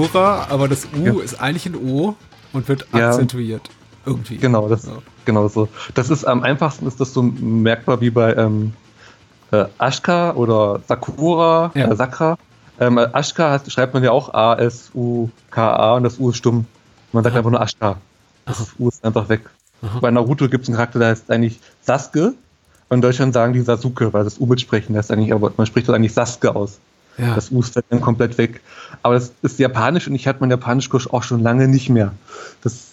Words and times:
Kitamura, 0.00 0.46
aber 0.48 0.68
das 0.68 0.86
U 0.96 1.04
ja. 1.04 1.22
ist 1.22 1.40
eigentlich 1.40 1.66
ein 1.66 1.76
O 1.76 2.14
und 2.52 2.68
wird 2.68 2.86
ja. 2.92 3.10
akzentuiert. 3.10 3.70
Irgendwie. 4.04 4.36
Genau, 4.36 4.68
das, 4.68 4.86
ja. 4.86 4.92
genau 5.24 5.48
so. 5.48 5.68
Das 5.94 6.10
ist 6.10 6.24
am 6.24 6.42
einfachsten 6.42 6.86
ist 6.86 7.00
das 7.00 7.12
so 7.12 7.22
merkbar 7.22 8.00
wie 8.00 8.10
bei 8.10 8.34
ähm, 8.34 8.72
äh, 9.52 9.66
Ashka 9.78 10.32
oder 10.32 10.80
Sakura, 10.88 11.70
äh, 11.74 11.94
Sakra. 11.94 12.36
Ähm, 12.80 12.98
Ashka 12.98 13.50
hat, 13.50 13.70
schreibt 13.70 13.94
man 13.94 14.02
ja 14.02 14.10
auch 14.10 14.34
A-S-U-K-A 14.34 15.94
und 15.94 16.02
das 16.02 16.18
U 16.18 16.30
ist 16.30 16.38
stumm. 16.38 16.66
Man 17.12 17.22
sagt 17.22 17.34
Aha. 17.34 17.38
einfach 17.38 17.50
nur 17.50 17.60
Ashka. 17.60 17.96
Das 18.46 18.74
U 18.78 18.88
ist 18.88 19.04
einfach 19.04 19.28
weg. 19.28 19.42
Aha. 19.82 19.98
Bei 20.00 20.10
Naruto 20.10 20.48
gibt 20.48 20.64
es 20.64 20.68
einen 20.68 20.76
Charakter, 20.76 20.98
der 20.98 21.08
heißt 21.08 21.30
eigentlich 21.30 21.60
Sasuke. 21.82 22.34
Und 22.88 22.98
in 22.98 23.02
Deutschland 23.02 23.34
sagen 23.34 23.52
die 23.52 23.60
Sasuke, 23.60 24.12
weil 24.12 24.24
das 24.24 24.38
U 24.38 24.46
mitsprechen 24.46 24.94
das 24.94 25.10
eigentlich, 25.10 25.32
aber 25.32 25.52
man 25.56 25.66
spricht 25.66 25.88
das 25.88 25.94
eigentlich 25.94 26.12
Sasuke 26.12 26.56
aus. 26.56 26.78
Ja. 27.18 27.34
Das 27.34 27.50
U 27.50 27.60
ist 27.60 27.78
dann 27.90 28.00
komplett 28.00 28.38
weg. 28.38 28.60
Aber 29.02 29.14
das 29.14 29.32
ist 29.42 29.58
japanisch 29.58 30.06
und 30.08 30.14
ich 30.14 30.26
hatte 30.26 30.40
meinen 30.40 30.50
Japanischkurs 30.50 31.08
auch 31.08 31.22
schon 31.22 31.42
lange 31.42 31.68
nicht 31.68 31.88
mehr. 31.88 32.12
Das 32.62 32.91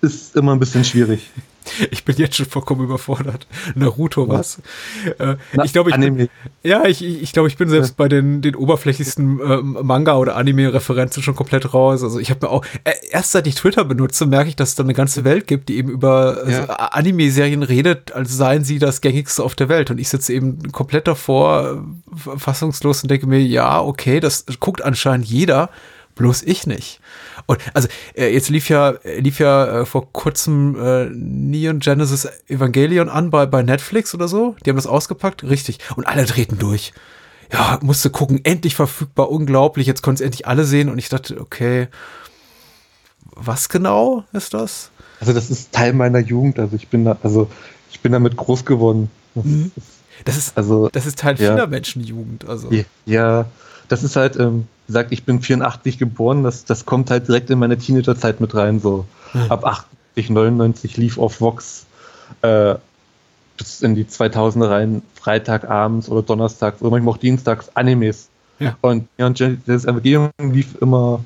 ist 0.00 0.36
immer 0.36 0.52
ein 0.52 0.58
bisschen 0.58 0.84
schwierig. 0.84 1.30
Ich 1.90 2.04
bin 2.04 2.16
jetzt 2.16 2.36
schon 2.36 2.46
vollkommen 2.46 2.84
überfordert. 2.84 3.46
Naruto, 3.74 4.28
was? 4.28 4.58
Äh, 5.18 5.36
Na, 5.52 5.64
ich 5.64 5.72
glaube, 5.72 5.90
ich 5.90 5.96
bin, 5.96 6.28
ja, 6.62 6.86
ich, 6.86 7.04
ich 7.04 7.32
glaube, 7.32 7.48
ich 7.48 7.56
bin 7.58 7.68
selbst 7.68 7.90
ja. 7.90 7.94
bei 7.98 8.08
den, 8.08 8.40
den 8.40 8.54
oberflächlichsten 8.54 9.38
äh, 9.38 9.56
Manga- 9.62 10.16
oder 10.16 10.36
Anime-Referenzen 10.36 11.22
schon 11.22 11.36
komplett 11.36 11.74
raus. 11.74 12.02
Also 12.02 12.18
ich 12.18 12.30
habe 12.30 12.46
mir 12.46 12.50
auch, 12.50 12.64
äh, 12.84 12.92
erst 13.10 13.32
seit 13.32 13.46
ich 13.46 13.54
Twitter 13.54 13.84
benutze, 13.84 14.26
merke 14.26 14.48
ich, 14.48 14.56
dass 14.56 14.70
es 14.70 14.74
da 14.76 14.82
eine 14.82 14.94
ganze 14.94 15.24
Welt 15.24 15.46
gibt, 15.46 15.68
die 15.68 15.76
eben 15.76 15.90
über 15.90 16.48
ja. 16.48 16.60
also 16.60 16.72
Anime-Serien 16.72 17.62
redet, 17.62 18.12
als 18.12 18.34
seien 18.34 18.64
sie 18.64 18.78
das 18.78 19.00
gängigste 19.00 19.42
auf 19.42 19.54
der 19.54 19.68
Welt. 19.68 19.90
Und 19.90 19.98
ich 19.98 20.08
sitze 20.08 20.32
eben 20.32 20.72
komplett 20.72 21.06
davor, 21.06 21.84
fassungslos 22.14 23.02
und 23.02 23.10
denke 23.10 23.26
mir, 23.26 23.42
ja, 23.42 23.80
okay, 23.80 24.20
das 24.20 24.46
guckt 24.58 24.82
anscheinend 24.82 25.26
jeder, 25.26 25.68
bloß 26.18 26.42
ich 26.42 26.66
nicht. 26.66 27.00
Und 27.46 27.60
also 27.72 27.88
äh, 28.14 28.32
jetzt 28.32 28.50
lief 28.50 28.68
ja 28.68 28.94
lief 29.04 29.38
ja 29.38 29.80
äh, 29.80 29.86
vor 29.86 30.12
kurzem 30.12 30.76
äh, 30.78 31.06
Neon 31.06 31.78
Genesis 31.78 32.28
Evangelion 32.48 33.08
an 33.08 33.30
bei 33.30 33.46
bei 33.46 33.62
Netflix 33.62 34.14
oder 34.14 34.28
so. 34.28 34.54
Die 34.64 34.70
haben 34.70 34.76
das 34.76 34.86
ausgepackt, 34.86 35.44
richtig. 35.44 35.78
Und 35.96 36.06
alle 36.06 36.26
treten 36.26 36.58
durch. 36.58 36.92
Ja, 37.50 37.78
musste 37.80 38.10
gucken, 38.10 38.40
endlich 38.44 38.74
verfügbar, 38.74 39.30
unglaublich. 39.30 39.86
Jetzt 39.86 40.02
konnten 40.02 40.16
es 40.16 40.20
endlich 40.20 40.46
alle 40.46 40.64
sehen 40.64 40.90
und 40.90 40.98
ich 40.98 41.08
dachte, 41.08 41.40
okay, 41.40 41.88
was 43.34 43.70
genau 43.70 44.24
ist 44.32 44.52
das? 44.52 44.90
Also 45.20 45.32
das 45.32 45.50
ist 45.50 45.72
Teil 45.72 45.94
meiner 45.94 46.18
Jugend. 46.18 46.58
Also 46.58 46.76
ich 46.76 46.88
bin 46.88 47.06
da, 47.06 47.16
also 47.22 47.48
ich 47.90 48.00
bin 48.00 48.12
damit 48.12 48.36
groß 48.36 48.66
geworden. 48.66 49.10
Das, 49.34 49.44
mhm. 49.44 49.72
das 50.24 50.36
ist 50.36 50.58
also 50.58 50.88
das 50.90 51.06
ist 51.06 51.18
Teil 51.18 51.36
ja. 51.38 51.52
vieler 51.52 51.68
Menschenjugend. 51.68 52.46
Also 52.46 52.70
ja, 53.06 53.46
das 53.88 54.02
ist 54.02 54.16
halt. 54.16 54.36
Ähm, 54.36 54.66
gesagt, 54.88 55.12
ich 55.12 55.24
bin 55.24 55.40
84 55.40 55.98
geboren, 55.98 56.42
das, 56.42 56.64
das 56.64 56.84
kommt 56.84 57.10
halt 57.10 57.28
direkt 57.28 57.50
in 57.50 57.58
meine 57.58 57.78
Teenagerzeit 57.78 58.40
mit 58.40 58.54
rein. 58.54 58.80
So 58.80 59.04
mhm. 59.34 59.52
ab 59.52 59.64
80, 59.64 60.30
99 60.30 60.96
lief 60.96 61.18
auf 61.18 61.40
Vox 61.40 61.86
äh, 62.42 62.74
bis 63.56 63.82
in 63.82 63.94
die 63.94 64.04
2000er 64.04 64.70
rein, 64.70 65.02
Freitagabends 65.14 66.08
oder 66.08 66.22
donnerstags 66.22 66.80
oder 66.80 66.90
manchmal 66.90 67.14
auch 67.14 67.18
dienstags 67.18 67.70
Animes. 67.76 68.28
Ja. 68.58 68.76
Und 68.80 69.08
und 69.18 69.40
das 69.66 69.84
Evangelium 69.84 70.30
lief 70.40 70.80
immer 70.80 71.22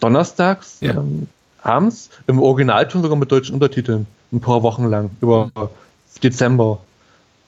donnerstags 0.00 0.78
ja. 0.80 0.92
ähm, 0.92 1.26
abends 1.62 2.10
im 2.26 2.40
Originalton 2.40 3.02
sogar 3.02 3.18
mit 3.18 3.30
deutschen 3.32 3.54
Untertiteln 3.54 4.06
ein 4.32 4.40
paar 4.40 4.62
Wochen 4.62 4.84
lang 4.86 5.10
über 5.20 5.46
mhm. 5.46 5.68
Dezember 6.22 6.78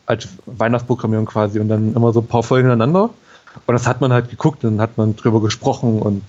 als 0.07 0.29
Weihnachtsprogrammierung 0.47 1.27
quasi 1.27 1.61
und 1.61 1.69
dann 1.69 1.95
immer 1.95 2.13
so 2.13 2.21
ein 2.21 2.27
paar 2.27 2.43
Folgen 2.43 2.67
ineinander 2.67 3.11
und 3.67 3.75
das 3.75 3.87
hat 3.87 4.01
man 4.01 4.13
halt 4.13 4.31
geguckt, 4.31 4.65
dann 4.65 4.81
hat 4.81 4.99
man 4.99 5.17
drüber 5.17 5.41
gesprochen 5.41 6.01
und 6.01 6.23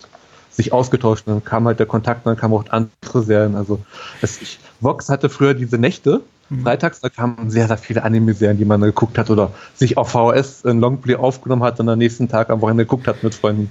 sich 0.58 0.74
ausgetauscht. 0.74 1.28
Und 1.28 1.34
dann 1.34 1.44
kam 1.44 1.68
halt 1.68 1.80
der 1.80 1.86
Kontakt, 1.86 2.26
dann 2.26 2.36
kamen 2.36 2.54
auch 2.54 2.66
andere 2.70 3.24
Serien. 3.24 3.56
Also 3.56 3.80
es, 4.22 4.42
ich, 4.42 4.60
Vox 4.82 5.10
hatte 5.10 5.30
früher 5.30 5.54
diese 5.54 5.78
Nächte, 5.78 6.22
mhm. 6.50 6.64
freitags, 6.64 7.00
da 7.00 7.10
kamen 7.10 7.50
sehr, 7.50 7.68
sehr 7.68 7.78
viele 7.78 8.04
Anime-Serien, 8.04 8.58
die 8.58 8.66
man 8.66 8.82
geguckt 8.82 9.18
hat 9.18 9.30
oder 9.30 9.52
sich 9.76 9.98
auf 9.98 10.10
VHS 10.12 10.64
in 10.64 10.80
Longplay 10.80 11.16
aufgenommen 11.16 11.64
hat 11.64 11.80
und 11.80 11.88
am 11.90 12.00
nächsten 12.00 12.28
Tag 12.28 12.50
am 12.50 12.62
Wochenende 12.62 12.86
geguckt 12.86 13.08
hat 13.08 13.24
mit 13.24 13.36
Freunden. 13.36 13.70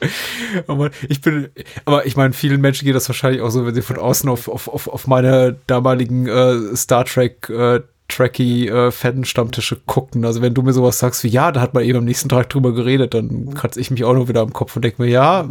aber 0.66 0.90
ich 1.08 1.20
bin, 1.20 1.48
aber 1.84 2.06
ich 2.06 2.16
meine, 2.16 2.32
vielen 2.32 2.60
Menschen 2.60 2.84
geht 2.86 2.94
das 2.94 3.08
wahrscheinlich 3.08 3.42
auch 3.42 3.50
so, 3.50 3.66
wenn 3.66 3.74
sie 3.74 3.82
von 3.82 3.98
außen 3.98 4.28
auf, 4.28 4.48
auf, 4.48 4.68
auf, 4.68 4.88
auf 4.88 5.06
meine 5.06 5.56
damaligen 5.66 6.26
äh, 6.26 6.76
Star 6.76 7.04
Trek 7.04 7.48
äh, 7.50 7.80
tracky 8.08 8.68
äh, 8.68 8.90
Fan-Stammtische 8.90 9.76
gucken. 9.86 10.24
Also 10.24 10.42
wenn 10.42 10.54
du 10.54 10.62
mir 10.62 10.72
sowas 10.72 10.98
sagst 10.98 11.24
wie, 11.24 11.28
ja, 11.28 11.52
da 11.52 11.60
hat 11.60 11.74
man 11.74 11.84
eben 11.84 11.98
am 11.98 12.04
nächsten 12.04 12.28
Tag 12.28 12.48
drüber 12.48 12.72
geredet, 12.72 13.14
dann 13.14 13.54
kratze 13.54 13.80
ich 13.80 13.90
mich 13.90 14.04
auch 14.04 14.14
noch 14.14 14.28
wieder 14.28 14.40
am 14.40 14.52
Kopf 14.52 14.74
und 14.74 14.82
denke 14.82 15.02
mir, 15.02 15.08
ja, 15.08 15.48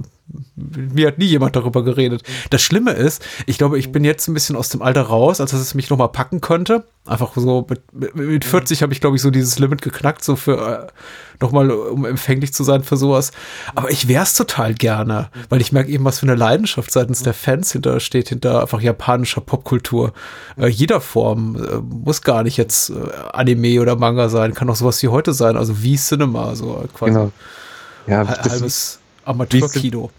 mir 0.55 1.07
hat 1.07 1.17
nie 1.17 1.25
jemand 1.25 1.55
darüber 1.55 1.83
geredet. 1.83 2.23
Das 2.49 2.61
Schlimme 2.61 2.91
ist, 2.91 3.23
ich 3.45 3.57
glaube, 3.57 3.79
ich 3.79 3.91
bin 3.91 4.03
jetzt 4.03 4.27
ein 4.27 4.33
bisschen 4.33 4.55
aus 4.55 4.69
dem 4.69 4.81
Alter 4.81 5.03
raus, 5.03 5.39
als 5.39 5.51
dass 5.51 5.59
es 5.59 5.73
mich 5.73 5.89
nochmal 5.89 6.09
packen 6.09 6.41
könnte. 6.41 6.83
Einfach 7.05 7.31
so 7.35 7.65
mit, 7.69 8.15
mit 8.15 8.43
40 8.43 8.81
habe 8.81 8.91
ich, 8.91 8.99
glaube 8.99 9.15
ich, 9.15 9.21
so 9.21 9.31
dieses 9.31 9.59
Limit 9.59 9.81
geknackt, 9.81 10.23
so 10.23 10.35
für 10.35 10.87
äh, 10.89 11.41
nochmal, 11.41 11.71
um 11.71 12.05
empfänglich 12.05 12.53
zu 12.53 12.63
sein 12.63 12.83
für 12.83 12.97
sowas. 12.97 13.31
Aber 13.75 13.89
ich 13.89 14.09
wäre 14.09 14.23
es 14.23 14.33
total 14.33 14.73
gerne, 14.73 15.29
weil 15.47 15.61
ich 15.61 15.71
merke 15.71 15.89
eben, 15.91 16.03
was 16.03 16.19
für 16.19 16.25
eine 16.25 16.35
Leidenschaft 16.35 16.91
seitens 16.91 17.23
der 17.23 17.33
Fans 17.33 17.71
hinter 17.71 17.99
steht, 18.01 18.29
hinter 18.29 18.61
einfach 18.61 18.81
japanischer 18.81 19.41
Popkultur. 19.41 20.13
Äh, 20.57 20.67
jeder 20.67 20.99
Form. 20.99 21.55
Äh, 21.55 21.77
muss 21.77 22.21
gar 22.21 22.43
nicht 22.43 22.57
jetzt 22.57 22.89
äh, 22.89 22.93
Anime 23.31 23.81
oder 23.81 23.95
Manga 23.95 24.27
sein, 24.27 24.53
kann 24.53 24.69
auch 24.69 24.75
sowas 24.75 25.01
wie 25.01 25.07
heute 25.07 25.33
sein, 25.33 25.55
also 25.55 25.81
wie 25.81 25.95
Cinema, 25.95 26.55
so 26.55 26.83
quasi. 26.93 27.13
Genau. 27.13 27.31
Ja, 28.07 28.25
halbes 28.27 28.99
Amateurkino. 29.27 30.09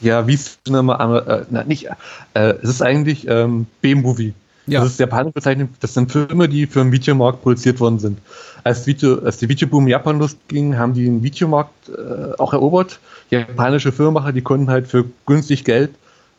Ja, 0.00 0.26
wie 0.26 0.36
Cinema, 0.36 1.18
äh, 1.18 1.44
na, 1.50 1.64
nicht, 1.64 1.88
äh, 2.34 2.54
es 2.62 2.68
ist 2.68 2.82
eigentlich 2.82 3.26
ähm, 3.28 3.66
B-Movie. 3.80 4.34
Ja. 4.66 4.80
Das 4.80 4.92
ist 4.92 5.00
japanisch 5.00 5.34
bezeichnet, 5.34 5.70
das 5.80 5.94
sind 5.94 6.10
Filme, 6.10 6.48
die 6.48 6.66
für 6.66 6.80
den 6.80 6.90
Videomarkt 6.90 7.42
produziert 7.42 7.80
worden 7.80 7.98
sind. 7.98 8.18
Als, 8.64 8.86
Video, 8.86 9.18
als 9.18 9.36
die 9.36 9.48
Videoboom 9.48 9.84
in 9.84 9.90
Japan 9.90 10.18
losging, 10.18 10.78
haben 10.78 10.94
die 10.94 11.04
den 11.04 11.22
Videomarkt 11.22 11.90
äh, 11.90 12.34
auch 12.38 12.54
erobert. 12.54 12.98
Japanische 13.30 13.92
Filmemacher, 13.92 14.32
die 14.32 14.40
konnten 14.40 14.70
halt 14.70 14.86
für 14.86 15.04
günstig 15.26 15.64
Geld, 15.64 15.90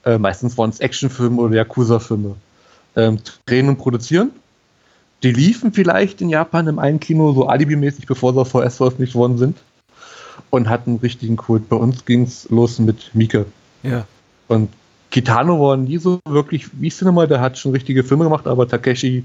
äh, 0.06 0.18
meistens 0.18 0.57
waren 0.57 0.72
es 0.72 0.80
Actionfilme 0.80 1.40
oder 1.40 1.56
Yakuza-Filme, 1.56 2.36
ähm, 2.96 3.19
drehen 3.46 3.69
und 3.69 3.78
produzieren. 3.78 4.31
Die 5.22 5.31
liefen 5.31 5.72
vielleicht 5.72 6.19
in 6.22 6.30
Japan 6.30 6.68
im 6.68 6.80
einen 6.80 7.00
Kino 7.00 7.31
so 7.34 7.47
alibimäßig, 7.47 8.07
bevor 8.07 8.34
sie 8.34 8.40
auf 8.40 8.50
VS 8.50 8.78
veröffentlicht 8.78 9.16
worden 9.16 9.38
sind 9.38 9.57
und 10.50 10.70
hatten 10.70 10.92
einen 10.92 11.00
richtigen 11.00 11.38
Kult. 11.38 11.70
Bei 11.70 11.76
uns 11.76 12.06
ging 12.06 12.24
es 12.24 12.50
los 12.50 12.80
mit 12.80 13.12
Mika. 13.14 13.46
Ja. 13.84 14.06
Und 14.48 14.70
Kitano 15.12 15.60
war 15.60 15.78
nie 15.78 15.98
so 15.98 16.20
wirklich 16.28 16.68
wie 16.74 16.90
Cinema, 16.90 17.26
der 17.26 17.42
hat 17.42 17.58
schon 17.58 17.72
richtige 17.72 18.04
Filme 18.04 18.26
gemacht, 18.26 18.48
aber 18.48 18.68
Takeshi 18.68 19.24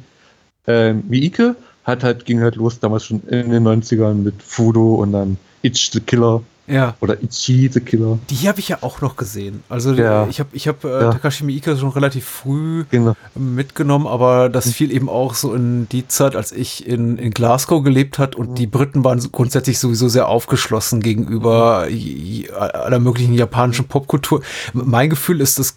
äh, 0.66 0.92
Miike 0.92 1.56
hat 1.84 2.04
halt, 2.04 2.24
ging 2.24 2.40
halt 2.40 2.56
los 2.56 2.78
damals 2.78 3.06
schon 3.06 3.22
in 3.28 3.50
den 3.50 3.66
90ern 3.66 4.14
mit 4.14 4.42
Fudo 4.42 4.96
und 4.96 5.12
dann 5.12 5.36
Itch 5.62 5.90
the 5.92 6.00
Killer. 6.00 6.42
Ja. 6.66 6.94
Oder 7.00 7.22
Ichi 7.22 7.68
the 7.72 7.80
Killer. 7.80 8.18
Die 8.28 8.48
habe 8.48 8.60
ich 8.60 8.68
ja 8.68 8.78
auch 8.82 9.00
noch 9.00 9.16
gesehen. 9.16 9.62
Also 9.68 9.92
ja. 9.92 10.26
ich 10.28 10.40
habe 10.40 10.50
ich 10.52 10.68
hab, 10.68 10.84
äh, 10.84 10.88
ja. 10.88 11.12
Takashi 11.12 11.44
Miike 11.44 11.76
schon 11.76 11.90
relativ 11.90 12.24
früh 12.24 12.84
genau. 12.90 13.14
mitgenommen, 13.34 14.06
aber 14.06 14.48
das 14.48 14.66
mhm. 14.66 14.70
fiel 14.70 14.92
eben 14.92 15.08
auch 15.08 15.34
so 15.34 15.54
in 15.54 15.88
die 15.88 16.06
Zeit, 16.06 16.36
als 16.36 16.52
ich 16.52 16.86
in, 16.86 17.18
in 17.18 17.32
Glasgow 17.32 17.82
gelebt 17.82 18.18
hat 18.18 18.36
und 18.36 18.50
mhm. 18.50 18.54
die 18.54 18.66
Briten 18.66 19.04
waren 19.04 19.20
grundsätzlich 19.32 19.78
sowieso 19.78 20.08
sehr 20.08 20.28
aufgeschlossen 20.28 21.00
gegenüber 21.00 21.88
mhm. 21.90 22.46
aller 22.56 23.00
möglichen 23.00 23.34
japanischen 23.34 23.86
Popkultur. 23.86 24.42
Mein 24.72 25.10
Gefühl 25.10 25.40
ist, 25.40 25.58
das 25.58 25.76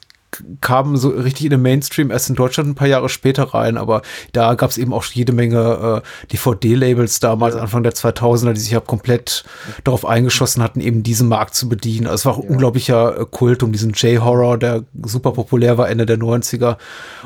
kamen 0.61 0.97
so 0.97 1.09
richtig 1.09 1.45
in 1.45 1.51
den 1.51 1.61
Mainstream 1.61 2.11
erst 2.11 2.29
in 2.29 2.35
Deutschland 2.35 2.69
ein 2.69 2.75
paar 2.75 2.87
Jahre 2.87 3.09
später 3.09 3.43
rein, 3.53 3.77
aber 3.77 4.01
da 4.31 4.53
gab 4.55 4.69
es 4.69 4.77
eben 4.77 4.93
auch 4.93 5.03
jede 5.05 5.33
Menge 5.33 6.01
äh, 6.03 6.27
DVD-Labels 6.31 7.19
damals, 7.19 7.55
Anfang 7.55 7.83
der 7.83 7.93
2000er, 7.93 8.53
die 8.53 8.59
sich 8.59 8.71
ja 8.71 8.79
komplett 8.79 9.43
darauf 9.83 10.05
eingeschossen 10.05 10.63
hatten, 10.63 10.81
eben 10.81 11.03
diesen 11.03 11.27
Markt 11.27 11.55
zu 11.55 11.69
bedienen. 11.69 12.07
Also 12.07 12.15
es 12.15 12.25
war 12.25 12.33
auch 12.37 12.43
ja. 12.43 12.49
unglaublicher 12.49 13.21
äh, 13.21 13.25
Kult 13.29 13.63
um 13.63 13.71
diesen 13.71 13.91
J-Horror, 13.91 14.57
der 14.57 14.83
super 15.03 15.31
populär 15.31 15.77
war 15.77 15.89
Ende 15.89 16.05
der 16.05 16.17
90er 16.17 16.77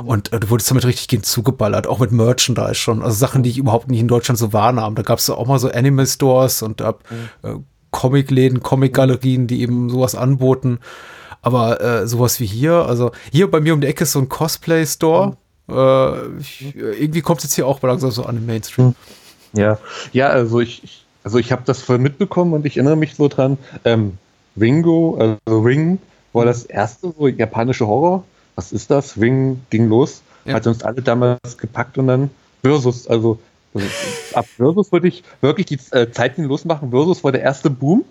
und 0.03 0.33
äh, 0.33 0.39
du 0.39 0.49
wurdest 0.49 0.69
damit 0.71 0.85
richtig 0.85 1.07
gehen 1.07 1.23
zugeballert, 1.23 1.87
auch 1.87 1.99
mit 1.99 2.11
Merchandise 2.11 2.75
schon, 2.75 3.01
also 3.01 3.15
Sachen, 3.15 3.43
die 3.43 3.49
ich 3.49 3.57
überhaupt 3.57 3.89
nicht 3.89 3.99
in 3.99 4.07
Deutschland 4.07 4.37
so 4.37 4.53
wahrnahm. 4.53 4.95
Da 4.95 5.01
gab 5.01 5.19
es 5.19 5.29
auch 5.29 5.47
mal 5.47 5.59
so 5.59 5.69
Animal-Stores 5.69 6.61
und 6.61 6.81
äh, 6.81 6.93
mhm. 7.43 7.65
Comic-Läden, 7.91 8.61
Comic-Galerien, 8.61 9.47
die 9.47 9.61
eben 9.61 9.89
sowas 9.89 10.15
anboten. 10.15 10.79
Aber 11.47 11.79
äh, 11.79 12.07
sowas 12.07 12.41
wie 12.41 12.45
hier, 12.45 12.73
also 12.73 13.13
hier 13.31 13.49
bei 13.49 13.61
mir 13.61 13.73
um 13.73 13.79
die 13.79 13.87
Ecke 13.87 14.03
ist 14.03 14.11
so 14.11 14.19
ein 14.19 14.27
Cosplay-Store. 14.27 15.37
Mhm. 15.67 15.73
Äh, 15.73 16.39
ich, 16.41 16.75
irgendwie 16.75 17.21
kommt 17.21 17.39
es 17.39 17.45
jetzt 17.45 17.53
hier 17.53 17.65
auch 17.65 17.81
langsam 17.81 18.11
so 18.11 18.25
an 18.25 18.35
den 18.35 18.45
Mainstream. 18.45 18.87
Hm. 19.53 19.61
Ja, 19.61 19.79
ja, 20.11 20.27
also 20.27 20.59
ich, 20.59 21.05
also 21.23 21.37
ich 21.37 21.53
habe 21.53 21.61
das 21.65 21.81
voll 21.81 21.99
mitbekommen 21.99 22.51
und 22.51 22.65
ich 22.65 22.75
erinnere 22.75 22.97
mich 22.97 23.15
so 23.15 23.29
dran. 23.29 23.57
Ähm, 23.85 24.17
Ringo, 24.59 25.15
also 25.17 25.61
Ring, 25.61 25.99
war 26.33 26.43
das 26.43 26.65
erste 26.65 27.13
so 27.17 27.29
japanische 27.29 27.87
Horror. 27.87 28.25
Was 28.55 28.73
ist 28.73 28.91
das? 28.91 29.15
Ring 29.17 29.61
ging 29.69 29.87
los, 29.87 30.23
ja. 30.43 30.55
hat 30.55 30.67
uns 30.67 30.83
alle 30.83 31.01
damals 31.01 31.57
gepackt 31.57 31.97
und 31.97 32.07
dann 32.07 32.29
Versus, 32.61 33.07
also 33.07 33.39
ab 34.33 34.47
Versus 34.57 34.91
würde 34.91 35.07
ich 35.07 35.23
wirklich 35.39 35.67
die 35.67 35.79
äh, 35.91 36.11
Zeitlinie 36.11 36.49
losmachen. 36.49 36.89
Versus 36.89 37.23
war 37.23 37.31
der 37.31 37.41
erste 37.41 37.69
Boom. 37.69 38.03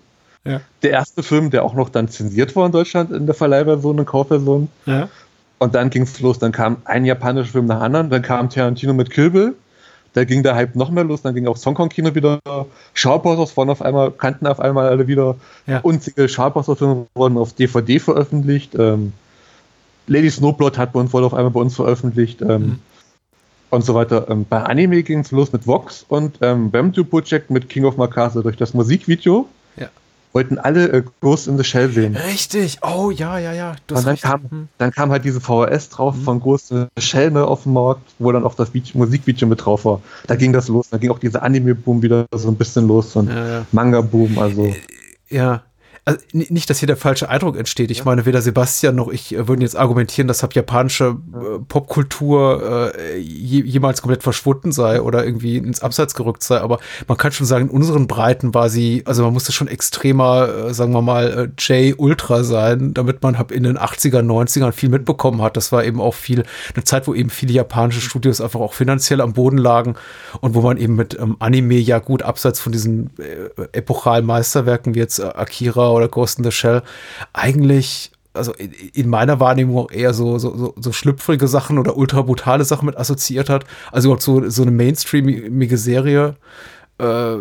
Ja. 0.47 0.61
Der 0.83 0.91
erste 0.91 1.23
Film, 1.23 1.49
der 1.49 1.63
auch 1.63 1.73
noch 1.73 1.89
dann 1.89 2.07
zensiert 2.09 2.55
war 2.55 2.65
in 2.65 2.71
Deutschland 2.71 3.11
in 3.11 3.25
der 3.25 3.35
Verleihversion 3.35 3.99
und 3.99 4.05
Kaufversion. 4.05 4.69
Ja. 4.85 5.09
Und 5.59 5.75
dann 5.75 5.89
ging 5.89 6.03
es 6.03 6.19
los. 6.19 6.39
Dann 6.39 6.51
kam 6.51 6.77
ein 6.85 7.05
japanischer 7.05 7.51
Film 7.51 7.65
nach 7.65 7.81
anderen. 7.81 8.09
Dann 8.09 8.21
kam 8.21 8.49
Tarantino 8.49 8.93
mit 8.93 9.09
Kill 9.09 9.31
Bill. 9.31 9.55
Da 10.13 10.23
ging 10.23 10.43
der 10.43 10.55
Hype 10.55 10.75
noch 10.75 10.89
mehr 10.89 11.03
los. 11.03 11.21
Dann 11.21 11.35
ging 11.35 11.47
auch 11.47 11.57
Song 11.57 11.75
Kino 11.89 12.13
wieder. 12.15 12.39
Schaubosers 12.93 13.55
waren 13.57 13.69
auf 13.69 13.81
einmal, 13.81 14.11
kannten 14.11 14.47
auf 14.47 14.59
einmal 14.59 14.87
alle 14.87 15.07
wieder. 15.07 15.35
Ja. 15.65 15.79
Unzählige 15.79 16.29
Schaubosser-Filme 16.29 17.07
wurden 17.15 17.37
auf 17.37 17.53
DVD 17.53 17.99
veröffentlicht. 17.99 18.75
Ähm, 18.75 19.13
Lady 20.07 20.29
Snowblood 20.29 20.77
hat 20.77 20.93
bei 20.93 20.99
uns 20.99 21.11
wohl 21.13 21.23
auf 21.23 21.33
einmal 21.33 21.51
bei 21.51 21.59
uns 21.59 21.75
veröffentlicht. 21.75 22.41
Ähm, 22.41 22.47
mhm. 22.49 22.79
Und 23.69 23.83
so 23.83 23.95
weiter. 23.95 24.27
Ähm, 24.29 24.45
bei 24.47 24.63
Anime 24.63 25.03
ging 25.03 25.19
es 25.19 25.31
los 25.31 25.51
mit 25.51 25.67
Vox 25.67 26.05
und 26.07 26.37
ähm, 26.41 26.71
Bamdu 26.71 27.03
Project 27.03 27.49
mit 27.49 27.67
King 27.67 27.83
of 27.83 27.97
Makase 27.97 28.41
durch 28.41 28.55
das 28.55 28.73
Musikvideo 28.73 29.47
wollten 30.33 30.57
alle 30.57 30.87
äh, 30.89 31.03
Ghost 31.21 31.47
in 31.47 31.57
the 31.57 31.63
Shell 31.63 31.89
sehen. 31.89 32.15
Richtig, 32.15 32.79
oh 32.81 33.11
ja, 33.11 33.39
ja, 33.39 33.53
ja. 33.53 33.75
und 33.91 34.05
dann 34.05 34.17
kam, 34.17 34.41
hm. 34.49 34.67
dann 34.77 34.91
kam 34.91 35.11
halt 35.11 35.25
diese 35.25 35.41
VHS 35.41 35.89
drauf 35.89 36.15
mhm. 36.15 36.21
von 36.21 36.39
Ghost 36.39 36.71
in 36.71 36.87
the 36.95 37.01
Shell 37.01 37.31
ne, 37.31 37.45
auf 37.45 37.63
dem 37.63 37.73
Markt, 37.73 38.01
wo 38.19 38.31
dann 38.31 38.43
auch 38.43 38.55
das 38.55 38.73
Video, 38.73 38.97
Musikvideo 38.97 39.47
mit 39.47 39.65
drauf 39.65 39.85
war. 39.85 40.01
Da 40.27 40.35
ging 40.35 40.53
das 40.53 40.67
los, 40.67 40.89
da 40.89 40.97
ging 40.97 41.11
auch 41.11 41.19
dieser 41.19 41.43
Anime-Boom 41.43 42.01
wieder 42.01 42.25
so 42.33 42.49
ein 42.49 42.55
bisschen 42.55 42.87
los 42.87 43.15
und 43.15 43.29
ja, 43.29 43.47
ja. 43.47 43.65
Manga-Boom, 43.71 44.37
also. 44.37 44.73
Ja, 45.29 45.63
also 46.07 46.21
nicht, 46.31 46.69
dass 46.69 46.79
hier 46.79 46.87
der 46.87 46.95
falsche 46.95 47.27
Eindruck 47.27 47.57
entsteht. 47.57 47.91
Ich 47.91 48.05
meine, 48.05 48.25
weder 48.25 48.41
Sebastian 48.41 48.95
noch 48.95 49.09
ich 49.09 49.35
äh, 49.35 49.49
würden 49.49 49.59
jetzt 49.59 49.75
argumentieren, 49.75 50.29
dass 50.29 50.41
japanische 50.53 51.17
äh, 51.33 51.59
Popkultur 51.67 52.93
äh, 52.95 53.17
jemals 53.17 54.01
komplett 54.01 54.23
verschwunden 54.23 54.71
sei 54.71 55.01
oder 55.01 55.25
irgendwie 55.25 55.57
ins 55.57 55.81
Abseits 55.81 56.15
gerückt 56.15 56.43
sei. 56.43 56.61
Aber 56.61 56.79
man 57.09 57.17
kann 57.17 57.33
schon 57.33 57.45
sagen, 57.45 57.65
in 57.65 57.75
unseren 57.75 58.07
Breiten 58.07 58.53
war 58.53 58.69
sie, 58.69 59.03
also 59.05 59.21
man 59.23 59.33
musste 59.33 59.51
schon 59.51 59.67
extremer, 59.67 60.47
äh, 60.69 60.73
sagen 60.73 60.93
wir 60.93 61.01
mal, 61.01 61.51
äh, 61.59 61.89
J-Ultra 61.91 62.45
sein, 62.45 62.93
damit 62.93 63.21
man 63.21 63.35
in 63.51 63.63
den 63.63 63.77
80er, 63.77 64.21
90ern 64.21 64.71
viel 64.71 64.87
mitbekommen 64.87 65.41
hat. 65.41 65.57
Das 65.57 65.73
war 65.73 65.83
eben 65.83 65.99
auch 65.99 66.13
viel, 66.13 66.45
eine 66.73 66.85
Zeit, 66.85 67.07
wo 67.09 67.15
eben 67.15 67.29
viele 67.29 67.51
japanische 67.51 67.99
Studios 67.99 68.39
einfach 68.39 68.61
auch 68.61 68.73
finanziell 68.73 69.19
am 69.19 69.33
Boden 69.33 69.57
lagen 69.57 69.95
und 70.39 70.55
wo 70.55 70.61
man 70.61 70.77
eben 70.77 70.95
mit 70.95 71.19
ähm, 71.19 71.35
Anime 71.39 71.75
ja 71.75 71.99
gut 71.99 72.23
abseits 72.23 72.61
von 72.61 72.71
diesen 72.71 73.09
äh, 73.19 73.63
epochalen 73.73 74.25
Meisterwerken 74.25 74.95
wie 74.95 74.99
jetzt 74.99 75.21
Akira 75.21 75.96
oder 75.97 76.07
Ghost 76.07 76.37
in 76.37 76.43
the 76.43 76.51
Shell 76.51 76.83
eigentlich 77.33 78.11
also 78.37 78.53
in 78.53 79.09
meiner 79.09 79.39
Wahrnehmung 79.39 79.77
auch 79.77 79.91
eher 79.91 80.13
so, 80.13 80.37
so, 80.37 80.73
so, 80.77 80.91
schlüpfrige 80.91 81.47
Sachen 81.47 81.79
oder 81.79 81.97
ultra 81.97 82.21
brutale 82.21 82.63
Sachen 82.63 82.85
mit 82.85 82.95
assoziiert 82.95 83.49
hat. 83.49 83.65
Also 83.91 84.09
überhaupt 84.09 84.21
so, 84.21 84.47
so 84.49 84.61
eine 84.61 84.71
mainstreamige 84.71 85.77
Serie, 85.77 86.35
äh, 86.99 87.37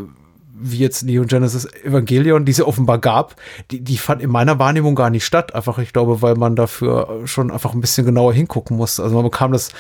wie 0.58 0.78
jetzt 0.78 1.02
Neon 1.02 1.26
Genesis 1.26 1.68
Evangelion, 1.84 2.44
die 2.46 2.52
es 2.52 2.58
ja 2.58 2.64
offenbar 2.64 2.98
gab, 2.98 3.36
die, 3.70 3.80
die 3.80 3.98
fand 3.98 4.22
in 4.22 4.30
meiner 4.30 4.58
Wahrnehmung 4.58 4.94
gar 4.94 5.10
nicht 5.10 5.26
statt. 5.26 5.54
Einfach, 5.54 5.78
ich 5.78 5.92
glaube, 5.92 6.22
weil 6.22 6.34
man 6.34 6.56
dafür 6.56 7.20
schon 7.26 7.50
einfach 7.50 7.74
ein 7.74 7.80
bisschen 7.80 8.06
genauer 8.06 8.32
hingucken 8.32 8.76
muss. 8.76 8.98
Also 8.98 9.14
man 9.14 9.24
bekam 9.24 9.52
das 9.52 9.70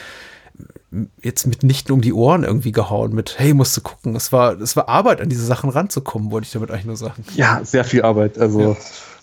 jetzt 1.22 1.46
mitnichten 1.46 1.92
um 1.92 2.00
die 2.00 2.12
Ohren 2.12 2.44
irgendwie 2.44 2.72
gehauen 2.72 3.14
mit, 3.14 3.38
hey, 3.38 3.54
musst 3.54 3.76
du 3.76 3.80
gucken. 3.80 4.16
Es 4.16 4.32
war, 4.32 4.60
es 4.60 4.76
war 4.76 4.88
Arbeit, 4.88 5.20
an 5.20 5.28
diese 5.28 5.44
Sachen 5.44 5.70
ranzukommen, 5.70 6.30
wollte 6.30 6.46
ich 6.46 6.52
damit 6.52 6.70
eigentlich 6.70 6.86
nur 6.86 6.96
sagen. 6.96 7.24
Ja, 7.34 7.60
sehr 7.64 7.84
viel 7.84 8.02
Arbeit. 8.02 8.38
Also, 8.38 8.60
ja. 8.60 8.76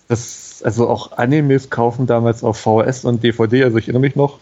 das, 0.08 0.62
also 0.64 0.90
auch 0.90 1.18
Animes 1.18 1.70
kaufen 1.70 2.08
damals 2.08 2.44
auf 2.44 2.60
VHS 2.60 3.06
und 3.06 3.24
DVD. 3.24 3.64
Also 3.64 3.78
ich 3.78 3.86
erinnere 3.86 4.02
mich 4.02 4.16
noch, 4.16 4.40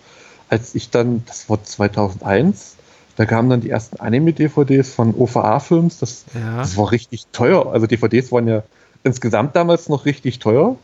als 0.49 0.75
ich 0.75 0.89
dann, 0.89 1.23
das 1.25 1.49
war 1.49 1.63
2001, 1.63 2.75
da 3.15 3.25
kamen 3.25 3.49
dann 3.49 3.61
die 3.61 3.69
ersten 3.69 3.99
Anime-DVDs 3.99 4.93
von 4.93 5.13
OVA-Films. 5.15 5.99
Das, 5.99 6.25
ja. 6.33 6.57
das 6.57 6.77
war 6.77 6.91
richtig 6.91 7.27
teuer. 7.31 7.71
Also 7.71 7.87
DVDs 7.87 8.31
waren 8.31 8.47
ja 8.47 8.63
insgesamt 9.03 9.55
damals 9.55 9.89
noch 9.89 10.05
richtig 10.05 10.39
teuer. 10.39 10.75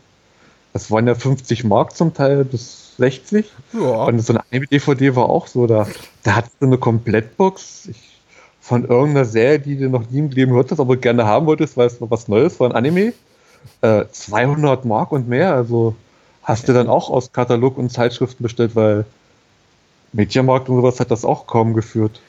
Das 0.72 0.90
waren 0.90 1.06
ja 1.06 1.14
50 1.14 1.64
Mark 1.64 1.96
zum 1.96 2.14
Teil 2.14 2.44
bis 2.44 2.87
60. 2.98 3.46
Ja. 3.72 4.04
Und 4.04 4.18
so 4.20 4.32
eine 4.32 4.42
Anime-DVD 4.50 5.16
war 5.16 5.28
auch 5.28 5.46
so, 5.46 5.66
da, 5.66 5.86
da 6.24 6.36
hat 6.36 6.46
du 6.60 6.66
eine 6.66 6.78
Komplettbox 6.78 7.86
ich, 7.86 8.20
von 8.60 8.84
irgendeiner 8.84 9.24
Serie, 9.24 9.60
die 9.60 9.78
du 9.78 9.88
noch 9.88 10.10
nie 10.10 10.18
im 10.18 10.30
Leben 10.30 10.52
gehört 10.52 10.70
hast, 10.70 10.80
aber 10.80 10.96
gerne 10.96 11.24
haben 11.24 11.46
wolltest, 11.46 11.76
weil 11.76 11.86
es 11.86 12.00
noch 12.00 12.10
was 12.10 12.28
Neues 12.28 12.60
war, 12.60 12.68
ein 12.68 12.76
Anime. 12.76 13.12
Äh, 13.80 14.04
200 14.10 14.84
Mark 14.84 15.12
und 15.12 15.28
mehr, 15.28 15.54
also 15.54 15.94
hast 16.42 16.68
du 16.68 16.72
dann 16.72 16.88
auch 16.88 17.10
aus 17.10 17.32
Katalog 17.32 17.78
und 17.78 17.90
Zeitschriften 17.90 18.42
bestellt, 18.42 18.74
weil 18.74 19.04
Mediamarkt 20.12 20.68
und 20.68 20.76
sowas 20.76 21.00
hat 21.00 21.10
das 21.10 21.24
auch 21.24 21.46
kaum 21.46 21.74
geführt. 21.74 22.20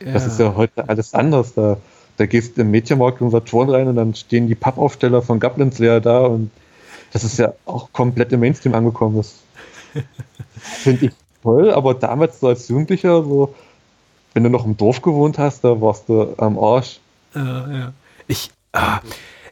Ja. 0.00 0.12
Das 0.12 0.26
ist 0.26 0.40
ja 0.40 0.54
heute 0.54 0.88
alles 0.88 1.14
anders. 1.14 1.54
Da, 1.54 1.76
da 2.16 2.26
gehst 2.26 2.56
du 2.56 2.62
im 2.62 2.70
Mediamarkt 2.70 3.20
und 3.20 3.30
Saturn 3.30 3.68
rein 3.68 3.88
und 3.88 3.96
dann 3.96 4.14
stehen 4.14 4.48
die 4.48 4.54
Pappaufsteller 4.54 5.22
von 5.22 5.40
Goblins 5.40 5.78
Lair 5.78 6.00
da 6.00 6.20
und 6.20 6.50
das 7.12 7.24
ist 7.24 7.38
ja 7.38 7.54
auch 7.64 7.92
komplett 7.92 8.32
im 8.32 8.40
Mainstream 8.40 8.74
angekommen. 8.74 9.16
Das 9.16 9.34
finde 10.60 11.06
ich 11.06 11.12
toll, 11.42 11.72
aber 11.72 11.94
damals 11.94 12.40
so 12.40 12.48
als 12.48 12.68
Jugendlicher, 12.68 13.22
so, 13.22 13.54
wenn 14.34 14.42
du 14.42 14.50
noch 14.50 14.64
im 14.64 14.76
Dorf 14.76 15.02
gewohnt 15.02 15.38
hast, 15.38 15.64
da 15.64 15.80
warst 15.80 16.08
du 16.08 16.34
am 16.38 16.58
Arsch. 16.58 17.00
Äh, 17.34 17.38
ja. 17.38 17.92
Ich, 18.26 18.50
ah, 18.72 19.00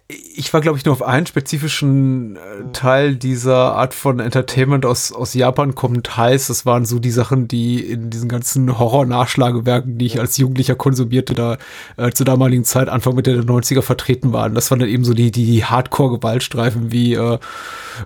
ich 0.09 0.53
war, 0.53 0.61
glaube 0.61 0.77
ich, 0.77 0.85
nur 0.85 0.93
auf 0.93 1.03
einen 1.03 1.27
spezifischen 1.27 2.37
äh, 2.37 2.73
Teil 2.73 3.17
dieser 3.17 3.75
Art 3.75 3.95
von 3.95 4.21
Entertainment 4.21 4.85
aus, 4.85 5.13
aus 5.13 5.33
Japan 5.33 5.75
kommt 5.75 6.17
heiß. 6.17 6.49
Das 6.49 6.67
waren 6.67 6.85
so 6.85 6.99
die 6.99 7.11
Sachen, 7.11 7.49
die 7.49 7.81
in 7.81 8.11
diesen 8.11 8.29
ganzen 8.29 8.79
Horror-Nachschlagewerken, 8.79 9.97
die 9.97 10.05
ich 10.07 10.21
als 10.21 10.37
Jugendlicher 10.37 10.75
konsumierte, 10.75 11.35
da 11.35 11.57
äh, 11.97 12.11
zur 12.11 12.27
damaligen 12.27 12.65
Zeit, 12.65 12.91
Anfang 12.91 13.15
Mitte 13.15 13.33
der 13.33 13.45
90er 13.45 13.81
vertreten 13.81 14.33
waren. 14.33 14.55
Das 14.55 14.71
waren 14.71 14.81
dann 14.81 14.89
eben 14.89 15.05
so 15.05 15.15
die, 15.15 15.31
die, 15.31 15.47
die 15.47 15.65
Hardcore-Gewaltstreifen 15.65 16.93
wie 16.93 17.15
äh, 17.15 17.39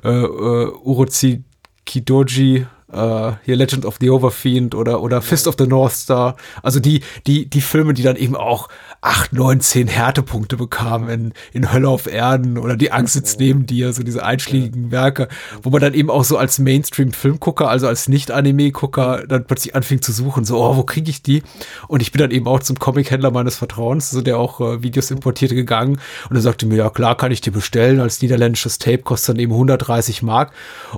äh, 0.04 0.08
uh, 0.08 0.72
Urozi 0.84 1.42
Kidoji, 1.88 2.66
Uh, 2.90 3.32
hier 3.44 3.56
Legend 3.56 3.84
of 3.84 3.98
the 4.00 4.08
Overfiend 4.08 4.74
oder, 4.74 5.02
oder 5.02 5.20
Fist 5.20 5.46
of 5.46 5.56
the 5.58 5.66
North 5.66 5.92
Star. 5.92 6.36
Also 6.62 6.80
die, 6.80 7.02
die, 7.26 7.44
die 7.44 7.60
Filme, 7.60 7.92
die 7.92 8.02
dann 8.02 8.16
eben 8.16 8.34
auch 8.34 8.70
acht, 9.02 9.32
neun, 9.34 9.60
zehn 9.60 9.88
Härtepunkte 9.88 10.56
bekam 10.56 11.08
in, 11.08 11.34
in 11.52 11.70
Hölle 11.70 11.88
auf 11.88 12.06
Erden 12.06 12.56
oder 12.56 12.76
Die 12.76 12.90
Angst 12.90 13.12
sitzt 13.12 13.40
neben 13.40 13.66
dir, 13.66 13.92
so 13.92 14.02
diese 14.02 14.24
einschlägigen 14.24 14.90
Werke, 14.90 15.28
wo 15.62 15.70
man 15.70 15.82
dann 15.82 15.92
eben 15.92 16.08
auch 16.08 16.24
so 16.24 16.38
als 16.38 16.58
Mainstream-Filmgucker, 16.58 17.68
also 17.68 17.86
als 17.86 18.08
Nicht-Anime-Gucker, 18.08 19.24
dann 19.28 19.46
plötzlich 19.46 19.74
anfing 19.74 20.00
zu 20.00 20.12
suchen, 20.12 20.44
so, 20.44 20.58
oh, 20.58 20.76
wo 20.76 20.82
kriege 20.82 21.10
ich 21.10 21.22
die? 21.22 21.42
Und 21.88 22.00
ich 22.00 22.10
bin 22.10 22.20
dann 22.20 22.30
eben 22.30 22.46
auch 22.46 22.60
zum 22.60 22.78
Comic-Händler 22.78 23.30
meines 23.30 23.56
Vertrauens, 23.56 24.10
so 24.10 24.22
der 24.22 24.38
auch 24.38 24.60
äh, 24.60 24.82
Videos 24.82 25.10
importierte, 25.10 25.54
gegangen 25.54 26.00
und 26.30 26.36
er 26.36 26.42
sagte 26.42 26.66
mir, 26.66 26.76
ja 26.76 26.90
klar, 26.90 27.16
kann 27.16 27.32
ich 27.32 27.40
dir 27.40 27.52
bestellen, 27.52 28.00
als 28.00 28.22
niederländisches 28.22 28.78
Tape 28.78 28.98
kostet 28.98 29.34
dann 29.34 29.40
eben 29.40 29.52
130 29.52 30.22
Mark. 30.22 30.52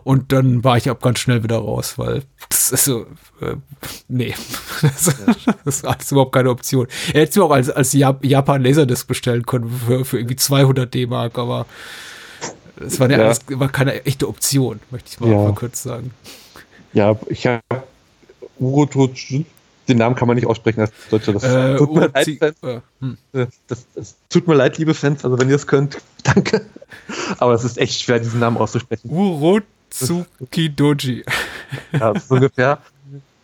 Und 0.04 0.32
dann 0.32 0.64
war 0.64 0.76
ich 0.76 0.88
ab 0.88 1.02
ganz 1.02 1.18
schnell 1.18 1.42
wieder 1.42 1.58
raus, 1.58 1.79
weil 1.98 2.22
das 2.48 2.72
ist 2.72 2.84
so, 2.84 3.06
äh, 3.40 3.56
nee, 4.08 4.34
das, 4.82 5.16
das 5.64 5.82
war 5.82 5.94
alles 5.94 6.12
überhaupt 6.12 6.32
keine 6.32 6.50
Option. 6.50 6.86
Er 7.12 7.22
hätte 7.22 7.30
es 7.30 7.38
auch 7.38 7.50
als, 7.50 7.70
als 7.70 7.92
Japan 7.92 8.62
Laserdisc 8.62 9.06
bestellen 9.06 9.46
können 9.46 9.70
für, 9.86 10.04
für 10.04 10.18
irgendwie 10.18 10.36
200 10.36 10.92
D-Mark, 10.92 11.38
aber 11.38 11.66
es 12.84 12.98
war, 12.98 13.10
ja. 13.10 13.34
war 13.50 13.68
keine 13.68 14.04
echte 14.06 14.28
Option, 14.28 14.80
möchte 14.90 15.10
ich 15.12 15.20
mal, 15.20 15.30
ja. 15.30 15.36
mal 15.36 15.54
kurz 15.54 15.82
sagen. 15.82 16.12
Ja, 16.92 17.16
ich 17.28 17.46
habe 17.46 17.62
Uroto, 18.58 19.10
den 19.88 19.98
Namen 19.98 20.16
kann 20.16 20.28
man 20.28 20.36
nicht 20.36 20.46
aussprechen 20.46 20.80
als 20.80 20.92
Deutscher. 21.10 21.32
Das, 21.32 21.44
äh, 21.44 21.76
tut 21.76 21.94
mir 21.94 22.10
leid, 22.12 22.28
äh, 22.28 22.80
hm. 23.00 23.18
das, 23.32 23.86
das, 23.94 24.16
tut 24.28 24.46
mir 24.48 24.54
leid, 24.54 24.78
liebe 24.78 24.94
Fans, 24.94 25.24
also 25.24 25.38
wenn 25.38 25.48
ihr 25.48 25.56
es 25.56 25.66
könnt, 25.66 25.98
danke. 26.22 26.66
Aber 27.38 27.54
es 27.54 27.64
ist 27.64 27.78
echt 27.78 28.00
schwer, 28.00 28.18
diesen 28.18 28.40
Namen 28.40 28.56
auszusprechen. 28.56 29.08
Urotsukidoji. 29.90 31.24
Ja, 31.92 32.18
so 32.18 32.34
ungefähr. 32.34 32.78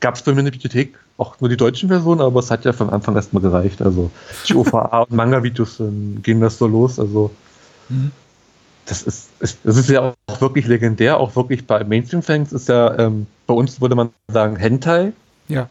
Gab 0.01 0.15
es 0.15 0.23
bei 0.23 0.33
mir 0.33 0.41
in 0.41 0.47
der 0.47 0.53
Bibliothek 0.53 0.99
auch 1.19 1.41
nur 1.41 1.49
die 1.49 1.57
deutschen 1.57 1.89
Versionen, 1.89 2.21
aber 2.21 2.41
es 2.41 2.51
hat 2.51 2.65
ja 2.65 2.73
von 2.73 2.91
Anfang 2.91 3.15
erstmal 3.17 3.43
gereicht. 3.43 3.81
Also 3.81 4.11
die 4.49 4.55
OVA 4.55 5.03
und 5.03 5.13
Manga-Videos 5.13 5.81
ähm, 5.81 6.21
gehen 6.23 6.41
das 6.41 6.59
so 6.59 6.67
los. 6.67 6.99
Also 6.99 7.31
mhm. 7.89 8.11
das 8.85 9.03
ist, 9.03 9.29
ist, 9.41 9.59
das 9.65 9.77
ist 9.77 9.89
ja 9.89 10.15
auch 10.27 10.41
wirklich 10.41 10.67
legendär, 10.67 11.19
auch 11.19 11.35
wirklich 11.37 11.67
bei 11.67 11.83
Mainstream-Fans 11.85 12.53
ist 12.53 12.69
ja, 12.69 12.99
ähm, 12.99 13.27
bei 13.47 13.55
uns 13.55 13.81
würde 13.81 13.95
man 13.95 14.11
sagen 14.29 14.57
Hentai. 14.57 15.13
Ja. 15.49 15.69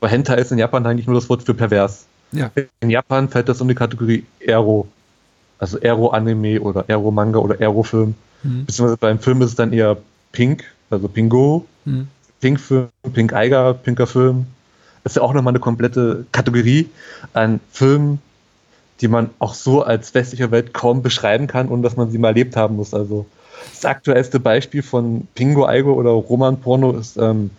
Aber 0.00 0.10
Hentai 0.10 0.36
ist 0.36 0.52
in 0.52 0.58
Japan 0.58 0.84
eigentlich 0.84 1.06
nur 1.06 1.14
das 1.14 1.28
Wort 1.28 1.42
für 1.42 1.54
pervers. 1.54 2.06
Ja. 2.32 2.50
In 2.80 2.90
Japan 2.90 3.28
fällt 3.28 3.48
das 3.48 3.60
um 3.60 3.68
die 3.68 3.74
Kategorie 3.74 4.24
Aero. 4.46 4.88
Also 5.58 5.78
Aero-Anime 5.80 6.60
oder 6.60 6.84
Aero-Manga 6.88 7.38
oder 7.38 7.60
Aero-Film. 7.60 8.14
Mhm. 8.42 8.66
Beziehungsweise 8.66 8.98
beim 8.98 9.18
Film 9.18 9.40
ist 9.42 9.50
es 9.50 9.54
dann 9.54 9.72
eher 9.72 9.96
Pink, 10.32 10.64
also 10.90 11.08
Pingo. 11.08 11.66
Mhm. 11.84 12.08
Pink-Film, 12.40 12.88
Pink-Eiger, 13.12 13.74
pinker 13.74 14.06
Film 14.08 14.46
ist 15.04 15.16
ja 15.16 15.22
auch 15.22 15.32
nochmal 15.32 15.52
eine 15.52 15.60
komplette 15.60 16.26
Kategorie 16.32 16.88
an 17.32 17.60
Filmen, 17.70 18.20
die 19.00 19.08
man 19.08 19.30
auch 19.38 19.54
so 19.54 19.82
als 19.82 20.14
westlicher 20.14 20.50
Welt 20.50 20.72
kaum 20.72 21.02
beschreiben 21.02 21.46
kann, 21.46 21.68
ohne 21.68 21.82
dass 21.82 21.96
man 21.96 22.10
sie 22.10 22.18
mal 22.18 22.28
erlebt 22.28 22.56
haben 22.56 22.76
muss. 22.76 22.94
Also 22.94 23.26
das 23.70 23.84
aktuellste 23.84 24.40
Beispiel 24.40 24.82
von 24.82 25.26
Pingo 25.34 25.66
Aigo 25.66 25.92
oder 25.94 26.10
Roman 26.10 26.60
Porno 26.60 26.92
ist 26.92 27.16
ähm, 27.16 27.50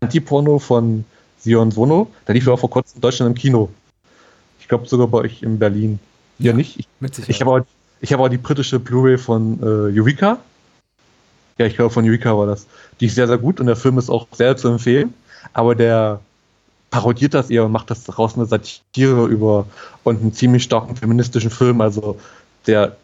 Anti-Porno 0.00 0.58
von 0.58 1.04
Sion 1.40 1.70
Sono. 1.70 2.08
Da 2.26 2.32
lief 2.32 2.46
ja 2.46 2.52
auch 2.52 2.60
vor 2.60 2.70
kurzem 2.70 2.96
in 2.96 3.00
Deutschland 3.00 3.30
im 3.30 3.40
Kino. 3.40 3.68
Ich 4.60 4.68
glaube 4.68 4.86
sogar 4.86 5.08
bei 5.08 5.18
euch 5.18 5.42
in 5.42 5.58
Berlin. 5.58 5.98
Ja, 6.38 6.50
ja 6.50 6.56
nicht? 6.56 6.78
Ich, 6.78 7.28
ich 7.28 7.40
habe 7.40 7.50
auch, 7.50 7.60
hab 8.04 8.20
auch 8.20 8.28
die 8.28 8.38
britische 8.38 8.78
Blu-ray 8.78 9.18
von 9.18 9.58
äh, 9.60 9.98
Eureka. 9.98 10.38
Ja, 11.62 11.68
ich 11.68 11.76
glaube 11.76 11.94
von 11.94 12.04
Eureka 12.04 12.36
war 12.36 12.46
das. 12.46 12.66
Die 12.98 13.06
ist 13.06 13.14
sehr, 13.14 13.28
sehr 13.28 13.38
gut 13.38 13.60
und 13.60 13.66
der 13.66 13.76
Film 13.76 13.96
ist 13.96 14.10
auch 14.10 14.26
sehr 14.32 14.56
zu 14.56 14.66
empfehlen. 14.66 15.14
Aber 15.52 15.76
der 15.76 16.18
parodiert 16.90 17.34
das 17.34 17.50
eher 17.50 17.64
und 17.64 17.70
macht 17.70 17.88
das 17.88 18.02
daraus 18.02 18.34
eine 18.34 18.46
Satire 18.46 19.26
über 19.26 19.66
und 20.02 20.20
einen 20.20 20.34
ziemlich 20.34 20.64
starken 20.64 20.96
feministischen 20.96 21.50
Film. 21.52 21.80
Also 21.80 22.18
der 22.66 22.96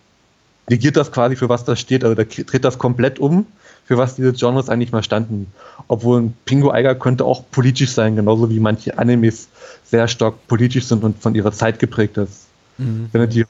negiert 0.68 0.96
das 0.96 1.12
quasi 1.12 1.36
für 1.36 1.48
was 1.48 1.64
das 1.64 1.78
steht, 1.78 2.02
also 2.02 2.16
der 2.16 2.24
dreht 2.24 2.64
das 2.64 2.78
komplett 2.78 3.20
um, 3.20 3.46
für 3.84 3.96
was 3.96 4.16
diese 4.16 4.32
Genres 4.32 4.68
eigentlich 4.68 4.90
mal 4.90 5.04
standen. 5.04 5.52
Obwohl 5.86 6.20
ein 6.20 6.34
Pingo 6.44 6.72
Eiger 6.72 6.96
könnte 6.96 7.24
auch 7.24 7.44
politisch 7.52 7.92
sein, 7.92 8.16
genauso 8.16 8.50
wie 8.50 8.58
manche 8.58 8.98
Animes 8.98 9.48
sehr 9.84 10.08
stark 10.08 10.34
politisch 10.48 10.86
sind 10.86 11.04
und 11.04 11.22
von 11.22 11.36
ihrer 11.36 11.52
Zeit 11.52 11.78
geprägt 11.78 12.16
ist. 12.16 12.46
Mhm. 12.76 13.08
Wenn 13.12 13.20
du 13.20 13.28
die 13.28 13.44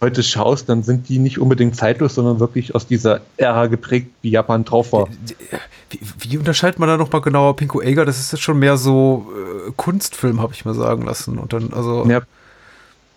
heute 0.00 0.22
schaust, 0.22 0.68
dann 0.68 0.82
sind 0.82 1.08
die 1.08 1.18
nicht 1.18 1.38
unbedingt 1.38 1.76
zeitlos, 1.76 2.14
sondern 2.14 2.40
wirklich 2.40 2.74
aus 2.74 2.86
dieser 2.86 3.20
Ära 3.36 3.66
geprägt, 3.66 4.10
wie 4.22 4.30
Japan 4.30 4.64
drauf 4.64 4.92
war. 4.92 5.08
Wie, 5.90 6.00
wie 6.18 6.38
unterscheidet 6.38 6.78
man 6.78 6.88
da 6.88 6.96
nochmal 6.96 7.20
genauer 7.20 7.56
Pinko 7.56 7.80
Eiger? 7.80 8.04
Das 8.04 8.18
ist 8.18 8.32
jetzt 8.32 8.42
schon 8.42 8.58
mehr 8.58 8.76
so 8.76 9.26
äh, 9.66 9.72
Kunstfilm, 9.76 10.40
habe 10.40 10.54
ich 10.54 10.64
mal 10.64 10.74
sagen 10.74 11.02
lassen. 11.02 11.38
Und 11.38 11.52
dann, 11.52 11.72
also. 11.72 12.06
Ja, 12.06 12.22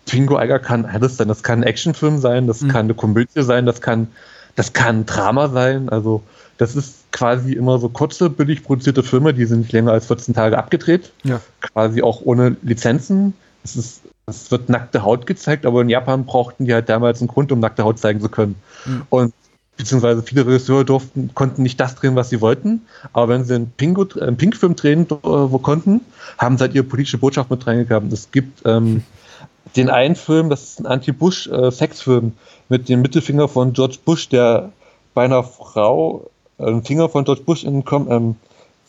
Pinko 0.06 0.36
Eiger 0.36 0.58
kann 0.58 0.84
alles 0.84 1.16
sein. 1.16 1.28
Das 1.28 1.42
kann 1.42 1.60
ein 1.60 1.62
Actionfilm 1.62 2.18
sein, 2.18 2.46
das 2.46 2.62
mhm. 2.62 2.68
kann 2.68 2.86
eine 2.86 2.94
Komödie 2.94 3.42
sein, 3.42 3.66
das 3.66 3.80
kann, 3.80 4.08
das 4.56 4.72
kann 4.72 5.00
ein 5.00 5.06
Drama 5.06 5.48
sein. 5.48 5.88
Also, 5.88 6.22
das 6.58 6.74
ist 6.74 7.10
quasi 7.12 7.52
immer 7.52 7.78
so 7.78 7.88
kurze, 7.88 8.28
billig 8.28 8.64
produzierte 8.64 9.02
Filme, 9.02 9.34
die 9.34 9.44
sind 9.44 9.60
nicht 9.60 9.72
länger 9.72 9.92
als 9.92 10.06
14 10.06 10.34
Tage 10.34 10.58
abgedreht. 10.58 11.12
Ja. 11.22 11.40
Quasi 11.60 12.02
auch 12.02 12.22
ohne 12.22 12.56
Lizenzen. 12.62 13.34
Es 13.64 13.76
ist 13.76 14.00
es 14.26 14.50
wird 14.50 14.68
nackte 14.68 15.02
Haut 15.02 15.26
gezeigt, 15.26 15.66
aber 15.66 15.82
in 15.82 15.88
Japan 15.88 16.24
brauchten 16.24 16.66
die 16.66 16.74
halt 16.74 16.88
damals 16.88 17.20
einen 17.20 17.28
Grund, 17.28 17.52
um 17.52 17.60
nackte 17.60 17.84
Haut 17.84 17.98
zeigen 17.98 18.20
zu 18.20 18.28
können. 18.28 18.56
Mhm. 18.84 19.02
Und 19.10 19.34
beziehungsweise 19.76 20.22
viele 20.22 20.46
Regisseure 20.46 20.84
durften, 20.84 21.30
konnten 21.34 21.62
nicht 21.62 21.80
das 21.80 21.94
drehen, 21.94 22.14
was 22.14 22.30
sie 22.30 22.40
wollten, 22.40 22.82
aber 23.12 23.28
wenn 23.28 23.44
sie 23.44 23.54
einen, 23.54 23.70
Pingo, 23.70 24.06
einen 24.20 24.36
Pink-Film 24.36 24.76
drehen 24.76 25.06
wo 25.10 25.58
konnten, 25.58 26.02
haben 26.38 26.56
sie 26.56 26.62
halt 26.62 26.74
ihre 26.74 26.84
politische 26.84 27.18
Botschaft 27.18 27.50
mit 27.50 27.66
reingegaben. 27.66 28.12
Es 28.12 28.30
gibt 28.30 28.62
ähm, 28.64 29.02
den 29.76 29.90
einen 29.90 30.14
Film, 30.14 30.50
das 30.50 30.62
ist 30.62 30.80
ein 30.80 30.86
Anti-Bush-Sexfilm 30.86 32.26
äh, 32.26 32.30
mit 32.68 32.88
dem 32.88 33.02
Mittelfinger 33.02 33.48
von 33.48 33.72
George 33.72 33.98
Bush, 34.04 34.28
der 34.28 34.70
bei 35.14 35.24
einer 35.24 35.42
Frau 35.42 36.30
äh, 36.58 36.66
einen 36.66 36.84
Finger 36.84 37.08
von 37.08 37.24
George 37.24 37.42
Bush 37.42 37.64
in 37.64 37.84
ähm, 38.08 38.36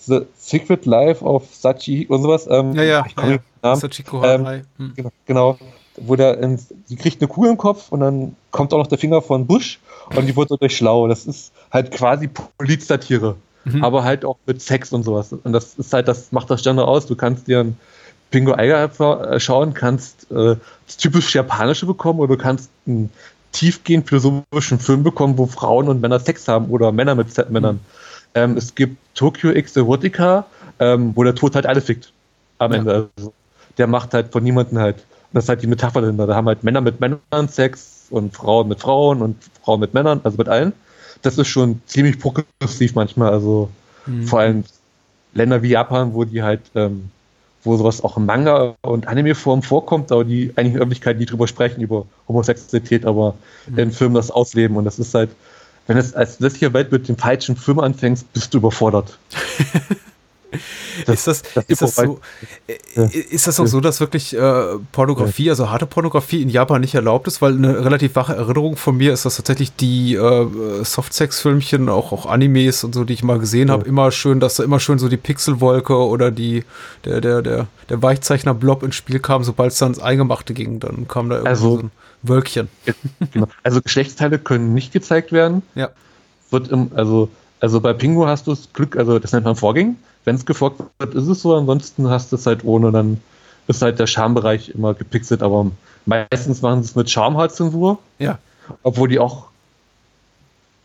The 0.06 0.22
Secret 0.38 0.86
Life 0.86 1.24
of 1.24 1.44
Sachi 1.54 2.08
und 2.08 2.22
sowas. 2.22 2.48
Ähm, 2.50 2.74
ja, 2.74 2.84
ja. 2.84 3.06
Ich 3.08 3.16
komme 3.16 3.40
ja. 3.64 3.76
Sachiko 3.76 4.24
ähm, 4.24 4.64
hm. 4.78 4.94
genau, 4.96 5.12
genau, 5.26 5.58
wo 5.98 6.16
der, 6.16 6.40
in, 6.40 6.60
die 6.90 6.96
kriegt 6.96 7.22
eine 7.22 7.28
Kugel 7.28 7.52
im 7.52 7.58
Kopf 7.58 7.92
und 7.92 8.02
dann 8.02 8.36
kommt 8.52 8.74
auch 8.74 8.78
noch 8.78 8.88
der 8.88 8.98
Finger 8.98 9.22
von 9.22 9.48
Bush 9.48 9.80
und 10.16 10.26
die 10.28 10.36
wird 10.36 10.52
dadurch 10.52 10.76
schlau. 10.76 11.08
Das 11.08 11.26
ist 11.26 11.54
halt 11.72 11.92
quasi 11.92 12.28
Polizsatire, 12.28 13.36
mhm. 13.66 13.84
aber 13.84 14.04
halt 14.04 14.26
auch 14.26 14.38
mit 14.46 14.62
Sex 14.62 14.92
und 14.92 15.04
sowas. 15.04 15.34
Und 15.34 15.54
das 15.54 15.76
ist 15.76 15.94
halt, 15.94 16.08
das 16.08 16.32
macht 16.32 16.50
das 16.50 16.64
Genre 16.64 16.88
aus. 16.88 17.06
Du 17.06 17.16
kannst 17.16 17.48
dir 17.48 17.62
ein 17.62 17.78
Pingo 18.32 18.54
Eiger 18.54 18.90
schauen, 19.40 19.74
kannst 19.74 20.32
äh, 20.32 20.56
das 20.88 20.98
typisch 20.98 21.36
Japanische 21.36 21.86
bekommen 21.86 22.20
oder 22.20 22.36
du 22.36 22.42
kannst 22.42 22.70
einen 22.88 23.12
tiefgehend 23.52 24.10
philosophischen 24.10 24.80
Film 24.80 25.04
bekommen, 25.04 25.38
wo 25.38 25.46
Frauen 25.46 25.88
und 25.88 26.02
Männer 26.02 26.20
Sex 26.20 26.48
haben 26.48 26.70
oder 26.70 26.92
Männer 26.92 27.14
mit 27.16 27.28
Männern. 27.52 27.76
Mhm. 27.76 27.80
Ähm, 28.36 28.58
es 28.58 28.74
gibt 28.76 28.98
Tokyo 29.16 29.52
X 29.52 29.76
Erotica, 29.76 30.46
ähm, 30.80 31.12
wo 31.16 31.24
der 31.24 31.36
Tod 31.36 31.56
halt 31.56 31.66
alle 31.66 31.82
fickt. 31.82 32.12
Am 32.60 32.72
ja. 32.72 32.80
Ende. 32.80 33.10
Also, 33.18 33.34
der 33.78 33.88
macht 33.88 34.14
halt 34.14 34.32
von 34.32 34.44
niemandem 34.44 34.80
halt. 34.80 34.98
Und 34.98 35.34
das 35.34 35.46
ist 35.46 35.50
halt 35.50 35.62
die 35.62 35.68
Metapher 35.68 36.02
dahinter. 36.02 36.28
Da 36.28 36.36
haben 36.36 36.48
halt 36.48 36.64
Männer 36.64 36.82
mit 36.82 37.00
Männern 37.00 37.48
Sex 37.48 38.06
und 38.10 38.36
Frauen 38.36 38.68
mit 38.68 38.80
Frauen 38.80 39.22
und 39.22 39.38
Frauen 39.64 39.80
mit 39.80 39.94
Männern, 39.94 40.22
also 40.24 40.38
mit 40.38 40.48
allen. 40.48 40.74
Das 41.22 41.38
ist 41.38 41.48
schon 41.48 41.82
ziemlich 41.86 42.20
progressiv 42.20 42.96
manchmal. 42.96 43.32
Also 43.32 43.70
mhm. 44.06 44.28
vor 44.28 44.40
allem 44.40 44.64
Länder 45.34 45.62
wie 45.64 45.70
Japan, 45.70 46.14
wo 46.14 46.24
die 46.24 46.44
halt, 46.44 46.62
ähm, 46.76 47.10
wo 47.64 47.76
sowas 47.78 48.04
auch 48.04 48.18
in 48.18 48.26
Manga 48.26 48.76
und 48.82 49.08
Anime-Form 49.08 49.64
vorkommt, 49.64 50.12
aber 50.12 50.24
die 50.26 50.52
eigentlich 50.56 50.74
in 50.74 50.80
Öffentlichkeit 50.80 51.18
nie 51.18 51.26
drüber 51.26 51.48
sprechen, 51.48 51.82
über 51.82 52.06
Homosexualität, 52.28 53.06
aber 53.06 53.36
mhm. 53.68 53.80
in 53.80 53.92
Filmen 53.92 54.16
das 54.16 54.30
ausleben. 54.30 54.78
Und 54.78 54.86
das 54.86 55.00
ist 55.00 55.14
halt, 55.14 55.32
wenn 55.88 55.98
es 55.98 56.14
als 56.14 56.42
westliche 56.42 56.74
Welt 56.74 56.92
mit 56.92 57.08
dem 57.08 57.18
falschen 57.18 57.56
Film 57.56 57.80
anfängst, 57.80 58.32
bist 58.34 58.54
du 58.54 58.60
überfordert. 58.60 59.18
Das, 61.06 61.28
ist 61.28 61.28
das, 61.28 61.42
das 61.56 61.66
ist 61.66 61.82
das 61.82 61.96
so, 61.96 62.20
ja. 62.96 63.04
ist 63.06 63.48
das 63.48 63.60
auch 63.60 63.66
so, 63.66 63.82
dass 63.82 64.00
wirklich 64.00 64.38
äh, 64.38 64.64
Pornografie, 64.92 65.50
also 65.50 65.70
harte 65.72 65.86
Pornografie 65.88 66.42
in 66.42 66.50
Japan 66.50 66.82
nicht 66.82 66.96
erlaubt 66.96 67.28
ist? 67.28 67.42
Weil 67.42 67.54
eine 67.54 67.84
relativ 67.84 68.16
wache 68.16 68.36
Erinnerung 68.36 68.78
von 68.78 68.96
mir 68.96 69.14
ist, 69.14 69.26
dass 69.26 69.36
tatsächlich 69.36 69.76
die 69.76 70.16
äh, 70.16 70.84
Softsex-Filmchen, 70.84 71.90
auch, 71.90 72.12
auch 72.12 72.28
Animes 72.28 72.84
und 72.84 72.94
so, 72.94 73.04
die 73.04 73.14
ich 73.14 73.24
mal 73.24 73.40
gesehen 73.40 73.70
ja. 73.70 73.74
habe, 73.74 73.86
immer 73.86 74.12
schön, 74.12 74.40
dass 74.40 74.56
da 74.56 74.64
immer 74.64 74.80
schön 74.80 75.00
so 75.00 75.10
die 75.10 75.18
Pixelwolke 75.18 75.98
oder 75.98 76.32
die, 76.32 76.64
der, 77.04 77.20
der, 77.20 77.42
der, 77.42 77.68
der 77.90 78.02
Weichzeichner-Blob 78.02 78.84
ins 78.84 78.96
Spiel 78.96 79.20
kam, 79.20 79.44
sobald 79.44 79.72
es 79.72 79.80
dann 79.80 79.90
ins 79.90 80.00
Eingemachte 80.00 80.54
ging, 80.54 80.80
dann 80.80 81.08
kam 81.08 81.30
da 81.30 81.38
irgendwie 81.38 81.50
also, 81.50 81.78
so 81.78 81.84
ein 81.84 81.92
Wölkchen. 82.24 82.70
Also 83.64 83.82
Geschlechtsteile 83.82 84.40
können 84.40 84.74
nicht 84.74 84.92
gezeigt 84.92 85.32
werden. 85.32 85.62
Ja. 85.76 85.90
Wird 86.50 86.70
im, 86.70 86.92
also, 86.96 87.30
also 87.60 87.82
bei 87.82 87.94
Pingu 87.94 88.26
hast 88.26 88.48
du 88.48 88.52
das 88.52 88.72
Glück, 88.74 88.98
also 88.98 89.20
das 89.20 89.32
nennt 89.32 89.46
man 89.46 89.56
Vorgängen. 89.56 89.98
Wenn 90.26 90.36
es 90.36 90.46
gefolgt 90.46 90.82
wird, 91.00 91.14
ist 91.16 91.28
es 91.28 91.42
so, 91.42 91.56
ansonsten 91.56 92.10
hast 92.10 92.32
du 92.32 92.38
es 92.38 92.46
halt 92.46 92.64
ohne, 92.64 92.92
dann 92.92 93.22
ist 93.68 93.82
halt 93.82 94.00
der 94.00 94.08
Schambereich 94.08 94.70
immer 94.70 94.94
gepixelt, 94.94 95.42
aber 95.44 95.72
meistens 96.06 96.62
machen 96.62 96.84
sie 96.84 96.90
es 96.90 96.96
mit 96.96 97.10
Schamhalszensur. 97.10 98.00
Ja. 98.20 98.40
Obwohl 98.84 99.10
die 99.10 99.20
auch 99.20 99.48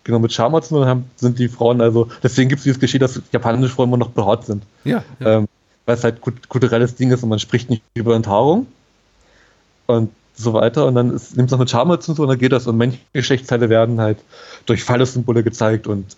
genau 0.04 0.18
mit 0.18 0.32
Schamhalszensur 0.32 0.86
haben, 0.86 1.10
sind 1.16 1.38
die 1.38 1.48
Frauen, 1.48 1.80
also 1.80 2.08
deswegen 2.22 2.48
gibt 2.48 2.60
es 2.60 2.64
dieses 2.64 2.80
Geschehen, 2.80 3.00
dass 3.00 3.20
japanische 3.32 3.74
Frauen 3.74 3.88
immer 3.88 3.96
noch 3.96 4.10
behaart 4.10 4.46
sind. 4.46 4.64
Ja. 4.84 5.04
ja. 5.20 5.38
Ähm, 5.38 5.48
weil 5.86 5.96
es 5.96 6.04
halt 6.04 6.20
kulturelles 6.20 6.96
Ding 6.96 7.10
ist 7.10 7.22
und 7.22 7.28
man 7.30 7.38
spricht 7.38 7.70
nicht 7.70 7.82
über 7.94 8.14
Enthaarung. 8.14 8.66
Und 9.86 10.10
so 10.42 10.54
weiter. 10.54 10.86
Und 10.86 10.94
dann 10.94 11.08
nimmt 11.08 11.20
es 11.20 11.50
noch 11.50 11.58
mit 11.58 11.70
Schamholz 11.70 12.08
und 12.08 12.14
so 12.16 12.22
und 12.22 12.28
dann 12.28 12.38
geht 12.38 12.52
das. 12.52 12.66
Und 12.66 12.76
Menschengeschlechtsteile 12.76 13.68
werden 13.68 14.00
halt 14.00 14.18
durch 14.66 14.84
Phallus-Symbole 14.84 15.42
gezeigt 15.42 15.86
und 15.86 16.16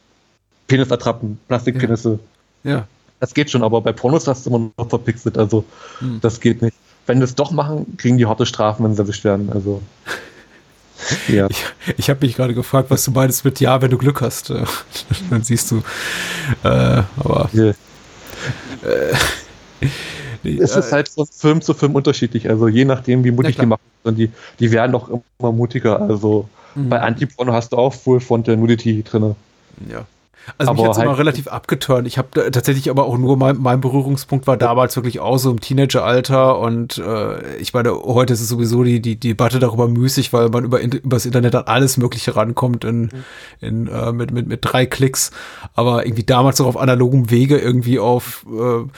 Penisattrappen, 0.68 1.38
Plastikpenisse. 1.48 2.18
Ja. 2.62 2.70
ja. 2.70 2.86
Das 3.18 3.34
geht 3.34 3.50
schon, 3.50 3.62
aber 3.62 3.80
bei 3.82 3.92
Pornos 3.92 4.26
hast 4.26 4.46
du 4.46 4.50
immer 4.50 4.70
noch 4.78 4.88
verpixelt. 4.88 5.36
Also 5.36 5.64
hm. 5.98 6.20
das 6.20 6.40
geht 6.40 6.62
nicht. 6.62 6.76
Wenn 7.06 7.18
wir 7.18 7.24
es 7.24 7.34
doch 7.34 7.50
machen, 7.50 7.96
kriegen 7.96 8.18
die 8.18 8.26
harte 8.26 8.46
Strafen, 8.46 8.84
wenn 8.84 8.94
sie 8.94 9.02
erwischt 9.02 9.24
werden. 9.24 9.50
Also. 9.52 9.82
Ja. 11.28 11.48
Ich, 11.48 11.64
ich 11.96 12.10
habe 12.10 12.26
mich 12.26 12.36
gerade 12.36 12.52
gefragt, 12.52 12.90
was 12.90 13.02
du 13.06 13.10
meinst 13.10 13.42
mit 13.46 13.58
Ja, 13.58 13.80
wenn 13.80 13.90
du 13.90 13.96
Glück 13.96 14.20
hast. 14.20 14.50
Dann 15.30 15.42
siehst 15.42 15.70
du. 15.70 15.82
Äh, 16.62 17.02
aber. 17.16 17.48
Yeah. 17.54 17.74
Äh, 18.82 19.14
nee, 20.42 20.58
es 20.60 20.76
ist 20.76 20.88
äh, 20.88 20.92
halt 20.92 21.08
von 21.08 21.26
Film 21.26 21.62
zu 21.62 21.74
Film 21.74 21.94
unterschiedlich. 21.94 22.48
Also 22.48 22.68
je 22.68 22.84
nachdem, 22.84 23.24
wie 23.24 23.30
mutig 23.30 23.56
die 23.56 23.66
machen. 23.66 23.82
Und 24.02 24.16
die, 24.18 24.30
die 24.58 24.70
werden 24.72 24.92
doch 24.92 25.10
immer 25.38 25.52
mutiger. 25.52 26.00
Also 26.00 26.48
mhm. 26.74 26.88
bei 26.88 27.00
Anti-Porno 27.00 27.52
hast 27.52 27.72
du 27.72 27.76
auch 27.76 27.92
Full 27.92 28.20
Frontal 28.20 28.56
Nudity 28.56 29.02
drin. 29.02 29.34
Ja. 29.90 30.06
Also 30.58 30.70
aber 30.70 30.82
mich 30.82 30.88
hat 30.88 30.96
halt 30.96 31.06
immer 31.06 31.18
relativ 31.18 31.48
abgeturnt. 31.48 32.06
Ich 32.06 32.18
habe 32.18 32.50
tatsächlich 32.50 32.90
aber 32.90 33.04
auch 33.04 33.18
nur 33.18 33.36
mein, 33.36 33.58
mein 33.58 33.80
Berührungspunkt 33.80 34.46
war 34.46 34.56
damals 34.56 34.96
wirklich 34.96 35.20
auch 35.20 35.38
so 35.38 35.50
im 35.50 35.60
Teenageralter 35.60 36.58
und 36.58 36.98
äh, 36.98 37.56
ich 37.56 37.74
meine, 37.74 37.92
heute 37.92 38.32
ist 38.32 38.40
es 38.40 38.48
sowieso 38.48 38.82
die, 38.82 39.00
die, 39.00 39.16
die 39.16 39.28
Debatte 39.28 39.58
darüber 39.58 39.88
müßig, 39.88 40.32
weil 40.32 40.48
man 40.48 40.64
über, 40.64 40.80
über 40.80 41.16
das 41.16 41.26
Internet 41.26 41.54
an 41.54 41.64
alles 41.66 41.96
Mögliche 41.98 42.36
rankommt 42.36 42.84
in, 42.84 43.02
mhm. 43.02 43.10
in, 43.60 43.86
äh, 43.88 44.12
mit, 44.12 44.32
mit, 44.32 44.46
mit 44.48 44.60
drei 44.62 44.86
Klicks. 44.86 45.30
Aber 45.74 46.06
irgendwie 46.06 46.24
damals 46.24 46.58
noch 46.58 46.66
auf 46.66 46.76
analogem 46.76 47.30
Wege 47.30 47.58
irgendwie 47.58 47.98
auf 47.98 48.46
äh, 48.48 48.88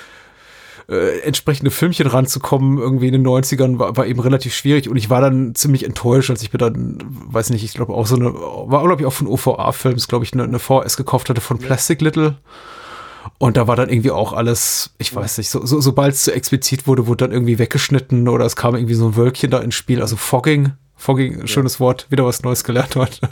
äh, 0.89 1.21
entsprechende 1.21 1.71
Filmchen 1.71 2.07
ranzukommen, 2.07 2.79
irgendwie 2.79 3.09
in 3.09 3.13
den 3.13 3.27
90ern, 3.27 3.79
war, 3.79 3.97
war 3.97 4.07
eben 4.07 4.21
relativ 4.21 4.55
schwierig 4.55 4.89
und 4.89 4.97
ich 4.97 5.11
war 5.11 5.21
dann 5.21 5.55
ziemlich 5.55 5.85
enttäuscht, 5.85 6.31
als 6.31 6.43
ich 6.43 6.53
mir 6.53 6.59
dann, 6.59 6.99
weiß 7.03 7.51
nicht, 7.51 7.65
ich 7.65 7.75
glaube 7.75 7.95
auch 7.95 8.07
so 8.07 8.17
eine, 8.17 8.33
war 8.35 8.83
glaube 8.85 9.03
ich 9.03 9.07
auch 9.07 9.13
von 9.13 9.27
OVA-Films, 9.27 10.09
glaube 10.09 10.25
ich, 10.25 10.33
eine, 10.33 10.45
eine 10.45 10.59
VS 10.59 10.97
gekauft 10.97 11.29
hatte 11.29 11.41
von 11.41 11.59
Plastic 11.59 12.01
Little. 12.01 12.37
Und 13.39 13.57
da 13.57 13.69
war 13.69 13.77
dann 13.77 13.89
irgendwie 13.89 14.11
auch 14.11 14.33
alles, 14.33 14.95
ich 14.99 15.15
weiß 15.15 15.39
nicht, 15.39 15.49
so, 15.49 15.65
so, 15.65 15.81
sobald 15.81 16.15
es 16.15 16.25
zu 16.25 16.35
explizit 16.35 16.87
wurde, 16.87 17.07
wurde 17.07 17.25
dann 17.25 17.33
irgendwie 17.33 17.59
weggeschnitten 17.59 18.29
oder 18.29 18.45
es 18.45 18.57
kam 18.57 18.75
irgendwie 18.75 18.95
so 18.95 19.09
ein 19.09 19.17
Wölkchen 19.17 19.51
da 19.51 19.59
ins 19.59 19.75
Spiel, 19.75 20.01
also 20.01 20.17
Fogging. 20.17 20.73
Fogging, 20.97 21.41
ja. 21.41 21.47
schönes 21.49 21.81
Wort, 21.81 22.07
wieder 22.11 22.25
was 22.25 22.43
Neues 22.45 22.63
gelernt 22.63 22.95
heute. 22.95 23.29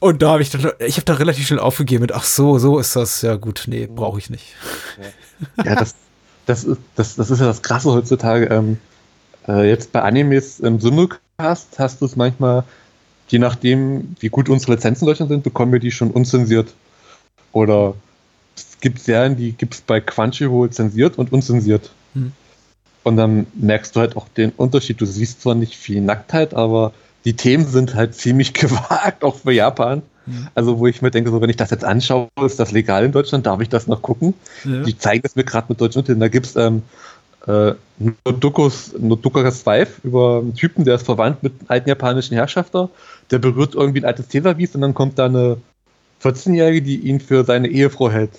Und 0.00 0.22
da 0.22 0.32
habe 0.32 0.42
ich 0.42 0.50
dann, 0.50 0.72
ich 0.80 0.96
habe 0.96 1.04
da 1.04 1.14
relativ 1.14 1.46
schnell 1.46 1.60
aufgegeben 1.60 2.02
mit, 2.02 2.12
ach 2.12 2.24
so, 2.24 2.58
so 2.58 2.80
ist 2.80 2.96
das, 2.96 3.22
ja 3.22 3.36
gut, 3.36 3.64
nee, 3.68 3.86
brauche 3.86 4.18
ich 4.18 4.28
nicht. 4.30 4.46
Ja, 5.56 5.64
ja 5.64 5.74
das, 5.76 5.94
das 6.50 6.64
ist, 6.64 6.80
das, 6.96 7.14
das 7.14 7.30
ist 7.30 7.38
ja 7.38 7.46
das 7.46 7.62
Krasse 7.62 7.92
heutzutage. 7.92 8.46
Ähm, 8.46 8.78
äh, 9.46 9.68
jetzt 9.68 9.92
bei 9.92 10.02
Animes 10.02 10.58
im 10.58 10.80
Simulcast 10.80 11.78
hast 11.78 12.00
du 12.00 12.06
es 12.06 12.16
manchmal, 12.16 12.64
je 13.28 13.38
nachdem, 13.38 14.16
wie 14.18 14.28
gut 14.28 14.48
unsere 14.48 14.72
Lizenzen 14.72 15.04
in 15.04 15.06
Deutschland 15.06 15.30
sind, 15.30 15.44
bekommen 15.44 15.72
wir 15.72 15.78
die 15.78 15.92
schon 15.92 16.10
unzensiert. 16.10 16.74
Oder 17.52 17.94
es 18.56 18.80
gibt 18.80 18.98
Serien, 18.98 19.36
die 19.36 19.52
gibt 19.52 19.74
es 19.74 19.80
bei 19.80 20.00
Crunchyroll 20.00 20.70
zensiert 20.70 21.18
und 21.18 21.32
unzensiert. 21.32 21.92
Hm. 22.14 22.32
Und 23.04 23.16
dann 23.16 23.46
merkst 23.54 23.94
du 23.94 24.00
halt 24.00 24.16
auch 24.16 24.28
den 24.28 24.50
Unterschied. 24.50 25.00
Du 25.00 25.06
siehst 25.06 25.42
zwar 25.42 25.54
nicht 25.54 25.76
viel 25.76 26.00
Nacktheit, 26.00 26.52
aber 26.52 26.92
die 27.24 27.36
Themen 27.36 27.66
sind 27.66 27.94
halt 27.94 28.14
ziemlich 28.16 28.54
gewagt, 28.54 29.22
auch 29.22 29.36
für 29.36 29.52
Japan. 29.52 30.02
Mhm. 30.26 30.48
Also, 30.54 30.78
wo 30.78 30.86
ich 30.86 31.02
mir 31.02 31.10
denke, 31.10 31.30
so, 31.30 31.40
wenn 31.40 31.50
ich 31.50 31.56
das 31.56 31.70
jetzt 31.70 31.84
anschaue, 31.84 32.28
ist 32.44 32.60
das 32.60 32.72
legal 32.72 33.04
in 33.04 33.12
Deutschland? 33.12 33.46
Darf 33.46 33.60
ich 33.60 33.68
das 33.68 33.86
noch 33.86 34.02
gucken? 34.02 34.34
Ja. 34.64 34.82
Die 34.82 34.96
zeigen 34.96 35.22
das 35.22 35.36
mir 35.36 35.44
gerade 35.44 35.66
mit 35.68 35.80
deutschen 35.80 36.00
Untertiteln. 36.00 36.20
Da 36.20 36.28
gibt 36.28 36.46
es 36.46 36.56
ähm, 36.56 36.82
äh, 37.46 37.74
Nodokus, 38.24 38.94
Nodokas 38.98 39.64
Wife 39.66 40.00
über 40.02 40.38
einen 40.38 40.54
Typen, 40.54 40.84
der 40.84 40.96
ist 40.96 41.06
verwandt 41.06 41.42
mit 41.42 41.52
einem 41.52 41.66
alten 41.68 41.88
japanischen 41.88 42.34
Herrschafter. 42.34 42.90
Der 43.30 43.38
berührt 43.38 43.74
irgendwie 43.74 44.00
ein 44.00 44.04
altes 44.04 44.28
Teserwies 44.28 44.74
und 44.74 44.82
dann 44.82 44.94
kommt 44.94 45.18
da 45.18 45.26
eine 45.26 45.58
14-Jährige, 46.22 46.82
die 46.82 46.98
ihn 46.98 47.20
für 47.20 47.44
seine 47.44 47.68
Ehefrau 47.68 48.10
hält. 48.10 48.32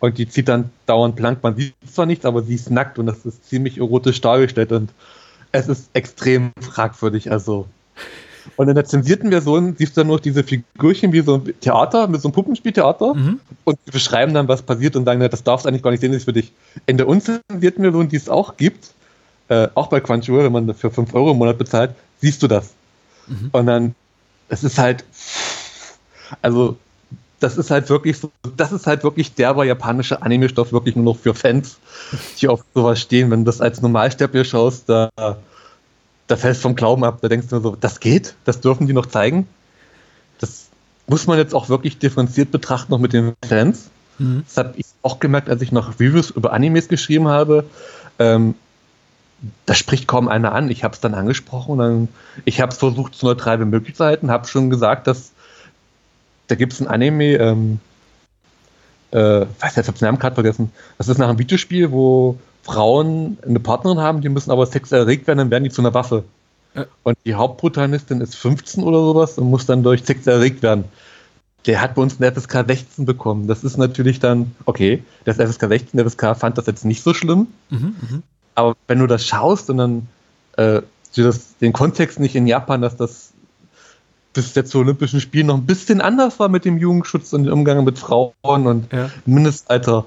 Und 0.00 0.18
die 0.18 0.28
zieht 0.28 0.48
dann 0.48 0.70
dauernd 0.86 1.14
blank. 1.16 1.42
Man 1.42 1.56
sieht 1.56 1.74
zwar 1.92 2.06
nichts, 2.06 2.24
aber 2.24 2.42
sie 2.42 2.54
ist 2.54 2.70
nackt 2.70 2.98
und 2.98 3.06
das 3.06 3.24
ist 3.26 3.48
ziemlich 3.48 3.78
erotisch 3.78 4.20
dargestellt 4.20 4.72
und 4.72 4.90
es 5.52 5.68
ist 5.68 5.90
extrem 5.92 6.52
fragwürdig. 6.60 7.30
Also. 7.30 7.66
Und 8.56 8.68
in 8.68 8.74
der 8.74 8.84
zensierten 8.84 9.30
Version 9.30 9.74
siehst 9.76 9.96
du 9.96 10.00
dann 10.00 10.08
nur 10.08 10.20
diese 10.20 10.44
Figürchen 10.44 11.12
wie 11.12 11.20
so 11.20 11.36
ein 11.36 11.54
Theater, 11.60 12.08
mit 12.08 12.20
so 12.20 12.28
einem 12.28 12.34
Puppenspieltheater 12.34 13.14
mhm. 13.14 13.40
und 13.64 13.78
die 13.86 13.90
beschreiben 13.90 14.34
dann, 14.34 14.48
was 14.48 14.62
passiert 14.62 14.96
und 14.96 15.04
sagen, 15.04 15.20
das 15.20 15.42
darfst 15.42 15.64
du 15.64 15.68
eigentlich 15.68 15.82
gar 15.82 15.90
nicht 15.90 16.00
sehen, 16.00 16.12
das 16.12 16.18
ist 16.18 16.24
für 16.24 16.32
dich. 16.32 16.52
In 16.86 16.96
der 16.96 17.08
unzensierten 17.08 17.82
Version, 17.82 18.08
die 18.08 18.16
es 18.16 18.28
auch 18.28 18.56
gibt, 18.56 18.90
äh, 19.48 19.68
auch 19.74 19.88
bei 19.88 20.00
Crunchyroll, 20.00 20.44
wenn 20.44 20.52
man 20.52 20.74
für 20.74 20.90
5 20.90 21.14
Euro 21.14 21.32
im 21.32 21.38
Monat 21.38 21.58
bezahlt, 21.58 21.94
siehst 22.20 22.42
du 22.42 22.48
das. 22.48 22.72
Mhm. 23.26 23.48
Und 23.52 23.66
dann, 23.66 23.94
es 24.48 24.64
ist 24.64 24.78
halt, 24.78 25.04
also 26.42 26.76
das 27.40 27.56
ist 27.56 27.70
halt 27.70 27.88
wirklich 27.88 28.18
so, 28.18 28.30
das 28.56 28.70
ist 28.70 28.86
halt 28.86 29.02
wirklich 29.02 29.34
derber 29.34 29.64
japanischer 29.64 30.22
Anime-Stoff, 30.22 30.72
wirklich 30.72 30.94
nur 30.94 31.06
noch 31.06 31.16
für 31.16 31.34
Fans, 31.34 31.78
die 32.40 32.48
auf 32.48 32.62
sowas 32.74 33.00
stehen. 33.00 33.30
Wenn 33.30 33.40
du 33.40 33.46
das 33.46 33.60
als 33.60 33.80
Normalsterblicher 33.80 34.44
schaust, 34.44 34.88
da, 34.88 35.10
da 36.30 36.36
fällst 36.36 36.60
du 36.60 36.62
vom 36.62 36.76
Glauben 36.76 37.02
ab, 37.04 37.18
da 37.22 37.28
denkst 37.28 37.48
du 37.48 37.60
so, 37.60 37.76
das 37.76 37.98
geht, 37.98 38.36
das 38.44 38.60
dürfen 38.60 38.86
die 38.86 38.92
noch 38.92 39.06
zeigen. 39.06 39.48
Das 40.38 40.68
muss 41.08 41.26
man 41.26 41.38
jetzt 41.38 41.54
auch 41.54 41.68
wirklich 41.68 41.98
differenziert 41.98 42.52
betrachten, 42.52 42.92
noch 42.92 43.00
mit 43.00 43.12
den 43.12 43.34
Fans. 43.46 43.90
Mhm. 44.18 44.44
Das 44.46 44.56
habe 44.56 44.74
ich 44.76 44.86
auch 45.02 45.18
gemerkt, 45.18 45.50
als 45.50 45.60
ich 45.60 45.72
noch 45.72 45.98
Reviews 45.98 46.30
über 46.30 46.52
Animes 46.52 46.86
geschrieben 46.86 47.26
habe. 47.26 47.64
Ähm, 48.20 48.54
da 49.66 49.74
spricht 49.74 50.06
kaum 50.06 50.28
einer 50.28 50.52
an. 50.52 50.70
Ich 50.70 50.84
habe 50.84 50.94
es 50.94 51.00
dann 51.00 51.14
angesprochen. 51.14 51.78
Dann, 51.78 52.08
ich 52.44 52.60
habe 52.60 52.70
es 52.70 52.78
versucht, 52.78 53.16
so 53.16 53.26
neutral 53.26 53.58
wie 53.58 53.64
möglich 53.64 53.96
zu 53.96 54.04
halten, 54.04 54.30
habe 54.30 54.46
schon 54.46 54.70
gesagt, 54.70 55.08
dass 55.08 55.32
da 56.46 56.54
gibt 56.54 56.72
es 56.72 56.80
ein 56.80 56.88
Anime, 56.88 57.36
ähm, 57.36 57.80
äh, 59.12 59.18
weiß 59.18 59.76
jetzt, 59.76 59.78
ich 59.78 59.86
habe 59.88 59.98
den 59.98 60.04
Namen 60.06 60.18
gerade 60.18 60.34
vergessen. 60.34 60.70
Das 60.98 61.08
ist 61.08 61.18
nach 61.18 61.28
einem 61.28 61.38
Videospiel, 61.38 61.90
wo 61.90 62.38
Frauen 62.70 63.38
eine 63.44 63.58
Partnerin 63.58 63.98
haben, 63.98 64.20
die 64.20 64.28
müssen 64.28 64.50
aber 64.50 64.64
sexuell 64.66 65.02
erregt 65.02 65.26
werden, 65.26 65.38
dann 65.38 65.50
werden 65.50 65.64
die 65.64 65.70
zu 65.70 65.82
einer 65.82 65.92
Waffe. 65.94 66.24
Ja. 66.74 66.86
Und 67.02 67.18
die 67.24 67.34
Hauptprotagonistin 67.34 68.20
ist 68.20 68.36
15 68.36 68.84
oder 68.84 68.98
sowas 68.98 69.38
und 69.38 69.50
muss 69.50 69.66
dann 69.66 69.82
durch 69.82 70.04
Sex 70.04 70.26
erregt 70.26 70.62
werden. 70.62 70.84
Der 71.66 71.80
hat 71.80 71.96
bei 71.96 72.02
uns 72.02 72.20
eine 72.20 72.32
FSK 72.32 72.64
16 72.66 73.06
bekommen. 73.06 73.48
Das 73.48 73.64
ist 73.64 73.76
natürlich 73.76 74.20
dann, 74.20 74.54
okay, 74.66 75.02
das 75.24 75.36
FSK 75.36 75.68
16, 75.68 75.98
der 75.98 76.08
FSK 76.08 76.36
fand 76.36 76.58
das 76.58 76.66
jetzt 76.66 76.84
nicht 76.84 77.02
so 77.02 77.12
schlimm. 77.12 77.48
Mhm, 77.70 77.96
mh. 78.00 78.22
Aber 78.54 78.76
wenn 78.86 79.00
du 79.00 79.06
das 79.06 79.26
schaust 79.26 79.68
und 79.68 79.78
dann 79.78 80.08
äh, 80.56 80.82
das, 81.16 81.56
den 81.58 81.72
Kontext 81.72 82.20
nicht 82.20 82.36
in 82.36 82.46
Japan, 82.46 82.82
dass 82.82 82.96
das 82.96 83.32
bis 84.32 84.54
jetzt 84.54 84.70
zu 84.70 84.78
Olympischen 84.78 85.20
Spielen 85.20 85.48
noch 85.48 85.56
ein 85.56 85.66
bisschen 85.66 86.00
anders 86.00 86.38
war 86.38 86.48
mit 86.48 86.64
dem 86.64 86.78
Jugendschutz 86.78 87.32
und 87.32 87.44
dem 87.44 87.52
Umgang 87.52 87.82
mit 87.84 87.98
Frauen 87.98 88.32
und 88.44 88.92
ja. 88.92 89.10
Mindestalter 89.26 90.06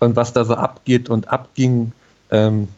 und 0.00 0.16
was 0.16 0.32
da 0.32 0.44
so 0.44 0.54
abgeht 0.54 1.10
und 1.10 1.28
abging, 1.28 1.92
ähm, 2.30 2.68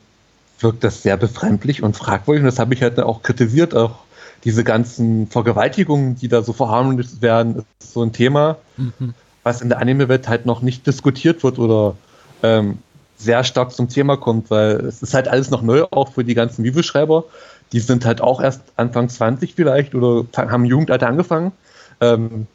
wirkt 0.59 0.85
das 0.85 1.03
sehr 1.03 1.17
befremdlich 1.17 1.83
und 1.83 1.97
fragwürdig. 1.97 2.43
Und 2.43 2.47
das 2.47 2.59
habe 2.59 2.75
ich 2.75 2.83
halt 2.83 2.99
auch 3.01 3.23
kritisiert. 3.23 3.75
Auch 3.75 4.01
diese 4.45 4.65
ganzen 4.65 5.27
Vergewaltigungen, 5.27 6.17
die 6.17 6.29
da 6.29 6.43
so 6.43 6.53
verharmlost 6.53 7.23
werden, 7.23 7.65
ist 7.81 7.93
so 7.93 8.03
ein 8.03 8.13
Thema, 8.13 8.57
mhm. 8.77 9.15
was 9.43 9.63
in 9.63 9.69
der 9.69 9.79
Anime-Welt 9.79 10.29
halt 10.29 10.47
noch 10.47 10.63
nicht 10.63 10.87
diskutiert 10.87 11.43
wird 11.43 11.59
oder 11.59 11.97
ähm, 12.43 12.79
sehr 13.17 13.45
stark 13.45 13.73
zum 13.73 13.89
Thema 13.89 14.17
kommt, 14.17 14.51
weil 14.51 14.77
es 14.87 15.03
ist 15.03 15.13
halt 15.13 15.29
alles 15.29 15.51
noch 15.51 15.61
neu, 15.61 15.85
auch 15.91 16.13
für 16.13 16.25
die 16.25 16.35
ganzen 16.35 16.65
Vivo-Schreiber 16.65 17.25
die 17.73 17.81
sind 17.81 18.05
halt 18.05 18.21
auch 18.21 18.41
erst 18.41 18.63
Anfang 18.77 19.09
20 19.09 19.55
vielleicht 19.55 19.95
oder 19.95 20.27
haben 20.37 20.65
Jugendalter 20.65 21.07
angefangen. 21.07 21.53
Ähm, 22.01 22.47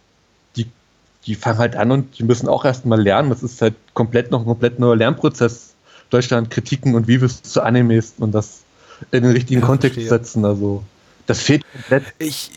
die, 0.56 0.68
die 1.26 1.36
fangen 1.36 1.60
halt 1.60 1.76
an 1.76 1.92
und 1.92 2.20
die 2.20 2.24
müssen 2.24 2.50
auch 2.50 2.66
erst 2.66 2.86
mal 2.86 3.02
lernen. 3.02 3.30
Das 3.30 3.44
ist 3.44 3.62
halt 3.62 3.76
komplett 3.94 4.32
noch 4.32 4.42
ein 4.42 4.46
komplett 4.46 4.80
neuer 4.80 4.96
Lernprozess. 4.96 5.75
Deutschland 6.10 6.50
Kritiken 6.50 6.96
und 6.96 7.08
wie 7.08 7.22
wir 7.22 7.26
es 7.26 7.42
zu 7.42 7.62
Animes 7.62 8.14
und 8.18 8.32
das 8.34 8.64
in 9.12 9.24
den 9.24 9.32
richtigen 9.32 9.62
ja, 9.62 9.68
Kontext 9.68 9.96
verstehe. 9.96 10.10
setzen. 10.10 10.46
Also 10.46 10.84
das 11.26 11.42
fehlt 11.42 11.64
komplett. 11.74 12.04
Ich, 12.20 12.52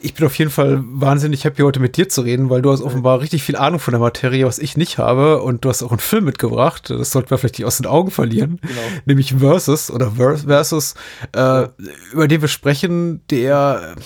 ich 0.00 0.14
bin 0.14 0.26
auf 0.26 0.34
jeden 0.36 0.50
Fall 0.50 0.80
wahnsinnig 0.82 1.44
happy, 1.44 1.62
heute 1.62 1.80
mit 1.80 1.96
dir 1.96 2.08
zu 2.08 2.22
reden, 2.22 2.50
weil 2.50 2.62
du 2.62 2.70
hast 2.70 2.82
offenbar 2.82 3.20
richtig 3.20 3.42
viel 3.42 3.56
Ahnung 3.56 3.80
von 3.80 3.92
der 3.92 4.00
Materie, 4.00 4.46
was 4.46 4.58
ich 4.58 4.76
nicht 4.76 4.98
habe. 4.98 5.42
Und 5.42 5.64
du 5.64 5.68
hast 5.68 5.82
auch 5.82 5.90
einen 5.90 6.00
Film 6.00 6.24
mitgebracht. 6.24 6.90
Das 6.90 7.10
sollten 7.10 7.30
wir 7.30 7.38
vielleicht 7.38 7.58
nicht 7.58 7.66
aus 7.66 7.78
den 7.78 7.86
Augen 7.86 8.10
verlieren. 8.10 8.58
Genau. 8.62 8.80
Nämlich 9.06 9.34
Versus 9.38 9.90
oder 9.90 10.12
Versus, 10.12 10.94
äh, 11.34 11.68
über 12.12 12.28
den 12.28 12.40
wir 12.40 12.48
sprechen, 12.48 13.22
der 13.30 13.96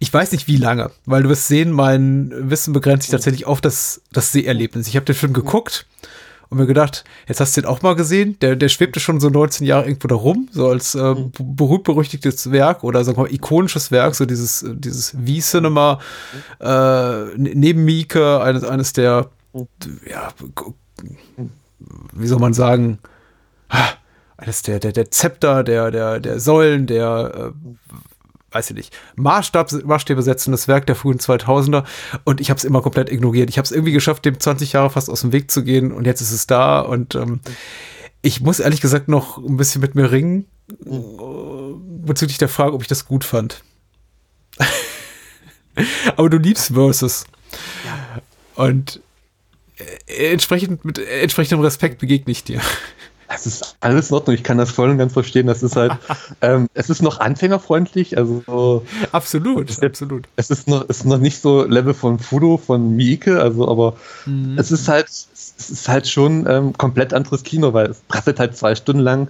ich 0.00 0.12
weiß 0.12 0.32
nicht 0.32 0.48
wie 0.48 0.56
lange, 0.56 0.90
weil 1.06 1.22
du 1.22 1.30
wirst 1.30 1.48
sehen, 1.48 1.72
mein 1.72 2.30
Wissen 2.50 2.74
begrenzt 2.74 3.04
sich 3.04 3.10
tatsächlich 3.12 3.46
auf 3.46 3.62
das, 3.62 4.02
das 4.12 4.32
Seherlebnis. 4.32 4.86
Ich 4.86 4.96
habe 4.96 5.06
den 5.06 5.14
Film 5.14 5.32
geguckt 5.32 5.86
und 6.50 6.58
mir 6.58 6.66
gedacht, 6.66 7.04
jetzt 7.26 7.40
hast 7.40 7.56
du 7.56 7.60
den 7.60 7.68
auch 7.68 7.82
mal 7.82 7.94
gesehen. 7.94 8.38
Der, 8.40 8.56
der 8.56 8.68
schwebte 8.68 9.00
schon 9.00 9.20
so 9.20 9.28
19 9.28 9.66
Jahre 9.66 9.86
irgendwo 9.86 10.08
da 10.08 10.14
rum, 10.14 10.48
so 10.50 10.68
als 10.68 10.94
äh, 10.94 11.14
mhm. 11.14 11.32
berühmt-berüchtigtes 11.38 12.50
Werk 12.50 12.84
oder 12.84 13.04
sagen 13.04 13.18
wir 13.18 13.24
mal 13.24 13.32
ikonisches 13.32 13.90
Werk, 13.90 14.14
so 14.14 14.24
dieses, 14.24 14.64
dieses 14.68 15.10
V-Cinema 15.10 16.00
äh, 16.60 17.36
neben 17.36 17.84
Mieke, 17.84 18.40
eines, 18.40 18.64
eines 18.64 18.92
der, 18.92 19.30
ja, 20.08 20.30
wie 22.12 22.26
soll 22.26 22.38
man 22.38 22.54
sagen, 22.54 22.98
eines 24.36 24.62
der, 24.62 24.78
der, 24.78 24.92
der 24.92 25.10
Zepter, 25.10 25.62
der, 25.64 25.90
der, 25.90 26.20
der 26.20 26.40
Säulen, 26.40 26.86
der 26.86 27.52
äh, 27.52 27.74
weiß 28.50 28.70
ich 28.70 28.76
nicht, 28.76 28.96
Maßstab, 29.16 29.84
Maßstäbe 29.84 30.22
setzendes 30.22 30.68
Werk 30.68 30.86
der 30.86 30.96
frühen 30.96 31.18
2000er 31.18 31.84
und 32.24 32.40
ich 32.40 32.50
habe 32.50 32.58
es 32.58 32.64
immer 32.64 32.82
komplett 32.82 33.10
ignoriert. 33.10 33.50
Ich 33.50 33.58
habe 33.58 33.64
es 33.64 33.72
irgendwie 33.72 33.92
geschafft, 33.92 34.24
dem 34.24 34.40
20 34.40 34.72
Jahre 34.72 34.90
fast 34.90 35.10
aus 35.10 35.20
dem 35.20 35.32
Weg 35.32 35.50
zu 35.50 35.62
gehen 35.62 35.92
und 35.92 36.06
jetzt 36.06 36.20
ist 36.20 36.32
es 36.32 36.46
da 36.46 36.80
und 36.80 37.14
ähm, 37.14 37.40
ich 38.22 38.40
muss 38.40 38.60
ehrlich 38.60 38.80
gesagt 38.80 39.08
noch 39.08 39.38
ein 39.38 39.56
bisschen 39.56 39.80
mit 39.80 39.94
mir 39.94 40.10
ringen 40.10 40.46
äh, 40.70 41.74
bezüglich 42.02 42.38
der 42.38 42.48
Frage, 42.48 42.72
ob 42.74 42.82
ich 42.82 42.88
das 42.88 43.06
gut 43.06 43.24
fand. 43.24 43.62
Aber 46.16 46.28
du 46.28 46.38
liebst 46.38 46.72
Versus. 46.72 47.24
Ja. 47.84 48.22
Und 48.54 49.00
äh, 49.76 50.32
entsprechend 50.32 50.84
mit 50.84 50.98
entsprechendem 50.98 51.60
Respekt 51.60 51.98
begegne 52.00 52.32
ich 52.32 52.44
dir. 52.44 52.60
Das 53.28 53.46
ist 53.46 53.76
alles 53.80 54.10
in 54.10 54.14
Ordnung. 54.14 54.34
Ich 54.34 54.42
kann 54.42 54.58
das 54.58 54.70
voll 54.70 54.90
und 54.90 54.98
ganz 54.98 55.12
verstehen. 55.12 55.46
Das 55.46 55.62
ist 55.62 55.76
halt, 55.76 55.92
ähm, 56.40 56.68
es 56.74 56.88
ist 56.88 57.02
noch 57.02 57.20
anfängerfreundlich. 57.20 58.16
Also 58.16 58.84
absolut, 59.12 59.70
es, 59.70 59.82
absolut. 59.82 60.26
Es 60.36 60.50
ist 60.50 60.66
noch, 60.66 60.88
ist 60.88 61.04
noch 61.04 61.18
nicht 61.18 61.40
so 61.40 61.64
Level 61.64 61.94
von 61.94 62.18
Fudo, 62.18 62.56
von 62.56 62.96
Miike, 62.96 63.40
also 63.40 63.68
aber 63.68 63.96
mhm. 64.26 64.56
es 64.58 64.72
ist 64.72 64.88
halt, 64.88 65.08
es 65.08 65.70
ist 65.70 65.88
halt 65.88 66.08
schon 66.08 66.46
ähm, 66.48 66.72
komplett 66.72 67.12
anderes 67.12 67.42
Kino, 67.42 67.72
weil 67.72 67.90
es 67.90 68.00
prasselt 68.08 68.40
halt 68.40 68.56
zwei 68.56 68.74
Stunden 68.74 69.02
lang 69.02 69.28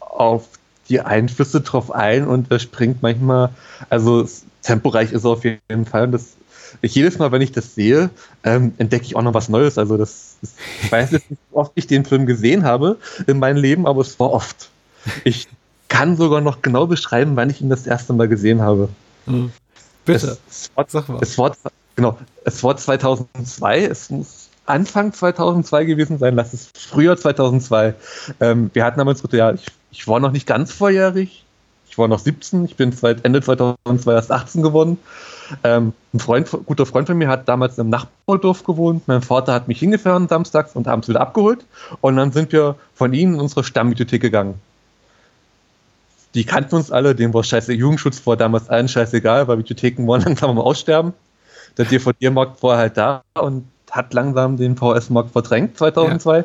auf 0.00 0.48
die 0.88 1.00
Einflüsse 1.00 1.60
drauf 1.60 1.90
ein 1.90 2.26
und 2.26 2.50
er 2.50 2.58
springt 2.58 3.02
manchmal, 3.02 3.50
also 3.90 4.26
temporeich 4.62 5.12
ist 5.12 5.24
er 5.24 5.30
auf 5.30 5.44
jeden 5.44 5.86
Fall 5.86 6.04
und 6.04 6.12
das 6.12 6.34
ich, 6.82 6.94
jedes 6.94 7.18
Mal, 7.18 7.32
wenn 7.32 7.42
ich 7.42 7.52
das 7.52 7.74
sehe, 7.74 8.10
ähm, 8.44 8.74
entdecke 8.78 9.04
ich 9.04 9.16
auch 9.16 9.22
noch 9.22 9.34
was 9.34 9.48
Neues. 9.48 9.78
Also 9.78 9.96
das, 9.96 10.36
das 10.40 10.54
ich 10.82 10.92
weiß 10.92 11.10
jetzt 11.12 11.30
nicht, 11.30 11.40
wie 11.50 11.56
oft 11.56 11.72
ich 11.74 11.86
den 11.86 12.04
Film 12.04 12.26
gesehen 12.26 12.64
habe 12.64 12.98
in 13.26 13.38
meinem 13.38 13.56
Leben, 13.56 13.86
aber 13.86 14.00
es 14.00 14.18
war 14.18 14.30
oft. 14.30 14.70
Ich 15.24 15.48
kann 15.88 16.16
sogar 16.16 16.40
noch 16.40 16.62
genau 16.62 16.86
beschreiben, 16.86 17.36
wann 17.36 17.50
ich 17.50 17.60
ihn 17.60 17.70
das 17.70 17.86
erste 17.86 18.12
Mal 18.12 18.28
gesehen 18.28 18.60
habe. 18.60 18.88
Mhm. 19.26 19.52
Bitte. 20.04 20.38
Es, 20.48 20.70
es, 20.70 20.76
war, 20.76 21.20
es, 21.20 21.38
war, 21.38 21.52
genau, 21.96 22.18
es 22.44 22.62
war 22.62 22.76
2002, 22.76 23.84
es 23.84 24.10
muss 24.10 24.48
Anfang 24.66 25.12
2002 25.12 25.84
gewesen 25.84 26.18
sein, 26.18 26.34
lass 26.34 26.52
es 26.52 26.70
früher 26.74 27.16
2002. 27.16 27.94
Ähm, 28.40 28.70
wir 28.74 28.84
hatten 28.84 28.98
damals, 28.98 29.22
ja, 29.32 29.52
ich, 29.52 29.66
ich 29.90 30.06
war 30.06 30.20
noch 30.20 30.32
nicht 30.32 30.46
ganz 30.46 30.72
vorjährig, 30.72 31.44
ich 31.98 32.00
war 32.00 32.06
noch 32.06 32.20
17, 32.20 32.64
ich 32.64 32.76
bin 32.76 32.92
seit 32.92 33.24
Ende 33.24 33.42
2002 33.42 34.12
erst 34.12 34.30
18 34.30 34.62
geworden. 34.62 34.98
Ähm, 35.64 35.94
ein 36.14 36.20
Freund, 36.20 36.48
guter 36.64 36.86
Freund 36.86 37.08
von 37.08 37.18
mir 37.18 37.26
hat 37.26 37.48
damals 37.48 37.76
im 37.76 37.90
Nachbardorf 37.90 38.62
gewohnt. 38.62 39.08
Mein 39.08 39.20
Vater 39.20 39.52
hat 39.52 39.66
mich 39.66 39.80
hingefahren 39.80 40.28
samstags 40.28 40.76
und 40.76 40.86
abends 40.86 41.08
wieder 41.08 41.20
abgeholt. 41.20 41.66
Und 42.00 42.14
dann 42.14 42.30
sind 42.30 42.52
wir 42.52 42.76
von 42.94 43.12
ihnen 43.12 43.34
in 43.34 43.40
unsere 43.40 43.64
Stammbibliothek 43.64 44.22
gegangen. 44.22 44.60
Die 46.34 46.44
kannten 46.44 46.76
uns 46.76 46.92
alle, 46.92 47.16
dem 47.16 47.34
war 47.34 47.42
scheiße 47.42 47.72
Jugendschutz 47.72 48.20
vor 48.20 48.36
damals 48.36 48.68
allen 48.68 48.86
scheißegal, 48.86 49.48
weil 49.48 49.56
Bibliotheken 49.56 50.06
wollen 50.06 50.22
langsam 50.24 50.50
am 50.50 50.60
Aussterben. 50.60 51.14
Der 51.78 51.86
DVD-Markt 51.86 52.62
war 52.62 52.78
halt 52.78 52.96
da 52.96 53.22
und 53.34 53.66
hat 53.90 54.14
langsam 54.14 54.56
den 54.56 54.76
VS-Markt 54.76 55.32
verdrängt 55.32 55.76
2002. 55.76 56.38
Ja. 56.38 56.44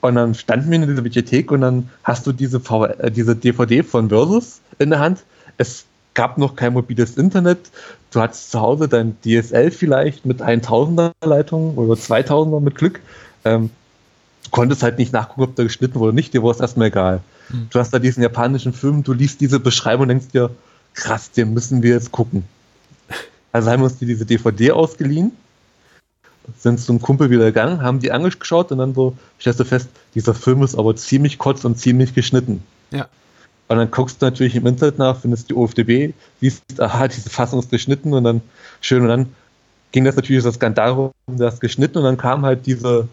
Und 0.00 0.16
dann 0.16 0.34
standen 0.34 0.70
wir 0.70 0.82
in 0.82 0.88
dieser 0.88 1.02
Bibliothek 1.02 1.52
und 1.52 1.60
dann 1.60 1.90
hast 2.02 2.26
du 2.26 2.32
diese, 2.32 2.58
v 2.58 2.86
äh, 2.86 3.10
diese 3.12 3.36
DVD 3.36 3.84
von 3.84 4.08
Versus 4.08 4.60
in 4.80 4.90
der 4.90 4.98
Hand. 4.98 5.24
Es 5.58 5.84
gab 6.14 6.38
noch 6.38 6.56
kein 6.56 6.72
mobiles 6.72 7.16
Internet. 7.16 7.58
Du 8.10 8.20
hattest 8.20 8.50
zu 8.50 8.60
Hause 8.60 8.88
dein 8.88 9.16
DSL 9.22 9.70
vielleicht 9.70 10.26
mit 10.26 10.42
1000er 10.42 11.12
Leitung 11.24 11.76
oder 11.76 11.94
2000er 11.94 12.60
mit 12.60 12.74
Glück. 12.74 13.00
Ähm, 13.44 13.70
du 14.44 14.50
konntest 14.50 14.82
halt 14.82 14.98
nicht 14.98 15.12
nachgucken, 15.12 15.42
ob 15.42 15.56
da 15.56 15.62
geschnitten 15.62 15.94
wurde 15.94 16.08
oder 16.08 16.14
nicht. 16.14 16.34
Dir 16.34 16.42
war 16.42 16.50
es 16.50 16.60
erstmal 16.60 16.88
egal. 16.88 17.20
Mhm. 17.50 17.68
Du 17.70 17.78
hast 17.78 17.92
da 17.92 17.98
diesen 17.98 18.22
japanischen 18.22 18.72
Film, 18.72 19.04
du 19.04 19.12
liest 19.12 19.40
diese 19.40 19.60
Beschreibung 19.60 20.02
und 20.02 20.08
denkst 20.08 20.28
dir, 20.32 20.50
krass, 20.94 21.30
den 21.30 21.54
müssen 21.54 21.82
wir 21.82 21.90
jetzt 21.90 22.10
gucken. 22.10 22.44
Also 23.52 23.70
haben 23.70 23.80
wir 23.80 23.86
uns 23.86 23.98
diese 23.98 24.24
DVD 24.24 24.72
ausgeliehen, 24.72 25.32
sind 26.56 26.80
zum 26.80 27.00
Kumpel 27.00 27.30
wieder 27.30 27.46
gegangen, 27.46 27.82
haben 27.82 28.00
die 28.00 28.12
angeschaut 28.12 28.70
und 28.72 28.78
dann 28.78 28.94
so 28.94 29.16
stellst 29.40 29.60
du 29.60 29.64
fest, 29.64 29.88
dieser 30.14 30.34
Film 30.34 30.62
ist 30.62 30.76
aber 30.76 30.94
ziemlich 30.96 31.38
kurz 31.38 31.64
und 31.64 31.76
ziemlich 31.76 32.14
geschnitten. 32.14 32.62
Ja. 32.90 33.08
Und 33.70 33.76
dann 33.76 33.92
guckst 33.92 34.20
du 34.20 34.26
natürlich 34.26 34.56
im 34.56 34.66
Internet 34.66 34.98
nach, 34.98 35.20
findest 35.20 35.48
die 35.48 35.54
OFDB, 35.54 36.12
siehst, 36.40 36.80
aha, 36.80 37.06
diese 37.06 37.30
Fassung 37.30 37.60
ist 37.60 37.70
geschnitten 37.70 38.12
und 38.12 38.24
dann 38.24 38.40
schön 38.80 39.02
und 39.02 39.08
dann 39.08 39.26
ging 39.92 40.04
das 40.04 40.16
natürlich 40.16 40.42
das 40.42 40.56
Skandal 40.56 40.90
rum, 40.90 41.12
das 41.28 41.60
geschnitten 41.60 41.98
und 41.98 42.02
dann 42.04 42.16
kam 42.16 42.44
halt 42.44 42.66
diese 42.66 43.06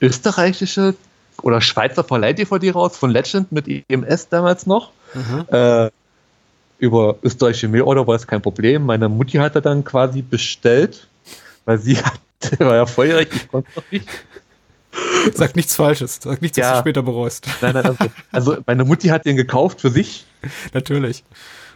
österreichische 0.00 0.94
oder 1.42 1.60
Schweizer 1.60 2.04
Verleih-DVD 2.04 2.70
raus 2.70 2.96
von 2.96 3.10
Legend 3.10 3.50
mit 3.50 3.66
EMS 3.66 4.28
damals 4.28 4.64
noch. 4.64 4.92
Mhm. 5.12 5.46
Äh, 5.52 5.90
über 6.78 7.16
österreichische 7.24 7.66
Mailorder 7.66 8.06
war 8.06 8.14
es 8.14 8.28
kein 8.28 8.42
Problem. 8.42 8.86
Meine 8.86 9.08
Mutti 9.08 9.38
hat 9.38 9.56
er 9.56 9.60
dann 9.60 9.82
quasi 9.82 10.22
bestellt, 10.22 11.08
weil 11.64 11.78
sie 11.78 11.98
hat, 12.04 12.20
war 12.60 12.76
ja 12.76 12.86
volljährig, 12.86 13.28
ich 13.32 13.48
konnte 13.48 13.68
noch 13.74 13.82
nicht. 13.90 14.06
Sag 15.34 15.56
nichts 15.56 15.74
Falsches, 15.74 16.20
sag 16.22 16.42
nichts, 16.42 16.56
ja. 16.56 16.64
was 16.64 16.72
du 16.72 16.80
später 16.80 17.02
bereust. 17.02 17.46
Nein, 17.60 17.74
nein, 17.74 17.86
also, 17.86 18.04
also 18.32 18.56
meine 18.66 18.84
Mutti 18.84 19.08
hat 19.08 19.24
den 19.24 19.36
gekauft 19.36 19.80
für 19.80 19.90
sich. 19.90 20.26
Natürlich. 20.72 21.24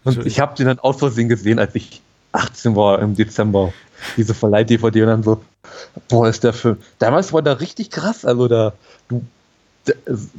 Und 0.04 0.16
Natürlich. 0.16 0.35
ich 0.35 0.40
habe 0.40 0.57
den 0.57 0.66
dann 0.66 0.78
aus 0.78 0.98
Versehen 0.98 1.28
gesehen, 1.28 1.59
als 1.59 1.74
ich 1.74 2.02
18 2.33 2.76
war 2.76 3.00
im 3.00 3.14
Dezember. 3.14 3.72
Diese 4.16 4.35
Verleih-DVD 4.35 5.02
und 5.02 5.09
dann 5.09 5.22
so, 5.22 5.40
boah, 6.09 6.28
ist 6.28 6.44
der 6.44 6.52
Film. 6.52 6.76
Damals 6.98 7.33
war 7.33 7.42
der 7.42 7.61
richtig 7.61 7.90
krass. 7.90 8.24
Also 8.24 8.48
da, 8.48 8.74
du, 9.09 9.24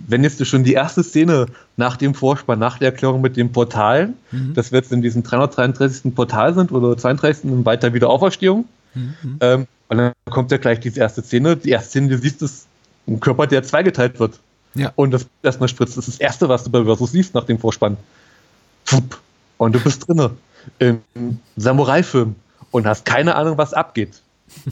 wenn 0.08 0.24
jetzt 0.24 0.46
schon 0.46 0.64
die 0.64 0.74
erste 0.74 1.04
Szene 1.04 1.48
nach 1.78 1.98
dem 1.98 2.14
Vorspann, 2.14 2.60
nach 2.60 2.78
der 2.78 2.90
Erklärung 2.92 3.22
mit 3.22 3.38
den 3.38 3.52
Portalen, 3.52 4.16
mhm. 4.32 4.54
dass 4.54 4.72
wir 4.72 4.80
jetzt 4.80 4.92
in 4.92 5.02
diesem 5.02 5.24
333. 5.24 6.14
Portal 6.14 6.54
sind 6.54 6.72
oder 6.72 6.98
32. 6.98 7.46
und 7.52 7.66
weiter 7.66 7.94
wieder 7.94 8.10
Auferstehung. 8.10 8.66
Mhm. 8.94 9.38
Ähm, 9.40 9.68
und 9.88 9.98
dann 9.98 10.14
kommt 10.30 10.52
ja 10.52 10.58
gleich 10.58 10.80
diese 10.80 11.00
erste 11.00 11.22
Szene. 11.22 11.58
Die 11.58 11.70
erste 11.70 11.90
Szene, 11.90 12.10
du 12.10 12.18
siehst, 12.18 12.42
ist 12.42 12.68
ein 13.08 13.20
Körper, 13.20 13.48
der 13.48 13.64
zweigeteilt 13.64 14.20
wird. 14.20 14.40
Ja. 14.74 14.92
Und 14.96 15.12
das 15.12 15.26
erstmal 15.42 15.70
spritzt. 15.70 15.98
Das 15.98 16.08
ist 16.08 16.16
das 16.16 16.20
Erste, 16.20 16.50
was 16.50 16.64
du 16.64 16.70
bei 16.70 16.84
Versus 16.84 17.12
siehst 17.12 17.34
nach 17.34 17.46
dem 17.46 17.60
Vorspann. 17.60 17.98
Fupp. 18.84 19.20
Und 19.58 19.74
du 19.74 19.80
bist 19.80 20.08
drinne 20.08 20.32
im 20.80 21.02
Samurai-Film 21.56 22.36
und 22.72 22.86
hast 22.86 23.06
keine 23.06 23.36
Ahnung, 23.36 23.58
was 23.58 23.74
abgeht. 23.74 24.22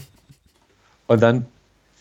Und 1.06 1.22
dann 1.22 1.44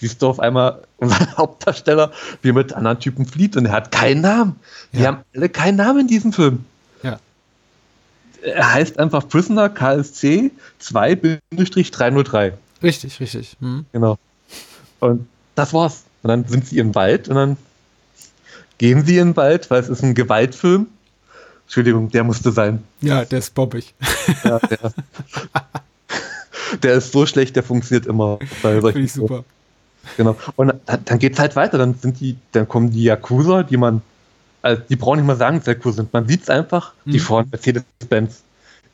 siehst 0.04 0.22
du 0.22 0.28
auf 0.28 0.40
einmal 0.40 0.84
unseren 0.98 1.38
Hauptdarsteller, 1.38 2.12
wie 2.42 2.50
er 2.50 2.54
mit 2.54 2.74
anderen 2.74 3.00
Typen 3.00 3.26
flieht 3.26 3.58
und 3.58 3.66
er 3.66 3.72
hat 3.74 3.92
keinen 3.92 4.22
Namen. 4.22 4.56
Die 4.94 5.00
ja. 5.00 5.08
haben 5.08 5.24
alle 5.36 5.50
keinen 5.50 5.76
Namen 5.78 6.02
in 6.02 6.08
diesem 6.08 6.32
Film. 6.34 6.66
Ja. 7.04 7.20
Er 8.42 8.74
heißt 8.74 9.00
einfach 9.00 9.28
Prisoner 9.28 9.70
KSC 9.70 10.52
2-303. 10.82 12.54
Richtig, 12.82 13.20
richtig. 13.20 13.58
Mhm. 13.60 13.86
Genau. 13.92 14.18
Und 15.00 15.28
das 15.56 15.74
war's. 15.74 16.04
Und 16.24 16.30
dann 16.30 16.46
sind 16.46 16.66
sie 16.66 16.80
im 16.80 16.96
Wald 16.96 17.30
und 17.30 17.36
dann 17.36 17.58
gehen 18.78 19.06
sie 19.06 19.18
in 19.18 19.30
den 19.30 19.38
Wald, 19.38 19.70
weil 19.70 19.82
es 19.82 19.90
ist 19.90 20.04
ein 20.04 20.16
Gewaltfilm. 20.16 20.88
Entschuldigung, 21.66 22.10
der 22.10 22.24
musste 22.24 22.52
sein. 22.52 22.84
Ja, 23.02 23.26
der 23.26 23.40
ist 23.40 23.54
bobbig. 23.54 23.94
Ja, 24.44 24.60
der, 24.60 24.94
der 26.84 26.94
ist 26.96 27.12
so 27.12 27.26
schlecht, 27.26 27.56
der 27.56 27.64
funktioniert 27.64 28.06
immer. 28.06 28.40
Finde 28.62 29.00
ich 29.00 29.14
super. 29.14 29.44
Genau. 30.18 30.36
Und 30.56 30.74
dann, 30.86 31.20
geht 31.20 31.34
es 31.34 31.40
halt 31.40 31.56
weiter. 31.56 31.78
Dann 31.78 31.96
sind 31.96 32.20
die, 32.20 32.36
dann 32.52 32.68
kommen 32.68 32.92
die 32.92 33.04
Yakuza, 33.04 33.64
die 33.64 33.78
man, 33.78 34.02
also 34.62 34.82
die 34.90 34.96
brauchen 34.96 35.18
nicht 35.18 35.28
mal 35.28 35.38
sagen, 35.38 35.60
dass 35.60 35.68
Yakuza 35.68 35.98
sind. 35.98 36.14
Man 36.14 36.28
sieht 36.28 36.44
es 36.44 36.50
einfach, 36.50 36.94
mhm. 37.06 37.12
die 37.12 37.20
fahren 37.20 37.48
Mercedes-Benz. 37.52 38.44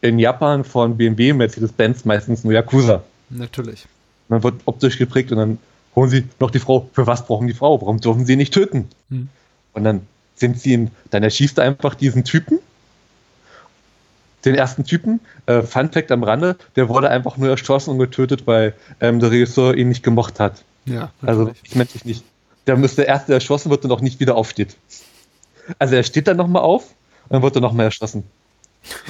In 0.02 0.20
Japan 0.20 0.64
fahren 0.64 0.98
BMW, 0.98 1.34
Mercedes-Benz 1.34 2.06
meistens 2.06 2.44
nur 2.44 2.54
Yakuza. 2.54 3.04
Natürlich. 3.30 3.88
Man 4.30 4.44
wird 4.44 4.56
optisch 4.66 4.98
geprägt 4.98 5.32
und 5.32 5.38
dann 5.40 5.58
holen 5.96 6.10
sie 6.10 6.26
noch 6.40 6.52
die 6.52 6.60
Frau. 6.60 6.90
Für 6.94 7.08
was 7.08 7.26
brauchen 7.26 7.48
die 7.48 7.54
Frau? 7.54 7.82
Warum 7.82 8.00
dürfen 8.00 8.26
sie 8.26 8.36
nicht 8.36 8.54
töten? 8.54 8.90
Mhm. 9.10 9.30
Und 9.74 9.84
dann 9.84 10.02
sind 10.36 10.60
sie 10.60 10.74
in, 10.74 10.92
dann 11.10 11.24
erschießt 11.24 11.58
er 11.58 11.66
einfach 11.66 11.96
diesen 11.96 12.24
Typen. 12.24 12.60
Den 14.46 14.56
ersten 14.56 14.86
Typen, 14.86 15.20
äh, 15.48 15.62
Fun 15.64 15.92
Fact 15.92 16.12
am 16.12 16.24
Rande, 16.24 16.56
der 16.78 16.88
wurde 16.88 17.10
einfach 17.10 17.36
nur 17.36 17.50
erschossen 17.50 17.92
und 17.92 18.00
getötet, 18.00 18.48
weil 18.48 18.74
ähm, 19.02 19.20
der 19.20 19.32
Regisseur 19.32 19.76
ihn 19.76 19.90
nicht 19.90 20.02
gemocht 20.02 20.40
hat. 20.40 20.64
Ja, 20.86 21.12
also 21.22 21.52
ich 21.64 21.76
menschlich 21.76 22.06
nicht. 22.06 22.24
Der 22.66 22.78
müsste 22.78 23.04
erst 23.04 23.28
der 23.28 23.36
erschossen 23.36 23.70
wird 23.70 23.84
und 23.84 23.92
auch 23.92 24.00
nicht 24.00 24.22
wieder 24.22 24.36
aufsteht. 24.36 24.78
Also 25.78 25.96
er 25.96 26.04
steht 26.04 26.28
dann 26.28 26.38
nochmal 26.38 26.62
auf 26.62 26.86
und 27.24 27.34
dann 27.34 27.42
wird 27.42 27.56
er 27.56 27.62
nochmal 27.62 27.86
erschossen. 27.88 28.24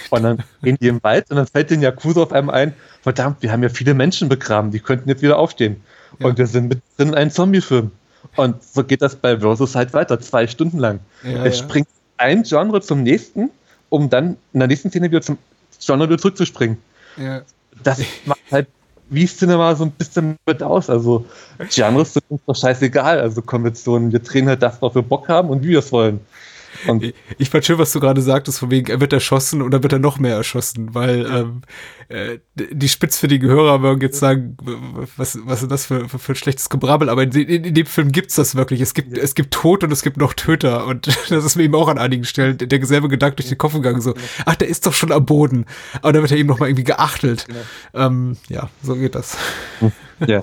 Und 0.10 0.24
dann 0.24 0.44
gehen 0.63 0.78
die 0.82 0.88
im 0.88 1.04
Wald 1.04 1.30
und 1.30 1.38
dann 1.38 1.48
fällt 1.48 1.70
den 1.70 1.82
Yakuza 1.82 2.24
auf 2.24 2.32
einmal 2.32 2.56
ein, 2.56 2.74
verdammt, 3.02 3.42
wir 3.42 3.52
haben 3.52 3.62
ja 3.62 3.70
viele 3.70 3.94
Menschen 3.94 4.30
begraben, 4.30 4.72
die 4.72 4.80
könnten 4.80 5.08
jetzt 5.10 5.22
wieder 5.22 5.38
aufstehen. 5.38 5.82
Ja. 6.17 6.28
Und 6.28 6.38
wir 6.38 6.48
sind 6.48 6.69
mit 6.69 6.82
drin 6.98 7.10
in 7.10 7.15
einem 7.15 7.32
Zombie-Film. 7.32 7.91
Und 8.36 8.63
so 8.63 8.84
geht 8.84 9.02
das 9.02 9.15
bei 9.15 9.39
Versus 9.39 9.76
halt 9.76 9.93
weiter, 9.93 10.19
zwei 10.19 10.48
Stunden 10.48 10.78
lang. 10.78 11.00
Ja, 11.24 11.45
es 11.45 11.60
ja. 11.60 11.65
springt 11.65 11.88
ein 12.17 12.43
Genre 12.43 12.82
zum 12.82 13.04
nächsten, 13.04 13.50
um 13.89 14.10
dann 14.10 14.38
in 14.54 14.60
der 14.60 14.67
nächsten 14.67 14.89
Szene 14.89 15.10
wieder 15.10 15.22
zum 15.22 15.38
Genre 15.80 16.08
wieder 16.08 16.17
zurückzuspringen. 16.17 16.78
Ja. 17.17 17.41
Das 17.84 18.02
macht 18.26 18.39
halt 18.52 18.67
wie 19.10 19.26
Cinema 19.26 19.76
so 19.76 19.86
ein 19.86 19.91
bisschen 19.91 20.38
mit 20.45 20.62
aus. 20.62 20.89
Also 20.89 21.26
Genres 21.69 22.13
sind 22.13 22.26
uns 22.30 22.41
doch 22.45 22.56
scheißegal. 22.56 23.19
Also 23.19 23.41
Konventionen, 23.41 24.12
wir 24.12 24.19
drehen 24.19 24.48
halt 24.48 24.62
das, 24.62 24.82
was 24.82 24.93
wir 24.95 25.02
Bock 25.02 25.28
haben 25.30 25.50
und 25.50 25.63
wie 25.63 25.69
wir 25.69 25.80
es 25.80 25.91
wollen. 25.91 26.19
Und 26.88 27.13
ich 27.38 27.50
fand 27.50 27.65
schön, 27.65 27.78
was 27.78 27.92
du 27.92 28.00
gerade 28.00 28.22
sagtest, 28.22 28.60
von 28.60 28.72
wegen, 28.72 28.92
er 28.92 29.02
wird 29.02 29.13
erschossen 29.13 29.62
oder 29.62 29.84
wird 29.84 29.94
er 29.94 30.00
noch 30.00 30.20
mehr 30.20 30.36
erschossen, 30.36 30.94
weil 30.94 31.26
ähm, 31.26 31.62
äh, 32.10 32.39
die 32.56 32.89
spitzfindigen 32.89 33.50
Hörer 33.50 33.82
würden 33.82 34.02
jetzt 34.02 34.20
sagen, 34.20 34.58
was, 35.15 35.38
was 35.46 35.62
ist 35.62 35.72
das 35.72 35.86
für, 35.86 36.10
für, 36.10 36.20
für 36.20 36.32
ein 36.32 36.36
schlechtes 36.36 36.70
Gebrabbel, 36.70 37.10
aber 37.10 37.24
in, 37.24 37.32
in, 37.32 37.63
in 37.65 37.74
dem 37.74 37.86
Film 37.86 38.12
gibt's 38.12 38.36
das 38.36 38.56
wirklich. 38.56 38.82
Es 38.82 38.94
gibt, 38.94 39.15
ja. 39.15 39.24
es 39.24 39.36
gibt 39.36 39.54
Tod 39.54 39.84
und 39.84 39.92
es 39.92 40.02
gibt 40.02 40.18
noch 40.18 40.34
Töter 40.34 40.86
und 40.86 41.08
das 41.30 41.46
ist 41.46 41.56
mir 41.56 41.63
eben 41.63 41.76
auch 41.76 41.88
an 41.88 41.98
einigen 41.98 42.24
Stellen 42.24 42.58
der 42.58 42.86
selbe 42.86 43.10
Gedanke 43.10 43.38
durch 43.38 43.50
den 43.50 43.58
Kopf 43.58 43.74
gegangen, 43.74 44.02
so, 44.02 44.13
ach, 44.46 44.56
der 44.56 44.70
ist 44.70 44.86
doch 44.86 44.94
schon 44.94 45.12
am 45.12 45.26
Boden, 45.26 45.65
aber 46.02 46.13
dann 46.13 46.22
wird 46.22 46.32
er 46.32 46.38
eben 46.38 46.50
noch 46.50 46.60
mal 46.60 46.68
irgendwie 46.68 46.86
geachtelt. 46.86 47.46
Genau. 47.48 48.06
Ähm, 48.08 48.38
ja, 48.48 48.70
so 48.82 48.96
geht 48.96 49.15
das. 49.15 49.38
Ja. 50.26 50.42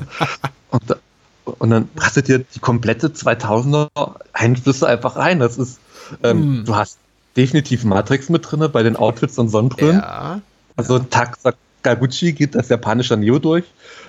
Und, 0.70 0.96
und 1.44 1.70
dann 1.70 1.88
prasselt 1.94 2.28
dir 2.28 2.38
die 2.38 2.60
komplette 2.60 3.08
2000er 3.08 3.88
Einflüsse 4.32 4.86
einfach 4.86 5.16
rein. 5.16 5.38
Das 5.38 5.58
ist 5.58 5.80
ähm, 6.22 6.42
hm. 6.42 6.64
Du 6.64 6.76
hast 6.76 6.98
definitiv 7.36 7.84
Matrix 7.84 8.28
mit 8.28 8.50
drin 8.50 8.68
bei 8.72 8.82
den 8.82 8.96
Outfits 8.96 9.38
und 9.38 9.48
Sonnenbrillen. 9.48 9.98
Ja. 9.98 10.40
Also 10.76 10.98
ja. 10.98 11.06
Tak 11.10 11.36
Sakaguchi 11.38 12.32
geht 12.32 12.54
das 12.54 12.68
japanische 12.68 13.16
Neo 13.16 13.38
durch. 13.38 13.64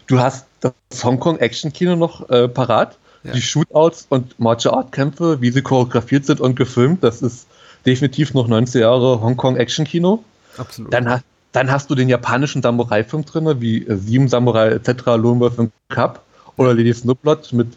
Du 0.07 0.19
hast 0.19 0.45
das 0.61 0.73
Hongkong-Action-Kino 1.03 1.95
noch 1.95 2.29
äh, 2.29 2.47
parat. 2.47 2.97
Ja. 3.23 3.33
Die 3.33 3.41
Shootouts 3.41 4.07
und 4.09 4.39
Martial-Art-Kämpfe, 4.39 5.41
wie 5.41 5.51
sie 5.51 5.61
choreografiert 5.61 6.25
sind 6.25 6.39
und 6.39 6.55
gefilmt, 6.55 7.03
das 7.03 7.21
ist 7.21 7.47
definitiv 7.85 8.33
noch 8.33 8.47
90 8.47 8.81
Jahre 8.81 9.21
Hongkong-Action-Kino. 9.21 10.23
Absolut. 10.57 10.93
Dann, 10.93 11.21
dann, 11.51 11.71
hast 11.71 11.89
du 11.89 11.95
den 11.95 12.09
japanischen 12.09 12.61
Samurai-Film 12.61 13.25
drin, 13.25 13.61
wie 13.61 13.85
äh, 13.85 13.97
Sieben 13.97 14.27
Samurai 14.27 14.69
etc., 14.69 15.05
Lone 15.17 15.39
Wolf 15.39 15.59
Cup 15.89 16.23
oder 16.55 16.73
Lady 16.73 16.93
Snowblood, 16.93 17.53
mit 17.53 17.67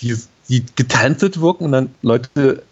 die, 0.00 0.16
die 0.48 0.64
getanzelt 0.76 1.40
wirken 1.40 1.66
und 1.66 1.72
dann 1.72 1.94
Leute 2.02 2.62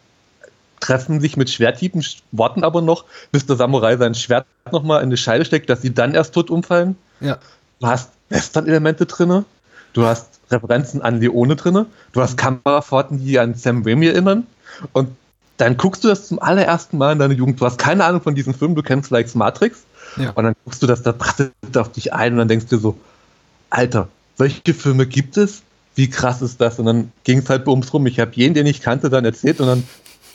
treffen 0.82 1.20
sich 1.20 1.36
mit 1.36 1.48
Schwerthieben, 1.48 2.04
warten 2.32 2.64
aber 2.64 2.82
noch, 2.82 3.04
bis 3.30 3.46
der 3.46 3.56
Samurai 3.56 3.96
sein 3.96 4.14
Schwert 4.14 4.46
nochmal 4.70 5.02
in 5.02 5.10
die 5.10 5.16
Scheide 5.16 5.44
steckt, 5.44 5.70
dass 5.70 5.80
sie 5.80 5.94
dann 5.94 6.14
erst 6.14 6.34
tot 6.34 6.50
umfallen. 6.50 6.96
Ja. 7.20 7.38
Du 7.80 7.86
hast 7.86 8.10
Western-Elemente 8.28 9.06
drin, 9.06 9.44
du 9.92 10.04
hast 10.04 10.40
Referenzen 10.50 11.00
an 11.00 11.20
Leone 11.20 11.56
drin, 11.56 11.86
du 12.12 12.20
hast 12.20 12.36
Kamerafahrten, 12.36 13.24
die 13.24 13.38
an 13.38 13.54
Sam 13.54 13.82
Raimi 13.84 14.08
erinnern 14.08 14.46
und 14.92 15.10
dann 15.56 15.76
guckst 15.76 16.02
du 16.02 16.08
das 16.08 16.26
zum 16.26 16.40
allerersten 16.40 16.98
Mal 16.98 17.12
in 17.12 17.18
deiner 17.20 17.34
Jugend. 17.34 17.60
Du 17.60 17.64
hast 17.64 17.78
keine 17.78 18.04
Ahnung 18.04 18.20
von 18.20 18.34
diesem 18.34 18.52
Film, 18.52 18.74
du 18.74 18.82
kennst 18.82 19.08
vielleicht 19.08 19.36
Matrix 19.36 19.84
ja. 20.16 20.30
und 20.30 20.42
dann 20.42 20.54
guckst 20.64 20.82
du 20.82 20.88
das, 20.88 21.02
da 21.02 21.12
prasselt 21.12 21.52
auf 21.76 21.92
dich 21.92 22.12
ein 22.12 22.32
und 22.32 22.38
dann 22.38 22.48
denkst 22.48 22.66
du 22.66 22.78
so, 22.78 22.98
Alter, 23.70 24.08
solche 24.36 24.74
Filme 24.74 25.06
gibt 25.06 25.36
es? 25.36 25.62
Wie 25.94 26.10
krass 26.10 26.42
ist 26.42 26.60
das? 26.60 26.78
Und 26.78 26.86
dann 26.86 27.12
ging 27.22 27.38
es 27.38 27.50
halt 27.50 27.68
ums 27.68 27.92
rum. 27.92 28.06
Ich 28.06 28.18
habe 28.18 28.32
jeden, 28.34 28.54
den 28.54 28.66
ich 28.66 28.80
kannte, 28.80 29.10
dann 29.10 29.24
erzählt 29.24 29.60
und 29.60 29.66
dann 29.66 29.84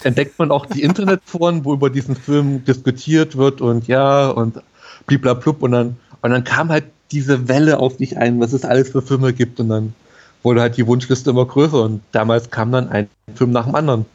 entdeckt 0.03 0.38
man 0.39 0.51
auch 0.51 0.65
die 0.65 0.83
Internetforen, 0.83 1.65
wo 1.65 1.73
über 1.73 1.89
diesen 1.89 2.15
Film 2.15 2.63
diskutiert 2.65 3.38
wird 3.38 3.62
und 3.62 3.88
ja 3.88 4.29
und 4.29 4.62
bliblablub 5.05 5.62
und 5.63 5.71
dann, 5.71 5.97
und 6.21 6.31
dann 6.31 6.43
kam 6.43 6.69
halt 6.69 6.86
diese 7.12 7.47
Welle 7.47 7.79
auf 7.79 7.97
dich 7.97 8.17
ein, 8.17 8.39
was 8.39 8.53
es 8.53 8.65
alles 8.65 8.89
für 8.89 9.01
Filme 9.01 9.33
gibt 9.33 9.60
und 9.60 9.69
dann 9.69 9.93
wurde 10.43 10.62
halt 10.62 10.77
die 10.77 10.88
Wunschliste 10.88 11.29
immer 11.29 11.45
größer 11.45 11.81
und 11.83 12.01
damals 12.12 12.49
kam 12.51 12.71
dann 12.71 12.89
ein 12.89 13.10
Film 13.36 13.51
nach 13.51 13.65
dem 13.65 13.75
anderen. 13.75 14.05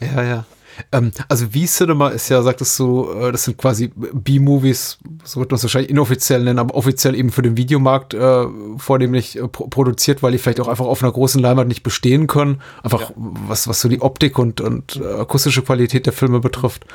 Ja, 0.00 0.22
ja. 0.22 0.44
Ähm, 0.92 1.12
also 1.28 1.46
V-Cinema 1.46 2.08
ist 2.08 2.28
ja, 2.28 2.42
sagtest 2.42 2.78
du, 2.78 3.10
äh, 3.10 3.32
das 3.32 3.44
sind 3.44 3.58
quasi 3.58 3.90
B-Movies, 3.94 4.98
so 5.24 5.40
wird 5.40 5.50
man 5.50 5.56
es 5.56 5.62
wahrscheinlich 5.62 5.90
inoffiziell 5.90 6.42
nennen, 6.42 6.58
aber 6.58 6.74
offiziell 6.74 7.14
eben 7.14 7.30
für 7.30 7.42
den 7.42 7.56
Videomarkt 7.56 8.14
äh, 8.14 8.46
vornehmlich 8.76 9.38
äh, 9.38 9.48
produziert, 9.48 10.22
weil 10.22 10.32
die 10.32 10.38
vielleicht 10.38 10.60
auch 10.60 10.68
einfach 10.68 10.86
auf 10.86 11.02
einer 11.02 11.12
großen 11.12 11.40
Leinwand 11.40 11.68
nicht 11.68 11.82
bestehen 11.82 12.26
können. 12.26 12.60
Einfach 12.82 13.10
ja. 13.10 13.14
was, 13.16 13.68
was 13.68 13.80
so 13.80 13.88
die 13.88 14.00
Optik 14.00 14.38
und, 14.38 14.60
und 14.60 14.96
äh, 14.96 15.20
akustische 15.20 15.62
Qualität 15.62 16.06
der 16.06 16.12
Filme 16.12 16.40
betrifft. 16.40 16.86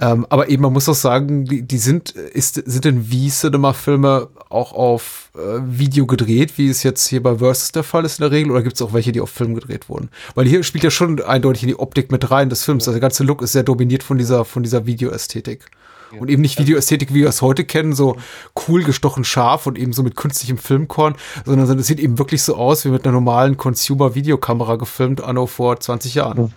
Ähm, 0.00 0.26
aber 0.30 0.48
eben, 0.48 0.62
man 0.62 0.72
muss 0.72 0.88
auch 0.88 0.94
sagen, 0.94 1.44
die, 1.44 1.62
die 1.62 1.78
sind, 1.78 2.10
ist, 2.10 2.54
sind 2.54 2.84
denn 2.84 3.04
V-Cinema-Filme 3.04 4.28
auch 4.48 4.72
auf 4.72 5.30
äh, 5.34 5.60
Video 5.62 6.06
gedreht, 6.06 6.56
wie 6.56 6.68
es 6.68 6.82
jetzt 6.82 7.06
hier 7.06 7.22
bei 7.22 7.36
Versus 7.36 7.72
der 7.72 7.82
Fall 7.82 8.04
ist 8.04 8.18
in 8.18 8.22
der 8.22 8.30
Regel, 8.30 8.50
oder 8.50 8.62
gibt 8.62 8.76
es 8.76 8.82
auch 8.82 8.94
welche, 8.94 9.12
die 9.12 9.20
auf 9.20 9.30
Film 9.30 9.54
gedreht 9.54 9.88
wurden? 9.88 10.08
Weil 10.34 10.46
hier 10.46 10.62
spielt 10.62 10.84
ja 10.84 10.90
schon 10.90 11.22
eindeutig 11.22 11.64
in 11.64 11.68
die 11.68 11.78
Optik 11.78 12.10
mit 12.10 12.30
rein 12.30 12.48
des 12.48 12.64
Films. 12.64 12.88
Also 12.88 12.98
der 12.98 13.00
ganze 13.10 13.24
Look 13.24 13.42
ist 13.42 13.52
sehr 13.52 13.64
dominiert 13.64 14.04
von 14.04 14.18
dieser, 14.18 14.44
von 14.44 14.62
dieser 14.62 14.86
Videoästhetik. 14.86 15.64
Ja. 16.12 16.20
Und 16.20 16.30
eben 16.30 16.42
nicht 16.42 16.60
Videoästhetik, 16.60 17.12
wie 17.12 17.22
wir 17.22 17.28
es 17.28 17.42
heute 17.42 17.64
kennen, 17.64 17.92
so 17.92 18.16
cool 18.68 18.84
gestochen 18.84 19.24
scharf 19.24 19.66
und 19.66 19.76
eben 19.76 19.92
so 19.92 20.04
mit 20.04 20.14
künstlichem 20.14 20.58
Filmkorn, 20.58 21.16
sondern 21.44 21.78
es 21.78 21.86
sieht 21.88 21.98
eben 21.98 22.18
wirklich 22.18 22.42
so 22.42 22.54
aus 22.54 22.84
wie 22.84 22.90
mit 22.90 23.04
einer 23.04 23.12
normalen 23.12 23.56
Consumer-Videokamera 23.56 24.76
gefilmt, 24.76 25.22
anno 25.22 25.46
vor 25.46 25.80
20 25.80 26.14
Jahren. 26.14 26.54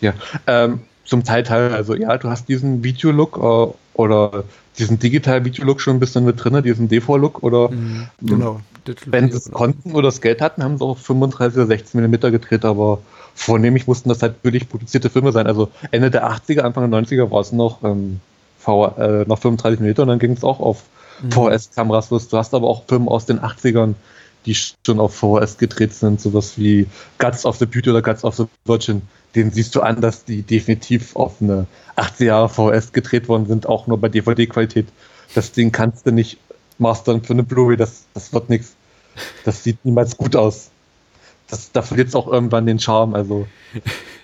Ja, 0.00 0.14
ähm, 0.46 0.80
zum 1.04 1.24
Teil, 1.24 1.42
Teil, 1.42 1.74
also 1.74 1.94
ja, 1.94 2.16
du 2.16 2.28
hast 2.28 2.48
diesen 2.48 2.84
Videolook 2.84 3.36
äh, 3.36 3.98
oder 3.98 4.44
diesen 4.78 5.00
digitalen 5.00 5.44
Videolook 5.44 5.80
schon 5.80 5.96
ein 5.96 6.00
bisschen 6.00 6.24
mit 6.24 6.42
drin, 6.42 6.62
diesen 6.62 6.88
DV-Look 6.88 7.42
oder 7.42 7.70
mhm, 7.70 8.06
genau. 8.22 8.60
wenn 9.06 9.30
sie 9.30 9.38
es 9.38 9.50
konnten 9.50 9.92
oder 9.92 10.08
das 10.08 10.20
Geld 10.20 10.40
hatten, 10.40 10.62
haben 10.62 10.78
sie 10.78 10.84
auch 10.84 10.96
35 10.96 11.58
oder 11.58 11.66
16 11.66 12.00
mm 12.00 12.12
gedreht, 12.12 12.64
aber 12.64 13.00
vornehmlich 13.34 13.86
mussten 13.86 14.08
das 14.08 14.22
halt 14.22 14.36
wirklich 14.42 14.68
produzierte 14.68 15.10
Filme 15.10 15.32
sein. 15.32 15.46
Also 15.46 15.70
Ende 15.90 16.10
der 16.10 16.30
80er, 16.30 16.60
Anfang 16.60 16.90
der 16.90 17.00
90er 17.00 17.30
war 17.30 17.40
es 17.40 17.52
noch, 17.52 17.82
ähm, 17.82 18.20
v, 18.58 18.86
äh, 18.98 19.24
noch 19.26 19.38
35 19.38 19.80
mm 19.80 20.00
und 20.02 20.08
dann 20.08 20.18
ging 20.18 20.32
es 20.32 20.44
auch 20.44 20.60
auf 20.60 20.82
mhm. 21.22 21.32
VHS-Kameras. 21.32 22.08
Du 22.08 22.36
hast 22.36 22.54
aber 22.54 22.68
auch 22.68 22.84
Filme 22.86 23.10
aus 23.10 23.26
den 23.26 23.40
80ern, 23.40 23.94
die 24.46 24.54
schon 24.54 25.00
auf 25.00 25.14
VHS 25.14 25.58
gedreht 25.58 25.94
sind, 25.94 26.20
sowas 26.20 26.56
wie 26.56 26.86
Guts 27.18 27.44
of 27.44 27.56
the 27.56 27.66
Beauty 27.66 27.90
oder 27.90 28.02
Guts 28.02 28.24
of 28.24 28.36
the 28.36 28.44
Virgin 28.64 29.02
den 29.34 29.50
siehst 29.50 29.74
du 29.74 29.80
an, 29.80 30.00
dass 30.00 30.24
die 30.24 30.42
definitiv 30.42 31.14
auf 31.16 31.40
eine 31.40 31.66
80 31.96 32.26
Jahre 32.26 32.48
VS 32.48 32.92
gedreht 32.92 33.28
worden 33.28 33.46
sind, 33.46 33.66
auch 33.66 33.86
nur 33.86 33.98
bei 33.98 34.08
DVD-Qualität. 34.08 34.86
Das 35.34 35.52
Ding 35.52 35.70
kannst 35.72 36.06
du 36.06 36.12
nicht 36.12 36.38
mastern 36.78 37.22
für 37.22 37.34
eine 37.34 37.42
Blu-ray, 37.42 37.76
das, 37.76 38.04
das 38.14 38.32
wird 38.32 38.48
nichts. 38.48 38.74
Das 39.44 39.62
sieht 39.62 39.84
niemals 39.84 40.16
gut 40.16 40.34
aus. 40.34 40.70
Das, 41.50 41.72
da 41.72 41.82
verliert 41.82 42.08
es 42.08 42.14
auch 42.14 42.28
irgendwann 42.28 42.66
den 42.66 42.78
Charme. 42.78 43.14
Also 43.14 43.46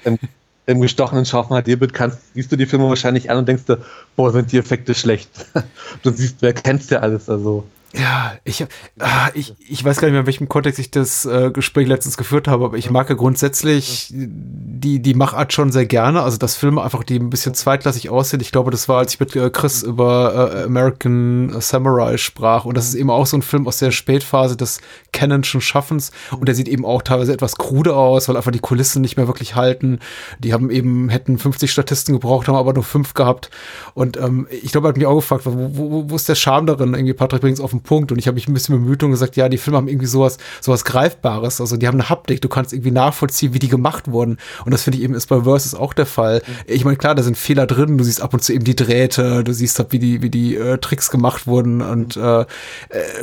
im, 0.05 0.19
im 0.67 0.81
gestochenen 0.81 1.27
scharfen 1.27 1.61
HD-Bild 1.61 1.93
siehst 2.35 2.53
du 2.53 2.57
die 2.57 2.67
Filme 2.67 2.89
wahrscheinlich 2.89 3.31
an 3.31 3.39
und 3.39 3.49
denkst 3.49 3.65
dir, 3.65 3.79
boah, 4.17 4.33
sind 4.33 4.53
die 4.53 4.59
Effekte 4.59 4.95
schlecht. 4.95 5.31
du 6.03 6.11
siehst, 6.11 6.37
wer 6.41 6.53
kennst 6.53 6.91
ja 6.91 7.01
alles. 7.01 7.29
Also 7.29 7.65
ja, 7.99 8.35
ich, 8.45 8.65
ah, 8.99 9.31
ich, 9.35 9.55
ich 9.69 9.85
weiß 9.85 9.99
gar 9.99 10.09
nicht 10.09 10.13
mehr, 10.13 10.21
in 10.21 10.27
welchem 10.27 10.49
Kontext 10.49 10.79
ich 10.79 10.91
das 10.91 11.25
äh, 11.25 11.51
Gespräch 11.51 11.89
letztens 11.89 12.17
geführt 12.17 12.47
habe, 12.47 12.65
aber 12.67 12.77
ich 12.77 12.91
mag 12.91 13.09
ja 13.09 13.15
grundsätzlich 13.15 14.13
die, 14.13 15.01
die 15.01 15.15
Machart 15.15 15.53
schon 15.53 15.73
sehr 15.73 15.87
gerne. 15.87 16.23
Also, 16.23 16.37
dass 16.37 16.57
Filme 16.57 16.83
einfach, 16.83 17.05
die 17.05 17.19
ein 17.19 17.31
bisschen 17.31 17.55
zweitklassig 17.55 18.11
aussehen. 18.11 18.41
Ich 18.41 18.53
glaube, 18.53 18.71
das 18.71 18.89
war, 18.89 18.99
als 18.99 19.15
ich 19.15 19.21
mit 19.21 19.35
äh, 19.35 19.51
Chris 19.51 19.83
über 19.83 20.53
äh, 20.55 20.65
American 20.65 21.61
Samurai 21.61 22.19
sprach. 22.19 22.65
Und 22.65 22.77
das 22.77 22.89
ist 22.89 22.95
eben 22.95 23.11
auch 23.11 23.27
so 23.27 23.39
ein 23.39 23.43
Film 23.43 23.67
aus 23.67 23.79
der 23.79 23.91
Spätphase 23.91 24.57
des 24.57 24.81
Canonschen 25.13 25.61
Schaffens. 25.61 26.13
Und 26.33 26.47
der 26.47 26.55
sieht 26.55 26.69
eben 26.69 26.85
auch 26.85 27.03
teilweise 27.03 27.33
etwas 27.33 27.57
krude 27.57 27.97
aus, 27.97 28.29
weil 28.29 28.37
einfach 28.37 28.53
die 28.53 28.59
Kulissen 28.59 29.01
nicht 29.01 29.17
mehr 29.17 29.27
wirklich 29.27 29.55
halten. 29.55 30.01
Die 30.39 30.53
haben 30.53 30.71
eben, 30.71 31.09
hätten 31.09 31.39
50 31.39 31.71
Statisten 31.71 32.15
gebraucht, 32.15 32.49
haben 32.49 32.57
aber 32.57 32.75
nur 32.75 32.85
fünf 32.85 33.15
gehabt. 33.15 33.51
Und 33.95 34.19
ähm, 34.19 34.47
ich 34.51 34.73
glaube, 34.73 34.87
er 34.87 34.91
hat 34.91 34.97
mich 34.97 35.07
auch 35.07 35.17
gefragt, 35.17 35.47
wo, 35.47 35.71
wo, 35.73 36.11
wo 36.11 36.17
ist 36.17 36.29
der 36.29 36.35
Charme 36.35 36.67
darin? 36.67 36.93
Irgendwie, 36.93 37.15
Patrick 37.15 37.41
bringt 37.41 37.59
es 37.59 37.65
auf 37.65 37.71
den 37.71 37.83
Punkt. 37.87 38.13
Und 38.13 38.19
ich 38.19 38.27
habe 38.27 38.35
mich 38.35 38.49
ein 38.49 38.53
bisschen 38.53 38.79
bemüht 38.79 39.03
und 39.03 39.11
gesagt, 39.11 39.37
ja, 39.37 39.49
die 39.49 39.57
Filme 39.59 39.79
haben 39.79 39.89
irgendwie 39.89 40.07
sowas, 40.07 40.37
sowas 40.61 40.85
Greifbares. 40.85 41.61
Also 41.61 41.79
die 41.79 41.87
haben 41.87 41.95
eine 41.95 42.11
Haptik. 42.11 42.43
Du 42.43 42.49
kannst 42.49 42.75
irgendwie 42.75 42.91
nachvollziehen, 42.91 43.55
wie 43.55 43.59
die 43.59 43.69
gemacht 43.69 44.11
wurden. 44.11 44.37
Und 44.65 44.73
das 44.73 44.83
finde 44.83 44.99
ich 44.99 45.05
eben 45.05 45.15
ist 45.15 45.27
bei 45.27 45.43
Versus 45.43 45.75
auch 45.75 45.95
der 45.95 46.07
Fall. 46.07 46.43
Ich 46.67 46.85
meine, 46.85 46.99
klar, 46.99 47.15
da 47.15 47.23
sind 47.23 47.39
Fehler 47.39 47.67
drin. 47.67 47.97
Du 47.97 48.05
siehst 48.05 48.21
ab 48.21 48.35
und 48.35 48.45
zu 48.45 48.53
eben 48.53 48.65
die 48.65 48.77
Drähte. 48.77 49.43
Du 49.43 49.53
siehst 49.53 49.79
halt, 49.79 49.93
wie 49.93 49.99
die, 49.99 50.21
wie 50.21 50.31
die 50.31 50.57
äh, 50.57 50.79
Tricks 50.79 51.11
gemacht 51.11 51.47
wurden. 51.47 51.81
Und 51.81 52.17
äh, 52.17 52.41
äh, 52.41 52.47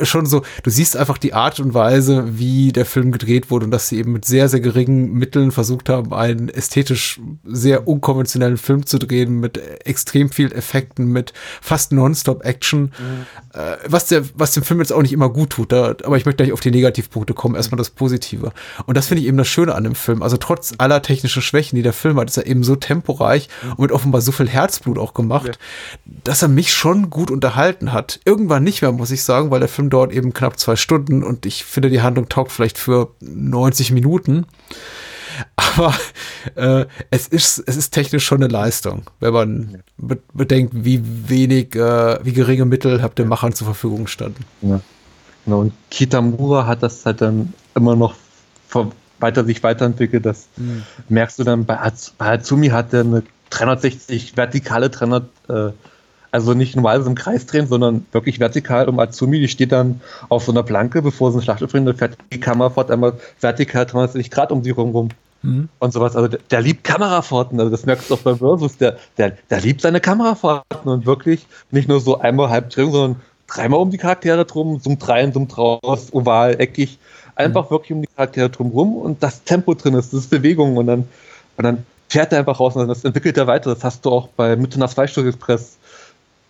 schon 0.02 0.26
so, 0.26 0.42
du 0.62 0.70
siehst 0.70 0.96
einfach 0.96 1.18
die 1.18 1.34
Art 1.34 1.60
und 1.60 1.74
Weise, 1.74 2.38
wie 2.38 2.72
der 2.72 2.86
Film 2.86 3.12
gedreht 3.12 3.50
wurde 3.50 3.66
und 3.66 3.70
dass 3.70 3.88
sie 3.88 3.98
eben 3.98 4.12
mit 4.12 4.24
sehr, 4.24 4.48
sehr 4.48 4.60
geringen 4.60 5.12
Mitteln 5.12 5.52
versucht 5.52 5.88
haben, 5.88 6.12
einen 6.12 6.48
ästhetisch 6.48 7.20
sehr 7.44 7.86
unkonventionellen 7.86 8.56
Film 8.56 8.86
zu 8.86 8.98
drehen 8.98 9.40
mit 9.40 9.58
extrem 9.84 10.30
viel 10.30 10.52
Effekten, 10.52 11.06
mit 11.06 11.32
fast 11.60 11.92
Nonstop-Action. 11.92 12.82
Mhm. 12.82 12.90
Äh, 13.52 13.76
was 13.86 14.06
der, 14.06 14.24
was 14.34 14.43
dem 14.52 14.62
Film 14.62 14.80
jetzt 14.80 14.92
auch 14.92 15.02
nicht 15.02 15.12
immer 15.12 15.28
gut 15.28 15.50
tut. 15.50 15.72
Da, 15.72 15.90
aber 16.04 16.16
ich 16.16 16.24
möchte 16.24 16.42
gleich 16.42 16.52
auf 16.52 16.60
die 16.60 16.70
Negativpunkte 16.70 17.34
kommen. 17.34 17.54
Erstmal 17.54 17.78
das 17.78 17.90
Positive. 17.90 18.52
Und 18.86 18.96
das 18.96 19.06
finde 19.06 19.22
ich 19.22 19.28
eben 19.28 19.36
das 19.36 19.48
Schöne 19.48 19.74
an 19.74 19.84
dem 19.84 19.94
Film. 19.94 20.22
Also 20.22 20.36
trotz 20.36 20.74
aller 20.78 21.02
technischen 21.02 21.42
Schwächen, 21.42 21.76
die 21.76 21.82
der 21.82 21.92
Film 21.92 22.18
hat, 22.18 22.28
ist 22.28 22.36
er 22.36 22.46
eben 22.46 22.64
so 22.64 22.76
temporeich 22.76 23.48
und 23.70 23.80
mit 23.80 23.92
offenbar 23.92 24.20
so 24.20 24.32
viel 24.32 24.48
Herzblut 24.48 24.98
auch 24.98 25.14
gemacht, 25.14 25.46
ja. 25.46 26.12
dass 26.24 26.42
er 26.42 26.48
mich 26.48 26.72
schon 26.72 27.10
gut 27.10 27.30
unterhalten 27.30 27.92
hat. 27.92 28.20
Irgendwann 28.24 28.64
nicht 28.64 28.82
mehr, 28.82 28.92
muss 28.92 29.10
ich 29.10 29.22
sagen, 29.22 29.50
weil 29.50 29.60
der 29.60 29.68
Film 29.68 29.90
dauert 29.90 30.12
eben 30.12 30.32
knapp 30.32 30.58
zwei 30.58 30.76
Stunden 30.76 31.22
und 31.22 31.46
ich 31.46 31.64
finde, 31.64 31.90
die 31.90 32.02
Handlung 32.02 32.28
taugt 32.28 32.52
vielleicht 32.52 32.78
für 32.78 33.10
90 33.20 33.92
Minuten. 33.92 34.46
Aber 35.56 35.94
äh, 36.54 36.86
es, 37.10 37.28
ist, 37.28 37.62
es 37.66 37.76
ist 37.76 37.90
technisch 37.90 38.24
schon 38.24 38.42
eine 38.42 38.52
Leistung, 38.52 39.02
wenn 39.20 39.32
man 39.32 39.82
be 39.96 40.18
bedenkt, 40.32 40.72
wie 40.74 41.00
wenig, 41.28 41.74
äh, 41.74 42.24
wie 42.24 42.32
geringe 42.32 42.64
Mittel 42.64 43.02
habt 43.02 43.18
ihr 43.18 43.24
Machern 43.24 43.52
zur 43.52 43.66
Verfügung 43.66 44.06
standen. 44.06 44.44
Ja. 44.62 44.80
Genau, 45.44 45.60
und 45.60 45.72
Kitamura 45.90 46.66
hat 46.66 46.82
das 46.82 47.04
halt 47.04 47.20
dann 47.20 47.52
immer 47.74 47.96
noch 47.96 48.14
weiter 49.20 49.44
sich 49.44 49.62
weiterentwickelt. 49.62 50.24
Das 50.24 50.48
mhm. 50.56 50.82
merkst 51.08 51.38
du 51.38 51.44
dann 51.44 51.64
bei, 51.64 51.78
Azumi 52.18 52.68
hat 52.68 52.92
er 52.92 53.00
eine 53.00 53.22
360 53.50 54.36
vertikale 54.36 54.90
300, 54.90 55.24
äh, 55.48 55.70
also 56.30 56.54
nicht 56.54 56.74
normal 56.74 57.00
so 57.02 57.08
im 57.08 57.14
Kreis 57.14 57.46
drehen, 57.46 57.68
sondern 57.68 58.06
wirklich 58.12 58.40
vertikal 58.40 58.88
um 58.88 58.98
Azumi, 58.98 59.38
die 59.38 59.48
steht 59.48 59.70
dann 59.70 60.00
auf 60.28 60.44
so 60.44 60.52
einer 60.52 60.64
Planke, 60.64 61.00
bevor 61.02 61.30
sie 61.30 61.36
eine 61.36 61.44
Schlacht 61.44 61.66
bringt, 61.68 61.86
dann 61.86 61.96
fährt 61.96 62.16
die 62.32 62.40
Kamera 62.40 62.70
fort 62.70 62.90
einmal 62.90 63.18
vertikal 63.40 63.86
360 63.86 64.30
Grad 64.30 64.50
um 64.50 64.64
sie 64.64 64.70
rum 64.70 65.10
mhm. 65.44 65.68
und 65.78 65.92
sowas. 65.92 66.16
Also 66.16 66.28
der, 66.28 66.40
der, 66.50 66.60
liebt 66.60 66.84
Kamerafahrten, 66.84 67.58
also 67.58 67.70
das 67.70 67.86
merkst 67.86 68.10
du 68.10 68.14
auch 68.14 68.20
bei 68.20 68.34
Versus, 68.34 68.76
der, 68.76 68.98
der, 69.18 69.36
der 69.50 69.60
liebt 69.60 69.80
seine 69.80 70.00
Kamerafahrten. 70.00 70.90
Und 70.90 71.06
wirklich 71.06 71.46
nicht 71.70 71.88
nur 71.88 72.00
so 72.00 72.18
einmal 72.18 72.50
halb 72.50 72.70
drin, 72.70 72.90
sondern 72.90 73.20
dreimal 73.46 73.80
um 73.80 73.90
die 73.90 73.98
Charaktere 73.98 74.44
drum, 74.44 74.80
zum 74.82 74.98
Dreien, 74.98 75.32
zum 75.32 75.48
Draus, 75.48 76.12
oval, 76.12 76.60
eckig, 76.60 76.98
einfach 77.36 77.66
mhm. 77.66 77.70
wirklich 77.70 77.92
um 77.92 78.02
die 78.02 78.08
Charaktere 78.08 78.50
drumherum 78.50 78.96
und 78.96 79.22
das 79.22 79.44
Tempo 79.44 79.74
drin 79.74 79.94
ist, 79.94 80.12
das 80.12 80.20
ist 80.20 80.30
Bewegung. 80.30 80.76
Und 80.76 80.86
dann, 80.86 81.08
und 81.56 81.64
dann 81.64 81.86
fährt 82.08 82.32
er 82.32 82.40
einfach 82.40 82.60
raus. 82.60 82.76
Und 82.76 82.88
das 82.88 83.04
entwickelt 83.04 83.36
er 83.36 83.46
weiter. 83.46 83.74
Das 83.74 83.84
hast 83.84 84.04
du 84.04 84.10
auch 84.10 84.28
bei 84.28 84.56
Mitternacht 84.56 84.94
Freistoß-Express 84.94 85.78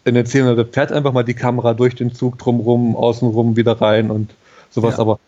in 0.04 0.14
den 0.14 0.26
Szenen, 0.26 0.56
da 0.56 0.64
fährt 0.64 0.92
einfach 0.92 1.12
mal 1.12 1.24
die 1.24 1.34
Kamera 1.34 1.74
durch 1.74 1.94
den 1.94 2.14
Zug 2.14 2.38
drumherum, 2.38 2.94
außenrum 2.94 3.56
wieder 3.56 3.80
rein 3.80 4.10
und 4.10 4.34
sowas, 4.70 4.94
ja. 4.94 5.00
aber 5.00 5.18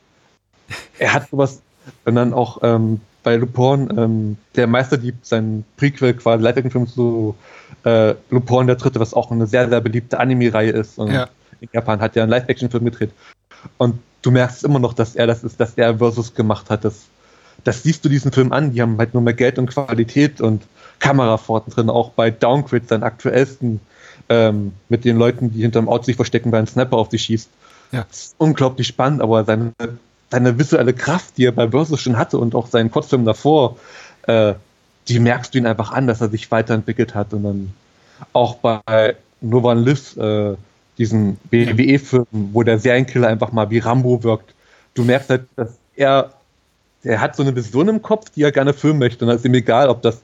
er 0.98 1.14
hat 1.14 1.30
sowas. 1.30 1.62
Und 2.04 2.16
dann 2.16 2.34
auch 2.34 2.58
ähm, 2.62 3.00
bei 3.26 3.34
Lupin, 3.34 3.92
ähm, 3.98 4.36
der 4.54 4.68
Meisterdieb, 4.68 5.16
sein 5.22 5.64
Prequel 5.76 6.14
quasi, 6.14 6.44
Live-Action-Film 6.44 6.86
zu 6.86 7.34
äh, 7.82 8.14
Lupin 8.30 8.68
der 8.68 8.76
Dritte, 8.76 9.00
was 9.00 9.14
auch 9.14 9.32
eine 9.32 9.48
sehr, 9.48 9.68
sehr 9.68 9.80
beliebte 9.80 10.20
Anime-Reihe 10.20 10.70
ist. 10.70 10.96
Und 10.96 11.10
ja. 11.12 11.28
in 11.60 11.68
Japan 11.72 12.00
hat 12.00 12.14
er 12.14 12.22
einen 12.22 12.30
Live-Action-Film 12.30 12.84
gedreht. 12.84 13.10
Und 13.78 13.98
du 14.22 14.30
merkst 14.30 14.62
immer 14.62 14.78
noch, 14.78 14.92
dass 14.92 15.16
er 15.16 15.26
das 15.26 15.42
ist, 15.42 15.58
dass 15.58 15.74
er 15.74 15.98
Versus 15.98 16.36
gemacht 16.36 16.70
hat. 16.70 16.84
Das, 16.84 17.06
das 17.64 17.82
siehst 17.82 18.04
du 18.04 18.08
diesen 18.08 18.30
Film 18.30 18.52
an. 18.52 18.72
Die 18.72 18.80
haben 18.80 18.96
halt 18.96 19.12
nur 19.12 19.24
mehr 19.24 19.34
Geld 19.34 19.58
und 19.58 19.66
Qualität 19.66 20.40
und 20.40 20.62
Kamerafahrten 21.00 21.72
drin. 21.72 21.90
Auch 21.90 22.10
bei 22.10 22.30
Downgrade, 22.30 22.84
sein 22.86 23.02
aktuellsten, 23.02 23.80
ähm, 24.28 24.70
mit 24.88 25.04
den 25.04 25.16
Leuten, 25.16 25.52
die 25.52 25.62
hinterm 25.62 25.88
Auto 25.88 26.04
sich 26.04 26.14
verstecken, 26.14 26.52
weil 26.52 26.60
ein 26.60 26.68
Snapper 26.68 26.96
auf 26.96 27.08
dich 27.08 27.22
schießt. 27.22 27.50
Ja. 27.90 28.06
Das 28.08 28.18
ist 28.18 28.34
unglaublich 28.38 28.86
spannend, 28.86 29.20
aber 29.20 29.44
seine 29.44 29.72
seine 30.30 30.58
visuelle 30.58 30.92
Kraft, 30.92 31.36
die 31.36 31.44
er 31.46 31.52
bei 31.52 31.68
Versus 31.70 32.00
schon 32.00 32.18
hatte 32.18 32.38
und 32.38 32.54
auch 32.54 32.66
seinen 32.66 32.90
Kurzfilm 32.90 33.24
davor, 33.24 33.76
äh, 34.26 34.54
die 35.08 35.20
merkst 35.20 35.54
du 35.54 35.58
ihn 35.58 35.66
einfach 35.66 35.92
an, 35.92 36.06
dass 36.06 36.20
er 36.20 36.28
sich 36.28 36.50
weiterentwickelt 36.50 37.14
hat. 37.14 37.32
Und 37.32 37.44
dann 37.44 37.72
auch 38.32 38.56
bei 38.56 39.16
Novan 39.40 39.84
Liv, 39.84 40.16
äh, 40.16 40.56
diesen 40.98 41.36
BWE-Film, 41.50 42.26
wo 42.30 42.62
der 42.62 42.78
Serienkiller 42.78 43.28
einfach 43.28 43.52
mal 43.52 43.70
wie 43.70 43.78
Rambo 43.78 44.22
wirkt. 44.22 44.54
Du 44.94 45.04
merkst 45.04 45.30
halt, 45.30 45.46
dass 45.54 45.74
er, 45.94 46.32
er 47.02 47.20
hat 47.20 47.36
so 47.36 47.42
eine 47.42 47.54
Vision 47.54 47.88
im 47.88 48.02
Kopf, 48.02 48.30
die 48.30 48.42
er 48.42 48.52
gerne 48.52 48.72
filmen 48.72 48.98
möchte. 48.98 49.24
Und 49.24 49.30
es 49.30 49.38
ist 49.38 49.44
ihm 49.44 49.54
egal, 49.54 49.88
ob 49.88 50.02
das 50.02 50.22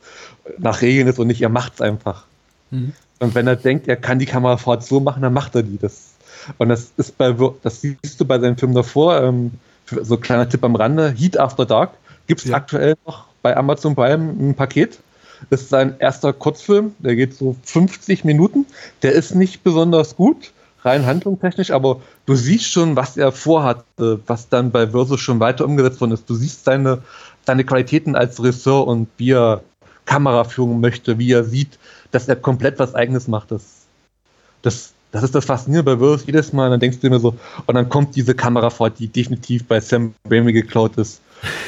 nach 0.59 0.81
Regeln 0.81 1.09
ist 1.09 1.19
und 1.19 1.27
nicht, 1.27 1.43
er 1.43 1.51
macht 1.51 1.75
es 1.75 1.81
einfach. 1.81 2.25
Mhm. 2.71 2.95
Und 3.21 3.35
wenn 3.35 3.47
er 3.47 3.57
denkt, 3.57 3.87
er 3.87 3.97
kann 3.97 4.19
die 4.19 4.27
Kamerafahrt 4.27 4.85
so 4.85 4.99
machen, 4.99 5.23
dann 5.23 5.33
macht 5.33 5.55
er 5.55 5.63
die. 5.63 5.79
Das, 5.79 6.15
und 6.59 6.71
das 6.71 6.93
ist 6.97 7.17
bei, 7.19 7.37
das 7.63 7.83
siehst 7.83 8.19
du 8.19 8.25
bei 8.25 8.39
seinem 8.39 8.57
Film 8.57 8.75
davor, 8.75 9.23
ähm, 9.23 9.53
so 10.03 10.17
kleiner 10.17 10.49
Tipp 10.49 10.65
am 10.65 10.77
Rande, 10.77 11.15
Heat 11.17 11.39
After 11.39 11.67
Dark 11.67 11.93
gibt 12.27 12.41
es 12.41 12.51
ja. 12.51 12.57
aktuell 12.57 12.97
noch 13.07 13.27
bei 13.43 13.57
Amazon 13.57 13.95
Prime 13.95 14.33
ein 14.39 14.55
Paket. 14.55 14.99
Das 15.51 15.63
ist 15.63 15.71
sein 15.71 15.97
erster 15.99 16.33
Kurzfilm, 16.33 16.95
der 17.01 17.17
geht 17.17 17.35
so 17.35 17.57
50 17.65 18.25
Minuten. 18.25 18.67
Der 19.03 19.13
ist 19.13 19.35
nicht 19.35 19.65
besonders 19.65 20.17
gut, 20.17 20.53
rein 20.83 21.05
handlungstechnisch, 21.05 21.73
aber 21.73 22.01
du 22.27 22.35
siehst 22.37 22.71
schon, 22.71 22.97
was 22.97 23.17
er 23.17 23.33
vorhatte, 23.33 24.21
was 24.27 24.49
dann 24.49 24.71
bei 24.71 24.89
Versus 24.89 25.21
schon 25.21 25.41
weiter 25.41 25.65
umgesetzt 25.65 26.01
worden 26.01 26.13
ist. 26.13 26.31
Du 26.31 26.35
siehst 26.35 26.65
seine, 26.65 27.03
seine 27.45 27.65
Qualitäten 27.65 28.15
als 28.15 28.41
Regisseur 28.41 28.87
und 28.87 29.09
wie 29.17 29.33
er 29.33 29.63
Kameraführung 30.05 30.81
möchte, 30.81 31.19
wie 31.19 31.33
er 31.33 31.45
sieht, 31.45 31.79
dass 32.11 32.29
er 32.29 32.37
komplett 32.37 32.79
was 32.79 32.95
Eigenes 32.95 33.29
macht. 33.29 33.51
Das, 33.51 33.63
das, 34.63 34.93
das 35.13 35.23
ist 35.23 35.35
das 35.35 35.45
Faszinierende 35.45 35.95
bei 35.95 35.99
Versus 35.99 36.27
jedes 36.27 36.53
Mal. 36.53 36.71
Dann 36.71 36.81
denkst 36.81 36.99
du 37.01 37.07
immer 37.07 37.21
so, 37.21 37.37
und 37.67 37.75
dann 37.75 37.89
kommt 37.89 38.17
diese 38.17 38.35
Kamera 38.35 38.71
vor, 38.71 38.91
die 38.91 39.07
definitiv 39.07 39.65
bei 39.67 39.81
Sam 39.81 40.15
Raimi 40.29 40.53
geklaut 40.53 40.97
ist 40.97 41.23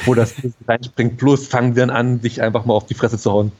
wo 0.05 0.13
das 0.13 0.35
reinspringt. 0.67 1.17
Plus 1.17 1.47
fangen 1.47 1.73
sie 1.73 1.79
dann 1.79 1.89
an, 1.89 2.19
sich 2.21 2.41
einfach 2.41 2.65
mal 2.65 2.73
auf 2.73 2.85
die 2.85 2.93
Fresse 2.93 3.17
zu 3.17 3.31
hauen. 3.31 3.51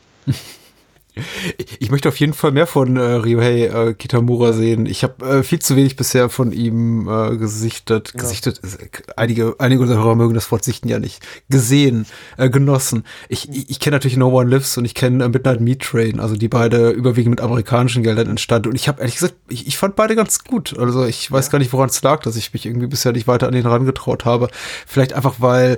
Ich 1.80 1.92
möchte 1.92 2.10
auf 2.10 2.18
jeden 2.18 2.34
Fall 2.34 2.52
mehr 2.52 2.68
von 2.68 2.98
äh, 2.98 3.02
Ryohei 3.02 3.66
äh, 3.68 3.94
Kitamura 3.94 4.54
sehen. 4.54 4.86
Ich 4.86 5.04
habe 5.04 5.26
äh, 5.26 5.44
viel 5.44 5.60
zu 5.60 5.76
wenig 5.76 5.96
bisher 5.96 6.30
von 6.30 6.52
ihm 6.52 7.08
äh, 7.08 7.38
gesichtet. 7.38 8.12
Ja. 8.14 8.22
Gesichtet, 8.22 8.62
äh, 8.64 8.88
einige, 9.16 9.56
einige 9.60 9.82
unserer 9.82 10.04
Hörer 10.04 10.16
mögen 10.16 10.34
das 10.34 10.52
Wort 10.52 10.64
sichten 10.64 10.90
ja 10.90 11.00
nicht. 11.00 11.26
Gesehen, 11.50 12.06
äh, 12.38 12.50
genossen. 12.50 13.06
Ich, 13.30 13.50
ich, 13.50 13.70
ich 13.70 13.80
kenne 13.80 13.96
natürlich 13.96 14.18
No 14.18 14.30
One 14.30 14.50
Lives 14.50 14.78
und 14.78 14.86
ich 14.86 14.94
kenne 14.94 15.24
äh, 15.24 15.30
Midnight 15.30 15.62
Meat 15.62 15.82
Train, 15.82 16.20
also 16.20 16.36
die 16.36 16.50
beide 16.50 16.90
überwiegend 16.90 17.32
mit 17.32 17.42
amerikanischen 17.42 18.04
Geldern 18.04 18.30
entstanden. 18.30 18.70
Und 18.70 18.76
ich 18.76 18.88
habe 18.88 19.00
ehrlich 19.00 19.16
gesagt, 19.16 19.36
ich, 19.48 19.68
ich 19.68 19.78
fand 19.78 19.96
beide 19.96 20.16
ganz 20.16 20.44
gut. 20.44 20.78
Also 20.78 21.06
ich 21.06 21.32
weiß 21.32 21.46
ja. 21.46 21.52
gar 21.54 21.60
nicht, 21.60 21.72
woran 21.72 21.90
es 21.90 22.02
lag, 22.02 22.22
dass 22.24 22.36
ich 22.36 22.54
mich 22.54 22.66
irgendwie 22.66 22.88
bisher 22.88 23.14
nicht 23.14 23.28
weiter 23.28 23.48
an 23.48 23.54
den 23.54 23.66
rangetraut 23.66 24.26
habe. 24.26 24.50
Vielleicht 24.86 25.14
einfach, 25.14 25.36
weil 25.40 25.78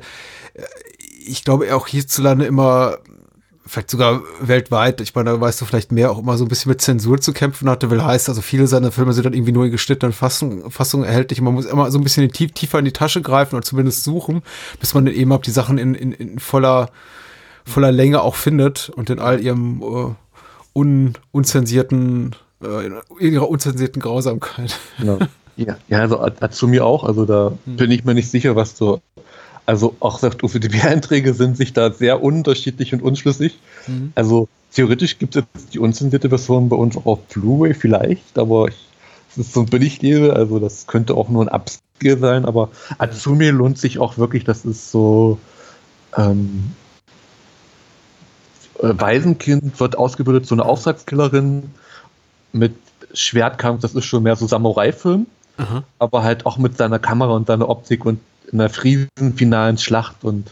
äh, 0.54 0.64
ich 1.28 1.44
glaube, 1.44 1.76
auch 1.76 1.88
hierzulande 1.88 2.46
immer 2.46 2.98
vielleicht 3.68 3.90
sogar 3.90 4.22
weltweit, 4.40 5.02
ich 5.02 5.14
meine, 5.14 5.32
da 5.32 5.42
weißt 5.42 5.62
du 5.62 5.66
vielleicht 5.66 5.92
mehr, 5.92 6.12
auch 6.12 6.20
immer 6.20 6.38
so 6.38 6.46
ein 6.46 6.48
bisschen 6.48 6.70
mit 6.70 6.82
Zensur 6.82 7.20
zu 7.20 7.34
kämpfen 7.34 7.70
hatte, 7.70 7.92
will 7.92 8.04
heißt, 8.04 8.30
also 8.30 8.42
viele 8.42 8.68
seiner 8.68 8.92
Filme 8.92 9.14
sind 9.14 9.26
dann 9.26 9.34
irgendwie 9.34 9.52
nur 9.52 9.66
in 9.66 9.72
geschnittenen 9.72 10.14
Fassungen 10.14 10.70
Fassung 10.72 11.04
erhältlich. 11.04 11.42
Man 11.42 11.54
muss 11.54 11.66
immer 11.66 11.92
so 11.92 11.98
ein 11.98 12.04
bisschen 12.04 12.32
tief, 12.32 12.52
tiefer 12.54 12.80
in 12.80 12.86
die 12.86 12.92
Tasche 12.92 13.22
greifen 13.22 13.56
oder 13.56 13.64
zumindest 13.64 14.04
suchen, 14.04 14.42
bis 14.80 14.94
man 14.94 15.06
dann 15.06 15.14
eben 15.14 15.32
auch 15.32 15.42
die 15.42 15.52
Sachen 15.52 15.78
in, 15.78 15.96
in, 15.96 16.12
in 16.12 16.40
voller, 16.40 16.90
voller 17.66 17.92
Länge 17.92 18.22
auch 18.22 18.36
findet 18.36 18.90
und 18.90 19.10
in 19.10 19.20
all 19.20 19.42
ihrem 19.42 19.82
äh, 19.82 20.16
un, 20.74 21.14
unzensierten, 21.32 22.36
äh, 22.64 22.88
in 23.20 23.34
ihrer 23.34 23.50
unzensierten 23.50 24.02
Grausamkeit. 24.02 24.78
Genau. 25.00 25.20
Ja, 25.60 25.76
ja 25.88 26.02
also 26.02 26.24
zu 26.52 26.68
mir 26.68 26.86
auch, 26.86 27.04
also 27.04 27.26
da 27.26 27.52
hm. 27.66 27.78
bin 27.78 27.90
ich 27.90 28.06
mir 28.06 28.14
nicht 28.14 28.30
sicher, 28.30 28.56
was 28.56 28.76
du 28.76 29.02
also 29.68 29.96
auch 30.00 30.18
sagt, 30.18 30.44
UFDB-Einträge 30.44 31.36
sind 31.36 31.58
sich 31.58 31.74
da 31.74 31.92
sehr 31.92 32.24
unterschiedlich 32.24 32.94
und 32.94 33.04
unschlüssig. 33.04 33.60
Mhm. 33.86 34.14
Also 34.16 34.48
theoretisch 34.74 35.20
gibt 35.20 35.36
es 35.36 35.44
jetzt 35.54 35.74
die 35.74 35.80
unzensierte 35.80 36.30
Version 36.30 36.70
bei 36.70 36.76
uns 36.76 36.98
auch 36.98 37.06
auf 37.06 37.20
Blu-ray 37.28 37.76
vielleicht, 37.76 38.40
aber 38.40 38.70
es 39.30 39.38
ist 39.38 39.54
so 39.54 39.62
ein 39.62 39.66
Billiglebe, 39.68 40.34
also 40.34 40.58
das 40.58 40.88
könnte 40.88 41.14
auch 41.14 41.30
nur 41.30 41.44
ein 41.44 41.50
Upscale 41.50 42.18
sein, 42.18 42.46
aber 42.46 42.70
Azumi 42.98 43.50
lohnt 43.50 43.78
sich 43.78 44.00
auch 44.00 44.18
wirklich, 44.18 44.46
das 44.46 44.66
ist 44.66 44.90
so 44.92 45.38
ähm, 46.16 46.72
äh, 48.80 48.94
Waisenkind 48.94 49.80
wird 49.80 49.98
ausgebildet, 49.98 50.48
so 50.48 50.56
eine 50.56 50.66
Auftragskillerin 50.66 51.72
mit 52.54 52.76
Schwertkampf, 53.14 53.82
das 53.82 53.96
ist 53.96 54.06
schon 54.06 54.24
mehr 54.24 54.36
so 54.36 54.48
Samurai-Film, 54.48 55.28
aber 55.98 56.24
halt 56.24 56.46
auch 56.46 56.58
mit 56.58 56.78
seiner 56.78 57.00
Kamera 57.00 57.34
und 57.34 57.48
seiner 57.48 57.68
Optik 57.68 58.06
und 58.06 58.20
in 58.52 58.62
einer 58.62 58.70
finalen 58.70 59.78
Schlacht 59.78 60.24
und 60.24 60.52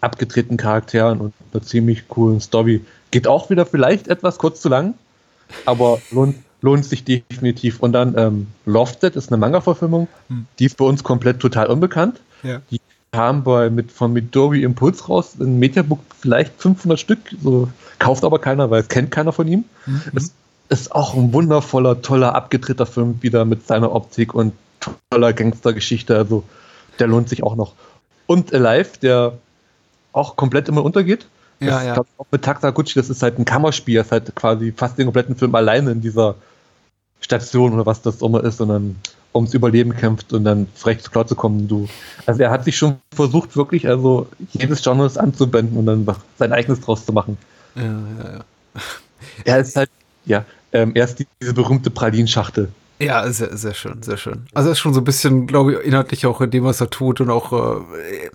abgedrehten 0.00 0.56
Charakteren 0.56 1.20
und 1.20 1.34
einer 1.52 1.62
ziemlich 1.62 2.08
coolen 2.08 2.40
Story. 2.40 2.84
Geht 3.10 3.26
auch 3.26 3.50
wieder 3.50 3.66
vielleicht 3.66 4.08
etwas 4.08 4.38
kurz 4.38 4.60
zu 4.60 4.68
lang, 4.68 4.94
aber 5.66 6.00
lohnt, 6.10 6.36
lohnt 6.60 6.84
sich 6.84 7.04
definitiv. 7.04 7.80
Und 7.80 7.92
dann 7.92 8.14
ähm, 8.16 8.46
Lofted 8.66 9.16
ist 9.16 9.30
eine 9.30 9.38
Manga-Verfilmung, 9.38 10.08
hm. 10.28 10.46
die 10.58 10.66
ist 10.66 10.76
bei 10.76 10.84
uns 10.84 11.02
komplett 11.04 11.40
total 11.40 11.68
unbekannt. 11.68 12.20
Ja. 12.42 12.60
Die 12.70 12.80
kam 13.12 13.44
bei, 13.44 13.70
mit, 13.70 13.92
von 13.92 14.12
Midori 14.12 14.62
Impuls 14.64 15.08
raus, 15.08 15.36
in 15.38 15.58
Mediabook 15.58 16.00
vielleicht 16.18 16.60
500 16.60 16.98
Stück, 16.98 17.20
so 17.42 17.68
kauft 17.98 18.24
aber 18.24 18.40
keiner, 18.40 18.70
weil 18.70 18.80
es 18.80 18.88
kennt 18.88 19.10
keiner 19.10 19.32
von 19.32 19.46
ihm. 19.46 19.64
Mhm. 19.86 20.02
Es 20.14 20.32
ist 20.68 20.92
auch 20.92 21.14
ein 21.14 21.32
wundervoller, 21.32 22.02
toller, 22.02 22.34
abgedrehter 22.34 22.86
Film 22.86 23.18
wieder 23.22 23.44
mit 23.44 23.66
seiner 23.66 23.92
Optik 23.92 24.34
und 24.34 24.52
toller 25.10 25.32
Gangstergeschichte. 25.32 26.16
Also 26.16 26.42
der 26.98 27.06
lohnt 27.06 27.28
sich 27.28 27.42
auch 27.42 27.56
noch. 27.56 27.72
Und 28.26 28.54
Alive, 28.54 28.98
der 29.02 29.34
auch 30.12 30.36
komplett 30.36 30.68
immer 30.68 30.84
untergeht. 30.84 31.26
Ja, 31.60 31.70
das, 31.70 31.84
ja. 31.84 31.94
Glaub, 31.94 32.06
auch 32.18 32.26
mit 32.30 32.42
Taktaguchi, 32.42 32.94
das 32.94 33.10
ist 33.10 33.22
halt 33.22 33.38
ein 33.38 33.44
Kammerspiel, 33.44 33.96
das 33.96 34.06
ist 34.06 34.12
halt 34.12 34.34
quasi 34.34 34.72
fast 34.72 34.98
den 34.98 35.06
kompletten 35.06 35.36
Film 35.36 35.54
alleine 35.54 35.92
in 35.92 36.00
dieser 36.00 36.36
Station 37.20 37.72
oder 37.72 37.86
was 37.86 38.02
das 38.02 38.22
immer 38.22 38.42
ist, 38.44 38.58
sondern 38.58 38.96
ums 39.34 39.54
Überleben 39.54 39.96
kämpft 39.96 40.32
und 40.32 40.44
dann 40.44 40.68
frech 40.74 41.02
zu 41.02 41.10
klar 41.10 41.26
zu 41.26 41.34
kommen. 41.34 41.66
Du. 41.66 41.88
Also 42.26 42.42
er 42.42 42.50
hat 42.50 42.64
sich 42.64 42.76
schon 42.76 42.96
versucht, 43.14 43.56
wirklich 43.56 43.88
also 43.88 44.28
jedes 44.52 44.82
Genre 44.82 45.10
anzuwenden 45.16 45.76
und 45.76 45.86
dann 45.86 46.06
sein 46.38 46.52
eigenes 46.52 46.80
draus 46.80 47.04
zu 47.04 47.12
machen. 47.12 47.36
Ja, 47.74 47.82
ja, 47.82 48.32
ja. 48.34 48.44
Er 49.44 49.58
ist 49.58 49.76
halt, 49.76 49.90
ja, 50.26 50.44
ähm, 50.72 50.92
er 50.94 51.04
ist 51.04 51.24
diese 51.40 51.54
berühmte 51.54 51.90
Pralinschachtel. 51.90 52.68
Ja, 53.00 53.30
sehr, 53.30 53.56
sehr 53.56 53.74
schön, 53.74 54.02
sehr 54.02 54.16
schön. 54.16 54.46
Also 54.54 54.68
er 54.68 54.72
ist 54.72 54.78
schon 54.78 54.94
so 54.94 55.00
ein 55.00 55.04
bisschen, 55.04 55.46
glaube 55.46 55.72
ich, 55.74 55.80
inhaltlich 55.80 56.26
auch 56.26 56.40
in 56.40 56.50
dem, 56.50 56.64
was 56.64 56.80
er 56.80 56.90
tut 56.90 57.20
und 57.20 57.30
auch 57.30 57.52
äh, 57.52 58.30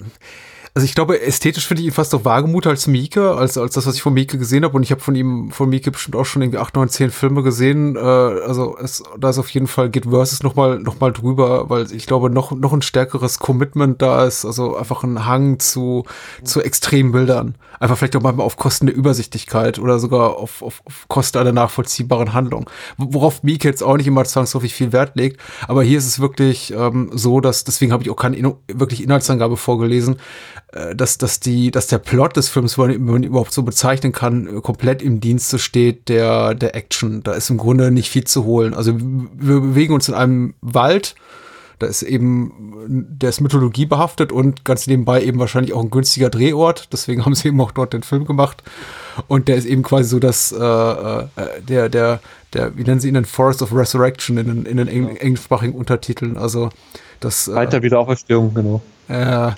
also 0.79 0.85
ich 0.85 0.95
glaube, 0.95 1.21
ästhetisch 1.21 1.67
finde 1.67 1.81
ich 1.81 1.87
ihn 1.87 1.93
fast 1.93 2.13
noch 2.13 2.23
Wagemut 2.23 2.65
als 2.65 2.87
Mieke, 2.87 3.35
als, 3.35 3.57
als 3.57 3.73
das, 3.73 3.85
was 3.85 3.95
ich 3.95 4.01
von 4.01 4.13
Mieke 4.13 4.37
gesehen 4.37 4.63
habe. 4.63 4.77
Und 4.77 4.83
ich 4.83 4.91
habe 4.91 5.01
von 5.01 5.13
ihm, 5.13 5.51
von 5.51 5.67
Mieke 5.67 5.91
bestimmt 5.91 6.15
auch 6.15 6.23
schon 6.23 6.41
irgendwie 6.41 6.57
acht, 6.57 6.73
neun, 6.73 6.87
zehn 6.87 7.11
Filme 7.11 7.43
gesehen. 7.43 7.97
Äh, 7.97 7.99
also 7.99 8.77
es, 8.81 9.03
da 9.19 9.31
ist 9.31 9.39
auf 9.39 9.49
jeden 9.49 9.67
Fall 9.67 9.89
geht 9.89 10.05
Versus 10.05 10.41
noch 10.41 10.55
mal, 10.55 10.79
noch 10.79 11.01
mal 11.01 11.11
drüber, 11.11 11.69
weil 11.69 11.91
ich 11.91 12.05
glaube, 12.05 12.29
noch, 12.29 12.53
noch 12.53 12.71
ein 12.71 12.81
stärkeres 12.81 13.39
Commitment 13.39 14.01
da 14.01 14.23
ist. 14.23 14.45
Also 14.45 14.77
einfach 14.77 15.03
ein 15.03 15.25
Hang 15.25 15.59
zu, 15.59 16.05
zu 16.45 16.61
extremen 16.61 17.11
Bildern. 17.11 17.55
Einfach 17.81 17.97
vielleicht 17.97 18.15
auch 18.15 18.21
mal 18.21 18.39
auf 18.39 18.55
Kosten 18.55 18.85
der 18.85 18.95
Übersichtlichkeit 18.95 19.79
oder 19.79 19.99
sogar 19.99 20.37
auf, 20.37 20.61
auf, 20.61 20.81
auf 20.85 21.09
Kosten 21.09 21.39
einer 21.39 21.51
nachvollziehbaren 21.51 22.33
Handlung. 22.33 22.69
Worauf 22.95 23.43
Mieke 23.43 23.67
jetzt 23.67 23.83
auch 23.83 23.97
nicht 23.97 24.07
immer 24.07 24.23
zwangsläufig 24.23 24.73
viel 24.73 24.93
Wert 24.93 25.17
legt. 25.17 25.41
Aber 25.67 25.83
hier 25.83 25.97
ist 25.97 26.07
es 26.07 26.21
wirklich 26.21 26.73
ähm, 26.73 27.09
so, 27.13 27.41
dass, 27.41 27.65
deswegen 27.65 27.91
habe 27.91 28.03
ich 28.03 28.09
auch 28.09 28.15
keine 28.15 28.55
wirklich 28.71 29.03
Inhaltsangabe 29.03 29.57
vorgelesen, 29.57 30.21
dass, 30.71 31.17
dass, 31.17 31.39
die, 31.39 31.71
dass 31.71 31.87
der 31.87 31.97
Plot 31.97 32.37
des 32.37 32.49
Films, 32.49 32.77
wenn 32.77 33.03
man 33.03 33.23
ihn 33.23 33.29
überhaupt 33.29 33.53
so 33.53 33.63
bezeichnen 33.63 34.11
kann, 34.11 34.61
komplett 34.61 35.01
im 35.01 35.19
Dienste 35.19 35.57
steht 35.57 36.09
der, 36.09 36.53
der 36.53 36.75
Action. 36.75 37.23
Da 37.23 37.33
ist 37.33 37.49
im 37.49 37.57
Grunde 37.57 37.89
nicht 37.89 38.09
viel 38.09 38.25
zu 38.25 38.43
holen. 38.43 38.75
Also 38.75 38.95
wir 38.99 39.61
bewegen 39.61 39.93
uns 39.93 40.09
in 40.09 40.13
einem 40.13 40.53
Wald, 40.61 41.15
da 41.79 41.87
ist 41.87 42.03
eben, 42.03 42.51
der 42.87 43.29
ist 43.29 43.39
Mythologie 43.39 43.85
behaftet 43.85 44.33
und 44.33 44.65
ganz 44.65 44.85
nebenbei 44.85 45.23
eben 45.23 45.39
wahrscheinlich 45.39 45.73
auch 45.73 45.81
ein 45.81 45.89
günstiger 45.89 46.29
Drehort. 46.29 46.89
Deswegen 46.91 47.25
haben 47.25 47.33
sie 47.33 47.47
eben 47.47 47.61
auch 47.61 47.71
dort 47.71 47.93
den 47.93 48.03
Film 48.03 48.25
gemacht. 48.25 48.61
Und 49.27 49.47
der 49.47 49.55
ist 49.55 49.65
eben 49.65 49.81
quasi 49.81 50.09
so, 50.09 50.19
dass 50.19 50.51
äh, 50.51 50.57
äh, 50.57 51.27
der, 51.67 51.89
der, 51.89 52.19
der, 52.53 52.77
wie 52.77 52.83
nennen 52.83 52.99
sie 52.99 53.07
ihn 53.07 53.13
denn, 53.13 53.25
Forest 53.25 53.61
of 53.61 53.73
Resurrection 53.73 54.37
in 54.37 54.47
den, 54.47 54.65
in 54.65 54.77
den 54.77 54.87
englischsprachigen 54.87 55.73
Untertiteln. 55.73 56.37
Also 56.37 56.69
das. 57.21 57.47
Äh, 57.47 57.55
Weiter 57.55 57.81
Wiederauferstehung, 57.81 58.53
genau. 58.53 58.81
Äh, 59.07 59.51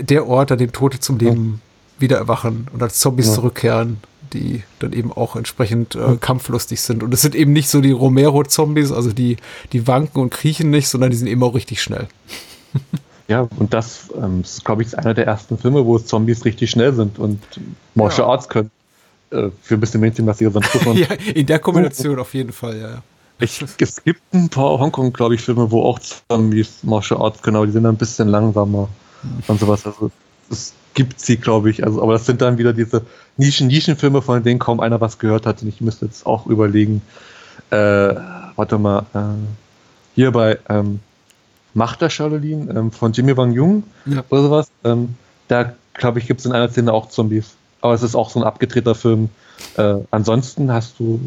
der 0.00 0.26
Ort, 0.26 0.52
an 0.52 0.58
dem 0.58 0.72
Tote 0.72 1.00
zum 1.00 1.18
Leben 1.18 1.60
ja. 1.96 2.02
wieder 2.02 2.16
erwachen 2.18 2.68
und 2.72 2.82
als 2.82 2.98
Zombies 2.98 3.28
ja. 3.28 3.34
zurückkehren, 3.34 3.98
die 4.32 4.62
dann 4.78 4.92
eben 4.92 5.12
auch 5.12 5.36
entsprechend 5.36 5.94
äh, 5.94 6.16
kampflustig 6.20 6.80
sind. 6.80 7.02
Und 7.02 7.14
es 7.14 7.22
sind 7.22 7.34
eben 7.34 7.52
nicht 7.52 7.68
so 7.68 7.80
die 7.80 7.92
Romero-Zombies, 7.92 8.92
also 8.92 9.12
die, 9.12 9.36
die 9.72 9.86
wanken 9.86 10.20
und 10.20 10.30
kriechen 10.30 10.70
nicht, 10.70 10.88
sondern 10.88 11.10
die 11.10 11.16
sind 11.16 11.28
eben 11.28 11.42
auch 11.42 11.54
richtig 11.54 11.82
schnell. 11.82 12.08
Ja, 13.28 13.46
und 13.58 13.74
das 13.74 14.08
ähm, 14.16 14.40
ist, 14.40 14.64
glaube 14.64 14.82
ich, 14.82 14.96
einer 14.96 15.12
der 15.12 15.26
ersten 15.26 15.58
Filme, 15.58 15.84
wo 15.84 15.98
Zombies 15.98 16.46
richtig 16.46 16.70
schnell 16.70 16.94
sind 16.94 17.18
und 17.18 17.42
Martial 17.94 18.26
ja. 18.26 18.32
Arts 18.32 18.48
können. 18.48 18.70
Äh, 19.30 19.50
für 19.60 19.74
ein 19.74 19.80
bisschen 19.80 20.00
Mainstream-lastiger 20.00 20.50
sonst 20.50 20.74
ja, 20.94 21.08
in 21.34 21.44
der 21.44 21.58
Kombination 21.58 22.18
auf 22.18 22.32
jeden 22.32 22.52
Fall, 22.52 22.80
ja. 22.80 23.02
Ich, 23.38 23.62
es 23.78 24.02
gibt 24.02 24.22
ein 24.32 24.48
paar 24.48 24.78
Hongkong, 24.80 25.12
glaube 25.12 25.34
ich, 25.34 25.42
Filme, 25.42 25.70
wo 25.70 25.82
auch 25.82 25.98
Zombies 25.98 26.78
Martial 26.82 27.20
Arts, 27.20 27.42
genau, 27.42 27.66
die 27.66 27.72
sind 27.72 27.84
ein 27.84 27.96
bisschen 27.96 28.28
langsamer 28.28 28.88
und 29.46 29.60
sowas. 29.60 29.86
Also 29.86 30.10
es 30.50 30.74
gibt 30.94 31.20
sie, 31.20 31.36
glaube 31.36 31.70
ich. 31.70 31.84
Also, 31.84 32.02
aber 32.02 32.14
das 32.14 32.26
sind 32.26 32.40
dann 32.40 32.58
wieder 32.58 32.72
diese 32.72 33.02
Nischen-Nischen-Filme, 33.36 34.22
von 34.22 34.42
denen 34.42 34.58
kaum 34.58 34.80
einer 34.80 35.00
was 35.00 35.18
gehört 35.18 35.46
hat. 35.46 35.62
Und 35.62 35.68
ich 35.68 35.80
müsste 35.80 36.06
jetzt 36.06 36.26
auch 36.26 36.46
überlegen, 36.46 37.02
äh, 37.70 38.14
warte 38.56 38.78
mal, 38.78 39.06
äh, 39.14 39.18
hier 40.14 40.32
bei 40.32 40.58
ähm, 40.68 41.00
Macht 41.74 42.00
der 42.00 42.10
Charlene 42.10 42.72
ähm, 42.72 42.90
von 42.90 43.12
Jimmy 43.12 43.36
Wang 43.36 43.52
Jung 43.52 43.84
ja. 44.06 44.24
oder 44.30 44.42
sowas, 44.42 44.70
ähm, 44.84 45.14
da 45.46 45.74
glaube 45.94 46.18
ich, 46.18 46.26
gibt 46.26 46.40
es 46.40 46.46
in 46.46 46.52
einer 46.52 46.68
Szene 46.68 46.92
auch 46.92 47.08
Zombies. 47.08 47.54
Aber 47.80 47.94
es 47.94 48.02
ist 48.02 48.14
auch 48.14 48.30
so 48.30 48.40
ein 48.40 48.44
abgedrehter 48.44 48.94
Film. 48.94 49.28
Äh, 49.76 49.96
ansonsten 50.10 50.72
hast 50.72 50.98
du 50.98 51.20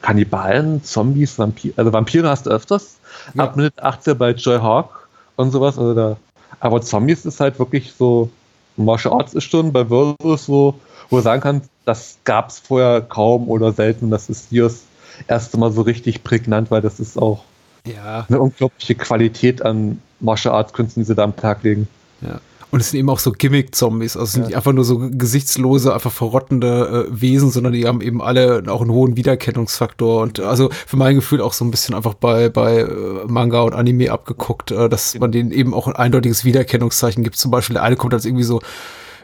Kannibalen, 0.00 0.82
Zombies, 0.82 1.38
Vampire, 1.38 1.74
also 1.76 1.92
Vampire 1.92 2.28
hast 2.28 2.46
du 2.46 2.50
öfters. 2.50 2.96
Ja. 3.34 3.44
Ab 3.44 3.56
Minute 3.56 3.82
18 3.82 4.16
bei 4.16 4.32
Joy 4.32 4.58
Hawk 4.58 5.07
und 5.38 5.50
sowas. 5.50 5.78
Also 5.78 5.94
da, 5.94 6.16
aber 6.60 6.80
Zombies 6.82 7.24
ist 7.24 7.40
halt 7.40 7.58
wirklich 7.58 7.92
so, 7.92 8.30
Martial 8.76 9.14
Arts 9.14 9.34
ist 9.34 9.44
schon 9.44 9.72
bei 9.72 9.84
Versus 9.86 10.46
so, 10.46 10.74
wo 11.08 11.16
man 11.16 11.22
sagen 11.22 11.40
kann, 11.40 11.62
das 11.84 12.18
gab 12.24 12.50
es 12.50 12.58
vorher 12.58 13.00
kaum 13.00 13.48
oder 13.48 13.72
selten. 13.72 14.10
Das 14.10 14.28
ist 14.28 14.50
hier 14.50 14.64
das 14.64 14.82
erste 15.26 15.58
Mal 15.58 15.72
so 15.72 15.82
richtig 15.82 16.22
prägnant, 16.22 16.70
weil 16.70 16.82
das 16.82 17.00
ist 17.00 17.16
auch 17.16 17.44
ja. 17.86 18.26
eine 18.28 18.40
unglaubliche 18.40 18.94
Qualität 18.94 19.62
an 19.62 20.00
Martial 20.20 20.54
Arts 20.54 20.72
Künsten, 20.72 21.02
die 21.02 21.06
sie 21.06 21.14
da 21.14 21.24
am 21.24 21.36
Tag 21.36 21.62
legen. 21.62 21.88
Ja. 22.20 22.40
Und 22.70 22.80
es 22.80 22.90
sind 22.90 23.00
eben 23.00 23.08
auch 23.08 23.18
so 23.18 23.32
Gimmick-Zombies. 23.32 24.16
Also 24.16 24.24
es 24.24 24.32
sind 24.32 24.42
ja. 24.42 24.48
nicht 24.48 24.56
einfach 24.56 24.72
nur 24.72 24.84
so 24.84 24.98
gesichtslose, 25.10 25.94
einfach 25.94 26.12
verrottende 26.12 27.08
äh, 27.08 27.20
Wesen, 27.20 27.50
sondern 27.50 27.72
die 27.72 27.86
haben 27.86 28.02
eben 28.02 28.20
alle 28.20 28.62
auch 28.68 28.82
einen 28.82 28.90
hohen 28.90 29.16
Wiedererkennungsfaktor. 29.16 30.22
Und 30.22 30.40
also 30.40 30.68
für 30.86 30.96
mein 30.96 31.14
Gefühl 31.14 31.40
auch 31.40 31.54
so 31.54 31.64
ein 31.64 31.70
bisschen 31.70 31.94
einfach 31.94 32.14
bei, 32.14 32.50
bei 32.50 32.80
äh, 32.80 32.86
Manga 33.26 33.62
und 33.62 33.74
Anime 33.74 34.10
abgeguckt, 34.10 34.70
äh, 34.70 34.88
dass 34.88 35.18
man 35.18 35.32
denen 35.32 35.50
eben 35.50 35.72
auch 35.72 35.86
ein 35.86 35.96
eindeutiges 35.96 36.44
Wiedererkennungszeichen 36.44 37.24
gibt. 37.24 37.36
Zum 37.36 37.50
Beispiel 37.50 37.74
der 37.74 37.84
eine 37.84 37.96
kommt 37.96 38.12
als 38.12 38.26
irgendwie 38.26 38.44
so 38.44 38.60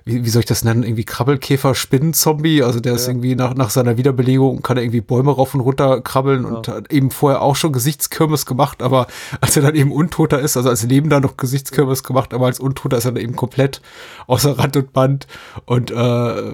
wie, 0.07 0.24
wie 0.24 0.28
soll 0.28 0.40
ich 0.40 0.46
das 0.46 0.64
nennen, 0.64 0.82
irgendwie 0.82 1.05
Krabbelkäfer, 1.05 1.74
Spinnenzombie. 1.74 2.62
Also 2.62 2.80
der 2.80 2.92
ja. 2.92 2.96
ist 2.96 3.09
irgendwie 3.09 3.34
nach, 3.34 3.55
nach 3.55 3.70
seiner 3.70 3.96
Wiederbelegung 3.96 4.61
kann 4.62 4.76
er 4.76 4.82
irgendwie 4.82 5.00
Bäume 5.00 5.30
rauf 5.30 5.55
und 5.55 5.61
runter 5.61 6.00
krabbeln 6.02 6.44
ja. 6.44 6.48
und 6.50 6.68
hat 6.68 6.92
eben 6.92 7.11
vorher 7.11 7.40
auch 7.40 7.57
schon 7.57 7.72
Gesichtskirmes 7.72 8.44
gemacht, 8.44 8.82
aber 8.82 9.07
als 9.40 9.57
er 9.57 9.62
dann 9.62 9.74
eben 9.74 9.92
Untoter 9.92 10.40
ist, 10.40 10.57
also 10.57 10.68
als 10.68 10.82
Lebender 10.84 11.20
noch 11.20 11.36
Gesichtskirmes 11.36 12.02
gemacht, 12.02 12.34
aber 12.34 12.46
als 12.46 12.61
Untoter 12.61 12.98
ist 12.98 13.07
er 13.07 13.12
dann 13.12 13.22
eben 13.22 13.34
komplett 13.34 13.80
außer 14.26 14.59
Rand 14.59 14.76
und 14.76 14.92
Band 14.92 15.26
und 15.64 15.90
äh, 15.90 16.52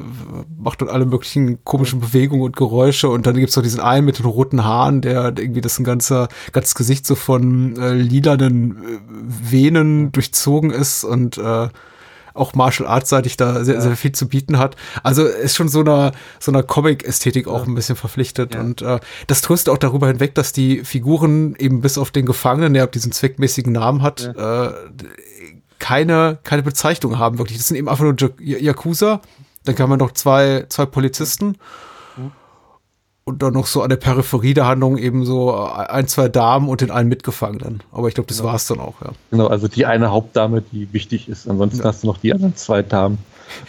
macht 0.59 0.83
dann 0.83 0.89
alle 0.89 1.07
möglichen 1.07 1.65
komischen 1.65 2.01
Bewegungen 2.01 2.43
und 2.43 2.57
Geräusche 2.57 3.09
und 3.09 3.27
dann 3.27 3.37
gibt's 3.37 3.57
noch 3.57 3.65
diesen 3.65 3.81
einen 3.81 4.07
mit 4.07 4.21
den 4.21 4.27
roten 4.27 4.65
Haaren, 4.65 5.01
der 5.01 5.35
irgendwie 5.37 5.61
das 5.61 5.79
ein 5.79 5.85
ganzer, 5.85 6.29
ganzes 6.53 6.77
Gesicht 6.77 7.05
so 7.05 7.17
von 7.17 7.77
äh, 7.77 7.95
lilanen 7.95 8.77
äh, 8.77 9.51
Venen 9.51 10.13
durchzogen 10.13 10.71
ist 10.71 11.03
und 11.03 11.37
äh, 11.39 11.69
auch 12.35 12.55
Martial 12.55 12.89
Arts-seitig 12.89 13.37
da 13.37 13.65
sehr, 13.65 13.77
ja. 13.77 13.81
sehr 13.81 13.97
viel 13.97 14.13
zu 14.13 14.29
bieten 14.29 14.59
hat. 14.59 14.77
Also 15.03 15.25
ist 15.25 15.57
schon 15.57 15.69
so 15.69 15.81
einer, 15.81 16.13
so 16.39 16.51
einer 16.53 16.63
Comic-Ästhetik 16.63 17.49
auch 17.49 17.67
ein 17.67 17.75
bisschen 17.75 17.97
verpflichtet. 17.97 18.55
Ja. 18.55 18.61
Und 18.61 18.83
äh, 18.83 19.01
das 19.27 19.41
tröstet 19.43 19.73
auch 19.73 19.79
darüber 19.79 20.07
hinweg, 20.09 20.35
dass 20.35 20.53
die 20.53 20.85
Figuren 20.85 21.55
eben 21.57 21.81
bis 21.81 21.99
auf 21.99 22.11
den 22.11 22.27
Gefangenen, 22.27 22.75
der 22.75 22.87
diesen 22.87 23.13
zweckmäßigen 23.13 23.73
Namen 23.73 24.03
hat, 24.03 24.33
äh, 24.37 24.71
keine, 25.79 26.39
keine 26.45 26.63
Bezeichnung 26.63 27.19
haben, 27.19 27.39
wirklich. 27.39 27.59
Das 27.59 27.69
sind 27.69 27.77
eben 27.77 27.89
einfach 27.89 28.05
nur 28.05 28.15
Yakuza. 28.39 29.21
Dann 29.65 29.75
kann 29.75 29.91
man 29.91 29.99
noch 29.99 30.13
zwei, 30.13 30.67
zwei 30.69 30.87
Polizisten 30.87 31.57
und 33.31 33.43
dann 33.43 33.55
noch 33.55 33.67
so 33.67 33.83
an 33.83 33.89
der 33.89 33.97
Peripherie 33.97 34.55
der 34.55 34.67
Handlung 34.67 34.99
eben 34.99 35.25
so 35.25 35.55
ein, 35.55 36.07
zwei 36.07 36.29
Damen 36.29 36.69
und 36.69 36.81
den 36.81 36.91
einen 36.91 37.09
Mitgefangenen. 37.09 37.83
Aber 37.93 38.09
ich 38.09 38.15
glaube, 38.15 38.29
das 38.29 38.39
genau. 38.39 38.49
war 38.51 38.57
es 38.57 38.67
dann 38.67 38.81
auch, 38.81 39.01
ja. 39.01 39.13
Genau, 39.31 39.47
also 39.47 39.69
die 39.69 39.87
eine 39.87 40.11
Hauptdame, 40.11 40.63
die 40.63 40.93
wichtig 40.93 41.29
ist. 41.29 41.49
Ansonsten 41.49 41.81
ja. 41.81 41.85
hast 41.85 42.03
du 42.03 42.09
noch 42.09 42.19
die 42.19 42.33
anderen 42.33 42.57
zwei 42.57 42.83
Damen. 42.83 43.19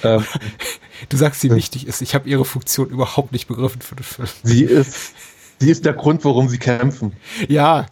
Ähm, 0.03 0.25
du 1.09 1.17
sagst, 1.17 1.41
sie 1.41 1.51
wichtig 1.51 1.87
ist. 1.87 2.01
Ich 2.01 2.15
habe 2.15 2.27
ihre 2.27 2.45
Funktion 2.45 2.89
überhaupt 2.89 3.31
nicht 3.31 3.47
begriffen 3.47 3.81
für 3.81 3.95
den 3.95 4.03
Film. 4.03 4.27
Sie 4.43 4.63
ist, 4.63 5.13
sie 5.59 5.69
ist 5.69 5.85
der 5.85 5.93
Grund, 5.93 6.25
warum 6.25 6.49
sie 6.49 6.57
kämpfen. 6.57 7.13
Ja. 7.47 7.85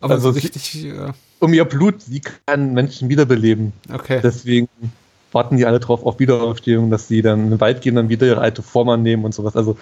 Aber 0.00 0.14
also 0.14 0.30
so 0.30 0.34
richtig. 0.34 0.62
Sie, 0.62 0.88
ja. 0.88 1.14
Um 1.40 1.52
ihr 1.52 1.64
Blut, 1.64 2.02
sie 2.02 2.20
kann 2.20 2.72
Menschen 2.72 3.08
wiederbeleben. 3.08 3.72
Okay. 3.92 4.20
Deswegen 4.22 4.68
warten 5.32 5.56
die 5.56 5.66
alle 5.66 5.80
drauf 5.80 6.04
auf 6.04 6.18
Wiederaufstehung, 6.18 6.90
dass 6.90 7.08
sie 7.08 7.22
dann 7.22 7.44
in 7.44 7.50
den 7.50 7.60
Wald 7.60 7.82
gehen, 7.82 7.94
dann 7.94 8.08
wieder 8.08 8.26
ihre 8.26 8.40
alte 8.40 8.62
Form 8.62 8.88
annehmen 8.88 9.24
und 9.24 9.34
sowas. 9.34 9.56
Also, 9.56 9.76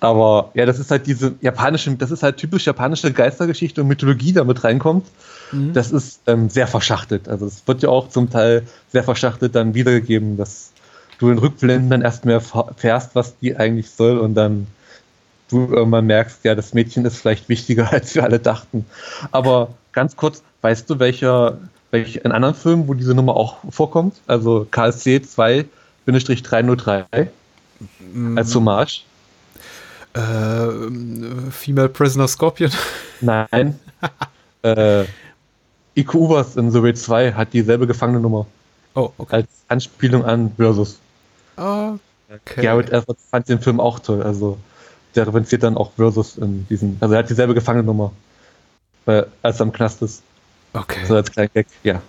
aber 0.00 0.50
ja, 0.54 0.66
das 0.66 0.78
ist 0.78 0.90
halt 0.90 1.06
diese 1.06 1.34
japanische, 1.40 1.94
das 1.96 2.10
ist 2.10 2.22
halt 2.22 2.36
typisch 2.36 2.66
japanische 2.66 3.12
Geistergeschichte 3.12 3.82
und 3.82 3.88
Mythologie, 3.88 4.26
die 4.26 4.32
da 4.34 4.44
mit 4.44 4.62
reinkommt. 4.62 5.06
Mhm. 5.52 5.72
Das 5.72 5.92
ist 5.92 6.20
ähm, 6.26 6.48
sehr 6.48 6.66
verschachtelt. 6.66 7.28
Also 7.28 7.46
es 7.46 7.62
wird 7.66 7.82
ja 7.82 7.88
auch 7.88 8.08
zum 8.08 8.30
Teil 8.30 8.62
sehr 8.92 9.04
verschachtelt 9.04 9.54
dann 9.54 9.74
wiedergegeben, 9.74 10.36
dass 10.36 10.72
du 11.18 11.30
in 11.30 11.38
Rückblenden 11.38 11.90
dann 11.90 12.02
erst 12.02 12.24
mehr 12.24 12.42
fährst, 12.76 13.14
was 13.14 13.38
die 13.38 13.56
eigentlich 13.56 13.90
soll 13.90 14.18
und 14.18 14.34
dann 14.34 14.66
du 15.48 15.68
irgendwann 15.72 16.06
merkst, 16.06 16.44
ja, 16.44 16.54
das 16.54 16.74
Mädchen 16.74 17.04
ist 17.04 17.18
vielleicht 17.18 17.48
wichtiger, 17.48 17.92
als 17.92 18.14
wir 18.14 18.24
alle 18.24 18.38
dachten. 18.38 18.86
Aber 19.30 19.74
ganz 19.92 20.16
kurz, 20.16 20.42
weißt 20.62 20.88
du, 20.90 20.98
welcher 20.98 21.58
welch 21.90 22.16
in 22.16 22.32
anderen 22.32 22.54
Filmen, 22.54 22.88
wo 22.88 22.94
diese 22.94 23.14
Nummer 23.14 23.36
auch 23.36 23.58
vorkommt. 23.70 24.16
Also 24.26 24.66
KSC 24.70 25.22
2-303 26.06 27.28
mm. 28.12 28.38
als 28.38 28.54
Hommage. 28.54 29.04
Äh, 30.14 31.50
Female 31.50 31.88
Prisoner 31.88 32.28
Scorpion. 32.28 32.70
Nein. 33.20 33.78
äh, 34.62 35.04
Iko 35.94 36.18
Uvers 36.18 36.56
in 36.56 36.70
Soviet 36.70 36.98
2 36.98 37.32
hat 37.32 37.52
dieselbe 37.52 37.86
gefangene 37.86 38.20
Nummer. 38.20 38.46
Oh, 38.94 39.10
okay. 39.18 39.36
Als 39.36 39.48
Anspielung 39.68 40.24
an 40.24 40.52
Versus. 40.56 40.98
Okay. 41.56 42.62
Garrett 42.62 42.90
Everett 42.90 43.18
fand 43.30 43.48
den 43.48 43.60
Film 43.60 43.78
auch 43.78 43.98
toll. 43.98 44.22
Also 44.22 44.58
der 45.14 45.26
referenziert 45.26 45.62
dann 45.62 45.76
auch 45.76 45.92
Versus 45.92 46.36
in 46.36 46.66
diesen. 46.68 46.96
Also 47.00 47.14
er 47.14 47.20
hat 47.20 47.30
dieselbe 47.30 47.54
gefangene 47.54 47.84
Nummer. 47.84 48.12
Weil, 49.04 49.26
als 49.42 49.60
er 49.60 49.66
am 49.66 49.72
Knast 49.72 50.02
ist. 50.02 50.22
Okay. 50.76 51.00
So 51.06 51.16
als 51.16 51.30
kleiner 51.30 51.48
Gag, 51.48 51.66
ja. 51.82 52.02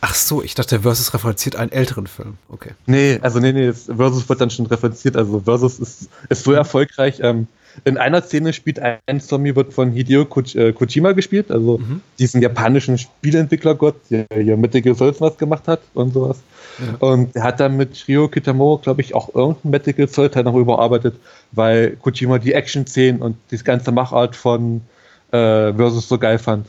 Ach 0.00 0.14
so, 0.14 0.42
ich 0.42 0.54
dachte, 0.54 0.80
Versus 0.80 1.14
referenziert 1.14 1.56
einen 1.56 1.72
älteren 1.72 2.06
Film. 2.06 2.36
Okay. 2.48 2.72
Nee, 2.86 3.18
also 3.22 3.38
nee, 3.38 3.52
nee, 3.52 3.72
Versus 3.72 4.28
wird 4.28 4.40
dann 4.40 4.50
schon 4.50 4.66
referenziert. 4.66 5.16
Also 5.16 5.40
Versus 5.40 5.78
ist, 5.78 6.10
ist 6.28 6.44
so 6.44 6.52
erfolgreich. 6.52 7.20
Ähm, 7.22 7.46
in 7.84 7.96
einer 7.96 8.20
Szene 8.20 8.52
spielt 8.52 8.80
ein 8.80 9.20
Zombie, 9.20 9.54
wird 9.54 9.72
von 9.72 9.92
Hideo 9.92 10.22
äh, 10.54 10.72
Kojima 10.72 11.12
gespielt, 11.12 11.50
also 11.50 11.78
mhm. 11.78 12.02
diesen 12.18 12.42
japanischen 12.42 12.98
Spieleentwicklergott, 12.98 13.94
der 14.10 14.26
hier 14.34 14.56
Metal 14.56 14.82
Gear 14.82 14.98
was 14.98 15.38
gemacht 15.38 15.68
hat 15.68 15.80
und 15.94 16.12
sowas. 16.12 16.38
Ja. 16.78 16.96
Und 16.98 17.36
er 17.36 17.44
hat 17.44 17.60
dann 17.60 17.76
mit 17.76 18.04
Ryo 18.08 18.28
Kitamura, 18.28 18.80
glaube 18.82 19.02
ich, 19.02 19.14
auch 19.14 19.34
irgendein 19.34 19.70
Metal 19.70 20.08
Solid 20.08 20.34
halt 20.34 20.46
noch 20.46 20.56
überarbeitet, 20.56 21.14
weil 21.52 21.96
Kojima 21.96 22.38
die 22.38 22.54
Action-Szenen 22.54 23.22
und 23.22 23.36
die 23.50 23.58
ganze 23.58 23.92
Machart 23.92 24.34
von 24.34 24.82
äh, 25.30 25.72
Versus 25.72 26.08
so 26.08 26.18
geil 26.18 26.38
fand 26.38 26.66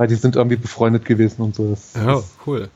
weil 0.00 0.06
die 0.06 0.14
sind 0.14 0.34
irgendwie 0.34 0.56
befreundet 0.56 1.04
gewesen 1.04 1.42
und 1.42 1.54
so. 1.54 1.68
Das, 1.68 1.92
ja, 1.94 2.22
cool. 2.46 2.70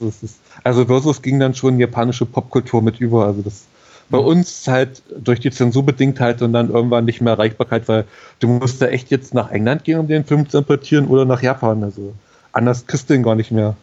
Das 0.00 0.24
ist, 0.24 0.40
also 0.64 0.84
Versus 0.86 1.22
ging 1.22 1.38
dann 1.38 1.54
schon 1.54 1.78
japanische 1.78 2.26
Popkultur 2.26 2.82
mit 2.82 2.98
über. 2.98 3.26
Also 3.26 3.42
das 3.42 3.66
bei 4.10 4.18
mhm. 4.18 4.24
uns 4.24 4.66
halt 4.66 5.00
durch 5.16 5.38
die 5.38 5.52
Zensur 5.52 5.86
bedingt 5.86 6.18
halt 6.18 6.42
und 6.42 6.52
dann 6.52 6.70
irgendwann 6.70 7.04
nicht 7.04 7.20
mehr 7.20 7.34
Erreichbarkeit, 7.34 7.86
weil 7.86 8.06
du 8.40 8.48
musst 8.48 8.82
da 8.82 8.86
echt 8.88 9.12
jetzt 9.12 9.34
nach 9.34 9.52
England 9.52 9.84
gehen, 9.84 10.00
um 10.00 10.08
den 10.08 10.24
Film 10.24 10.48
zu 10.48 10.58
importieren 10.58 11.06
oder 11.06 11.24
nach 11.24 11.42
Japan. 11.42 11.84
Also 11.84 12.12
anders 12.50 12.88
kriegst 12.88 13.08
du 13.08 13.14
den 13.14 13.22
gar 13.22 13.36
nicht 13.36 13.52
mehr 13.52 13.76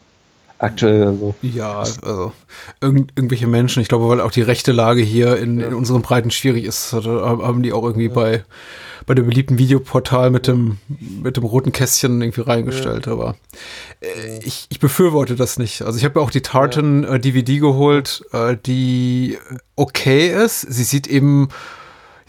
aktuell. 0.60 1.08
Also. 1.08 1.34
Ja, 1.44 1.80
also 1.80 2.34
irgend, 2.82 3.14
irgendwelche 3.16 3.48
Menschen, 3.48 3.82
ich 3.82 3.88
glaube, 3.88 4.10
weil 4.10 4.20
auch 4.20 4.32
die 4.32 4.42
rechte 4.42 4.74
Lage 4.74 5.02
hier 5.02 5.38
in, 5.38 5.62
ja. 5.62 5.68
in 5.68 5.76
unseren 5.76 6.02
Breiten 6.02 6.30
schwierig 6.30 6.66
ist, 6.66 6.92
haben 6.92 7.64
die 7.64 7.72
auch 7.72 7.84
irgendwie 7.84 8.08
ja. 8.08 8.14
bei 8.14 8.44
bei 9.06 9.14
dem 9.16 9.26
beliebten 9.26 9.58
Videoportal 9.58 10.30
mit 10.30 10.48
dem, 10.48 10.78
mit 11.24 11.38
dem 11.38 11.44
roten 11.44 11.72
Kästchen 11.72 12.22
irgendwie 12.22 12.42
reingestellt, 12.42 13.08
ja. 13.08 13.14
aber 13.14 13.36
äh, 14.02 14.40
ich, 14.44 14.68
ich 14.70 14.80
befürworte 14.80 15.36
das 15.36 15.58
nicht. 15.58 15.82
Also 15.82 15.98
ich 15.98 16.06
habe 16.06 16.20
ja 16.20 16.26
auch 16.26 16.32
die 16.32 16.42
Tartan 16.42 17.04
äh, 17.04 17.20
DVD 17.20 17.60
geholt, 17.60 18.24
äh, 18.32 18.56
die 18.58 19.38
okay 19.76 20.30
ist. 20.30 20.62
Sie 20.62 20.84
sieht 20.84 21.08
eben 21.08 21.50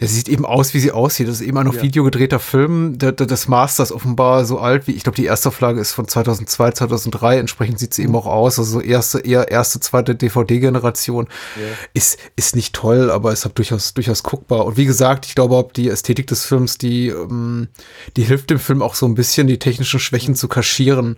ja, 0.03 0.09
sie 0.09 0.15
sieht 0.15 0.27
eben 0.27 0.45
aus, 0.45 0.73
wie 0.73 0.79
sie 0.79 0.91
aussieht. 0.91 1.29
Das 1.29 1.35
ist 1.35 1.47
eben 1.47 1.57
ein 1.57 1.67
auf 1.69 1.77
ja. 1.77 1.83
Video 1.83 2.03
gedrehter 2.03 2.39
Film 2.39 2.97
der, 2.97 3.13
der, 3.13 3.25
des 3.25 3.47
Masters, 3.47 3.93
offenbar 3.93 4.43
so 4.43 4.59
alt 4.59 4.85
wie, 4.85 4.91
ich 4.91 5.03
glaube, 5.03 5.15
die 5.15 5.23
erste 5.23 5.47
Auflage 5.47 5.79
ist 5.79 5.93
von 5.93 6.09
2002, 6.09 6.71
2003. 6.71 7.37
Entsprechend 7.37 7.79
sieht 7.79 7.93
sie 7.93 8.01
mhm. 8.01 8.09
eben 8.09 8.15
auch 8.17 8.25
aus. 8.25 8.59
Also 8.59 8.81
erste, 8.81 9.19
eher 9.19 9.49
erste, 9.49 9.79
zweite 9.79 10.13
DVD-Generation. 10.13 11.27
Ja. 11.55 11.61
Ist, 11.93 12.19
ist 12.35 12.53
nicht 12.53 12.75
toll, 12.75 13.11
aber 13.11 13.31
ist 13.31 13.45
halt 13.45 13.57
durchaus, 13.57 13.93
durchaus 13.93 14.23
guckbar. 14.23 14.65
Und 14.65 14.75
wie 14.75 14.85
gesagt, 14.85 15.25
ich 15.25 15.35
glaube, 15.35 15.65
die 15.73 15.87
Ästhetik 15.87 16.27
des 16.27 16.43
Films, 16.43 16.77
die, 16.77 17.07
ähm, 17.07 17.69
die 18.17 18.23
hilft 18.23 18.49
dem 18.49 18.59
Film 18.59 18.81
auch 18.81 18.95
so 18.95 19.05
ein 19.05 19.15
bisschen, 19.15 19.47
die 19.47 19.57
technischen 19.57 20.01
Schwächen 20.01 20.35
zu 20.35 20.49
kaschieren, 20.49 21.15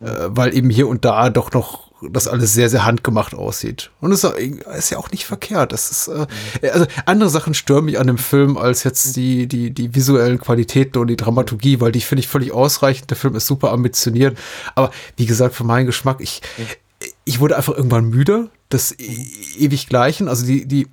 äh, 0.00 0.10
weil 0.28 0.54
eben 0.54 0.68
hier 0.68 0.88
und 0.88 1.06
da 1.06 1.30
doch 1.30 1.52
noch 1.52 1.85
das 2.02 2.28
alles 2.28 2.52
sehr, 2.52 2.68
sehr 2.68 2.84
handgemacht 2.84 3.34
aussieht. 3.34 3.90
Und 4.00 4.12
es 4.12 4.22
ist 4.24 4.90
ja 4.90 4.98
auch 4.98 5.10
nicht 5.10 5.24
verkehrt. 5.24 5.72
Das 5.72 5.90
ist, 5.90 6.08
äh, 6.08 6.70
also 6.70 6.86
andere 7.06 7.30
Sachen 7.30 7.54
stören 7.54 7.86
mich 7.86 7.98
an 7.98 8.06
dem 8.06 8.18
Film 8.18 8.58
als 8.58 8.84
jetzt 8.84 9.16
die, 9.16 9.46
die, 9.46 9.70
die 9.70 9.94
visuellen 9.94 10.38
Qualitäten 10.38 10.98
und 10.98 11.08
die 11.08 11.16
Dramaturgie, 11.16 11.80
weil 11.80 11.92
die 11.92 12.02
finde 12.02 12.20
ich 12.20 12.28
völlig 12.28 12.52
ausreichend. 12.52 13.10
Der 13.10 13.16
Film 13.16 13.34
ist 13.34 13.46
super 13.46 13.72
ambitioniert. 13.72 14.36
Aber 14.74 14.90
wie 15.16 15.26
gesagt, 15.26 15.54
für 15.54 15.64
meinen 15.64 15.86
Geschmack, 15.86 16.18
ich, 16.20 16.42
ich 17.24 17.40
wurde 17.40 17.56
einfach 17.56 17.74
irgendwann 17.74 18.10
müde 18.10 18.50
des 18.70 18.92
e 18.98 19.26
ewig 19.58 19.88
Gleichen. 19.88 20.28
Also 20.28 20.44
die, 20.44 20.66
die 20.66 20.88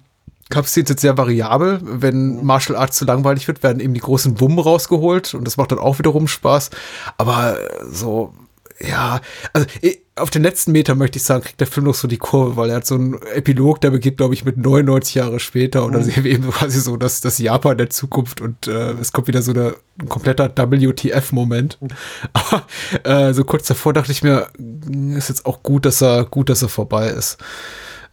Kapazität 0.50 0.90
ist 0.90 1.02
sehr 1.02 1.18
variabel. 1.18 1.80
Wenn 1.84 2.46
Martial 2.46 2.78
Arts 2.78 2.98
zu 2.98 3.06
langweilig 3.06 3.48
wird, 3.50 3.62
werden 3.62 3.82
eben 3.82 3.94
die 3.94 4.00
großen 4.00 4.40
Wummen 4.40 4.60
rausgeholt 4.60 5.34
und 5.34 5.44
das 5.46 5.58
macht 5.58 5.74
dann 5.74 5.80
auch 5.80 6.00
wiederum 6.00 6.30
Spaß. 6.30 6.70
Aber 7.18 7.58
so 7.92 8.34
ja, 8.80 9.22
also 9.54 9.68
auf 10.16 10.30
den 10.30 10.44
letzten 10.44 10.72
Meter 10.72 10.94
möchte 10.94 11.18
ich 11.18 11.24
sagen, 11.24 11.44
kriegt 11.44 11.60
der 11.60 11.68
Film 11.68 11.88
noch 11.88 11.96
so 11.96 12.08
die 12.08 12.18
Kurve, 12.18 12.56
weil 12.56 12.70
er 12.70 12.78
hat 12.78 12.86
so 12.86 12.96
einen 12.96 13.20
Epilog, 13.34 13.82
der 13.82 13.90
beginnt, 13.90 14.18
glaube 14.18 14.36
ich, 14.36 14.46
mit 14.46 14.58
99 14.58 15.16
Jahre 15.16 15.40
später 15.40 15.84
und 15.84 15.94
dann 15.94 16.04
mhm. 16.04 16.06
sehen 16.06 16.24
wir 16.24 16.32
eben 16.32 16.52
quasi 16.52 16.80
so, 16.80 16.98
dass 16.98 17.22
das 17.22 17.40
Japan 17.40 17.78
der 17.78 17.90
Zukunft 17.90 18.40
und 18.40 18.68
äh, 18.68 18.92
es 18.92 19.12
kommt 19.12 19.28
wieder 19.28 19.42
so 19.42 19.52
eine, 19.52 19.76
ein 20.00 20.10
kompletter 20.10 20.52
WTF-Moment. 20.56 21.82
Mhm. 21.82 21.88
Aber 22.34 22.64
äh, 23.04 23.34
so 23.34 23.44
kurz 23.44 23.68
davor 23.68 23.94
dachte 23.94 24.12
ich 24.12 24.22
mir, 24.22 24.50
hm, 24.56 25.18
ist 25.18 25.30
jetzt 25.30 25.48
auch 25.48 25.64
gut, 25.64 25.86
dass 25.86 26.02
er 26.02 26.26
gut, 26.26 26.50
dass 26.50 26.62
er 26.62 26.70
vorbei 26.70 27.08
ist. 27.08 27.38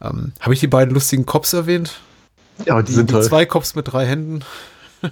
Ähm, 0.01 0.33
Habe 0.41 0.55
ich 0.55 0.61
die 0.61 0.69
beiden 0.69 0.95
lustigen 0.95 1.27
Cops 1.27 1.53
erwähnt? 1.53 2.01
Ja, 2.65 2.81
die, 2.81 2.87
die 2.87 2.93
sind 2.95 3.11
die 3.11 3.15
toll. 3.15 3.25
Zwei 3.25 3.45
Cops 3.45 3.75
mit 3.75 3.93
drei 3.93 4.07
Händen. 4.07 4.41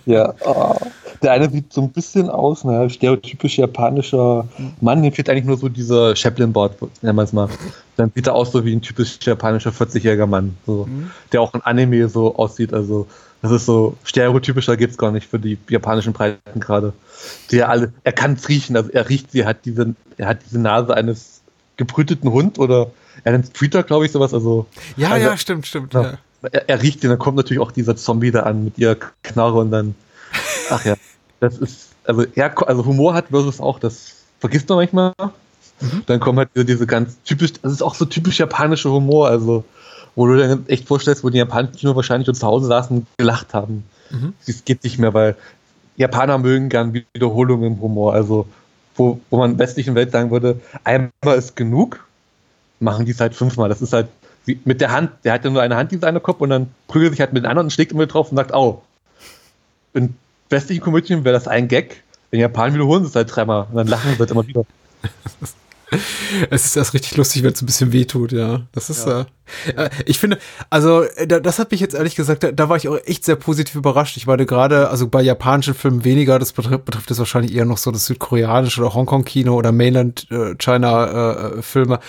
Ja, 0.06 0.34
oh. 0.40 0.76
der 1.22 1.32
eine 1.32 1.50
sieht 1.50 1.72
so 1.72 1.82
ein 1.82 1.90
bisschen 1.90 2.30
aus, 2.30 2.64
naja, 2.64 2.88
stereotypisch 2.88 3.58
japanischer 3.58 4.48
Mann. 4.80 5.02
Dem 5.02 5.12
fehlt 5.12 5.28
eigentlich 5.28 5.44
nur 5.44 5.56
so 5.56 5.68
dieser 5.68 6.14
Chaplin-Board, 6.14 7.02
nennen 7.02 7.16
wir 7.16 7.22
es 7.22 7.32
mal. 7.32 7.48
Dann 7.96 8.12
sieht 8.14 8.26
er 8.26 8.34
aus 8.34 8.52
so 8.52 8.64
wie 8.64 8.74
ein 8.74 8.82
typisch 8.82 9.18
japanischer 9.20 9.70
40-jähriger 9.70 10.26
Mann, 10.26 10.56
so, 10.66 10.86
mhm. 10.86 11.10
der 11.32 11.40
auch 11.40 11.54
in 11.54 11.62
Anime 11.62 12.08
so 12.08 12.36
aussieht. 12.36 12.72
Also, 12.72 13.06
das 13.42 13.52
ist 13.52 13.66
so 13.66 13.96
stereotypischer 14.04 14.76
gibt 14.76 14.92
es 14.92 14.98
gar 14.98 15.12
nicht 15.12 15.28
für 15.28 15.38
die 15.38 15.58
japanischen 15.68 16.12
Breiten 16.12 16.60
gerade. 16.60 16.92
Der 17.52 17.68
alle, 17.68 17.92
er 18.04 18.12
kann 18.12 18.34
es 18.34 18.48
riechen, 18.48 18.76
also 18.76 18.90
er 18.90 19.08
riecht 19.08 19.32
sie, 19.32 19.44
hat 19.44 19.64
diese, 19.64 19.94
er 20.16 20.28
hat 20.28 20.38
diese 20.46 20.60
Nase 20.60 20.94
eines 20.94 21.40
gebrüteten 21.76 22.30
Hund 22.30 22.58
oder 22.58 22.90
er 23.24 23.32
nennt 23.32 23.54
Twitter, 23.54 23.82
glaube 23.82 24.06
ich, 24.06 24.12
sowas. 24.12 24.34
Also, 24.34 24.66
ja, 24.96 25.10
also, 25.10 25.26
ja, 25.26 25.36
stimmt, 25.36 25.66
stimmt. 25.66 25.94
Ja. 25.94 26.18
Er, 26.42 26.68
er, 26.68 26.82
riecht 26.82 27.02
ihn, 27.02 27.10
dann 27.10 27.18
kommt 27.18 27.36
natürlich 27.36 27.60
auch 27.60 27.72
dieser 27.72 27.96
Zombie 27.96 28.30
da 28.30 28.44
an 28.44 28.64
mit 28.64 28.78
ihrer 28.78 28.96
Knarre 29.22 29.58
und 29.58 29.70
dann. 29.70 29.94
Ach 30.70 30.84
ja, 30.84 30.94
das 31.40 31.58
ist. 31.58 31.88
Also, 32.04 32.24
er, 32.34 32.68
also 32.68 32.86
Humor 32.86 33.14
hat 33.14 33.26
versus 33.28 33.60
auch, 33.60 33.78
das 33.78 34.14
vergisst 34.40 34.68
man 34.68 34.78
manchmal. 34.78 35.12
Mhm. 35.80 36.02
Dann 36.06 36.20
kommen 36.20 36.38
halt 36.38 36.50
diese 36.54 36.86
ganz 36.86 37.18
typisch, 37.22 37.52
das 37.60 37.72
ist 37.72 37.82
auch 37.82 37.94
so 37.94 38.04
typisch 38.04 38.38
japanischer 38.38 38.90
Humor, 38.90 39.28
also 39.28 39.64
wo 40.14 40.26
du 40.26 40.36
dir 40.36 40.58
echt 40.66 40.88
vorstellst, 40.88 41.22
wo 41.22 41.30
die 41.30 41.38
Japaner 41.38 41.68
nur 41.82 41.96
wahrscheinlich 41.96 42.34
zu 42.34 42.46
Hause 42.46 42.66
saßen 42.66 42.96
und 42.96 43.06
gelacht 43.18 43.54
haben. 43.54 43.84
Mhm. 44.10 44.32
Das 44.46 44.64
geht 44.64 44.82
nicht 44.84 44.98
mehr, 44.98 45.14
weil 45.14 45.36
Japaner 45.96 46.38
mögen 46.38 46.68
gern 46.68 46.94
Wiederholungen 46.94 47.74
im 47.74 47.80
Humor. 47.80 48.14
Also, 48.14 48.48
wo, 48.96 49.20
wo 49.30 49.36
man 49.36 49.52
in 49.52 49.58
der 49.58 49.66
westlichen 49.66 49.94
Welt 49.94 50.10
sagen 50.10 50.30
würde, 50.30 50.60
einmal 50.84 51.36
ist 51.36 51.54
genug, 51.56 52.04
machen 52.80 53.04
die 53.04 53.12
es 53.12 53.20
halt 53.20 53.34
fünfmal. 53.34 53.68
Das 53.68 53.82
ist 53.82 53.92
halt 53.92 54.08
wie, 54.44 54.58
mit 54.64 54.80
der 54.80 54.90
Hand, 54.90 55.10
der 55.24 55.34
hat 55.34 55.44
ja 55.44 55.50
nur 55.50 55.62
eine 55.62 55.76
Hand, 55.76 55.92
dieser 55.92 56.06
eine 56.06 56.20
Kopf, 56.20 56.40
und 56.40 56.50
dann 56.50 56.68
prügelt 56.88 57.12
sich 57.12 57.20
halt 57.20 57.32
mit 57.32 57.44
den 57.44 57.50
anderen 57.50 57.66
und 57.66 57.70
schlägt 57.70 57.92
immer 57.92 58.06
drauf 58.06 58.30
und 58.30 58.36
sagt, 58.36 58.54
au. 58.54 58.82
In 59.94 60.16
westlichen 60.50 60.82
Komödien 60.82 61.24
wäre 61.24 61.34
das 61.34 61.48
ein 61.48 61.68
Gag. 61.68 62.02
In 62.30 62.40
Japan 62.40 62.74
wiederholen 62.74 63.04
sie 63.04 63.10
es 63.10 63.16
halt 63.16 63.34
dreimal 63.34 63.66
und 63.70 63.76
dann 63.76 63.86
lachen 63.86 64.12
sie 64.12 64.18
halt 64.18 64.30
immer 64.30 64.46
wieder. 64.46 64.64
es 66.50 66.66
ist 66.66 66.76
erst 66.76 66.92
richtig 66.94 67.16
lustig, 67.16 67.42
wenn 67.42 67.52
es 67.52 67.60
ein 67.62 67.66
bisschen 67.66 67.92
wehtut, 67.92 68.30
ja. 68.32 68.62
Das 68.72 68.90
ist, 68.90 69.06
ja. 69.06 69.26
Äh, 69.66 69.84
äh 69.84 69.90
ich 70.04 70.18
finde, 70.18 70.38
also, 70.68 71.02
äh, 71.02 71.26
da, 71.26 71.40
das 71.40 71.58
hat 71.58 71.70
mich 71.70 71.80
jetzt 71.80 71.94
ehrlich 71.94 72.16
gesagt, 72.16 72.44
da, 72.44 72.52
da 72.52 72.68
war 72.68 72.76
ich 72.76 72.86
auch 72.88 72.98
echt 73.04 73.24
sehr 73.24 73.36
positiv 73.36 73.76
überrascht. 73.76 74.18
Ich 74.18 74.26
meine 74.26 74.44
gerade, 74.44 74.90
also 74.90 75.08
bei 75.08 75.22
japanischen 75.22 75.72
Filmen 75.74 76.04
weniger, 76.04 76.38
das 76.38 76.52
betrifft, 76.52 76.84
betrifft 76.84 77.10
es 77.10 77.18
wahrscheinlich 77.18 77.54
eher 77.54 77.64
noch 77.64 77.78
so 77.78 77.90
das 77.90 78.04
südkoreanische 78.06 78.82
oder 78.82 78.92
Hongkong-Kino 78.94 79.54
oder 79.54 79.72
Mainland-China-Filme. 79.72 82.00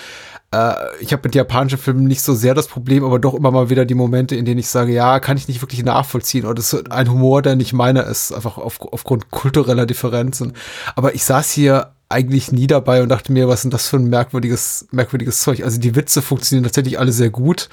Äh, 0.52 0.74
ich 1.00 1.12
habe 1.14 1.22
mit 1.26 1.36
japanischen 1.36 1.78
Filmen 1.78 2.06
nicht 2.06 2.22
so 2.22 2.34
sehr 2.34 2.54
das 2.54 2.68
Problem, 2.68 3.04
aber 3.04 3.20
doch 3.20 3.34
immer 3.34 3.52
mal 3.52 3.70
wieder 3.70 3.86
die 3.86 3.96
Momente, 3.96 4.36
in 4.36 4.46
denen 4.46 4.60
ich 4.60 4.68
sage, 4.68 4.94
ja, 4.94 5.20
kann 5.20 5.38
ich 5.38 5.48
nicht 5.48 5.62
wirklich 5.62 5.84
nachvollziehen. 5.84 6.46
Oder 6.46 6.56
das 6.56 6.74
ist 6.74 6.92
ein 6.92 7.10
Humor, 7.10 7.42
der 7.42 7.56
nicht 7.56 7.74
meiner 7.74 8.06
ist, 8.06 8.32
einfach 8.32 8.58
auf, 8.58 8.80
aufgrund 8.82 9.32
kultureller 9.32 9.86
Differenzen. 9.86 10.54
Aber 10.96 11.14
ich 11.16 11.24
saß 11.24 11.52
hier 11.52 11.94
eigentlich 12.12 12.52
nie 12.52 12.66
dabei 12.66 13.04
und 13.04 13.10
dachte 13.10 13.32
mir, 13.32 13.48
was 13.48 13.62
denn 13.62 13.70
das 13.70 13.88
für 13.88 13.98
ein 13.98 14.10
merkwürdiges, 14.10 14.88
merkwürdiges 14.92 15.42
Zeug. 15.42 15.64
Also 15.64 15.80
die 15.80 15.96
Witze 15.96 16.24
funktionieren 16.24 16.64
tatsächlich 16.64 16.98
alle 16.98 17.12
sehr 17.12 17.30
gut. 17.30 17.70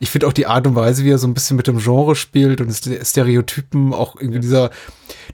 Ich 0.00 0.10
finde 0.10 0.26
auch 0.26 0.32
die 0.32 0.46
Art 0.46 0.66
und 0.66 0.74
Weise, 0.74 1.04
wie 1.04 1.10
er 1.10 1.18
so 1.18 1.28
ein 1.28 1.34
bisschen 1.34 1.56
mit 1.56 1.68
dem 1.68 1.78
Genre 1.78 2.16
spielt 2.16 2.60
und 2.60 2.72
Stereotypen, 2.74 3.94
auch 3.94 4.16
irgendwie 4.16 4.40
dieser, 4.40 4.70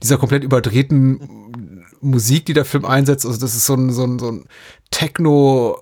dieser 0.02 0.18
komplett 0.18 0.44
überdrehten 0.44 1.86
Musik, 2.02 2.44
die 2.44 2.52
der 2.52 2.66
Film 2.66 2.84
einsetzt. 2.84 3.24
Also 3.24 3.40
das 3.40 3.54
ist 3.54 3.64
so 3.64 3.74
ein, 3.74 3.90
so 3.90 4.04
ein, 4.04 4.18
so 4.18 4.30
ein 4.30 4.44
Techno, 4.90 5.80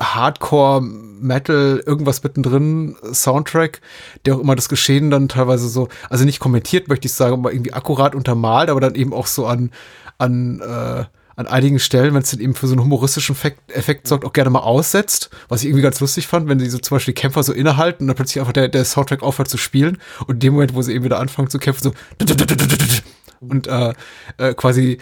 Hardcore, 0.00 0.80
Metal, 0.82 1.82
irgendwas 1.84 2.22
mittendrin, 2.22 2.96
Soundtrack, 3.12 3.80
der 4.24 4.36
auch 4.36 4.40
immer 4.40 4.56
das 4.56 4.68
Geschehen 4.68 5.10
dann 5.10 5.28
teilweise 5.28 5.68
so, 5.68 5.88
also 6.08 6.24
nicht 6.24 6.40
kommentiert, 6.40 6.88
möchte 6.88 7.06
ich 7.06 7.12
sagen, 7.12 7.34
aber 7.34 7.52
irgendwie 7.52 7.72
akkurat 7.72 8.14
untermalt, 8.14 8.70
aber 8.70 8.80
dann 8.80 8.94
eben 8.94 9.12
auch 9.12 9.26
so 9.26 9.46
an, 9.46 9.70
an, 10.18 10.60
äh, 10.60 11.04
an 11.36 11.46
einigen 11.46 11.78
Stellen, 11.78 12.14
wenn 12.14 12.22
es 12.22 12.30
dann 12.30 12.40
eben 12.40 12.54
für 12.54 12.66
so 12.66 12.72
einen 12.74 12.82
humoristischen 12.82 13.34
Effekt, 13.34 13.70
Effekt 13.72 14.08
sorgt, 14.08 14.24
auch 14.24 14.32
gerne 14.32 14.50
mal 14.50 14.60
aussetzt, 14.60 15.30
was 15.48 15.62
ich 15.62 15.68
irgendwie 15.68 15.82
ganz 15.82 16.00
lustig 16.00 16.26
fand, 16.26 16.48
wenn 16.48 16.58
die 16.58 16.70
so 16.70 16.78
zum 16.78 16.96
Beispiel 16.96 17.14
die 17.14 17.20
Kämpfer 17.20 17.42
so 17.42 17.52
innehalten 17.52 18.04
und 18.04 18.08
dann 18.08 18.16
plötzlich 18.16 18.40
einfach 18.40 18.52
der, 18.52 18.68
der 18.68 18.84
Soundtrack 18.84 19.22
aufhört 19.22 19.48
zu 19.48 19.58
spielen 19.58 19.98
und 20.26 20.36
in 20.36 20.40
dem 20.40 20.54
Moment, 20.54 20.74
wo 20.74 20.82
sie 20.82 20.94
eben 20.94 21.04
wieder 21.04 21.18
anfangen 21.18 21.50
zu 21.50 21.58
kämpfen, 21.58 21.82
so 21.82 21.92
und 23.40 23.66
äh, 23.66 23.94
äh, 24.36 24.54
quasi 24.54 24.98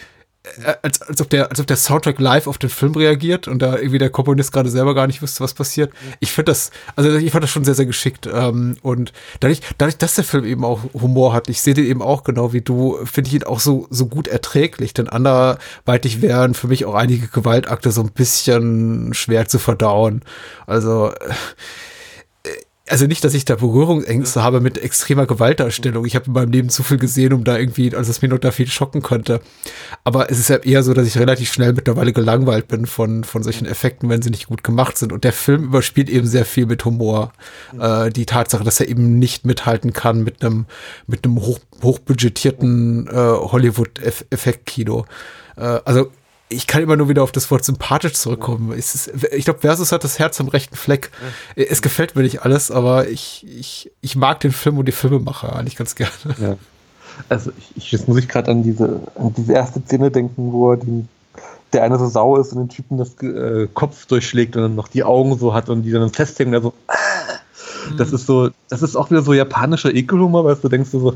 als, 0.82 1.02
als, 1.02 1.20
ob 1.20 1.30
der, 1.30 1.50
als 1.50 1.60
ob 1.60 1.66
der 1.66 1.76
Soundtrack 1.76 2.18
live 2.18 2.46
auf 2.46 2.58
den 2.58 2.70
Film 2.70 2.94
reagiert 2.94 3.48
und 3.48 3.60
da 3.60 3.76
irgendwie 3.76 3.98
der 3.98 4.10
Komponist 4.10 4.52
gerade 4.52 4.70
selber 4.70 4.94
gar 4.94 5.06
nicht 5.06 5.22
wüsste, 5.22 5.40
was 5.40 5.54
passiert. 5.54 5.92
Ich 6.20 6.32
finde 6.32 6.52
das, 6.52 6.70
also 6.96 7.16
ich 7.16 7.30
fand 7.30 7.44
das 7.44 7.50
schon 7.50 7.64
sehr, 7.64 7.74
sehr 7.74 7.86
geschickt. 7.86 8.28
Ähm, 8.32 8.76
und 8.82 9.12
dadurch, 9.40 9.60
dadurch, 9.78 9.98
dass 9.98 10.14
der 10.14 10.24
Film 10.24 10.44
eben 10.44 10.64
auch 10.64 10.80
Humor 10.94 11.32
hat, 11.32 11.48
ich 11.48 11.60
sehe 11.60 11.74
den 11.74 11.86
eben 11.86 12.02
auch 12.02 12.24
genau 12.24 12.52
wie 12.52 12.60
du, 12.60 12.98
finde 13.04 13.28
ich 13.28 13.34
ihn 13.34 13.44
auch 13.44 13.60
so, 13.60 13.86
so 13.90 14.06
gut 14.06 14.28
erträglich. 14.28 14.94
Denn 14.94 15.08
anderweitig 15.08 16.22
wären 16.22 16.54
für 16.54 16.68
mich 16.68 16.84
auch 16.84 16.94
einige 16.94 17.28
Gewaltakte 17.28 17.90
so 17.90 18.02
ein 18.02 18.12
bisschen 18.12 19.14
schwer 19.14 19.48
zu 19.48 19.58
verdauen. 19.58 20.22
Also, 20.66 21.10
äh, 21.10 21.32
also 22.90 23.06
nicht, 23.06 23.24
dass 23.24 23.34
ich 23.34 23.44
da 23.44 23.56
Berührungsängste 23.56 24.42
habe 24.42 24.60
mit 24.60 24.78
extremer 24.78 25.26
Gewaltdarstellung. 25.26 26.04
Ich 26.04 26.14
habe 26.14 26.26
in 26.26 26.32
meinem 26.32 26.52
Leben 26.52 26.68
zu 26.68 26.82
viel 26.82 26.98
gesehen, 26.98 27.32
um 27.32 27.44
da 27.44 27.58
irgendwie, 27.58 27.94
als 27.94 28.08
es 28.08 28.22
mir 28.22 28.28
noch 28.28 28.38
da 28.38 28.50
viel 28.50 28.66
schocken 28.68 29.02
könnte. 29.02 29.40
Aber 30.04 30.30
es 30.30 30.38
ist 30.38 30.48
ja 30.48 30.56
eher 30.56 30.82
so, 30.82 30.94
dass 30.94 31.06
ich 31.06 31.18
relativ 31.18 31.52
schnell 31.52 31.72
mittlerweile 31.72 32.12
gelangweilt 32.12 32.68
bin 32.68 32.86
von, 32.86 33.24
von 33.24 33.42
solchen 33.42 33.66
Effekten, 33.66 34.08
wenn 34.08 34.22
sie 34.22 34.30
nicht 34.30 34.46
gut 34.46 34.62
gemacht 34.62 34.98
sind. 34.98 35.12
Und 35.12 35.24
der 35.24 35.32
Film 35.32 35.64
überspielt 35.64 36.08
eben 36.08 36.26
sehr 36.26 36.44
viel 36.44 36.66
mit 36.66 36.84
Humor. 36.84 37.32
Äh, 37.78 38.10
die 38.10 38.26
Tatsache, 38.26 38.64
dass 38.64 38.80
er 38.80 38.88
eben 38.88 39.18
nicht 39.18 39.44
mithalten 39.44 39.92
kann 39.92 40.22
mit 40.24 40.44
einem, 40.44 40.66
mit 41.06 41.24
einem 41.24 41.40
hoch, 41.40 41.60
hochbudgetierten 41.82 43.06
äh, 43.08 43.12
Hollywood-Effektkino. 43.12 45.06
Äh, 45.56 45.80
also 45.84 46.10
ich 46.48 46.66
kann 46.66 46.82
immer 46.82 46.96
nur 46.96 47.08
wieder 47.08 47.22
auf 47.22 47.32
das 47.32 47.50
Wort 47.50 47.64
sympathisch 47.64 48.14
zurückkommen. 48.14 48.72
Ist, 48.72 49.12
ich 49.32 49.44
glaube, 49.44 49.60
Versus 49.60 49.92
hat 49.92 50.04
das 50.04 50.18
Herz 50.18 50.40
am 50.40 50.48
rechten 50.48 50.76
Fleck. 50.76 51.10
Ja. 51.56 51.64
Es 51.64 51.82
gefällt 51.82 52.16
mir 52.16 52.22
nicht 52.22 52.42
alles, 52.42 52.70
aber 52.70 53.08
ich, 53.08 53.46
ich, 53.46 53.90
ich 54.00 54.16
mag 54.16 54.40
den 54.40 54.52
Film 54.52 54.78
und 54.78 54.86
die 54.86 54.92
Filmemacher 54.92 55.54
eigentlich 55.54 55.76
ganz 55.76 55.94
gerne. 55.94 56.12
Ja. 56.40 56.56
Also 57.28 57.50
ich, 57.58 57.76
ich, 57.76 57.92
jetzt 57.92 58.08
muss 58.08 58.18
ich 58.18 58.28
gerade 58.28 58.50
an 58.50 58.62
diese, 58.62 59.00
an 59.16 59.34
diese 59.36 59.52
erste 59.52 59.80
Szene 59.80 60.10
denken, 60.10 60.52
wo 60.52 60.72
er 60.72 60.76
den, 60.76 61.08
der 61.72 61.82
eine 61.82 61.98
so 61.98 62.06
sauer 62.06 62.40
ist 62.40 62.52
und 62.52 62.60
den 62.60 62.68
Typen 62.68 62.96
das 62.96 63.20
äh, 63.22 63.68
Kopf 63.74 64.06
durchschlägt 64.06 64.56
und 64.56 64.62
dann 64.62 64.74
noch 64.74 64.88
die 64.88 65.04
Augen 65.04 65.36
so 65.36 65.52
hat 65.52 65.68
und 65.68 65.82
die 65.82 65.90
dann 65.90 66.10
festhängen, 66.10 66.54
also 66.54 66.72
das 67.96 68.12
ist 68.12 68.26
so, 68.26 68.50
das 68.68 68.82
ist 68.82 68.96
auch 68.96 69.10
wieder 69.10 69.22
so 69.22 69.32
japanischer 69.32 69.94
Ekelhumor, 69.94 70.44
weißt 70.44 70.62
du, 70.62 70.68
denkst 70.68 70.90
du 70.90 71.00
so, 71.00 71.14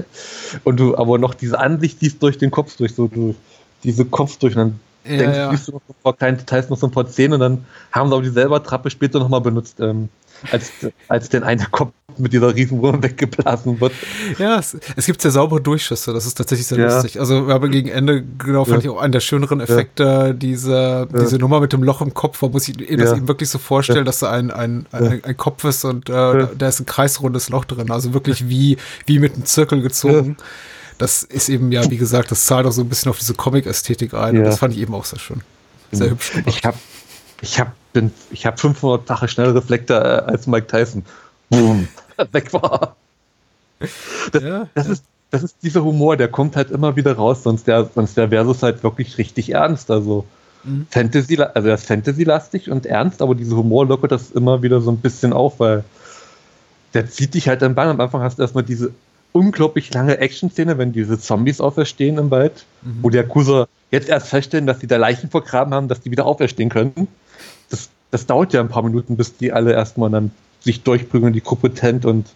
und 0.64 0.78
du 0.78 0.96
aber 0.96 1.18
noch 1.18 1.34
diese 1.34 1.58
Ansicht 1.58 2.00
siehst 2.00 2.22
durch 2.22 2.38
den 2.38 2.50
Kopf 2.50 2.76
durch, 2.76 2.94
so 2.94 3.08
durch 3.08 3.36
diese 3.84 4.04
Kopf 4.04 4.36
durch. 4.38 4.56
Und 4.56 4.60
dann 4.60 4.80
ja, 5.04 5.16
denkst, 5.16 5.36
ja. 5.36 5.46
du 5.48 5.72
noch 5.72 5.82
so 5.86 5.94
ein 5.94 6.02
paar 6.02 6.12
kleine 6.14 6.36
Details, 6.36 6.68
noch 6.68 6.78
so 6.78 6.86
ein 6.86 6.92
paar 6.92 7.06
Zähne 7.08 7.34
und 7.34 7.40
dann 7.40 7.64
haben 7.90 8.08
sie 8.08 8.14
auch 8.14 8.22
dieselbe 8.22 8.62
Trappe 8.62 8.90
später 8.90 9.18
nochmal 9.18 9.40
benutzt, 9.40 9.80
ähm, 9.80 10.08
als, 10.50 10.72
als 11.08 11.28
den 11.28 11.42
eine 11.42 11.64
Kopf 11.70 11.92
mit 12.18 12.32
dieser 12.32 12.54
Riesenwurm 12.54 13.02
weggeblasen 13.02 13.80
wird. 13.80 13.92
Ja, 14.38 14.58
es, 14.58 14.76
es 14.96 15.06
gibt 15.06 15.22
sehr 15.22 15.30
saubere 15.30 15.60
Durchschüsse, 15.60 16.12
das 16.12 16.26
ist 16.26 16.34
tatsächlich 16.34 16.66
sehr 16.66 16.78
ja. 16.78 16.94
lustig. 16.94 17.18
Also 17.18 17.46
wir 17.46 17.54
haben 17.54 17.70
gegen 17.70 17.88
Ende, 17.88 18.22
genau, 18.22 18.64
fand 18.64 18.84
ich 18.84 18.90
auch 18.90 19.00
einen 19.00 19.12
der 19.12 19.20
schöneren 19.20 19.60
Effekte, 19.60 20.34
diese, 20.34 21.08
diese 21.12 21.38
Nummer 21.38 21.60
mit 21.60 21.72
dem 21.72 21.82
Loch 21.82 22.00
im 22.00 22.14
Kopf, 22.14 22.42
man 22.42 22.52
muss 22.52 22.64
sich 22.64 22.76
das 22.76 23.12
eben 23.12 23.28
wirklich 23.28 23.48
so 23.48 23.58
vorstellen, 23.58 24.04
dass 24.04 24.20
da 24.20 24.30
ein, 24.30 24.50
ein, 24.50 24.86
ein, 24.92 25.24
ein, 25.24 25.36
Kopf 25.36 25.64
ist 25.64 25.84
und 25.84 26.08
äh, 26.10 26.46
da 26.56 26.68
ist 26.68 26.80
ein 26.80 26.86
kreisrundes 26.86 27.48
Loch 27.48 27.64
drin, 27.64 27.90
also 27.90 28.14
wirklich 28.14 28.48
wie, 28.48 28.76
wie 29.06 29.18
mit 29.18 29.34
einem 29.34 29.46
Zirkel 29.46 29.82
gezogen 29.82 30.36
das 31.02 31.24
ist 31.24 31.48
eben 31.48 31.72
ja, 31.72 31.90
wie 31.90 31.96
gesagt, 31.96 32.30
das 32.30 32.46
zahlt 32.46 32.64
auch 32.64 32.70
so 32.70 32.80
ein 32.80 32.88
bisschen 32.88 33.10
auf 33.10 33.18
diese 33.18 33.34
Comic-Ästhetik 33.34 34.14
ein. 34.14 34.34
Ja. 34.34 34.40
Und 34.40 34.46
das 34.46 34.60
fand 34.60 34.72
ich 34.74 34.80
eben 34.80 34.94
auch 34.94 35.04
sehr 35.04 35.18
schön. 35.18 35.40
Sehr 35.90 36.06
mhm. 36.06 36.10
hübsch. 36.12 36.30
Gemacht. 36.30 36.48
Ich 36.48 36.64
habe 36.64 36.78
ich 37.40 37.58
hab, 37.58 37.72
ich 38.30 38.46
hab 38.46 38.60
500 38.60 39.08
Tache 39.08 39.26
schnellere 39.26 39.56
Reflektor 39.56 39.96
äh, 39.96 40.30
als 40.30 40.46
Mike 40.46 40.68
Tyson. 40.68 41.04
Boom. 41.50 41.88
Weg 42.32 42.52
war. 42.52 42.94
Das, 43.80 44.42
ja, 44.42 44.68
das 44.74 44.86
ja. 44.86 44.92
ist 44.92 45.04
das 45.32 45.42
ist 45.42 45.56
dieser 45.62 45.82
Humor, 45.82 46.16
der 46.18 46.28
kommt 46.28 46.56
halt 46.56 46.70
immer 46.70 46.94
wieder 46.94 47.14
raus, 47.14 47.42
sonst 47.42 47.66
der, 47.66 47.90
sonst 47.92 48.16
der 48.18 48.28
Versus 48.28 48.62
halt 48.62 48.84
wirklich 48.84 49.16
richtig 49.16 49.54
ernst. 49.54 49.90
Also 49.90 50.26
mhm. 50.62 50.86
Fantasy, 50.90 51.36
also 51.40 51.68
er 51.68 51.74
ist 51.74 51.86
Fantasy-lastig 51.86 52.70
und 52.70 52.86
ernst, 52.86 53.22
aber 53.22 53.34
dieser 53.34 53.56
Humor 53.56 53.86
lockert 53.86 54.12
das 54.12 54.30
immer 54.30 54.62
wieder 54.62 54.82
so 54.82 54.92
ein 54.92 54.98
bisschen 54.98 55.32
auf, 55.32 55.58
weil 55.58 55.84
der 56.92 57.08
zieht 57.08 57.32
dich 57.32 57.48
halt 57.48 57.62
im 57.62 57.74
Bann. 57.74 57.88
Am 57.88 58.00
Anfang 58.00 58.20
hast 58.20 58.38
du 58.38 58.42
erstmal 58.42 58.62
diese 58.62 58.92
unglaublich 59.32 59.92
lange 59.92 60.18
Action-Szene, 60.18 60.78
wenn 60.78 60.92
diese 60.92 61.18
Zombies 61.18 61.60
auferstehen 61.60 62.18
im 62.18 62.30
Wald, 62.30 62.64
mhm. 62.82 62.98
wo 63.02 63.10
die 63.10 63.16
Yakuza 63.16 63.66
jetzt 63.90 64.08
erst 64.08 64.28
feststellen, 64.28 64.66
dass 64.66 64.80
sie 64.80 64.86
da 64.86 64.96
Leichen 64.96 65.30
vergraben 65.30 65.74
haben, 65.74 65.88
dass 65.88 66.00
die 66.00 66.10
wieder 66.10 66.26
auferstehen 66.26 66.68
können. 66.68 67.08
Das, 67.70 67.88
das 68.10 68.26
dauert 68.26 68.52
ja 68.52 68.60
ein 68.60 68.68
paar 68.68 68.82
Minuten, 68.82 69.16
bis 69.16 69.36
die 69.36 69.52
alle 69.52 69.72
erstmal 69.72 70.10
dann 70.10 70.30
sich 70.60 70.82
durchprügeln, 70.82 71.32
die 71.32 71.42
Gruppe 71.42 71.72
tennt 71.74 72.04
und, 72.04 72.26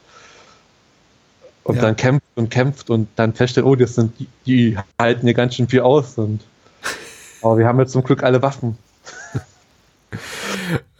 und 1.64 1.76
ja. 1.76 1.82
dann 1.82 1.96
kämpft 1.96 2.26
und 2.34 2.50
kämpft 2.50 2.90
und 2.90 3.08
dann 3.16 3.34
feststellen, 3.34 3.68
oh, 3.68 3.76
das 3.76 3.94
sind 3.94 4.18
die, 4.18 4.28
die 4.46 4.78
halten 4.98 5.26
hier 5.26 5.34
ganz 5.34 5.54
schön 5.54 5.68
viel 5.68 5.80
aus 5.80 6.18
und 6.18 6.40
aber 7.42 7.58
wir 7.58 7.66
haben 7.66 7.78
jetzt 7.78 7.92
zum 7.92 8.02
Glück 8.02 8.22
alle 8.22 8.42
Waffen. 8.42 8.78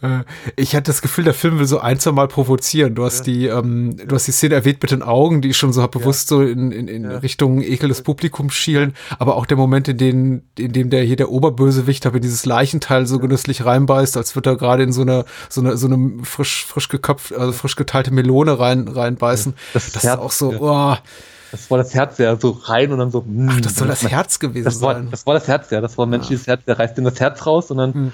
Äh, 0.01 0.23
ich 0.55 0.75
hatte 0.75 0.83
das 0.83 1.01
Gefühl, 1.01 1.23
der 1.23 1.33
Film 1.33 1.59
will 1.59 1.65
so 1.65 1.79
ein, 1.79 1.99
zwei 1.99 2.11
Mal 2.11 2.27
provozieren. 2.27 2.95
Du 2.95 3.05
hast 3.05 3.25
ja. 3.27 3.33
die, 3.33 3.45
ähm, 3.47 3.97
du 3.97 4.15
hast 4.15 4.27
die 4.27 4.31
Szene 4.31 4.55
erwähnt 4.55 4.81
mit 4.81 4.91
den 4.91 5.01
Augen, 5.01 5.41
die 5.41 5.53
schon 5.53 5.73
so 5.73 5.87
bewusst 5.87 6.31
ja. 6.31 6.37
so 6.37 6.43
in, 6.43 6.71
in, 6.71 6.87
in 6.87 7.03
ja. 7.03 7.17
Richtung 7.17 7.61
Ekel 7.61 7.89
des 7.89 8.01
Publikums 8.01 8.53
schielen, 8.53 8.95
aber 9.19 9.35
auch 9.35 9.45
der 9.45 9.57
Moment, 9.57 9.87
in 9.87 9.97
dem, 9.97 10.41
in 10.57 10.71
dem 10.71 10.89
der 10.89 11.03
hier 11.03 11.15
der 11.15 11.29
Oberbösewicht 11.31 12.05
in 12.05 12.21
dieses 12.21 12.45
Leichenteil 12.45 13.05
so 13.05 13.19
genüsslich 13.19 13.65
reinbeißt, 13.65 14.17
als 14.17 14.35
würde 14.35 14.51
er 14.51 14.55
gerade 14.57 14.83
in 14.83 14.91
so 14.91 15.01
eine, 15.01 15.25
so 15.49 15.61
eine, 15.61 15.77
so 15.77 15.87
eine 15.87 16.23
frisch, 16.23 16.65
frisch 16.65 16.89
geköpft, 16.89 17.33
also 17.33 17.51
frisch 17.51 17.75
geteilte 17.75 18.11
Melone 18.11 18.59
rein, 18.59 18.87
reinbeißen. 18.87 19.53
Das, 19.73 19.91
das 19.91 20.03
ist 20.03 20.17
auch 20.17 20.31
so, 20.31 20.53
oh. 20.59 20.95
Das 21.51 21.71
war 21.71 21.77
das 21.77 21.93
Herz, 21.93 22.17
ja, 22.17 22.35
so 22.35 22.51
rein 22.51 22.91
und 22.91 22.99
dann 22.99 23.09
so. 23.09 23.23
Mh, 23.25 23.53
Ach, 23.55 23.61
das 23.61 23.75
soll 23.75 23.87
das 23.87 24.03
Herz 24.03 24.37
gewesen 24.37 24.65
das 24.65 24.81
war, 24.81 24.95
sein. 24.95 25.07
Das 25.09 25.25
war 25.25 25.33
das 25.33 25.47
Herz, 25.47 25.69
ja. 25.69 25.79
Das 25.79 25.97
war 25.97 26.05
ein 26.05 26.09
menschliches 26.09 26.45
Herz. 26.45 26.61
Der 26.65 26.77
reißt 26.77 26.97
ihm 26.97 27.05
das 27.05 27.19
Herz 27.21 27.45
raus 27.45 27.71
und 27.71 27.77
dann 27.77 27.93
hm 27.93 28.11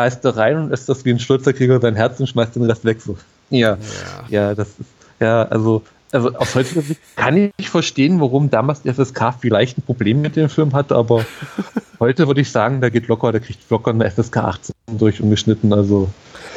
beißt 0.00 0.24
da 0.24 0.30
rein 0.30 0.56
und 0.56 0.72
isst 0.72 0.88
das 0.88 1.04
wie 1.04 1.10
ein 1.10 1.18
stolzer 1.18 1.52
Krieger 1.52 1.78
sein 1.78 1.94
Herz 1.94 2.18
und 2.20 2.26
schmeißt 2.26 2.56
den 2.56 2.64
Rest 2.64 2.86
weg. 2.86 3.02
So. 3.02 3.18
Ja, 3.50 3.76
ja, 3.76 4.24
ja 4.30 4.54
das 4.54 4.68
ist, 4.68 4.88
ja, 5.20 5.42
also, 5.42 5.82
also 6.10 6.34
aus 6.36 6.54
heutiger 6.54 6.80
Sicht 6.80 6.98
kann 7.16 7.52
ich 7.58 7.68
verstehen, 7.68 8.18
warum 8.18 8.48
damals 8.48 8.80
die 8.80 8.90
FSK 8.90 9.34
vielleicht 9.38 9.76
ein 9.76 9.82
Problem 9.82 10.22
mit 10.22 10.36
dem 10.36 10.48
Film 10.48 10.72
hatte, 10.72 10.96
aber 10.96 11.26
heute 12.00 12.26
würde 12.26 12.40
ich 12.40 12.50
sagen, 12.50 12.80
der 12.80 12.90
geht 12.90 13.08
locker, 13.08 13.30
der 13.30 13.42
kriegt 13.42 13.68
locker 13.68 13.90
eine 13.90 14.10
FSK 14.10 14.38
18 14.38 14.74
durch 14.98 15.20
ungeschnitten, 15.20 15.70
also. 15.74 16.08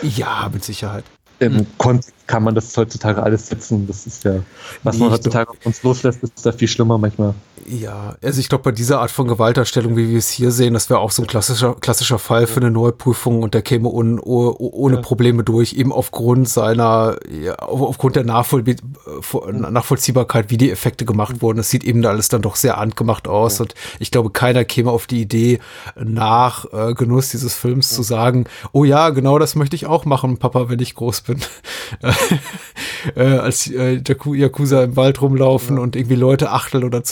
Ja, 0.02 0.50
mit 0.54 0.64
Sicherheit 0.64 1.04
im 1.40 1.58
hm. 1.58 1.68
Kontext 1.78 2.14
kann 2.28 2.44
man 2.44 2.56
das 2.56 2.76
heutzutage 2.78 3.22
alles 3.22 3.48
setzen. 3.48 3.86
Das 3.88 4.08
ist 4.08 4.24
ja, 4.24 4.36
was 4.84 4.96
nee, 4.96 5.04
man 5.04 5.12
heutzutage 5.12 5.50
auf 5.50 5.58
uns 5.66 5.84
loslässt, 5.84 6.24
ist 6.24 6.46
da 6.46 6.52
viel 6.52 6.68
schlimmer 6.68 6.98
manchmal. 6.98 7.34
Ja, 7.68 8.16
also 8.22 8.40
ich 8.40 8.50
glaube, 8.50 8.64
bei 8.64 8.72
dieser 8.72 9.00
Art 9.00 9.12
von 9.12 9.28
Gewalterstellung, 9.28 9.96
wie 9.96 10.10
wir 10.10 10.18
es 10.18 10.30
hier 10.30 10.52
sehen, 10.52 10.74
das 10.74 10.90
wäre 10.90 11.00
auch 11.00 11.12
so 11.12 11.22
ein 11.22 11.28
klassischer, 11.28 11.76
klassischer 11.76 12.20
Fall 12.20 12.48
für 12.48 12.60
eine 12.60 12.72
Neuprüfung 12.72 13.44
und 13.44 13.54
der 13.54 13.62
käme 13.62 13.90
un, 13.90 14.20
un, 14.20 14.54
ohne 14.58 14.96
ja. 14.96 15.02
Probleme 15.02 15.44
durch, 15.44 15.74
eben 15.74 15.92
aufgrund 15.92 16.50
seiner, 16.50 17.18
ja, 17.30 17.56
aufgrund 17.56 18.16
der 18.16 18.24
Nachvoll 18.24 18.64
Nachvollziehbarkeit, 19.52 20.50
wie 20.50 20.58
die 20.58 20.72
Effekte 20.72 21.06
gemacht 21.06 21.42
wurden. 21.42 21.58
Das 21.58 21.70
sieht 21.70 21.84
eben 21.84 22.02
da 22.02 22.10
alles 22.10 22.30
dann 22.30 22.42
doch 22.42 22.56
sehr 22.56 22.78
angemacht 22.78 23.28
aus 23.28 23.60
ja. 23.60 23.64
und 23.64 23.76
ich 24.00 24.12
glaube, 24.12 24.32
keiner 24.32 24.66
käme 24.66 24.92
auf 24.92 25.08
die 25.08 25.22
Idee, 25.22 25.60
nach 25.96 26.66
äh, 26.74 26.94
Genuss 26.94 27.30
dieses 27.30 27.54
Films 27.54 27.90
zu 27.90 28.04
sagen, 28.04 28.46
oh 28.72 28.84
ja, 28.84 29.10
genau 29.10 29.40
das 29.40 29.56
möchte 29.56 29.76
ich 29.76 29.86
auch 29.86 30.06
machen, 30.06 30.38
Papa, 30.38 30.70
wenn 30.70 30.80
ich 30.80 30.96
groß 30.96 31.22
bin. 31.22 31.40
äh, 33.16 33.38
als 33.38 33.70
äh, 33.70 34.02
Yakuza 34.02 34.84
im 34.84 34.96
Wald 34.96 35.22
rumlaufen 35.22 35.78
ja. 35.78 35.84
und 35.84 35.96
irgendwie 35.96 36.16
Leute 36.16 36.52
achteln 36.52 36.84
oder 36.84 37.04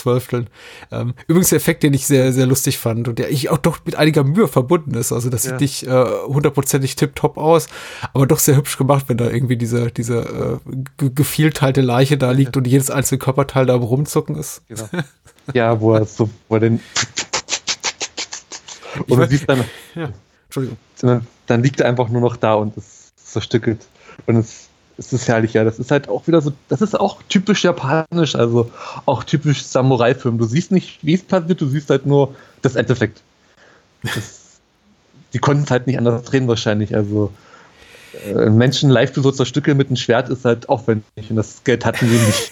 zwölfteln. 0.42 0.50
Ähm, 0.92 1.14
übrigens 1.28 1.50
der 1.50 1.58
Effekt, 1.58 1.84
den 1.84 1.94
ich 1.94 2.06
sehr, 2.06 2.34
sehr 2.34 2.46
lustig 2.46 2.78
fand 2.78 3.08
und 3.08 3.20
der 3.20 3.30
ich 3.30 3.50
auch 3.50 3.58
doch 3.58 3.80
mit 3.86 3.96
einiger 3.96 4.24
Mühe 4.24 4.48
verbunden 4.48 4.94
ist. 4.96 5.12
Also 5.12 5.30
das 5.30 5.44
ja. 5.46 5.52
sieht 5.52 5.62
nicht 5.62 5.84
äh, 5.84 6.06
hundertprozentig 6.28 6.96
tipptopp 6.96 7.38
aus, 7.38 7.68
aber 8.14 8.28
doch 8.28 8.40
sehr 8.40 8.56
hübsch 8.56 8.78
gemacht, 8.78 9.06
wenn 9.08 9.18
da 9.18 9.30
irgendwie 9.30 9.58
diese, 9.58 9.92
diese 9.92 10.60
äh, 10.68 11.10
gefielteilte 11.10 11.82
Leiche 11.82 12.18
da 12.18 12.32
liegt 12.32 12.58
und 12.58 12.68
jedes 12.68 12.90
einzelne 12.90 13.20
Körperteil 13.20 13.66
da 13.66 13.76
rumzucken 13.76 14.36
ist. 14.36 14.62
Genau. 14.68 14.88
Ja, 15.56 15.82
wo 15.82 15.96
er 15.96 16.06
so, 16.06 16.30
wo 16.48 16.56
er 16.56 16.60
den 16.62 16.80
und 19.08 19.18
du 19.18 19.28
siehst 19.28 19.50
dann, 19.50 19.64
ja, 19.96 20.12
Entschuldigung. 20.46 20.78
Dann 21.48 21.64
liegt 21.64 21.82
er 21.82 21.88
einfach 21.88 22.10
nur 22.10 22.22
noch 22.22 22.38
da 22.38 22.54
und 22.54 22.78
ist 22.78 23.12
zerstückelt. 23.18 23.88
Und 24.28 24.36
es, 24.36 24.70
es 24.98 25.14
ist 25.14 25.28
herrlich, 25.28 25.54
ja. 25.54 25.64
Das 25.64 25.80
ist 25.80 25.92
halt 25.92 26.10
auch 26.10 26.28
wieder 26.28 26.42
so, 26.42 26.52
das 26.70 26.82
ist 26.82 27.00
auch 27.00 27.22
typisch 27.30 27.64
japanisch, 27.64 28.36
also 28.36 28.72
auch 29.06 29.24
typisch 29.24 29.64
Samurai-Film. 29.64 30.38
Du 30.38 30.46
siehst 30.46 30.72
nicht, 30.72 31.00
wie 31.02 31.14
es 31.14 31.24
passiert, 31.24 31.62
du 31.62 31.68
siehst 31.68 31.90
halt 31.90 32.06
nur 32.06 32.36
das 32.62 32.76
Endeffekt. 32.76 33.22
Das, 34.04 34.60
die 35.34 35.40
konnten 35.40 35.64
es 35.64 35.72
halt 35.72 35.88
nicht 35.88 35.98
anders 35.98 36.24
drehen 36.24 36.48
wahrscheinlich. 36.48 36.96
Also 36.96 37.32
äh, 38.26 38.50
Menschen 38.50 38.90
live 38.90 39.14
so 39.14 39.32
zerstückeln 39.32 39.78
mit 39.78 39.88
einem 39.88 39.98
Schwert 39.98 40.30
ist 40.30 40.46
halt 40.46 40.70
aufwendig 40.70 41.30
und 41.30 41.36
das 41.36 41.64
Geld 41.64 41.86
hatten 41.86 42.08
sie 42.08 42.18
nicht. 42.18 42.52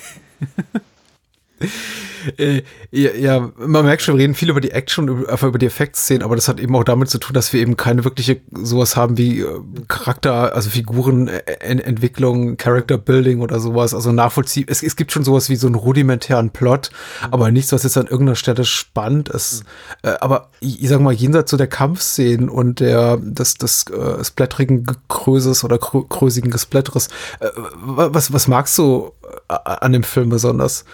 äh, 2.37 2.63
ja, 2.91 3.11
ja, 3.11 3.51
man 3.57 3.85
merkt 3.85 4.01
schon, 4.01 4.15
wir 4.15 4.23
reden 4.23 4.35
viel 4.35 4.49
über 4.49 4.61
die 4.61 4.71
Action, 4.71 5.27
einfach 5.27 5.47
über 5.47 5.59
die 5.59 5.65
Effektszenen, 5.65 6.23
aber 6.23 6.35
das 6.35 6.47
hat 6.47 6.59
eben 6.59 6.75
auch 6.75 6.83
damit 6.83 7.09
zu 7.09 7.17
tun, 7.17 7.33
dass 7.33 7.53
wir 7.53 7.61
eben 7.61 7.77
keine 7.77 8.03
wirkliche 8.03 8.41
sowas 8.51 8.95
haben 8.95 9.17
wie 9.17 9.41
äh, 9.41 9.59
Charakter, 9.87 10.55
also 10.55 10.69
Figurenentwicklung, 10.69 12.57
Character 12.57 12.97
Building 12.97 13.41
oder 13.41 13.59
sowas, 13.59 13.93
also 13.93 14.11
nachvollziehbar. 14.11 14.71
Es, 14.71 14.83
es 14.83 14.95
gibt 14.95 15.11
schon 15.11 15.23
sowas 15.23 15.49
wie 15.49 15.55
so 15.55 15.67
einen 15.67 15.75
rudimentären 15.75 16.49
Plot, 16.49 16.91
mhm. 17.21 17.33
aber 17.33 17.51
nichts, 17.51 17.71
was 17.71 17.83
jetzt 17.83 17.97
an 17.97 18.07
irgendeiner 18.07 18.35
Stelle 18.35 18.65
spannend 18.65 19.29
ist. 19.29 19.63
Mhm. 20.03 20.09
Äh, 20.09 20.15
aber 20.19 20.49
ich, 20.59 20.83
ich 20.83 20.89
sag 20.89 20.99
mal, 21.01 21.13
jenseits 21.13 21.51
so 21.51 21.57
der 21.57 21.67
Kampfszenen 21.67 22.49
und 22.49 22.79
der, 22.79 23.17
des, 23.17 23.55
des 23.55 23.85
äh, 23.87 24.23
splatterigen 24.23 24.85
Kröses 25.07 25.63
oder 25.63 25.77
krösigen 25.77 26.51
Gesplatteres, 26.51 27.07
äh, 27.39 27.47
was, 27.81 28.33
was 28.33 28.47
magst 28.47 28.77
du 28.77 29.11
äh, 29.47 29.53
an 29.63 29.93
dem 29.93 30.03
Film 30.03 30.29
besonders? 30.29 30.85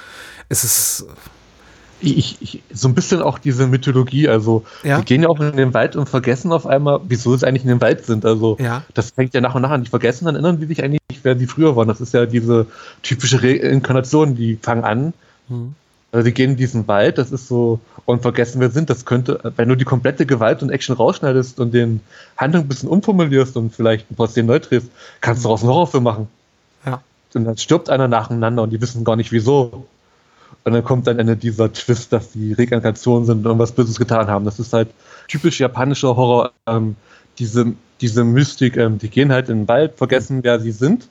Es 0.49 0.63
ist. 0.63 1.05
Ich, 2.01 2.37
ich, 2.41 2.61
so 2.73 2.89
ein 2.89 2.93
bisschen 2.93 3.21
auch 3.21 3.39
diese 3.39 3.67
Mythologie, 3.67 4.27
also 4.27 4.65
ja? 4.83 4.97
wir 4.97 5.05
gehen 5.05 5.23
ja 5.23 5.29
auch 5.29 5.39
in 5.39 5.55
den 5.55 5.73
Wald 5.73 5.95
und 5.95 6.09
vergessen 6.09 6.51
auf 6.51 6.67
einmal, 6.67 6.99
wieso 7.07 7.35
sie 7.35 7.47
eigentlich 7.47 7.63
in 7.63 7.69
dem 7.69 7.79
Wald 7.79 8.05
sind. 8.05 8.25
Also 8.25 8.57
ja. 8.59 8.83
das 8.93 9.11
fängt 9.11 9.33
ja 9.33 9.39
nach 9.39 9.55
und 9.55 9.61
nach 9.61 9.71
an. 9.71 9.83
Die 9.83 9.89
vergessen, 9.89 10.25
dann 10.25 10.35
erinnern 10.35 10.59
die 10.59 10.65
sich 10.65 10.83
eigentlich, 10.83 10.99
wer 11.23 11.37
sie 11.37 11.47
früher 11.47 11.75
waren. 11.75 11.87
Das 11.87 12.01
ist 12.01 12.13
ja 12.13 12.25
diese 12.25 12.67
typische 13.01 13.41
Reinkarnation, 13.41 14.35
die 14.35 14.59
fangen 14.61 14.83
an. 14.83 15.13
Mhm. 15.47 15.73
Also 16.15 16.25
die 16.25 16.33
gehen 16.33 16.51
in 16.51 16.57
diesen 16.57 16.87
Wald, 16.87 17.17
das 17.17 17.31
ist 17.31 17.47
so, 17.49 17.79
und 18.05 18.21
vergessen, 18.21 18.61
wer 18.61 18.69
sind. 18.69 18.89
Das 18.89 19.05
könnte, 19.05 19.51
wenn 19.57 19.67
du 19.67 19.75
die 19.75 19.83
komplette 19.83 20.25
Gewalt 20.25 20.63
und 20.63 20.69
Action 20.69 20.95
rausschneidest 20.95 21.59
und 21.59 21.73
den 21.73 21.99
Handlung 22.37 22.63
ein 22.63 22.67
bisschen 22.69 22.87
umformulierst 22.87 23.57
und 23.57 23.75
vielleicht 23.75 24.09
ein 24.09 24.15
paar 24.15 24.27
Szenen 24.27 24.47
neu 24.47 24.59
drehst, 24.59 24.87
kannst 25.19 25.43
du 25.43 25.47
daraus 25.47 25.61
einen 25.61 25.71
Horrorfilm 25.71 26.03
machen. 26.03 26.27
Ja. 26.85 27.01
Und 27.33 27.43
dann 27.43 27.57
stirbt 27.57 27.89
einer 27.89 28.07
nacheinander 28.07 28.63
und 28.63 28.69
die 28.69 28.79
wissen 28.79 29.03
gar 29.03 29.17
nicht 29.17 29.33
wieso. 29.33 29.87
Und 30.63 30.73
dann 30.73 30.83
kommt 30.83 31.07
dann 31.07 31.19
Ende 31.19 31.35
dieser 31.35 31.71
Twist, 31.71 32.11
dass 32.13 32.31
die 32.31 32.53
Reinkarnation 32.53 33.25
sind 33.25 33.39
und 33.39 33.45
irgendwas 33.45 33.71
Böses 33.71 33.99
getan 33.99 34.27
haben. 34.27 34.45
Das 34.45 34.59
ist 34.59 34.73
halt 34.73 34.89
typisch 35.27 35.59
japanischer 35.59 36.15
Horror. 36.15 36.51
Ähm, 36.65 36.95
diese, 37.37 37.73
diese 38.01 38.23
Mystik, 38.23 38.77
ähm, 38.77 38.97
die 38.97 39.09
gehen 39.09 39.31
halt 39.31 39.49
in 39.49 39.61
den 39.61 39.67
Wald, 39.67 39.97
vergessen, 39.97 40.43
wer 40.43 40.59
sie 40.59 40.71
sind. 40.71 41.07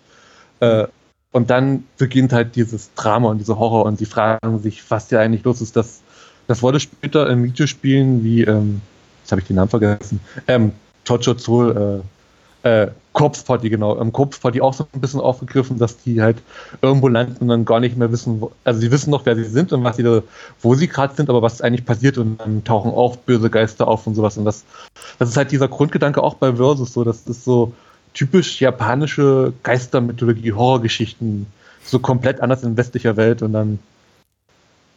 Äh, 0.61 0.87
und 1.33 1.51
dann 1.51 1.85
beginnt 1.99 2.33
halt 2.33 2.55
dieses 2.55 2.95
Drama 2.95 3.29
und 3.29 3.39
dieser 3.39 3.59
Horror 3.59 3.87
und 3.87 3.99
sie 3.99 4.07
fragen 4.07 4.61
sich, 4.61 4.89
was 4.89 5.09
hier 5.09 5.21
eigentlich 5.21 5.45
los 5.45 5.61
ist. 5.61 5.75
Das, 5.77 6.01
das 6.47 6.63
wurde 6.63 6.79
später 6.79 7.29
in 7.29 7.43
Videospielen 7.43 8.23
wie, 8.23 8.45
ähm, 8.45 8.81
jetzt 9.23 9.33
habe 9.33 9.41
ich 9.41 9.47
den 9.49 9.57
Namen 9.57 9.69
vergessen, 9.69 10.21
ähm, 10.47 10.73
Tocho 11.05 11.37
Soul, 11.37 12.03
äh, 12.63 12.85
äh, 12.85 12.91
Corpse 13.15 13.45
Party, 13.45 13.71
genau, 13.71 13.97
im 13.97 14.13
Corpse 14.13 14.41
Party 14.41 14.61
auch 14.61 14.75
so 14.75 14.87
ein 14.93 15.01
bisschen 15.01 15.21
aufgegriffen, 15.21 15.79
dass 15.79 15.97
die 16.03 16.21
halt 16.21 16.37
irgendwo 16.83 17.09
landen 17.09 17.37
und 17.41 17.49
dann 17.49 17.65
gar 17.65 17.81
nicht 17.81 17.97
mehr 17.97 18.13
wissen, 18.13 18.43
also 18.65 18.81
sie 18.81 18.91
wissen 18.91 19.11
noch, 19.11 19.25
wer 19.25 19.37
sie 19.37 19.45
sind 19.45 19.73
und 19.73 19.83
was 19.85 19.97
sie 19.97 20.03
da, 20.03 20.23
wo 20.61 20.75
sie 20.75 20.89
gerade 20.89 21.15
sind, 21.15 21.31
aber 21.31 21.41
was 21.41 21.63
eigentlich 21.63 21.87
passiert 21.87 22.19
und 22.19 22.39
dann 22.39 22.65
tauchen 22.65 22.91
auch 22.91 23.17
böse 23.17 23.49
Geister 23.49 23.89
auf 23.89 24.07
und 24.07 24.17
sowas 24.17 24.37
und 24.37 24.45
das, 24.45 24.65
das 25.19 25.31
ist 25.31 25.37
halt 25.37 25.53
dieser 25.53 25.69
Grundgedanke 25.69 26.23
auch 26.23 26.35
bei 26.35 26.57
Versus 26.57 26.93
so, 26.93 27.05
das 27.05 27.23
ist 27.23 27.45
so 27.45 27.73
typisch 28.15 28.61
japanische 28.61 29.53
Geistermythologie, 29.63 30.53
Horrorgeschichten, 30.53 31.47
so 31.85 32.01
komplett 32.01 32.41
anders 32.41 32.65
in 32.65 32.77
westlicher 32.77 33.17
Welt 33.17 33.43
und 33.43 33.53
dann 33.53 33.79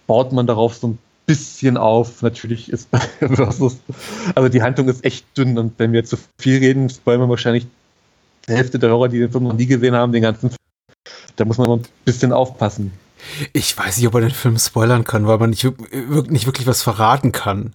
baut 0.08 0.32
man 0.32 0.48
darauf 0.48 0.76
so 0.76 0.88
ein 0.88 1.00
bisschen 1.28 1.78
auf. 1.78 2.22
Natürlich 2.24 2.72
ist 2.72 2.90
bei 2.92 3.00
Versus, 3.20 3.78
also 4.34 4.50
die 4.50 4.64
Handlung 4.64 4.88
ist 4.88 5.04
echt 5.04 5.26
dünn 5.38 5.58
und 5.60 5.74
wenn 5.78 5.94
wir 5.94 6.04
zu 6.06 6.18
viel 6.40 6.60
reden, 6.60 6.90
spoilern 6.90 7.22
wir 7.22 7.30
wahrscheinlich 7.30 7.68
Hälfte 8.56 8.80
der 8.80 8.90
Hörer, 8.90 9.10
die 9.10 9.20
den 9.20 9.32
Film 9.32 9.44
noch 9.46 9.54
nie 9.54 9.66
gesehen 9.66 9.96
haben, 9.96 10.12
den 10.12 10.22
ganzen 10.22 10.50
Film. 10.50 10.58
Da 11.36 11.46
muss 11.46 11.58
man 11.58 11.70
ein 11.70 11.86
bisschen 12.06 12.34
aufpassen. 12.34 12.92
Ich 13.54 13.78
weiß 13.78 13.98
nicht, 13.98 14.08
ob 14.08 14.14
man 14.14 14.24
den 14.24 14.32
Film 14.32 14.58
spoilern 14.58 15.04
kann, 15.04 15.28
weil 15.28 15.38
man 15.38 15.50
nicht, 15.50 15.64
nicht 16.30 16.46
wirklich 16.46 16.68
was 16.68 16.84
verraten 16.84 17.32
kann. 17.32 17.74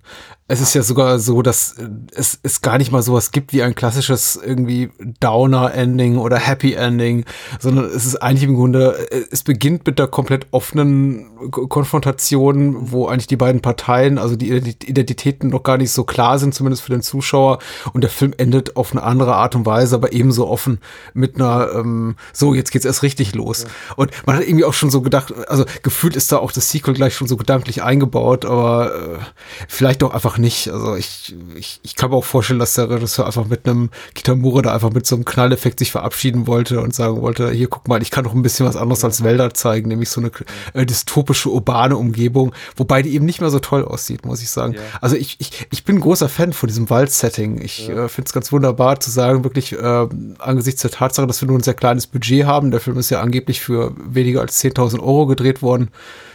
Es 0.53 0.61
ist 0.61 0.75
ja 0.75 0.83
sogar 0.83 1.19
so, 1.19 1.41
dass 1.41 1.77
es, 2.15 2.39
es 2.43 2.61
gar 2.61 2.77
nicht 2.77 2.93
mal 2.93 3.01
sowas 3.01 3.31
gibt 3.31 3.55
wie 3.55 3.63
ein 3.63 3.75
klassisches 3.75 4.37
irgendwie 4.37 4.91
Downer-Ending 5.21 6.19
oder 6.19 6.37
Happy 6.37 6.75
Ending, 6.75 7.25
sondern 7.59 7.87
es 7.87 8.05
ist 8.05 8.17
eigentlich 8.17 8.43
im 8.43 8.57
Grunde, 8.57 9.09
es 9.31 9.45
beginnt 9.45 9.87
mit 9.87 9.99
der 9.99 10.09
komplett 10.09 10.49
offenen 10.51 11.51
Konfrontation, 11.51 12.93
wo 12.93 13.07
eigentlich 13.07 13.29
die 13.29 13.39
beiden 13.39 13.63
Parteien, 13.63 14.19
also 14.19 14.37
die 14.37 14.51
Identitäten 14.51 15.49
noch 15.49 15.63
gar 15.63 15.79
nicht 15.79 15.91
so 15.91 16.05
klar 16.05 16.39
sind, 16.39 16.55
zumindest 16.55 16.83
für 16.83 16.93
den 16.93 17.01
Zuschauer. 17.01 17.59
Und 17.95 18.03
der 18.03 18.11
Film 18.11 18.35
endet 18.37 18.77
auf 18.77 18.93
eine 18.93 19.05
andere 19.05 19.37
Art 19.37 19.55
und 19.55 19.65
Weise, 19.65 19.95
aber 19.95 20.13
ebenso 20.13 20.49
offen 20.49 20.81
mit 21.15 21.37
einer, 21.37 21.71
ähm, 21.75 22.17
so, 22.35 22.53
jetzt 22.53 22.73
geht's 22.73 22.85
erst 22.85 23.03
richtig 23.03 23.35
los. 23.35 23.65
Und 23.97 24.11
man 24.27 24.37
hat 24.37 24.47
irgendwie 24.47 24.67
auch 24.67 24.75
schon 24.75 24.91
so 24.91 25.01
gedacht, 25.01 25.33
also 25.49 25.65
gefühlt 25.83 26.15
ist 26.15 26.31
da 26.31 26.37
auch 26.37 26.53
das 26.53 26.71
Sequel 26.71 26.93
gleich 26.93 27.15
schon 27.15 27.27
so 27.27 27.39
gedanklich 27.39 27.83
eingebaut, 27.83 28.45
aber 28.45 28.95
äh, 28.95 29.19
vielleicht 29.67 30.03
doch 30.03 30.13
einfach 30.13 30.42
nicht. 30.43 30.69
Also 30.69 30.97
ich, 30.97 31.35
ich, 31.55 31.81
ich 31.83 31.97
kann 31.97 32.11
mir 32.11 32.17
auch 32.17 32.25
vorstellen, 32.25 32.59
dass 32.59 32.75
der 32.75 32.91
Regisseur 32.91 33.25
einfach 33.25 33.47
mit 33.47 33.67
einem 33.67 33.89
Kitamura 34.15 34.61
da 34.61 34.75
einfach 34.75 34.93
mit 34.93 35.07
so 35.07 35.15
einem 35.15 35.25
Knalleffekt 35.25 35.79
sich 35.79 35.91
verabschieden 35.91 36.47
wollte 36.47 36.81
und 36.83 36.95
sagen 36.95 37.23
wollte, 37.23 37.51
hier 37.51 37.69
guck 37.69 37.89
mal, 37.89 38.03
ich 38.03 38.11
kann 38.11 38.25
doch 38.25 38.35
ein 38.35 38.43
bisschen 38.43 38.67
was 38.67 38.77
anderes 38.77 39.03
als 39.05 39.25
Wälder 39.25 39.55
zeigen, 39.55 39.89
nämlich 39.89 40.11
so 40.11 40.21
eine 40.21 40.31
äh, 40.75 40.85
dystopische 40.85 41.49
urbane 41.49 41.97
Umgebung, 41.97 42.53
wobei 42.77 43.01
die 43.01 43.15
eben 43.15 43.25
nicht 43.25 43.41
mehr 43.41 43.49
so 43.49 43.61
toll 43.61 43.85
aussieht, 43.85 44.27
muss 44.27 44.43
ich 44.43 44.51
sagen. 44.51 44.75
Ja. 44.75 44.81
Also 45.01 45.17
ich, 45.17 45.37
ich, 45.41 45.67
ich 45.71 45.85
bin 45.85 46.01
großer 46.01 46.29
Fan 46.29 46.53
von 46.53 46.67
diesem 46.67 46.91
Waldsetting. 46.91 47.63
Ich 47.63 47.89
ja. 47.89 48.05
äh, 48.05 48.09
finde 48.09 48.27
es 48.27 48.35
ganz 48.35 48.53
wunderbar 48.53 49.01
zu 49.01 49.11
sagen, 49.11 49.45
wirklich 49.45 49.73
äh, 49.73 50.09
angesichts 50.39 50.83
der 50.83 50.91
Tatsache, 50.91 51.27
dass 51.27 51.41
wir 51.41 51.49
nur 51.49 51.59
ein 51.59 51.63
sehr 51.63 51.75
kleines 51.75 52.07
Budget 52.07 52.45
haben. 52.45 52.71
Der 52.71 52.81
Film 52.81 52.99
ist 52.99 53.09
ja 53.09 53.21
angeblich 53.21 53.61
für 53.61 53.95
weniger 53.97 54.43
als 54.43 54.63
10.000 54.63 54.99
Euro 55.01 55.27
gedreht 55.27 55.63
worden. 55.63 55.89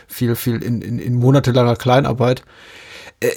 Viel, 0.07 0.35
viel 0.35 0.63
in, 0.63 0.81
in, 0.81 0.99
in 0.99 1.15
monatelanger 1.15 1.75
Kleinarbeit. 1.75 2.43
Äh, 3.19 3.31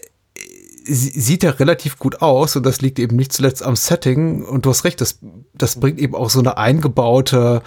sieht 0.92 1.42
ja 1.42 1.50
relativ 1.50 1.98
gut 1.98 2.20
aus 2.20 2.56
und 2.56 2.66
das 2.66 2.80
liegt 2.80 2.98
eben 2.98 3.16
nicht 3.16 3.32
zuletzt 3.32 3.62
am 3.62 3.76
Setting 3.76 4.44
und 4.44 4.66
du 4.66 4.70
hast 4.70 4.84
recht, 4.84 5.00
das, 5.00 5.20
das 5.54 5.78
bringt 5.78 5.98
eben 5.98 6.14
auch 6.14 6.30
so 6.30 6.40
eine 6.40 6.58
eingebaute 6.58 7.62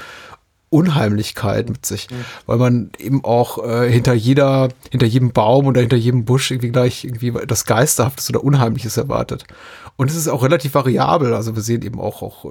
Unheimlichkeit 0.73 1.69
mit 1.69 1.85
sich, 1.85 2.09
mhm. 2.09 2.25
weil 2.47 2.57
man 2.57 2.91
eben 2.97 3.23
auch 3.23 3.63
äh, 3.63 3.91
hinter 3.91 4.13
jeder, 4.13 4.69
hinter 4.89 5.05
jedem 5.05 5.31
Baum 5.31 5.67
oder 5.67 5.81
hinter 5.81 5.97
jedem 5.97 6.25
Busch 6.25 6.49
irgendwie 6.49 6.71
gleich 6.71 7.05
irgendwie 7.05 7.31
das 7.47 7.65
Geisterhaftes 7.65 8.29
oder 8.29 8.43
Unheimliches 8.43 8.97
erwartet. 8.97 9.45
Und 9.95 10.09
es 10.09 10.15
ist 10.15 10.27
auch 10.27 10.41
relativ 10.41 10.73
variabel. 10.73 11.35
Also 11.35 11.55
wir 11.55 11.61
sehen 11.61 11.83
eben 11.83 11.99
auch, 11.99 12.23
auch 12.23 12.45
äh, 12.45 12.49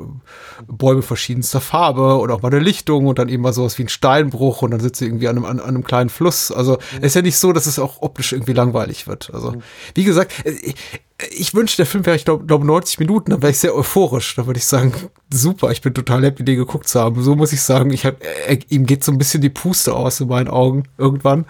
Bäume 0.69 1.03
verschiedenster 1.03 1.61
Farbe 1.61 2.19
oder 2.19 2.35
auch 2.35 2.43
mal 2.43 2.53
eine 2.53 2.61
Lichtung 2.61 3.07
und 3.07 3.19
dann 3.19 3.29
eben 3.29 3.43
mal 3.43 3.53
sowas 3.53 3.77
wie 3.79 3.83
ein 3.83 3.89
Steinbruch 3.89 4.63
und 4.63 4.71
dann 4.71 4.79
sitzt 4.79 5.01
sie 5.01 5.07
irgendwie 5.07 5.27
an 5.27 5.37
einem, 5.37 5.45
an, 5.47 5.61
einem 5.61 5.83
kleinen 5.83 6.09
Fluss. 6.09 6.53
Also 6.53 6.75
mhm. 6.75 6.99
es 6.99 7.07
ist 7.07 7.15
ja 7.15 7.23
nicht 7.23 7.39
so, 7.39 7.53
dass 7.53 7.67
es 7.67 7.81
auch 7.81 8.01
optisch 8.01 8.33
irgendwie 8.33 8.53
langweilig 8.53 9.09
wird. 9.09 9.31
Also 9.35 9.53
mhm. 9.53 9.63
wie 9.95 10.05
gesagt, 10.05 10.33
ich, 10.45 10.75
äh, 11.19 11.27
ich 11.31 11.53
wünsche, 11.53 11.77
der 11.77 11.87
Film 11.87 12.07
wäre, 12.07 12.17
ich 12.17 12.25
glaube, 12.25 12.45
glaub 12.47 12.63
90 12.63 13.01
Minuten, 13.01 13.33
dann 13.33 13.43
wäre 13.43 13.51
ich 13.51 13.59
sehr 13.59 13.75
euphorisch. 13.75 14.37
Da 14.37 14.47
würde 14.47 14.59
ich 14.59 14.67
sagen, 14.67 14.93
super, 15.33 15.73
ich 15.73 15.83
bin 15.83 15.95
total 15.95 16.25
happy, 16.25 16.45
den 16.45 16.57
geguckt 16.57 16.89
zu 16.89 17.01
haben. 17.01 17.21
So 17.23 17.35
muss 17.35 17.53
ich 17.53 17.63
sagen, 17.63 17.91
ich 17.91 18.07
hab, 18.07 18.23
äh, 18.23 18.61
ihm 18.69 18.87
geht 18.87 19.03
so 19.03 19.11
ein 19.11 19.19
bisschen 19.19 19.41
die 19.41 19.51
Puste 19.51 19.95
aus 19.95 20.21
in 20.21 20.29
meinen 20.29 20.49
Augen 20.49 20.85
irgendwann. 20.97 21.47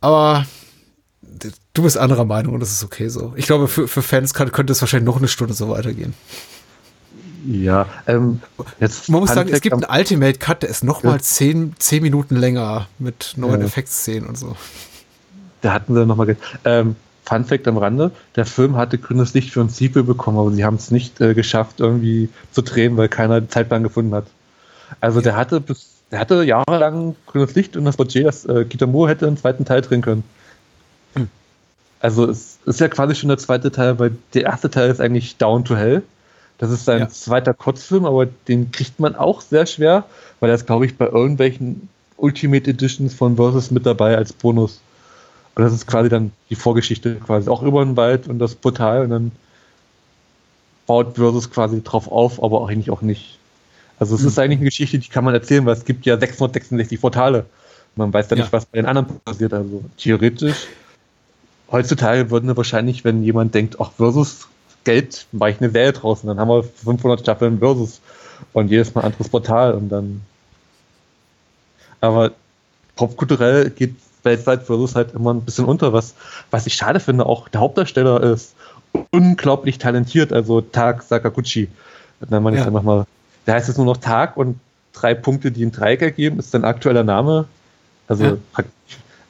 Aber 0.00 0.44
du 1.74 1.82
bist 1.82 1.98
anderer 1.98 2.24
Meinung 2.24 2.54
und 2.54 2.60
das 2.60 2.72
ist 2.72 2.84
okay 2.84 3.08
so. 3.08 3.32
Ich 3.36 3.46
glaube, 3.46 3.68
für, 3.68 3.88
für 3.88 4.02
Fans 4.02 4.34
kann, 4.34 4.52
könnte 4.52 4.72
es 4.72 4.80
wahrscheinlich 4.80 5.06
noch 5.06 5.18
eine 5.18 5.28
Stunde 5.28 5.54
so 5.54 5.68
weitergehen. 5.68 6.14
Ja, 7.46 7.86
ähm, 8.08 8.40
jetzt 8.80 9.08
man 9.08 9.20
muss 9.20 9.32
sagen, 9.32 9.50
es 9.52 9.60
gibt 9.60 9.72
einen 9.72 9.84
Ultimate 9.88 10.38
Cut, 10.38 10.62
der 10.62 10.70
ist 10.70 10.82
noch 10.82 11.04
mal 11.04 11.20
zehn, 11.20 11.74
zehn 11.78 12.02
Minuten 12.02 12.34
länger 12.34 12.88
mit 12.98 13.34
neuen 13.36 13.60
ja. 13.60 13.66
Effektszenen 13.66 14.28
und 14.28 14.36
so. 14.36 14.56
Da 15.60 15.72
hatten 15.72 15.94
wir 15.94 16.06
noch 16.06 16.16
mal, 16.16 16.36
ähm, 16.64 16.96
Fun 17.24 17.44
Fact 17.44 17.66
am 17.68 17.76
Rande, 17.76 18.12
der 18.36 18.46
Film 18.46 18.76
hatte 18.76 18.98
grünes 18.98 19.34
Licht 19.34 19.50
für 19.50 19.60
ein 19.60 19.68
Sequel 19.68 20.04
bekommen, 20.04 20.38
aber 20.38 20.50
sie 20.52 20.64
haben 20.64 20.76
es 20.76 20.90
nicht 20.90 21.20
äh, 21.20 21.34
geschafft, 21.34 21.80
irgendwie 21.80 22.28
zu 22.52 22.62
drehen, 22.62 22.96
weil 22.96 23.08
keiner 23.08 23.40
den 23.40 23.50
Zeitplan 23.50 23.82
gefunden 23.82 24.14
hat. 24.14 24.26
Also 25.00 25.18
ja. 25.18 25.24
der 25.24 25.36
hatte 25.36 25.60
bis, 25.60 25.88
der 26.10 26.20
hatte 26.20 26.44
jahrelang 26.44 27.16
grünes 27.26 27.54
Licht 27.54 27.76
und 27.76 27.84
das 27.84 27.96
Budget, 27.96 28.26
dass 28.26 28.44
äh, 28.44 28.64
Kitamura 28.64 29.10
hätte 29.10 29.26
einen 29.26 29.36
zweiten 29.36 29.64
Teil 29.64 29.82
drehen 29.82 30.02
können. 30.02 30.22
Also 32.00 32.28
es 32.28 32.58
ist 32.66 32.80
ja 32.80 32.88
quasi 32.88 33.14
schon 33.14 33.28
der 33.28 33.38
zweite 33.38 33.70
Teil, 33.70 33.98
weil 33.98 34.12
der 34.34 34.44
erste 34.44 34.70
Teil 34.70 34.90
ist 34.90 35.00
eigentlich 35.00 35.36
Down 35.36 35.64
to 35.64 35.76
Hell. 35.76 36.02
Das 36.58 36.70
ist 36.70 36.84
sein 36.84 37.00
ja. 37.00 37.08
zweiter 37.08 37.54
Kurzfilm, 37.54 38.04
aber 38.04 38.26
den 38.26 38.70
kriegt 38.70 38.98
man 38.98 39.14
auch 39.14 39.40
sehr 39.40 39.66
schwer, 39.66 40.04
weil 40.40 40.50
er 40.50 40.56
ist, 40.56 40.66
glaube 40.66 40.86
ich, 40.86 40.96
bei 40.96 41.06
irgendwelchen 41.06 41.88
Ultimate 42.16 42.70
Editions 42.70 43.14
von 43.14 43.36
Versus 43.36 43.70
mit 43.70 43.84
dabei 43.84 44.16
als 44.16 44.32
Bonus. 44.32 44.80
Und 45.54 45.62
das 45.62 45.72
ist 45.72 45.86
quasi 45.86 46.08
dann 46.08 46.32
die 46.50 46.54
Vorgeschichte 46.54 47.16
quasi 47.16 47.48
auch 47.48 47.62
über 47.62 47.84
den 47.84 47.96
Wald 47.96 48.28
und 48.28 48.38
das 48.38 48.54
Portal 48.54 49.02
und 49.02 49.10
dann 49.10 49.32
baut 50.86 51.16
Versus 51.16 51.50
quasi 51.50 51.82
drauf 51.82 52.10
auf, 52.10 52.42
aber 52.42 52.60
auch 52.60 52.68
eigentlich 52.68 52.90
auch 52.90 53.02
nicht. 53.02 53.38
Also 53.98 54.14
es 54.14 54.22
mhm. 54.22 54.28
ist 54.28 54.38
eigentlich 54.38 54.58
eine 54.58 54.66
Geschichte, 54.66 54.98
die 54.98 55.08
kann 55.08 55.24
man 55.24 55.34
erzählen, 55.34 55.64
weil 55.66 55.74
es 55.74 55.84
gibt 55.84 56.06
ja 56.06 56.18
666 56.18 57.00
Portale. 57.00 57.46
Man 57.96 58.12
weiß 58.12 58.28
ja 58.30 58.36
nicht, 58.36 58.52
was 58.52 58.66
bei 58.66 58.78
den 58.78 58.86
anderen 58.86 59.20
passiert. 59.24 59.54
Also 59.54 59.82
theoretisch 59.96 60.66
heutzutage 61.70 62.30
würden 62.30 62.48
wir 62.48 62.56
wahrscheinlich, 62.56 63.04
wenn 63.04 63.22
jemand 63.22 63.54
denkt, 63.54 63.76
ach, 63.80 63.92
Versus 63.92 64.48
Geld, 64.84 65.26
mache 65.32 65.50
ich 65.50 65.60
eine 65.60 65.70
Serie 65.70 65.92
draußen, 65.92 66.26
dann 66.28 66.38
haben 66.38 66.48
wir 66.48 66.62
500 66.62 67.20
Staffeln 67.20 67.58
Versus 67.58 68.00
und 68.52 68.70
jedes 68.70 68.94
Mal 68.94 69.02
ein 69.02 69.06
anderes 69.06 69.28
Portal 69.28 69.72
und 69.74 69.88
dann. 69.88 70.22
Aber 72.00 72.32
popkulturell 72.94 73.70
geht 73.70 73.96
weltweit 74.22 74.64
Versus 74.64 74.94
halt 74.94 75.14
immer 75.14 75.32
ein 75.32 75.42
bisschen 75.42 75.64
unter, 75.64 75.92
was, 75.92 76.14
was 76.50 76.66
ich 76.66 76.74
schade 76.74 77.00
finde. 77.00 77.26
Auch 77.26 77.48
der 77.48 77.60
Hauptdarsteller 77.60 78.22
ist 78.22 78.54
unglaublich 79.10 79.78
talentiert, 79.78 80.32
also 80.32 80.60
Tag 80.60 81.02
Sakaguchi. 81.02 81.68
Wenn 82.20 82.42
man 82.42 82.54
ja. 82.54 82.60
jetzt 82.60 82.68
einfach 82.68 82.82
mal, 82.82 83.06
der 83.46 83.54
heißt 83.54 83.68
jetzt 83.68 83.76
nur 83.76 83.86
noch 83.86 83.98
Tag 83.98 84.36
und 84.36 84.58
drei 84.92 85.14
Punkte, 85.14 85.52
die 85.52 85.64
ein 85.64 85.72
Dreieck 85.72 86.02
ergeben, 86.02 86.38
ist 86.38 86.50
sein 86.50 86.64
aktueller 86.64 87.04
Name. 87.04 87.46
Also, 88.08 88.24
ja. 88.24 88.36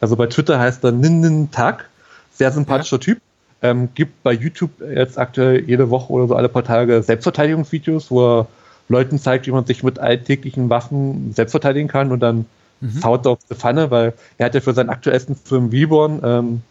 also 0.00 0.16
bei 0.16 0.26
Twitter 0.26 0.58
heißt 0.58 0.84
er 0.84 0.92
Nin 0.92 1.50
Tag 1.50 1.88
sehr 2.36 2.52
sympathischer 2.52 2.96
ja. 2.96 3.00
Typ. 3.00 3.20
Ähm, 3.62 3.88
gibt 3.94 4.22
bei 4.22 4.32
YouTube 4.32 4.70
jetzt 4.80 5.18
aktuell 5.18 5.64
jede 5.64 5.88
Woche 5.88 6.12
oder 6.12 6.28
so 6.28 6.34
alle 6.34 6.50
paar 6.50 6.64
Tage 6.64 7.02
Selbstverteidigungsvideos, 7.02 8.10
wo 8.10 8.40
er 8.40 8.46
Leuten 8.88 9.18
zeigt, 9.18 9.46
wie 9.46 9.50
man 9.50 9.64
sich 9.64 9.82
mit 9.82 9.98
alltäglichen 9.98 10.68
Waffen 10.70 11.32
selbst 11.34 11.52
verteidigen 11.52 11.88
kann 11.88 12.12
und 12.12 12.20
dann 12.20 12.44
mhm. 12.80 13.02
haut 13.02 13.26
er 13.26 13.32
auf 13.32 13.38
die 13.50 13.54
Pfanne, 13.54 13.90
weil 13.90 14.12
er 14.38 14.46
hat 14.46 14.54
ja 14.54 14.60
für 14.60 14.74
seinen 14.74 14.90
aktuellsten 14.90 15.36
Film 15.36 15.70
Reborn 15.70 16.20
ähm, 16.22 16.62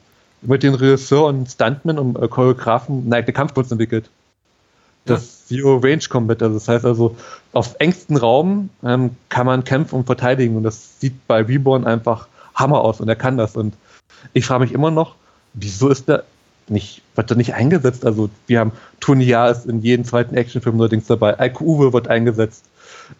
mit 0.41 0.63
den 0.63 0.75
Regisseur 0.75 1.25
und 1.25 1.49
Stuntman 1.49 1.97
und 1.97 2.17
äh, 2.17 2.27
Choreografen 2.27 3.11
eine 3.11 3.23
Kampfkunst 3.23 3.71
entwickelt. 3.71 4.09
Das 5.05 5.49
ja. 5.49 5.57
Zero 5.57 5.77
Range 5.77 6.01
Combat, 6.09 6.41
also 6.41 6.55
das 6.55 6.67
heißt 6.67 6.85
also, 6.85 7.15
auf 7.53 7.75
engstem 7.79 8.17
Raum 8.17 8.69
ähm, 8.83 9.11
kann 9.29 9.45
man 9.45 9.63
kämpfen 9.63 9.95
und 9.95 10.05
verteidigen 10.05 10.55
und 10.55 10.63
das 10.63 10.99
sieht 10.99 11.27
bei 11.27 11.41
Reborn 11.41 11.85
einfach 11.85 12.27
Hammer 12.55 12.81
aus 12.81 13.01
und 13.01 13.09
er 13.09 13.15
kann 13.15 13.37
das 13.37 13.55
und 13.55 13.75
ich 14.33 14.45
frage 14.45 14.63
mich 14.63 14.73
immer 14.73 14.91
noch, 14.91 15.15
wieso 15.55 15.89
ist 15.89 16.07
der 16.07 16.23
nicht, 16.67 17.01
wird 17.15 17.31
er 17.31 17.37
nicht 17.37 17.53
eingesetzt? 17.53 18.05
Also 18.05 18.29
wir 18.47 18.59
haben 18.59 18.71
Tony 18.99 19.31
ist 19.31 19.65
in 19.65 19.81
jedem 19.81 20.05
zweiten 20.05 20.35
Actionfilm 20.35 20.79
allerdings 20.79 21.07
dabei, 21.07 21.35
Ike 21.39 21.61
Uwe 21.61 21.93
wird 21.93 22.07
eingesetzt 22.07 22.65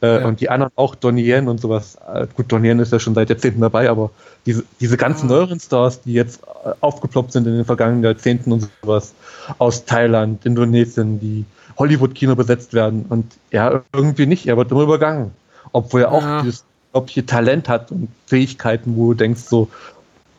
äh, 0.02 0.20
ja. 0.20 0.28
und 0.28 0.42
die 0.42 0.50
anderen 0.50 0.72
auch, 0.76 0.96
Donnie 0.96 1.24
Yen 1.24 1.48
und 1.48 1.60
sowas. 1.60 1.98
Äh, 2.12 2.28
gut, 2.36 2.52
Donnie 2.52 2.70
Yen 2.70 2.80
ist 2.80 2.92
ja 2.92 3.00
schon 3.00 3.16
seit 3.16 3.30
Jahrzehnten 3.30 3.62
dabei, 3.62 3.90
aber 3.90 4.12
diese, 4.46 4.64
diese 4.80 4.98
ganzen 4.98 5.30
ja. 5.30 5.36
neueren 5.36 5.60
Stars, 5.60 6.02
die 6.02 6.14
jetzt 6.14 6.42
äh, 6.44 6.72
aufgeploppt 6.82 7.32
sind 7.32 7.48
in 7.48 7.56
den 7.56 7.66
vergangenen 7.66 8.04
Jahrzehnten 8.04 8.52
und 8.52 8.70
sowas, 8.82 9.14
aus 9.58 9.86
Thailand, 9.86 10.46
Indonesien, 10.46 11.20
die 11.20 11.46
Hollywood-Kino 11.78 12.36
besetzt 12.36 12.74
werden 12.74 13.06
und 13.10 13.34
ja, 13.52 13.84
irgendwie 13.94 14.26
nicht, 14.26 14.48
er 14.48 14.58
wird 14.58 14.72
immer 14.72 14.84
übergangen. 14.84 15.32
Obwohl 15.72 16.02
er 16.02 16.12
auch 16.12 16.22
ja. 16.22 16.42
dieses 16.42 16.64
unglaubliche 16.96 17.26
Talent 17.26 17.68
hat 17.68 17.92
und 17.92 18.08
Fähigkeiten, 18.26 18.96
wo 18.96 19.12
du 19.12 19.18
denkst 19.18 19.42
so, 19.42 19.68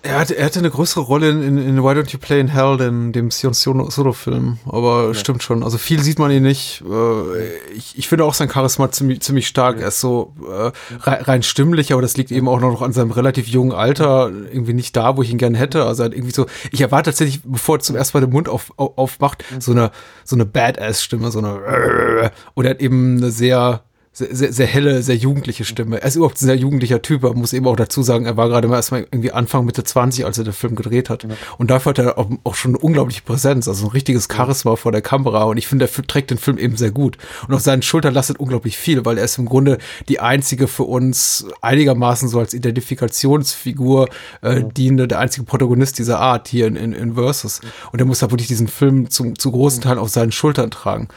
er 0.07 0.21
hatte, 0.21 0.37
er 0.37 0.47
hatte 0.47 0.59
eine 0.59 0.71
größere 0.71 1.03
Rolle 1.03 1.31
in, 1.31 1.43
in, 1.43 1.59
in 1.59 1.83
Why 1.83 1.91
Don't 1.91 2.11
You 2.13 2.19
Play 2.19 2.41
in 2.41 2.49
Hell, 2.49 2.77
denn 2.77 3.13
dem 3.13 3.31
Sion 3.31 3.55
Solo-Film. 3.55 4.59
Aber 4.67 5.09
ja. 5.09 5.15
stimmt 5.15 5.43
schon. 5.43 5.63
Also 5.63 5.79
viel 5.79 6.03
sieht 6.03 6.19
man 6.19 6.31
ihn 6.31 6.43
nicht. 6.43 6.83
Äh, 6.89 7.75
ich, 7.75 7.99
ich 7.99 8.09
finde 8.09 8.25
auch 8.25 8.35
sein 8.35 8.51
Charisma 8.51 8.91
ziemlich, 8.91 9.21
ziemlich 9.21 9.47
stark. 9.47 9.77
Ja. 9.77 9.83
Er 9.83 9.89
ist 9.89 10.01
so 10.01 10.35
äh, 10.49 10.71
rein 11.03 11.43
stimmlich, 11.43 11.93
aber 11.93 12.03
das 12.03 12.17
liegt 12.17 12.31
eben 12.31 12.49
auch 12.49 12.61
noch 12.61 12.83
an 12.83 12.93
seinem 12.93 13.11
relativ 13.11 13.49
jungen 13.49 13.73
Alter. 13.73 14.31
Irgendwie 14.31 14.75
nicht 14.75 14.97
da, 14.97 15.17
wo 15.17 15.23
ich 15.23 15.31
ihn 15.31 15.39
gerne 15.39 15.59
hätte. 15.59 15.85
Also 15.85 16.03
er 16.03 16.07
hat 16.07 16.15
irgendwie 16.15 16.35
so, 16.35 16.47
ich 16.71 16.81
erwarte 16.81 17.11
tatsächlich, 17.11 17.41
bevor 17.45 17.77
er 17.77 17.81
zum 17.81 17.97
ersten 17.97 18.17
Mal 18.17 18.27
den 18.27 18.33
Mund 18.33 18.49
auf, 18.49 18.73
auf, 18.77 18.97
aufmacht, 18.97 19.45
so 19.59 19.73
eine, 19.73 19.91
so 20.25 20.37
eine 20.37 20.47
Badass-Stimme, 20.47 21.31
so 21.31 21.39
eine, 21.39 22.31
und 22.55 22.65
er 22.65 22.71
hat 22.71 22.81
eben 22.81 23.19
eine 23.19 23.31
sehr, 23.31 23.83
sehr, 24.17 24.35
sehr, 24.35 24.51
sehr 24.51 24.67
helle, 24.67 25.03
sehr 25.03 25.17
jugendliche 25.17 25.67
Stimme. 25.67 26.01
Er 26.01 26.09
ist 26.09 26.17
überhaupt 26.17 26.41
ein 26.41 26.47
sehr 26.47 26.57
jugendlicher 26.57 27.03
Typ, 27.03 27.23
aber 27.23 27.35
muss 27.35 27.53
eben 27.53 27.67
auch 27.67 27.77
dazu 27.77 28.03
sagen, 28.03 28.25
er 28.25 28.39
war 28.39 28.49
gerade 28.49 28.67
mal 28.67 28.77
erstmal 28.77 29.03
irgendwie 29.03 29.31
Anfang, 29.31 29.67
Mitte 29.67 29.85
20, 29.85 30.25
als 30.25 30.39
er 30.39 30.45
den 30.45 30.55
Film 30.55 30.75
gedreht 30.75 31.11
hat. 31.11 31.25
Ja. 31.25 31.31
Und 31.59 31.71
dafür 31.71 31.91
hat 31.91 31.99
er 31.99 32.17
auch, 32.17 32.31
auch, 32.43 32.55
schon 32.55 32.71
eine 32.71 32.79
unglaubliche 32.79 33.21
Präsenz, 33.21 33.69
also 33.69 33.85
ein 33.85 33.91
richtiges 33.91 34.27
Charisma 34.33 34.77
vor 34.77 34.91
der 34.91 35.03
Kamera. 35.03 35.45
Und 35.45 35.59
ich 35.59 35.67
finde, 35.67 35.85
er 35.85 36.07
trägt 36.07 36.31
den 36.31 36.39
Film 36.39 36.57
eben 36.57 36.79
sehr 36.79 36.93
gut. 36.93 37.19
Und 37.47 37.53
auf 37.53 37.61
seinen 37.61 37.83
Schultern 37.83 38.15
lastet 38.15 38.41
unglaublich 38.41 38.79
viel, 38.79 39.05
weil 39.05 39.19
er 39.19 39.25
ist 39.25 39.37
im 39.37 39.45
Grunde 39.45 39.77
die 40.09 40.19
einzige 40.19 40.67
für 40.67 40.85
uns 40.85 41.45
einigermaßen 41.61 42.31
so 42.31 42.39
als 42.39 42.55
Identifikationsfigur 42.55 44.09
äh, 44.41 44.65
dienende, 44.65 45.09
der 45.09 45.19
einzige 45.19 45.45
Protagonist 45.45 45.99
dieser 45.99 46.21
Art 46.21 46.49
hier 46.49 46.69
in, 46.69 46.77
in, 46.77 46.95
in 46.95 47.15
Versus. 47.17 47.61
Und 47.93 48.01
er 48.01 48.07
muss 48.07 48.21
da 48.21 48.31
wirklich 48.31 48.49
diesen 48.49 48.69
Film 48.69 49.11
zum, 49.11 49.39
zu 49.39 49.53
großen 49.53 49.83
Teilen 49.83 49.99
auf 49.99 50.09
seinen 50.09 50.33
Schultern 50.33 50.71
tragen 50.71 51.09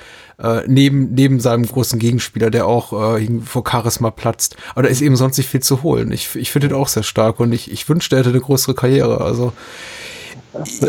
äh, 0.42 0.62
neben, 0.68 1.14
neben 1.14 1.40
seinem 1.40 1.66
großen 1.66 2.00
Gegenspieler, 2.00 2.50
der 2.50 2.66
auch 2.66 3.18
äh, 3.18 3.28
vor 3.44 3.64
Charisma 3.70 4.12
platzt. 4.12 4.56
Aber 4.72 4.84
da 4.84 4.90
ist 4.90 5.02
eben 5.02 5.16
sonst 5.16 5.38
nicht 5.38 5.50
viel 5.50 5.62
zu 5.62 5.84
holen. 5.84 6.12
Ich, 6.12 6.36
ich 6.36 6.52
finde 6.52 6.68
ihn 6.68 6.74
auch 6.74 6.88
sehr 6.88 7.04
stark 7.04 7.40
und 7.40 7.52
ich, 7.52 7.72
ich 7.72 7.88
wünschte, 7.90 8.16
er 8.16 8.20
hätte 8.20 8.30
eine 8.30 8.40
größere 8.40 8.74
Karriere. 8.74 9.22
Also 9.22 9.54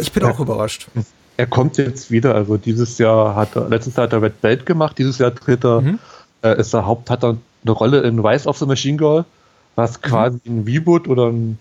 ich 0.01 0.13
bin 0.13 0.25
auch 0.25 0.41
überrascht. 0.41 0.89
Er 1.37 1.47
kommt 1.47 1.79
jetzt 1.79 2.11
wieder, 2.11 2.35
also 2.35 2.57
dieses 2.57 2.99
Jahr 2.99 3.35
hat 3.35 3.57
er, 3.57 3.69
letztes 3.69 3.97
Jahr 3.97 4.05
hat 4.05 4.13
er 4.13 4.23
Red 4.23 4.41
Belt 4.41 4.67
gemacht, 4.67 4.99
dieses 4.99 5.19
Jahr 5.19 5.35
tritt 5.35 5.65
er, 5.65 5.81
mhm. 5.81 5.99
äh, 6.43 6.61
ist 6.61 6.75
er 6.75 6.87
Haupt, 6.87 7.11
hat 7.11 7.25
er 7.25 7.37
eine 7.65 7.73
Rolle 7.73 8.03
in 8.03 8.19
Rise 8.19 8.49
of 8.49 8.59
the 8.59 8.67
Machine 8.67 8.99
Girl, 8.99 9.25
was 9.75 9.99
mhm. 9.99 10.03
quasi 10.03 10.41
ein 10.47 10.65
Reboot 10.67 11.09
oder 11.09 11.29
ein 11.29 11.59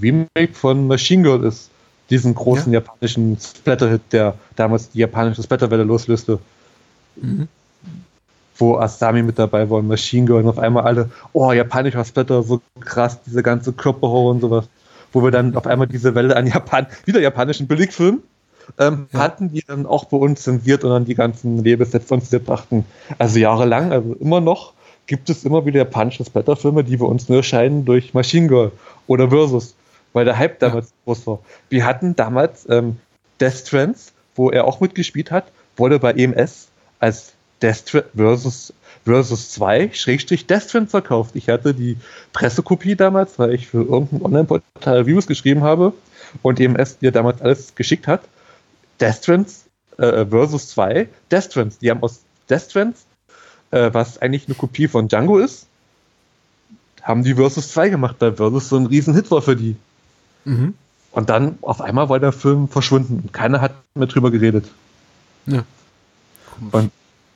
Remake 0.00 0.54
von 0.54 0.86
Machine 0.86 1.22
Girl 1.22 1.44
ist. 1.44 1.70
Diesen 2.08 2.34
großen 2.34 2.72
ja. 2.72 2.78
japanischen 2.78 3.36
Splatter-Hit, 3.40 4.00
der 4.12 4.36
damals 4.54 4.90
die 4.90 5.00
japanische 5.00 5.42
Splatterwelle 5.42 5.82
loslöste. 5.82 6.38
Mhm. 7.16 7.48
Wo 8.58 8.76
Asami 8.78 9.22
mit 9.22 9.38
dabei 9.38 9.68
war 9.68 9.78
und 9.78 9.88
Machine 9.88 10.26
Girl 10.26 10.42
und 10.42 10.48
auf 10.48 10.58
einmal 10.58 10.84
alle, 10.84 11.10
oh, 11.32 11.52
japanischer 11.52 12.04
Splatter, 12.04 12.42
so 12.42 12.62
krass, 12.80 13.20
diese 13.26 13.42
ganze 13.42 13.72
Körperhorror 13.72 14.30
und 14.30 14.40
sowas. 14.40 14.68
Wo 15.12 15.22
wir 15.22 15.30
dann 15.30 15.56
auf 15.56 15.66
einmal 15.66 15.86
diese 15.86 16.14
Welle 16.14 16.36
an 16.36 16.46
Japan, 16.46 16.86
wieder 17.04 17.20
japanischen 17.20 17.66
Billigfilm 17.66 18.22
ähm, 18.78 19.08
ja. 19.12 19.20
hatten, 19.20 19.52
die 19.52 19.62
dann 19.66 19.86
auch 19.86 20.06
bei 20.06 20.16
uns 20.16 20.42
zensiert 20.42 20.84
und 20.84 20.90
dann 20.90 21.04
die 21.04 21.14
ganzen 21.14 21.64
von 22.06 22.20
uns 22.20 22.30
brachten. 22.30 22.84
Also 23.18 23.38
jahrelang, 23.38 23.92
also 23.92 24.14
immer 24.14 24.40
noch, 24.40 24.72
gibt 25.06 25.30
es 25.30 25.44
immer 25.44 25.64
wieder 25.66 25.78
japanische 25.78 26.24
Splatterfilme, 26.24 26.84
die 26.84 26.96
bei 26.96 27.06
uns 27.06 27.28
nur 27.28 27.38
erscheinen 27.38 27.84
durch 27.84 28.14
Machine 28.14 28.48
Girl 28.48 28.72
oder 29.06 29.28
Versus, 29.28 29.74
weil 30.12 30.24
der 30.24 30.38
Hype 30.38 30.58
damals 30.58 30.88
ja. 30.88 30.94
groß 31.04 31.26
war. 31.26 31.38
Wir 31.68 31.84
hatten 31.84 32.16
damals 32.16 32.66
ähm, 32.68 32.96
Death 33.40 33.66
Trends, 33.66 34.12
wo 34.34 34.50
er 34.50 34.64
auch 34.64 34.80
mitgespielt 34.80 35.30
hat, 35.30 35.46
wurde 35.76 35.98
bei 35.98 36.12
EMS 36.12 36.68
als 37.00 37.32
Death 37.62 38.04
versus, 38.14 38.72
versus 39.04 39.50
2 39.52 39.90
Schrägstrich 39.92 40.46
Death 40.46 40.64
Strand 40.64 40.90
verkauft. 40.90 41.34
Ich 41.34 41.48
hatte 41.48 41.74
die 41.74 41.96
Pressekopie 42.32 42.96
damals, 42.96 43.38
weil 43.38 43.54
ich 43.54 43.68
für 43.68 43.82
irgendein 43.82 44.22
Online-Portal 44.22 44.98
Reviews 44.98 45.26
geschrieben 45.26 45.62
habe 45.62 45.92
und 46.42 46.60
es 46.60 46.98
dir 46.98 47.12
damals 47.12 47.40
alles 47.40 47.74
geschickt 47.74 48.06
hat. 48.06 48.22
Death 49.00 49.16
Strands 49.16 49.64
äh, 49.98 50.26
versus 50.26 50.68
2 50.68 51.08
Death 51.30 51.44
Strands. 51.44 51.78
Die 51.78 51.90
haben 51.90 52.02
aus 52.02 52.20
Death 52.48 52.70
Strands, 52.70 53.06
äh, 53.70 53.90
was 53.92 54.18
eigentlich 54.18 54.46
eine 54.46 54.54
Kopie 54.54 54.88
von 54.88 55.08
Django 55.08 55.38
ist, 55.38 55.66
haben 57.02 57.22
die 57.22 57.34
Versus 57.34 57.70
2 57.72 57.88
gemacht, 57.90 58.16
weil 58.18 58.34
Versus 58.34 58.68
so 58.68 58.76
ein 58.76 58.86
Riesenhit 58.86 59.30
war 59.30 59.40
für 59.40 59.56
die. 59.56 59.76
Mhm. 60.44 60.74
Und 61.12 61.30
dann 61.30 61.58
auf 61.62 61.80
einmal 61.80 62.08
war 62.08 62.20
der 62.20 62.32
Film 62.32 62.68
verschwunden 62.68 63.20
und 63.22 63.32
keiner 63.32 63.60
hat 63.60 63.72
mehr 63.94 64.06
drüber 64.06 64.30
geredet. 64.30 64.66
Ja. 65.46 65.64
Und 66.72 66.90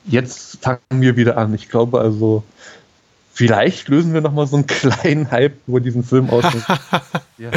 jetzt 0.06 0.58
fangen 0.62 0.80
wir 0.90 1.16
wieder 1.16 1.36
an. 1.36 1.54
Ich 1.54 1.68
glaube 1.68 2.00
also, 2.00 2.42
vielleicht 3.41 3.88
lösen 3.88 4.12
wir 4.12 4.20
nochmal 4.20 4.47
so 4.47 4.57
einen 4.57 4.66
kleinen 4.66 5.30
Hype 5.30 5.57
über 5.66 5.80
diesen 5.80 6.05
Film 6.05 6.28
aus. 6.28 6.45
ja. 7.38 7.51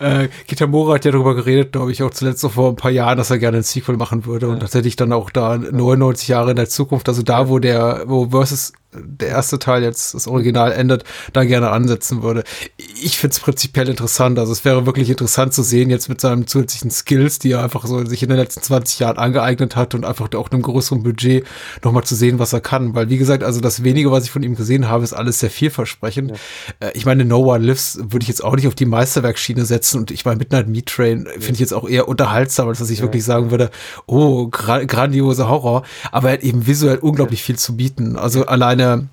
äh, 0.00 0.28
Kitamura 0.48 0.94
hat 0.94 1.04
ja 1.04 1.12
darüber 1.12 1.36
geredet, 1.36 1.70
glaube 1.70 1.92
ich, 1.92 2.02
auch 2.02 2.10
zuletzt 2.10 2.40
so 2.40 2.48
vor 2.48 2.70
ein 2.70 2.76
paar 2.76 2.90
Jahren, 2.90 3.16
dass 3.16 3.30
er 3.30 3.38
gerne 3.38 3.58
ein 3.58 3.62
Sequel 3.62 3.96
machen 3.96 4.26
würde. 4.26 4.46
Ja. 4.46 4.52
Und 4.52 4.58
tatsächlich 4.58 4.96
dann 4.96 5.12
auch 5.12 5.30
da 5.30 5.56
99 5.56 6.26
Jahre 6.26 6.50
in 6.50 6.56
der 6.56 6.68
Zukunft, 6.68 7.08
also 7.08 7.22
da, 7.22 7.48
wo 7.48 7.60
der, 7.60 8.02
wo 8.06 8.30
Versus 8.30 8.72
der 8.92 9.28
erste 9.28 9.58
Teil 9.58 9.82
jetzt 9.82 10.14
das 10.14 10.26
Original 10.26 10.72
endet, 10.72 11.04
da 11.32 11.44
gerne 11.44 11.70
ansetzen 11.70 12.22
würde. 12.22 12.42
Ich 12.76 13.18
finde 13.18 13.34
es 13.34 13.40
prinzipiell 13.40 13.88
interessant. 13.88 14.38
Also 14.38 14.52
es 14.52 14.64
wäre 14.64 14.84
wirklich 14.84 15.08
interessant 15.10 15.54
zu 15.54 15.62
sehen, 15.62 15.90
jetzt 15.90 16.08
mit 16.08 16.20
seinen 16.20 16.46
zusätzlichen 16.46 16.90
Skills, 16.90 17.38
die 17.38 17.52
er 17.52 17.62
einfach 17.62 17.86
so 17.86 18.04
sich 18.04 18.22
in 18.22 18.28
den 18.28 18.38
letzten 18.38 18.62
20 18.62 18.98
Jahren 18.98 19.18
angeeignet 19.18 19.76
hat 19.76 19.94
und 19.94 20.04
einfach 20.04 20.28
auch 20.34 20.50
einem 20.50 20.62
größeren 20.62 21.02
Budget 21.02 21.46
nochmal 21.84 22.04
zu 22.04 22.16
sehen, 22.16 22.38
was 22.38 22.52
er 22.52 22.60
kann. 22.60 22.94
Weil, 22.94 23.10
wie 23.10 23.18
gesagt, 23.18 23.44
also 23.44 23.60
das 23.60 23.84
wenige, 23.84 24.10
was 24.10 24.24
ich 24.24 24.30
von 24.30 24.42
ihm 24.42 24.56
gesehen 24.56 24.88
habe, 24.88 25.04
ist 25.04 25.12
alles 25.20 25.38
sehr 25.38 25.50
vielversprechend. 25.50 26.32
Ja. 26.32 26.88
Äh, 26.88 26.92
ich 26.94 27.06
meine, 27.06 27.24
No 27.24 27.38
One 27.38 27.64
Lives 27.64 27.98
würde 28.02 28.24
ich 28.24 28.28
jetzt 28.28 28.42
auch 28.42 28.56
nicht 28.56 28.66
auf 28.66 28.74
die 28.74 28.86
Meisterwerkschiene 28.86 29.64
setzen 29.64 30.00
und 30.00 30.10
ich 30.10 30.24
meine, 30.24 30.38
Midnight 30.38 30.66
Meat 30.68 30.86
Train 30.86 31.26
ja. 31.26 31.32
finde 31.32 31.52
ich 31.52 31.60
jetzt 31.60 31.74
auch 31.74 31.88
eher 31.88 32.08
unterhaltsam, 32.08 32.66
als 32.68 32.80
dass 32.80 32.90
ich 32.90 32.98
ja. 32.98 33.04
wirklich 33.04 33.24
sagen 33.24 33.52
würde, 33.52 33.70
oh, 34.06 34.48
gra 34.48 34.82
grandiose 34.84 35.48
Horror. 35.48 35.84
Aber 36.10 36.28
er 36.28 36.34
hat 36.34 36.42
eben 36.42 36.66
visuell 36.66 36.98
unglaublich 36.98 37.42
viel 37.42 37.56
zu 37.56 37.76
bieten. 37.76 38.16
Also 38.16 38.46
alleine 38.46 38.80
eine, 38.80 39.08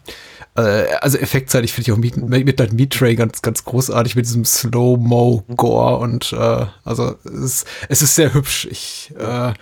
äh, 0.56 0.94
also 1.02 1.18
effektseitig 1.18 1.74
finde 1.74 1.92
ich 1.92 1.94
auch 1.94 1.98
Meat, 1.98 2.18
Midnight 2.18 2.74
Meat 2.74 2.94
Tray 2.94 3.16
ganz, 3.16 3.42
ganz 3.42 3.64
großartig 3.64 4.16
mit 4.16 4.26
diesem 4.26 4.46
Slow-Mo-Gore 4.46 5.98
und 5.98 6.34
äh, 6.34 6.66
also 6.84 7.16
es 7.26 7.34
ist, 7.34 7.68
es 7.90 8.02
ist 8.02 8.16
sehr 8.16 8.34
hübsch. 8.34 8.68
Ich, 8.70 9.14
äh, 9.18 9.54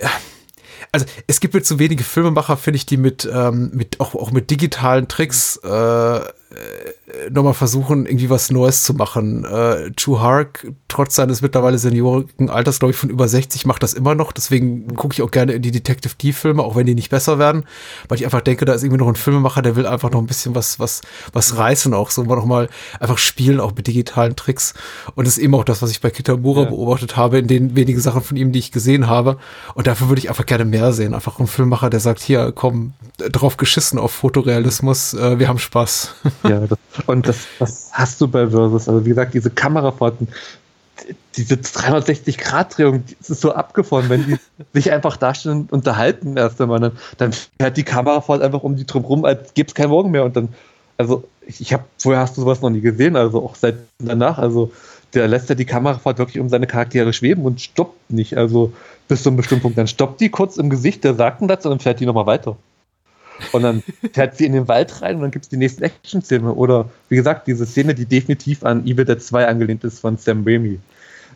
ja 0.00 0.10
also 0.92 1.06
es 1.26 1.40
gibt 1.40 1.54
jetzt 1.54 1.68
so 1.68 1.78
wenige 1.78 2.04
Filmemacher, 2.04 2.56
finde 2.56 2.76
ich, 2.76 2.86
die 2.86 2.96
mit, 2.96 3.28
ähm, 3.32 3.70
mit 3.74 4.00
auch, 4.00 4.14
auch 4.14 4.30
mit 4.30 4.50
digitalen 4.50 5.08
Tricks 5.08 5.56
äh, 5.58 6.20
äh, 6.58 7.30
nochmal 7.30 7.54
versuchen, 7.54 8.06
irgendwie 8.06 8.30
was 8.30 8.50
Neues 8.50 8.82
zu 8.82 8.94
machen. 8.94 9.44
Äh, 9.44 9.90
Chu 9.96 10.20
Hark, 10.20 10.66
trotz 10.88 11.14
seines 11.14 11.42
mittlerweile 11.42 11.78
seniorigen 11.78 12.50
Alters, 12.50 12.78
glaube 12.78 12.92
ich, 12.92 12.98
von 12.98 13.10
über 13.10 13.28
60, 13.28 13.66
macht 13.66 13.82
das 13.82 13.94
immer 13.94 14.14
noch. 14.14 14.32
Deswegen 14.32 14.94
gucke 14.94 15.14
ich 15.14 15.22
auch 15.22 15.30
gerne 15.30 15.52
in 15.52 15.62
die 15.62 15.70
Detective 15.70 16.14
D-Filme, 16.20 16.62
auch 16.62 16.76
wenn 16.76 16.86
die 16.86 16.94
nicht 16.94 17.10
besser 17.10 17.38
werden, 17.38 17.64
weil 18.08 18.18
ich 18.18 18.24
einfach 18.24 18.40
denke, 18.40 18.64
da 18.64 18.74
ist 18.74 18.82
irgendwie 18.82 18.98
noch 18.98 19.08
ein 19.08 19.16
Filmemacher, 19.16 19.62
der 19.62 19.76
will 19.76 19.86
einfach 19.86 20.10
noch 20.10 20.20
ein 20.20 20.26
bisschen 20.26 20.54
was, 20.54 20.78
was, 20.80 21.00
was 21.32 21.56
reißen, 21.56 21.94
auch 21.94 22.10
so 22.10 22.24
noch 22.24 22.44
mal 22.44 22.68
einfach 23.00 23.18
spielen, 23.18 23.60
auch 23.60 23.74
mit 23.74 23.86
digitalen 23.86 24.36
Tricks. 24.36 24.74
Und 25.14 25.26
das 25.26 25.36
ist 25.36 25.42
eben 25.42 25.54
auch 25.54 25.64
das, 25.64 25.82
was 25.82 25.90
ich 25.90 26.00
bei 26.00 26.10
Kitamura 26.10 26.62
ja. 26.62 26.68
beobachtet 26.70 27.16
habe, 27.16 27.38
in 27.38 27.46
den 27.46 27.76
wenigen 27.76 28.00
Sachen 28.00 28.22
von 28.22 28.36
ihm, 28.36 28.52
die 28.52 28.58
ich 28.58 28.72
gesehen 28.72 29.06
habe. 29.06 29.38
Und 29.74 29.86
dafür 29.86 30.08
würde 30.08 30.20
ich 30.20 30.28
einfach 30.28 30.46
gerne 30.46 30.64
mehr 30.64 30.92
sehen. 30.92 31.14
Einfach 31.14 31.38
ein 31.38 31.46
Filmemacher, 31.46 31.90
der 31.90 32.00
sagt, 32.00 32.20
hier, 32.20 32.52
komm, 32.54 32.94
drauf 33.18 33.56
geschissen 33.56 33.98
auf 33.98 34.12
Fotorealismus, 34.12 35.14
äh, 35.14 35.38
wir 35.38 35.48
haben 35.48 35.58
Spaß. 35.58 36.14
Ja, 36.48 36.60
das, 36.66 36.78
und 37.06 37.28
das, 37.28 37.46
das 37.58 37.90
hast 37.92 38.20
du 38.20 38.28
bei 38.28 38.48
Versus. 38.48 38.88
Also 38.88 39.04
wie 39.04 39.10
gesagt, 39.10 39.34
diese 39.34 39.50
Kamerafahrten, 39.50 40.28
diese 41.36 41.54
360-Grad-Drehung, 41.54 43.04
das 43.18 43.30
ist 43.30 43.40
so 43.40 43.52
abgefahren, 43.52 44.08
wenn 44.08 44.26
die 44.26 44.36
sich 44.72 44.90
einfach 44.90 45.16
dastehen 45.16 45.52
und 45.52 45.72
unterhalten 45.72 46.36
erst 46.36 46.60
einmal, 46.60 46.80
dann, 46.80 46.92
dann 47.18 47.32
fährt 47.32 47.76
die 47.76 47.84
Kamerafahrt 47.84 48.42
einfach 48.42 48.62
um 48.62 48.76
die 48.76 48.86
drum 48.86 49.04
rum, 49.04 49.24
als 49.24 49.54
gäbe 49.54 49.68
es 49.68 49.74
keinen 49.74 49.90
Morgen 49.90 50.10
mehr. 50.10 50.24
Und 50.24 50.36
dann, 50.36 50.48
also 50.96 51.24
ich, 51.46 51.60
ich 51.60 51.72
habe, 51.72 51.84
vorher 51.98 52.22
hast 52.22 52.36
du 52.36 52.40
sowas 52.40 52.60
noch 52.60 52.70
nie 52.70 52.80
gesehen, 52.80 53.16
also 53.16 53.44
auch 53.44 53.54
seit 53.54 53.76
danach, 53.98 54.38
also 54.38 54.72
der 55.14 55.28
lässt 55.28 55.48
ja 55.48 55.54
die 55.54 55.64
Kamerafahrt 55.64 56.18
wirklich 56.18 56.40
um 56.40 56.48
seine 56.48 56.66
Charaktere 56.66 57.12
schweben 57.12 57.44
und 57.44 57.60
stoppt 57.60 58.10
nicht. 58.10 58.36
Also 58.36 58.72
bis 59.08 59.22
zu 59.22 59.30
einem 59.30 59.36
bestimmten 59.38 59.62
Punkt. 59.62 59.78
Dann 59.78 59.88
stoppt 59.88 60.20
die 60.20 60.28
kurz 60.28 60.56
im 60.56 60.70
Gesicht, 60.70 61.04
der 61.04 61.14
sagt 61.14 61.40
einen 61.40 61.48
Satz 61.48 61.64
und 61.64 61.70
dann 61.70 61.80
fährt 61.80 62.00
die 62.00 62.06
nochmal 62.06 62.26
weiter. 62.26 62.56
Und 63.52 63.62
dann 63.62 63.82
fährt 64.12 64.36
sie 64.36 64.46
in 64.46 64.52
den 64.52 64.68
Wald 64.68 65.02
rein 65.02 65.16
und 65.16 65.22
dann 65.22 65.30
gibt 65.30 65.44
es 65.44 65.48
die 65.48 65.56
nächste 65.56 65.84
Action-Szene. 65.84 66.52
Oder 66.52 66.88
wie 67.08 67.16
gesagt, 67.16 67.46
diese 67.46 67.66
Szene, 67.66 67.94
die 67.94 68.06
definitiv 68.06 68.64
an 68.64 68.84
Evil 68.86 69.04
Dead 69.04 69.22
2 69.22 69.46
angelehnt 69.46 69.84
ist 69.84 70.00
von 70.00 70.16
Sam 70.16 70.44
Raimi. 70.46 70.78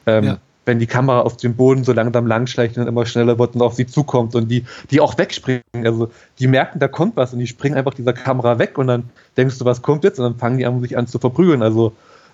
Ähm, 0.06 0.24
ja. 0.24 0.38
Wenn 0.64 0.78
die 0.78 0.86
Kamera 0.86 1.20
auf 1.20 1.36
dem 1.36 1.56
Boden 1.56 1.82
so 1.82 1.92
langsam 1.92 2.26
langschleicht 2.26 2.78
und 2.78 2.86
immer 2.86 3.04
schneller 3.04 3.38
wird 3.38 3.56
und 3.56 3.62
auf 3.62 3.74
sie 3.74 3.86
zukommt 3.86 4.36
und 4.36 4.48
die, 4.48 4.64
die 4.90 5.00
auch 5.00 5.18
wegspringen. 5.18 5.62
Also 5.84 6.10
die 6.38 6.46
merken, 6.46 6.78
da 6.78 6.86
kommt 6.86 7.16
was 7.16 7.32
und 7.32 7.40
die 7.40 7.48
springen 7.48 7.76
einfach 7.76 7.94
dieser 7.94 8.12
Kamera 8.12 8.58
weg 8.60 8.78
und 8.78 8.86
dann 8.86 9.10
denkst 9.36 9.58
du, 9.58 9.64
was 9.64 9.82
kommt 9.82 10.04
jetzt? 10.04 10.20
Und 10.20 10.24
dann 10.24 10.36
fangen 10.36 10.58
die 10.58 10.66
an, 10.66 10.80
sich 10.80 10.96
an 10.96 11.08
zu 11.08 11.18
verprügeln. 11.18 11.62
Also 11.62 11.92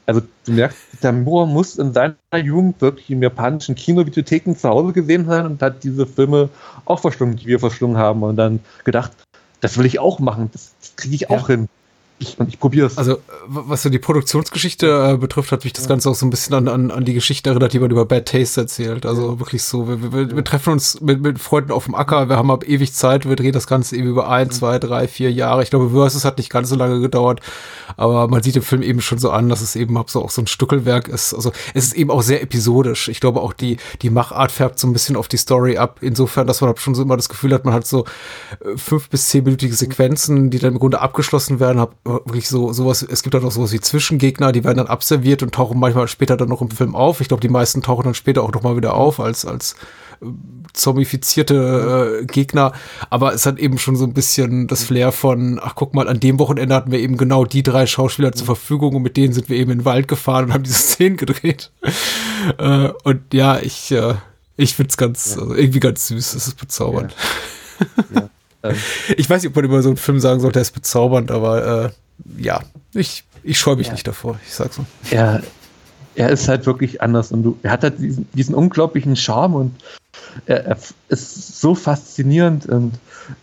also 0.08 0.22
du 0.46 0.52
merkst, 0.52 0.78
der 1.02 1.12
Moore 1.12 1.46
muss 1.46 1.76
in 1.76 1.92
seiner 1.92 2.16
Jugend 2.34 2.80
wirklich 2.80 3.10
in 3.10 3.20
japanischen 3.20 3.74
Kinovideotheken 3.74 4.56
zu 4.56 4.66
Hause 4.66 4.94
gesehen 4.94 5.26
sein 5.26 5.44
und 5.44 5.60
hat 5.60 5.84
diese 5.84 6.06
Filme 6.06 6.48
auch 6.86 6.98
verschlungen, 6.98 7.36
die 7.36 7.44
wir 7.44 7.60
verschlungen 7.60 7.98
haben 7.98 8.22
und 8.22 8.36
dann 8.36 8.60
gedacht, 8.84 9.12
das 9.60 9.78
will 9.78 9.86
ich 9.86 9.98
auch 9.98 10.18
machen, 10.18 10.50
das, 10.52 10.74
kriege 10.96 11.14
ich 11.14 11.30
auch 11.30 11.48
ja. 11.48 11.56
hin. 11.56 11.68
Ich, 12.18 12.36
ich 12.48 12.58
probiere 12.58 12.86
es. 12.88 12.98
Also, 12.98 13.18
was 13.46 13.82
so 13.82 13.90
die 13.90 13.98
Produktionsgeschichte 13.98 15.12
äh, 15.14 15.16
betrifft, 15.16 15.52
hat 15.52 15.64
mich 15.64 15.72
das 15.72 15.86
Ganze 15.86 16.10
auch 16.10 16.14
so 16.14 16.26
ein 16.26 16.30
bisschen 16.30 16.54
an, 16.54 16.68
an, 16.68 16.90
an 16.90 17.04
die 17.04 17.14
Geschichte 17.14 17.50
erinnert, 17.50 17.72
die 17.72 17.78
man 17.78 17.90
über 17.90 18.04
Bad 18.04 18.26
Taste 18.26 18.62
erzählt. 18.62 19.06
Also 19.06 19.38
wirklich 19.38 19.62
so, 19.62 19.88
wir, 19.88 20.12
wir, 20.12 20.36
wir 20.36 20.44
treffen 20.44 20.72
uns 20.72 21.00
mit, 21.00 21.22
mit 21.22 21.38
Freunden 21.38 21.70
auf 21.70 21.84
dem 21.84 21.94
Acker, 21.94 22.28
wir 22.28 22.36
haben 22.36 22.50
ab 22.50 22.66
ewig 22.66 22.92
Zeit, 22.92 23.28
wir 23.28 23.36
drehen 23.36 23.52
das 23.52 23.66
Ganze 23.66 23.96
eben 23.96 24.08
über 24.08 24.28
ein, 24.28 24.50
zwei, 24.50 24.78
drei, 24.78 25.06
vier 25.06 25.30
Jahre. 25.30 25.62
Ich 25.62 25.70
glaube, 25.70 25.90
Versus 25.90 26.24
hat 26.24 26.38
nicht 26.38 26.50
ganz 26.50 26.68
so 26.70 26.76
lange 26.76 27.00
gedauert, 27.00 27.40
aber 27.96 28.26
man 28.26 28.42
sieht 28.42 28.56
im 28.56 28.62
Film 28.62 28.82
eben 28.82 29.00
schon 29.00 29.18
so 29.18 29.30
an, 29.30 29.48
dass 29.48 29.60
es 29.60 29.76
eben 29.76 29.98
so 30.06 30.24
auch 30.24 30.30
so 30.30 30.42
ein 30.42 30.46
Stückelwerk 30.46 31.08
ist. 31.08 31.34
Also 31.34 31.52
es 31.74 31.86
ist 31.86 31.94
eben 31.94 32.10
auch 32.10 32.22
sehr 32.22 32.42
episodisch. 32.42 33.08
Ich 33.08 33.20
glaube 33.20 33.40
auch 33.40 33.52
die, 33.52 33.76
die 34.02 34.10
Machart 34.10 34.50
färbt 34.50 34.78
so 34.78 34.88
ein 34.88 34.92
bisschen 34.92 35.16
auf 35.16 35.28
die 35.28 35.36
Story 35.36 35.78
ab, 35.78 35.98
insofern, 36.00 36.46
dass 36.46 36.60
man 36.60 36.76
schon 36.76 36.94
so 36.94 37.02
immer 37.02 37.16
das 37.16 37.28
Gefühl 37.28 37.54
hat, 37.54 37.64
man 37.64 37.74
hat 37.74 37.86
so 37.86 38.04
äh, 38.64 38.76
fünf 38.76 39.08
bis 39.08 39.28
zehnminütige 39.28 39.74
Sequenzen, 39.74 40.50
die 40.50 40.58
dann 40.58 40.72
im 40.72 40.78
Grunde 40.80 41.00
abgeschlossen 41.00 41.60
werden, 41.60 41.78
hab 41.78 41.94
wirklich 42.08 42.48
so 42.48 42.72
sowas, 42.72 43.02
es 43.02 43.22
gibt 43.22 43.34
dann 43.34 43.44
auch 43.44 43.52
sowas 43.52 43.72
wie 43.72 43.80
Zwischengegner, 43.80 44.52
die 44.52 44.64
werden 44.64 44.78
dann 44.78 44.86
abserviert 44.86 45.42
und 45.42 45.54
tauchen 45.54 45.78
manchmal 45.78 46.08
später 46.08 46.36
dann 46.36 46.48
noch 46.48 46.62
im 46.62 46.70
Film 46.70 46.94
auf. 46.94 47.20
Ich 47.20 47.28
glaube, 47.28 47.40
die 47.40 47.48
meisten 47.48 47.82
tauchen 47.82 48.04
dann 48.04 48.14
später 48.14 48.42
auch 48.42 48.52
noch 48.52 48.62
mal 48.62 48.76
wieder 48.76 48.94
auf 48.94 49.20
als, 49.20 49.44
als 49.44 49.74
äh, 50.22 50.26
zombifizierte 50.72 52.20
äh, 52.22 52.26
Gegner, 52.26 52.72
aber 53.10 53.34
es 53.34 53.46
hat 53.46 53.58
eben 53.58 53.78
schon 53.78 53.96
so 53.96 54.04
ein 54.04 54.14
bisschen 54.14 54.66
das 54.66 54.84
Flair 54.84 55.12
von, 55.12 55.60
ach 55.62 55.74
guck 55.74 55.94
mal, 55.94 56.08
an 56.08 56.20
dem 56.20 56.38
Wochenende 56.38 56.74
hatten 56.74 56.90
wir 56.90 56.98
eben 56.98 57.16
genau 57.16 57.44
die 57.44 57.62
drei 57.62 57.86
Schauspieler 57.86 58.32
zur 58.32 58.46
Verfügung 58.46 58.94
und 58.96 59.02
mit 59.02 59.16
denen 59.16 59.32
sind 59.32 59.48
wir 59.48 59.56
eben 59.56 59.70
in 59.70 59.78
den 59.78 59.84
Wald 59.84 60.08
gefahren 60.08 60.46
und 60.46 60.54
haben 60.54 60.64
diese 60.64 60.74
Szenen 60.78 61.16
gedreht. 61.16 61.70
äh, 62.58 62.90
und 63.04 63.34
ja, 63.34 63.58
ich, 63.58 63.90
äh, 63.92 64.14
ich 64.56 64.74
find's 64.74 64.96
ganz, 64.96 65.34
ja. 65.34 65.42
also 65.42 65.54
irgendwie 65.54 65.80
ganz 65.80 66.06
süß, 66.08 66.34
es 66.34 66.48
ist 66.48 66.58
bezaubernd. 66.58 67.14
Ja. 68.14 68.20
Ja. 68.20 68.30
Ähm. 68.70 68.76
Ich 69.16 69.28
weiß 69.28 69.42
nicht, 69.42 69.50
ob 69.50 69.56
man 69.56 69.64
über 69.64 69.82
so 69.82 69.88
einen 69.88 69.96
Film 69.96 70.20
sagen 70.20 70.40
sollte, 70.40 70.58
er 70.58 70.62
ist 70.62 70.72
bezaubernd, 70.72 71.30
aber 71.30 71.84
äh, 71.86 72.42
ja, 72.42 72.60
ich, 72.94 73.24
ich 73.42 73.58
scheue 73.58 73.76
mich 73.76 73.88
ja. 73.88 73.92
nicht 73.92 74.06
davor, 74.06 74.38
ich 74.46 74.54
sag's 74.54 74.76
so. 74.76 74.84
Er, 75.10 75.42
er 76.14 76.30
ist 76.30 76.48
halt 76.48 76.66
wirklich 76.66 77.00
anders 77.00 77.32
und 77.32 77.42
du, 77.42 77.58
er 77.62 77.72
hat 77.72 77.82
halt 77.82 77.98
diesen, 77.98 78.28
diesen 78.32 78.54
unglaublichen 78.54 79.16
Charme 79.16 79.54
und 79.54 79.74
er, 80.46 80.66
er 80.66 80.78
ist 81.08 81.60
so 81.60 81.74
faszinierend 81.74 82.66
und 82.66 82.94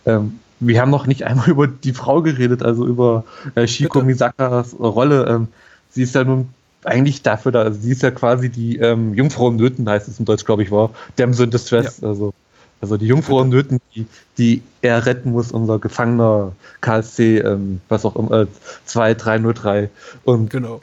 ähm, 0.04 0.38
wir 0.60 0.80
haben 0.80 0.90
noch 0.90 1.06
nicht 1.06 1.24
einmal 1.24 1.48
über 1.50 1.66
die 1.66 1.92
Frau 1.92 2.22
geredet, 2.22 2.62
also 2.62 2.86
über 2.86 3.24
äh, 3.54 3.66
Shiko 3.66 4.00
Bitte? 4.00 4.06
Misakas 4.06 4.78
Rolle. 4.78 5.26
Ähm, 5.28 5.48
sie 5.90 6.02
ist 6.02 6.14
ja 6.14 6.24
nun 6.24 6.48
eigentlich 6.84 7.22
dafür 7.22 7.52
da, 7.52 7.62
also 7.62 7.80
sie 7.80 7.92
ist 7.92 8.02
ja 8.02 8.10
quasi 8.10 8.48
die 8.48 8.76
ähm, 8.78 9.12
Jungfrau 9.14 9.48
in 9.48 9.56
Nöten, 9.56 9.88
heißt 9.88 10.06
es 10.08 10.18
im 10.18 10.24
Deutsch, 10.24 10.44
glaube 10.44 10.62
ich, 10.62 10.70
war. 10.70 10.90
Damsel 11.16 11.46
in 11.46 11.50
Distress, 11.50 12.00
ja. 12.00 12.08
also 12.08 12.32
also 12.80 12.96
die 12.96 13.06
Jungfrau 13.06 13.42
in 13.42 13.48
Nöten, 13.48 13.80
die, 13.94 14.06
die 14.36 14.62
er 14.82 15.06
retten 15.06 15.32
muss, 15.32 15.50
unser 15.50 15.78
Gefangener 15.78 16.52
KSC, 16.82 17.38
ähm, 17.38 17.80
was 17.88 18.04
auch 18.04 18.16
immer, 18.16 18.42
äh, 18.42 18.46
2303. 18.84 19.90
Und 20.24 20.50
genau. 20.50 20.80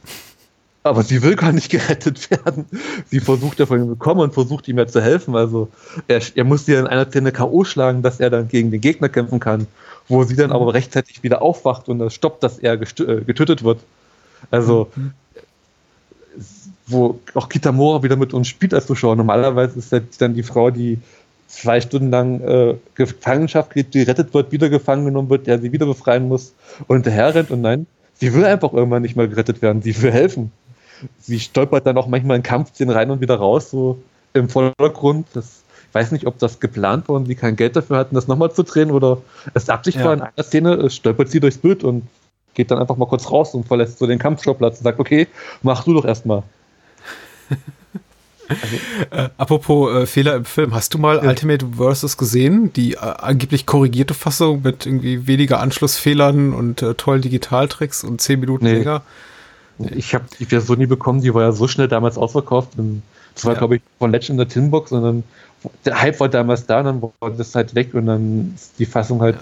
Aber 0.82 1.04
sie 1.04 1.22
will 1.22 1.36
gar 1.36 1.52
nicht 1.52 1.70
gerettet 1.72 2.30
werden. 2.32 2.66
Sie 3.10 3.20
versucht 3.20 3.60
ja 3.60 3.66
von 3.66 3.80
ihm 3.80 3.90
zu 3.90 3.96
kommen 3.96 4.22
und 4.22 4.34
versucht 4.34 4.68
ihm 4.68 4.80
ja 4.80 4.88
zu 4.88 5.02
helfen. 5.02 5.36
Also 5.36 5.70
er, 6.08 6.22
er 6.36 6.44
muss 6.44 6.66
sie 6.66 6.74
in 6.74 6.88
einer 6.88 7.08
Szene 7.08 7.32
K.O. 7.32 7.64
schlagen, 7.64 8.02
dass 8.02 8.20
er 8.20 8.30
dann 8.30 8.48
gegen 8.48 8.72
den 8.72 8.82
Gegner 8.82 9.08
kämpfen 9.08 9.40
kann, 9.40 9.68
wo 10.08 10.24
sie 10.24 10.36
dann 10.36 10.52
aber 10.52 10.74
rechtzeitig 10.74 11.24
wieder 11.24 11.42
aufwacht 11.42 11.88
und 11.90 12.00
das 12.00 12.14
stoppt, 12.14 12.44
dass 12.44 12.58
er 12.58 12.74
äh, 12.74 13.22
getötet 13.22 13.64
wird. 13.64 13.80
Also 14.52 14.92
mhm. 14.96 15.14
wo 16.88 17.20
auch 17.36 17.48
Kitamura 17.48 18.04
wieder 18.04 18.16
mit 18.16 18.34
uns 18.34 18.48
spielt 18.48 18.74
als 18.74 18.88
Zuschauer. 18.88 19.16
Normalerweise 19.16 19.80
ist 19.80 20.22
dann 20.22 20.34
die 20.34 20.44
Frau, 20.44 20.72
die 20.72 20.98
zwei 21.54 21.82
Stunden 21.82 22.10
lang 22.10 22.42
äh, 22.42 22.76
Gefangenschaft 22.96 23.72
kriegt, 23.72 23.92
gerettet 23.92 24.34
wird, 24.34 24.52
wieder 24.52 24.70
gefangen 24.70 25.06
genommen 25.06 25.30
wird, 25.30 25.48
der 25.48 25.60
sie 25.60 25.72
wieder 25.72 25.86
befreien 25.86 26.28
muss 26.28 26.54
und 26.88 26.98
hinterher 26.98 27.36
rennt 27.36 27.52
und 27.52 27.62
nein, 27.62 27.86
sie 28.16 28.34
will 28.34 28.46
einfach 28.46 28.74
irgendwann 28.74 29.04
nicht 29.04 29.16
mehr 29.16 29.28
gerettet 29.28 29.62
werden, 29.62 29.82
sie 29.82 30.02
will 30.02 30.12
helfen. 30.12 30.52
Sie 31.20 31.40
stolpert 31.40 31.86
dann 31.86 31.98
auch 31.98 32.08
manchmal 32.08 32.38
in 32.38 32.44
Kampfszenen 32.44 32.96
rein 32.96 33.12
und 33.12 33.22
wieder 33.22 33.36
raus, 33.36 33.70
so 33.70 34.00
im 34.34 34.50
Vordergrund. 34.50 35.28
Das, 35.34 35.64
ich 35.90 35.96
weiß 35.96 36.12
nicht, 36.12 36.26
ob 36.26 36.40
das 36.40 36.60
geplant 36.60 37.08
war 37.10 37.18
und 37.18 37.26
sie 37.26 37.36
kein 37.36 37.56
Geld 37.56 37.76
dafür 37.76 37.98
hatten, 37.98 38.16
das 38.16 38.28
nochmal 38.28 38.52
zu 38.52 38.64
drehen 38.64 38.90
oder 38.90 39.20
es 39.54 39.70
Absicht 39.70 40.00
ja. 40.00 40.06
war 40.06 40.14
in 40.14 40.22
einer 40.22 40.44
Szene, 40.44 40.90
stolpert 40.90 41.30
sie 41.30 41.40
durchs 41.40 41.58
Bild 41.58 41.84
und 41.84 42.08
geht 42.54 42.72
dann 42.72 42.80
einfach 42.80 42.98
mal 42.98 43.06
kurz 43.06 43.30
raus 43.30 43.54
und 43.54 43.68
verlässt 43.68 44.00
so 44.00 44.08
den 44.08 44.20
Kampfschauplatz 44.20 44.78
und 44.78 44.84
sagt, 44.84 45.00
okay, 45.00 45.28
mach 45.62 45.84
du 45.84 45.94
doch 45.94 46.06
erstmal. 46.06 46.44
Also, 48.50 48.76
äh, 49.12 49.30
apropos 49.38 49.94
äh, 49.94 50.06
Fehler 50.06 50.36
im 50.36 50.46
Film, 50.46 50.74
hast 50.74 50.94
du 50.94 50.98
mal 50.98 51.18
ja. 51.18 51.30
Ultimate 51.30 51.66
Versus 51.78 52.18
gesehen? 52.18 52.74
Die 52.74 52.94
äh, 52.94 52.98
angeblich 52.98 53.66
korrigierte 53.66 54.14
Fassung 54.14 54.62
mit 54.64 54.86
irgendwie 54.86 55.28
weniger 55.28 55.60
Anschlussfehlern 55.60 56.54
und 56.54 56.82
äh, 56.82 56.94
tollen 56.96 57.22
Digitaltricks 57.22 58.04
und 58.04 58.22
zehn 58.22 58.40
Minuten 58.40 58.66
nee. 58.66 58.74
länger? 58.74 59.02
Ich 59.80 60.14
habe 60.14 60.26
die 60.40 60.46
Version 60.46 60.78
nie 60.78 60.86
bekommen, 60.86 61.22
die 61.22 61.34
war 61.34 61.44
ja 61.44 61.52
so 61.52 61.68
schnell 61.68 61.88
damals 61.88 62.18
ausverkauft. 62.18 62.74
Das 63.36 63.46
war, 63.46 63.54
ja. 63.54 63.60
glaube 63.60 63.78
ich, 63.78 63.82
von 63.98 64.12
Legend 64.12 64.32
in 64.32 64.38
der 64.38 64.48
Tinbox 64.48 64.92
und 64.92 65.04
dann 65.04 65.24
der 65.86 66.02
Hype 66.02 66.20
war 66.20 66.30
damals 66.30 66.66
da, 66.66 66.80
und 66.80 66.86
dann 66.86 67.02
war 67.02 67.32
das 67.32 67.56
halt 67.56 67.74
weg 67.74 67.94
und 67.94 68.06
dann 68.06 68.54
ist 68.56 68.74
die 68.80 68.86
Fassung 68.86 69.22
halt 69.22 69.36
ja 69.36 69.42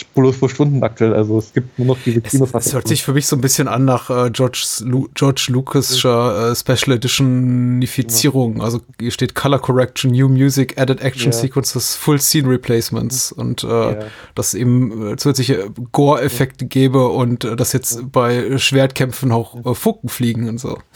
spurlos 0.00 0.36
verschwunden 0.36 0.82
aktuell. 0.82 1.14
Also 1.14 1.38
es 1.38 1.52
gibt 1.52 1.78
nur 1.78 1.88
noch 1.88 1.98
diese 2.04 2.20
Kinofassung. 2.20 2.68
Es 2.68 2.74
hört 2.74 2.88
sich 2.88 3.02
für 3.02 3.12
mich 3.12 3.26
so 3.26 3.36
ein 3.36 3.40
bisschen 3.40 3.68
an 3.68 3.84
nach 3.84 4.10
äh, 4.10 4.30
George, 4.30 4.66
Lu 4.80 5.08
George 5.14 5.46
Lucas 5.48 5.92
äh, 6.04 6.54
Special 6.54 6.96
Editionifizierung. 6.96 8.58
Ja. 8.58 8.64
Also 8.64 8.80
hier 8.98 9.10
steht 9.10 9.34
Color 9.34 9.60
Correction, 9.60 10.10
New 10.10 10.28
Music, 10.28 10.78
Added 10.78 11.00
Action 11.00 11.32
ja. 11.32 11.38
Sequences, 11.38 11.94
Full 11.94 12.20
Scene 12.20 12.48
Replacements 12.48 13.34
mhm. 13.34 13.42
und 13.42 13.64
äh, 13.64 13.68
ja. 13.68 13.98
dass 14.34 14.54
eben 14.54 15.12
äh, 15.12 15.16
zusätzliche 15.16 15.70
Gore-Effekte 15.92 16.66
gäbe 16.66 17.08
und 17.08 17.44
äh, 17.44 17.56
dass 17.56 17.72
jetzt 17.72 18.10
bei 18.12 18.58
Schwertkämpfen 18.58 19.32
auch 19.32 19.64
äh, 19.64 19.74
Funken 19.74 20.08
fliegen 20.08 20.48
und 20.48 20.58
so. 20.58 20.78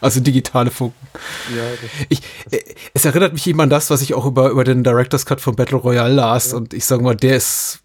Also 0.00 0.20
digitale 0.20 0.70
Funken. 0.70 1.06
Ich, 2.08 2.22
äh, 2.50 2.58
es 2.94 3.04
erinnert 3.04 3.32
mich 3.32 3.46
eben 3.46 3.60
an 3.60 3.70
das, 3.70 3.90
was 3.90 4.02
ich 4.02 4.14
auch 4.14 4.26
über, 4.26 4.50
über 4.50 4.64
den 4.64 4.82
Director's 4.84 5.26
Cut 5.26 5.40
von 5.40 5.56
Battle 5.56 5.78
Royale 5.78 6.14
las 6.14 6.52
und 6.52 6.74
ich 6.74 6.84
sage 6.84 7.02
mal, 7.02 7.16
der 7.16 7.36
ist 7.36 7.79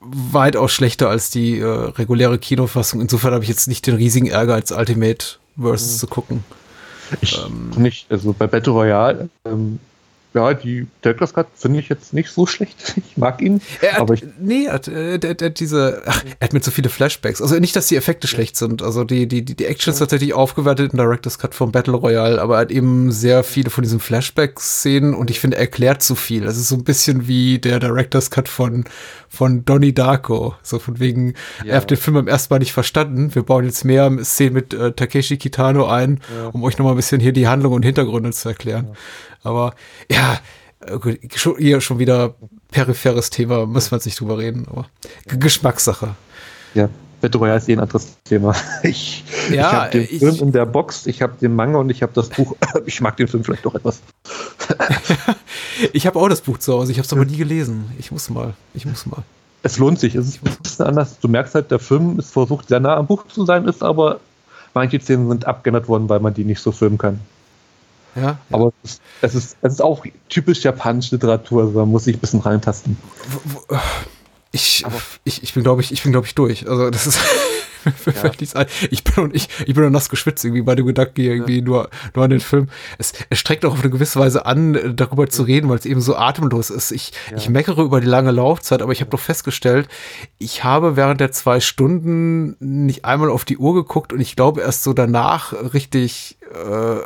weitaus 0.00 0.72
schlechter 0.72 1.08
als 1.08 1.30
die 1.30 1.58
äh, 1.58 1.64
reguläre 1.64 2.38
Kinofassung. 2.38 3.00
Insofern 3.00 3.34
habe 3.34 3.44
ich 3.44 3.50
jetzt 3.50 3.68
nicht 3.68 3.86
den 3.86 3.96
riesigen 3.96 4.26
Ärger 4.26 4.54
als 4.54 4.72
Ultimate 4.72 5.38
Versus 5.58 5.94
mhm. 5.94 5.98
zu 5.98 6.06
gucken. 6.06 6.44
Ich 7.20 7.38
ähm, 7.44 7.70
nicht, 7.76 8.10
also 8.10 8.32
bei 8.32 8.46
Battle 8.46 8.72
Royale 8.72 9.28
ähm, 9.44 9.78
ja, 10.32 10.54
die 10.54 10.86
Director's 11.04 11.34
Cut 11.34 11.48
finde 11.54 11.80
ich 11.80 11.88
jetzt 11.88 12.12
nicht 12.12 12.30
so 12.30 12.46
schlecht. 12.46 12.94
Ich 13.10 13.16
mag 13.16 13.40
ihn. 13.40 13.60
Er 13.80 13.94
hat, 13.94 14.00
aber 14.00 14.14
ich, 14.14 14.24
nee, 14.38 14.66
er 14.66 14.74
hat, 14.74 14.86
äh, 14.86 15.18
der, 15.18 15.34
der, 15.34 15.50
diese, 15.50 16.02
ach, 16.06 16.22
er 16.38 16.44
hat 16.44 16.52
mir 16.52 16.60
zu 16.60 16.70
viele 16.70 16.88
Flashbacks. 16.88 17.42
Also 17.42 17.58
nicht, 17.58 17.74
dass 17.74 17.88
die 17.88 17.96
Effekte 17.96 18.26
ja. 18.26 18.34
schlecht 18.34 18.56
sind. 18.56 18.82
Also 18.82 19.04
die, 19.04 19.26
die, 19.26 19.44
die, 19.44 19.56
die 19.56 19.66
Action 19.66 19.92
ist 19.92 19.98
ja. 19.98 20.06
tatsächlich 20.06 20.34
aufgewertet 20.34 20.92
in 20.92 20.98
Director's 20.98 21.38
Cut 21.38 21.54
von 21.54 21.72
Battle 21.72 21.94
Royale, 21.94 22.40
aber 22.40 22.56
er 22.56 22.60
hat 22.60 22.70
eben 22.70 23.10
sehr 23.10 23.42
viele 23.42 23.70
von 23.70 23.82
diesen 23.82 24.00
Flashback-Szenen 24.00 25.14
und 25.14 25.30
ich 25.30 25.40
finde, 25.40 25.56
er 25.56 25.62
erklärt 25.62 26.02
zu 26.02 26.14
viel. 26.14 26.44
Das 26.44 26.56
ist 26.56 26.68
so 26.68 26.76
ein 26.76 26.84
bisschen 26.84 27.26
wie 27.26 27.58
der 27.58 27.80
Director's 27.80 28.30
Cut 28.30 28.48
von, 28.48 28.84
von 29.28 29.64
Donnie 29.64 29.94
Darko. 29.94 30.54
So 30.62 30.78
von 30.78 31.00
wegen, 31.00 31.34
ja. 31.64 31.72
er 31.72 31.76
hat 31.78 31.90
den 31.90 31.96
Film 31.96 32.14
beim 32.14 32.28
ersten 32.28 32.52
Mal 32.54 32.58
nicht 32.58 32.72
verstanden. 32.72 33.34
Wir 33.34 33.42
bauen 33.42 33.64
jetzt 33.64 33.84
mehr 33.84 34.10
Szenen 34.22 34.54
mit 34.54 34.74
äh, 34.74 34.92
Takeshi 34.92 35.38
Kitano 35.38 35.86
ein, 35.86 36.20
um 36.52 36.62
euch 36.62 36.78
nochmal 36.78 36.94
ein 36.94 36.96
bisschen 36.96 37.20
hier 37.20 37.32
die 37.32 37.48
Handlung 37.48 37.72
und 37.72 37.82
Hintergründe 37.82 38.30
zu 38.30 38.48
erklären. 38.48 38.94
Aber 39.42 39.74
ja, 40.10 40.19
äh, 40.86 40.98
gut, 40.98 41.18
hier 41.58 41.80
schon 41.80 41.98
wieder 41.98 42.34
peripheres 42.70 43.30
Thema, 43.30 43.66
müssen 43.66 43.90
wir 43.90 43.96
jetzt 43.96 44.06
nicht 44.06 44.20
drüber 44.20 44.38
reden, 44.38 44.66
aber 44.68 44.86
Geschmackssache. 45.26 46.14
Ja, 46.74 46.88
Royale 47.34 47.58
ist 47.58 47.68
eh 47.68 47.72
ein 47.74 47.80
anderes 47.80 48.16
Thema. 48.24 48.54
Ich, 48.82 49.24
ja, 49.50 49.54
ich 49.54 49.62
habe 49.72 49.90
den 49.90 50.02
ich, 50.02 50.18
Film 50.18 50.36
in 50.36 50.52
der 50.52 50.66
Box, 50.66 51.06
ich 51.06 51.22
habe 51.22 51.34
den 51.40 51.54
Manga 51.54 51.78
und 51.78 51.90
ich 51.90 52.02
habe 52.02 52.12
das 52.14 52.28
Buch. 52.28 52.56
Ich 52.86 53.00
mag 53.00 53.16
den 53.16 53.28
Film 53.28 53.44
vielleicht 53.44 53.64
doch 53.64 53.74
etwas. 53.74 54.00
ich 55.92 56.06
habe 56.06 56.18
auch 56.18 56.28
das 56.28 56.40
Buch 56.40 56.58
zu 56.58 56.72
Hause, 56.72 56.92
ich 56.92 56.98
habe 56.98 57.06
es 57.06 57.12
aber 57.12 57.24
nie 57.24 57.36
gelesen. 57.36 57.92
Ich 57.98 58.10
muss 58.10 58.30
mal, 58.30 58.54
ich 58.74 58.86
muss 58.86 59.06
mal. 59.06 59.22
Es 59.62 59.78
lohnt 59.78 60.00
sich, 60.00 60.14
es 60.14 60.28
ist 60.28 60.40
ein 60.44 60.56
bisschen 60.62 60.86
anders. 60.86 61.18
Du 61.20 61.28
merkst 61.28 61.54
halt, 61.54 61.70
der 61.70 61.78
Film 61.78 62.18
ist 62.18 62.32
versucht, 62.32 62.68
sehr 62.68 62.80
nah 62.80 62.96
am 62.96 63.06
Buch 63.06 63.26
zu 63.26 63.44
sein, 63.44 63.66
ist 63.66 63.82
aber 63.82 64.20
manche 64.72 64.98
Szenen 65.00 65.28
sind 65.28 65.46
abgeändert 65.46 65.88
worden, 65.88 66.08
weil 66.08 66.20
man 66.20 66.32
die 66.32 66.44
nicht 66.44 66.62
so 66.62 66.72
filmen 66.72 66.96
kann. 66.96 67.20
Ja, 68.16 68.22
ja. 68.22 68.38
Aber 68.50 68.72
es 68.82 68.92
ist, 68.92 69.02
es, 69.22 69.34
ist, 69.34 69.56
es 69.62 69.72
ist 69.74 69.82
auch 69.82 70.04
typisch 70.28 70.62
japanische 70.62 71.14
Literatur, 71.14 71.62
also 71.62 71.78
da 71.78 71.84
muss 71.84 72.06
ich 72.06 72.16
ein 72.16 72.20
bisschen 72.20 72.40
reintasten. 72.40 72.96
Ich, 74.52 74.84
ich, 75.24 75.42
ich 75.42 75.54
bin, 75.54 75.62
glaube 75.62 75.82
ich, 75.82 75.92
ich 75.92 76.02
bin, 76.02 76.12
glaube 76.12 76.26
ich, 76.26 76.34
durch. 76.34 76.68
Also 76.68 76.90
das 76.90 77.06
ist. 77.06 77.20
ja. 78.06 78.64
ich 78.90 79.04
bin 79.04 79.24
und 79.24 79.34
ich, 79.34 79.48
ich 79.66 79.74
bin 79.74 79.84
noch 79.84 79.90
nass 79.90 80.08
geschwitzt 80.08 80.44
irgendwie 80.44 80.62
bei 80.62 80.74
dem 80.74 80.86
Gedanken 80.86 81.20
irgendwie 81.20 81.58
ja. 81.58 81.64
nur, 81.64 81.90
nur 82.14 82.24
an 82.24 82.30
den 82.30 82.40
Film. 82.40 82.68
Es, 82.98 83.12
es 83.30 83.38
streckt 83.38 83.64
auch 83.64 83.72
auf 83.72 83.80
eine 83.80 83.90
gewisse 83.90 84.18
Weise 84.18 84.46
an, 84.46 84.96
darüber 84.96 85.28
zu 85.28 85.42
reden, 85.42 85.68
weil 85.68 85.78
es 85.78 85.86
eben 85.86 86.00
so 86.00 86.16
atemlos 86.16 86.70
ist. 86.70 86.90
Ich, 86.90 87.12
ja. 87.30 87.36
ich 87.36 87.48
meckere 87.48 87.82
über 87.82 88.00
die 88.00 88.06
lange 88.06 88.30
Laufzeit, 88.30 88.82
aber 88.82 88.92
ich 88.92 89.00
habe 89.00 89.10
doch 89.10 89.20
festgestellt, 89.20 89.88
ich 90.38 90.64
habe 90.64 90.96
während 90.96 91.20
der 91.20 91.32
zwei 91.32 91.60
Stunden 91.60 92.56
nicht 92.60 93.04
einmal 93.04 93.30
auf 93.30 93.44
die 93.44 93.58
Uhr 93.58 93.74
geguckt 93.74 94.12
und 94.12 94.20
ich 94.20 94.36
glaube 94.36 94.60
erst 94.60 94.82
so 94.82 94.92
danach 94.92 95.54
richtig 95.72 96.38
äh, 96.52 96.96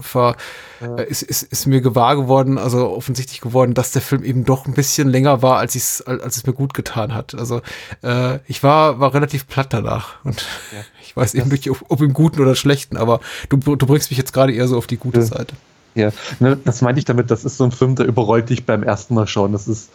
ver, 0.00 0.36
ja. 0.80 0.96
Äh, 0.96 1.08
ist, 1.08 1.22
ist, 1.22 1.44
ist 1.44 1.66
mir 1.66 1.80
gewahr 1.80 2.16
geworden, 2.16 2.58
also 2.58 2.90
offensichtlich 2.90 3.40
geworden, 3.40 3.74
dass 3.74 3.92
der 3.92 4.02
Film 4.02 4.24
eben 4.24 4.44
doch 4.44 4.66
ein 4.66 4.74
bisschen 4.74 5.08
länger 5.08 5.42
war, 5.42 5.58
als, 5.58 5.74
ich's, 5.74 6.02
als 6.02 6.36
es 6.36 6.46
mir 6.46 6.52
gut 6.52 6.74
getan 6.74 7.14
hat. 7.14 7.34
Also 7.34 7.62
äh, 8.02 8.38
ich 8.48 8.62
war, 8.62 8.98
war 8.98 9.14
relativ 9.14 9.46
platt 9.46 9.68
danach 9.70 10.24
und 10.24 10.44
ja. 10.72 10.78
ich 11.02 11.16
weiß 11.16 11.34
eben 11.34 11.50
nicht, 11.50 11.70
ob, 11.70 11.84
ob, 11.88 12.00
im 12.00 12.12
Guten 12.12 12.40
oder 12.40 12.56
Schlechten, 12.56 12.96
aber 12.96 13.20
du, 13.48 13.56
du 13.56 13.86
bringst 13.86 14.10
mich 14.10 14.18
jetzt 14.18 14.32
gerade 14.32 14.52
eher 14.52 14.66
so 14.66 14.76
auf 14.76 14.86
die 14.86 14.96
gute 14.96 15.20
ja. 15.20 15.26
Seite. 15.26 15.54
Ja, 15.94 16.10
ne, 16.40 16.58
das 16.64 16.80
meinte 16.80 16.98
ich 16.98 17.04
damit, 17.04 17.30
das 17.30 17.44
ist 17.44 17.58
so 17.58 17.64
ein 17.64 17.72
Film, 17.72 17.96
der 17.96 18.06
überrollt 18.06 18.48
dich 18.48 18.64
beim 18.64 18.82
ersten 18.82 19.14
Mal 19.14 19.26
schauen. 19.26 19.52
Das 19.52 19.68
ist 19.68 19.90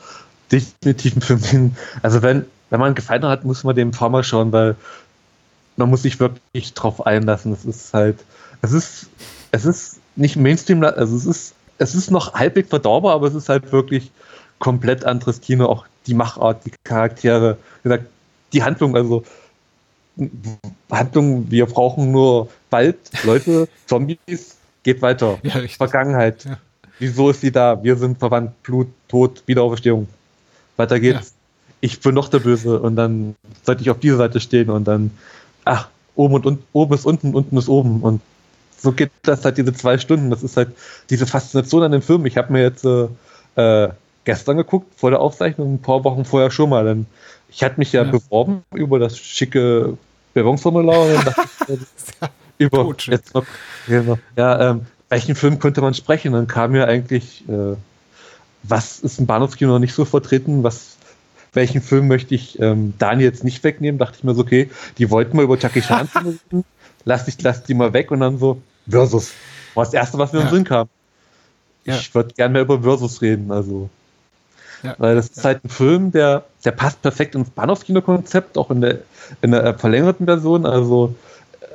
definitiv 0.51 1.15
ein 1.15 1.21
Film, 1.21 1.41
den, 1.41 1.77
also 2.03 2.21
wenn, 2.21 2.45
wenn 2.69 2.79
man 2.79 2.95
gefallen 2.95 3.25
hat, 3.25 3.43
muss 3.43 3.63
man 3.63 3.75
den 3.75 3.89
ein 3.89 3.91
paar 3.91 4.09
Mal 4.09 4.23
schauen, 4.23 4.51
weil 4.51 4.75
man 5.75 5.89
muss 5.89 6.03
sich 6.03 6.19
wirklich 6.19 6.73
drauf 6.73 7.05
einlassen. 7.05 7.51
Es 7.51 7.65
ist 7.65 7.93
halt, 7.93 8.19
es 8.61 8.71
ist, 8.71 9.07
es 9.51 9.65
ist 9.65 9.99
nicht 10.15 10.35
Mainstream, 10.35 10.83
also 10.83 11.15
es 11.15 11.25
ist, 11.25 11.53
es 11.77 11.95
ist 11.95 12.11
noch 12.11 12.33
halbwegs 12.33 12.69
verdaubar, 12.69 13.13
aber 13.15 13.27
es 13.27 13.35
ist 13.35 13.49
halt 13.49 13.71
wirklich 13.71 14.11
komplett 14.59 15.05
anderes 15.05 15.41
Kino, 15.41 15.65
auch 15.65 15.85
die 16.07 16.13
Machart, 16.13 16.65
die 16.65 16.71
Charaktere, 16.83 17.57
wie 17.83 17.89
gesagt, 17.89 18.05
die 18.53 18.63
Handlung, 18.63 18.95
also 18.95 19.23
Handlung, 20.89 21.51
wir 21.51 21.65
brauchen 21.67 22.11
nur 22.11 22.49
bald 22.69 22.97
Leute, 23.23 23.67
Zombies, 23.85 24.57
geht 24.83 25.01
weiter. 25.01 25.37
Ja, 25.43 25.61
Vergangenheit. 25.67 26.45
Ja. 26.45 26.57
Wieso 26.99 27.29
ist 27.29 27.41
sie 27.41 27.51
da? 27.51 27.83
Wir 27.83 27.95
sind 27.97 28.17
verwandt, 28.17 28.63
Blut, 28.63 28.87
Tod, 29.07 29.43
Wiederauferstehung. 29.45 30.07
Weiter 30.77 30.99
geht's. 30.99 31.29
Ja. 31.29 31.33
Ich 31.81 31.99
bin 31.99 32.15
noch 32.15 32.29
der 32.29 32.39
Böse 32.39 32.79
und 32.79 32.95
dann 32.95 33.35
sollte 33.63 33.83
ich 33.83 33.91
auf 33.91 33.99
dieser 33.99 34.17
Seite 34.17 34.39
stehen 34.39 34.71
und 34.71 34.85
dann, 34.85 35.11
ach, 35.63 35.89
oben 36.15 36.33
und, 36.33 36.45
und 36.47 36.63
oben 36.73 36.95
ist 36.95 37.05
unten, 37.05 37.35
unten 37.35 37.55
ist 37.55 37.69
oben 37.69 38.01
und 38.01 38.21
so 38.77 38.91
geht 38.91 39.11
das 39.23 39.43
halt 39.43 39.57
diese 39.57 39.73
zwei 39.73 39.97
Stunden. 39.97 40.29
Das 40.29 40.43
ist 40.43 40.57
halt 40.57 40.69
diese 41.09 41.25
Faszination 41.25 41.83
an 41.83 41.91
dem 41.91 42.01
Film. 42.01 42.25
Ich 42.25 42.37
habe 42.37 42.53
mir 42.53 42.61
jetzt 42.61 42.85
äh, 42.85 43.89
gestern 44.23 44.57
geguckt, 44.57 44.93
vor 44.95 45.09
der 45.09 45.19
Aufzeichnung, 45.19 45.75
ein 45.75 45.81
paar 45.81 46.03
Wochen 46.03 46.25
vorher 46.25 46.51
schon 46.51 46.69
mal. 46.69 46.85
Denn 46.85 47.05
ich 47.49 47.63
hatte 47.63 47.79
mich 47.79 47.91
ja, 47.93 48.03
ja. 48.03 48.11
beworben 48.11 48.63
über 48.73 48.99
das 48.99 49.17
schicke 49.17 49.97
Bewerbungsformular 50.33 51.01
und 51.01 51.15
dann 51.15 51.25
dachte 51.25 51.47
ich, 51.69 51.79
über 52.59 52.93
jetzt 53.05 53.33
noch, 53.33 53.45
genau. 53.87 54.19
ja, 54.35 54.71
ähm, 54.71 54.85
welchen 55.09 55.35
Film 55.35 55.59
könnte 55.59 55.81
man 55.81 55.93
sprechen? 55.93 56.33
Dann 56.33 56.47
kam 56.47 56.71
mir 56.71 56.87
eigentlich, 56.87 57.47
äh, 57.47 57.75
was 58.63 58.99
ist 58.99 59.19
im 59.19 59.25
Bahnhofskino 59.25 59.71
noch 59.71 59.79
nicht 59.79 59.93
so 59.93 60.05
vertreten, 60.05 60.63
was 60.63 60.97
welchen 61.53 61.81
Film 61.81 62.07
möchte 62.07 62.35
ich 62.35 62.59
ähm, 62.59 62.93
Daniel 62.99 63.29
jetzt 63.29 63.43
nicht 63.43 63.63
wegnehmen? 63.63 63.97
Dachte 63.97 64.17
ich 64.17 64.23
mir 64.23 64.35
so, 64.35 64.41
okay, 64.41 64.69
die 64.97 65.09
wollten 65.09 65.37
mal 65.37 65.43
über 65.43 65.57
Jackie 65.57 65.81
Chan 65.81 66.07
reden 66.15 66.65
lass, 67.07 67.27
ich, 67.27 67.41
lass 67.41 67.63
die 67.63 67.73
mal 67.73 67.93
weg 67.93 68.11
und 68.11 68.19
dann 68.19 68.37
so, 68.37 68.61
Versus. 68.87 69.31
War 69.73 69.85
das 69.85 69.93
Erste, 69.93 70.17
was 70.17 70.33
mir 70.33 70.39
ja. 70.39 70.45
in 70.45 70.49
den 70.49 70.55
Sinn 70.55 70.63
kam. 70.65 70.89
Ja. 71.85 71.95
Ich 71.95 72.13
würde 72.13 72.33
gerne 72.33 72.53
mehr 72.53 72.61
über 72.63 72.81
Versus 72.81 73.21
reden, 73.21 73.51
also. 73.51 73.89
Ja. 74.83 74.95
Weil 74.97 75.15
das 75.15 75.29
ist 75.29 75.43
halt 75.43 75.63
ein 75.63 75.69
Film, 75.69 76.11
der, 76.11 76.45
der 76.63 76.71
passt 76.71 77.01
perfekt 77.01 77.33
ins 77.33 77.49
Bahnhofskino-Konzept, 77.49 78.57
auch 78.57 78.69
in 78.69 78.81
der, 78.81 78.99
in 79.41 79.51
der 79.51 79.73
verlängerten 79.77 80.25
Version. 80.25 80.65
Also, 80.65 81.15
äh, 81.61 81.65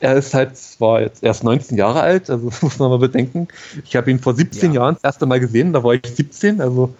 er 0.00 0.14
ist 0.14 0.32
halt 0.32 0.56
zwar 0.56 1.02
jetzt 1.02 1.22
erst 1.22 1.44
19 1.44 1.76
Jahre 1.76 2.00
alt, 2.00 2.30
also 2.30 2.50
muss 2.60 2.78
man 2.78 2.90
mal 2.90 2.98
bedenken. 2.98 3.48
Ich 3.84 3.96
habe 3.96 4.10
ihn 4.10 4.20
vor 4.20 4.34
17 4.34 4.72
ja. 4.72 4.82
Jahren 4.82 4.94
das 4.94 5.04
erste 5.04 5.26
Mal 5.26 5.40
gesehen, 5.40 5.72
da 5.72 5.82
war 5.82 5.94
ich 5.94 6.02
17, 6.04 6.60
also 6.60 6.94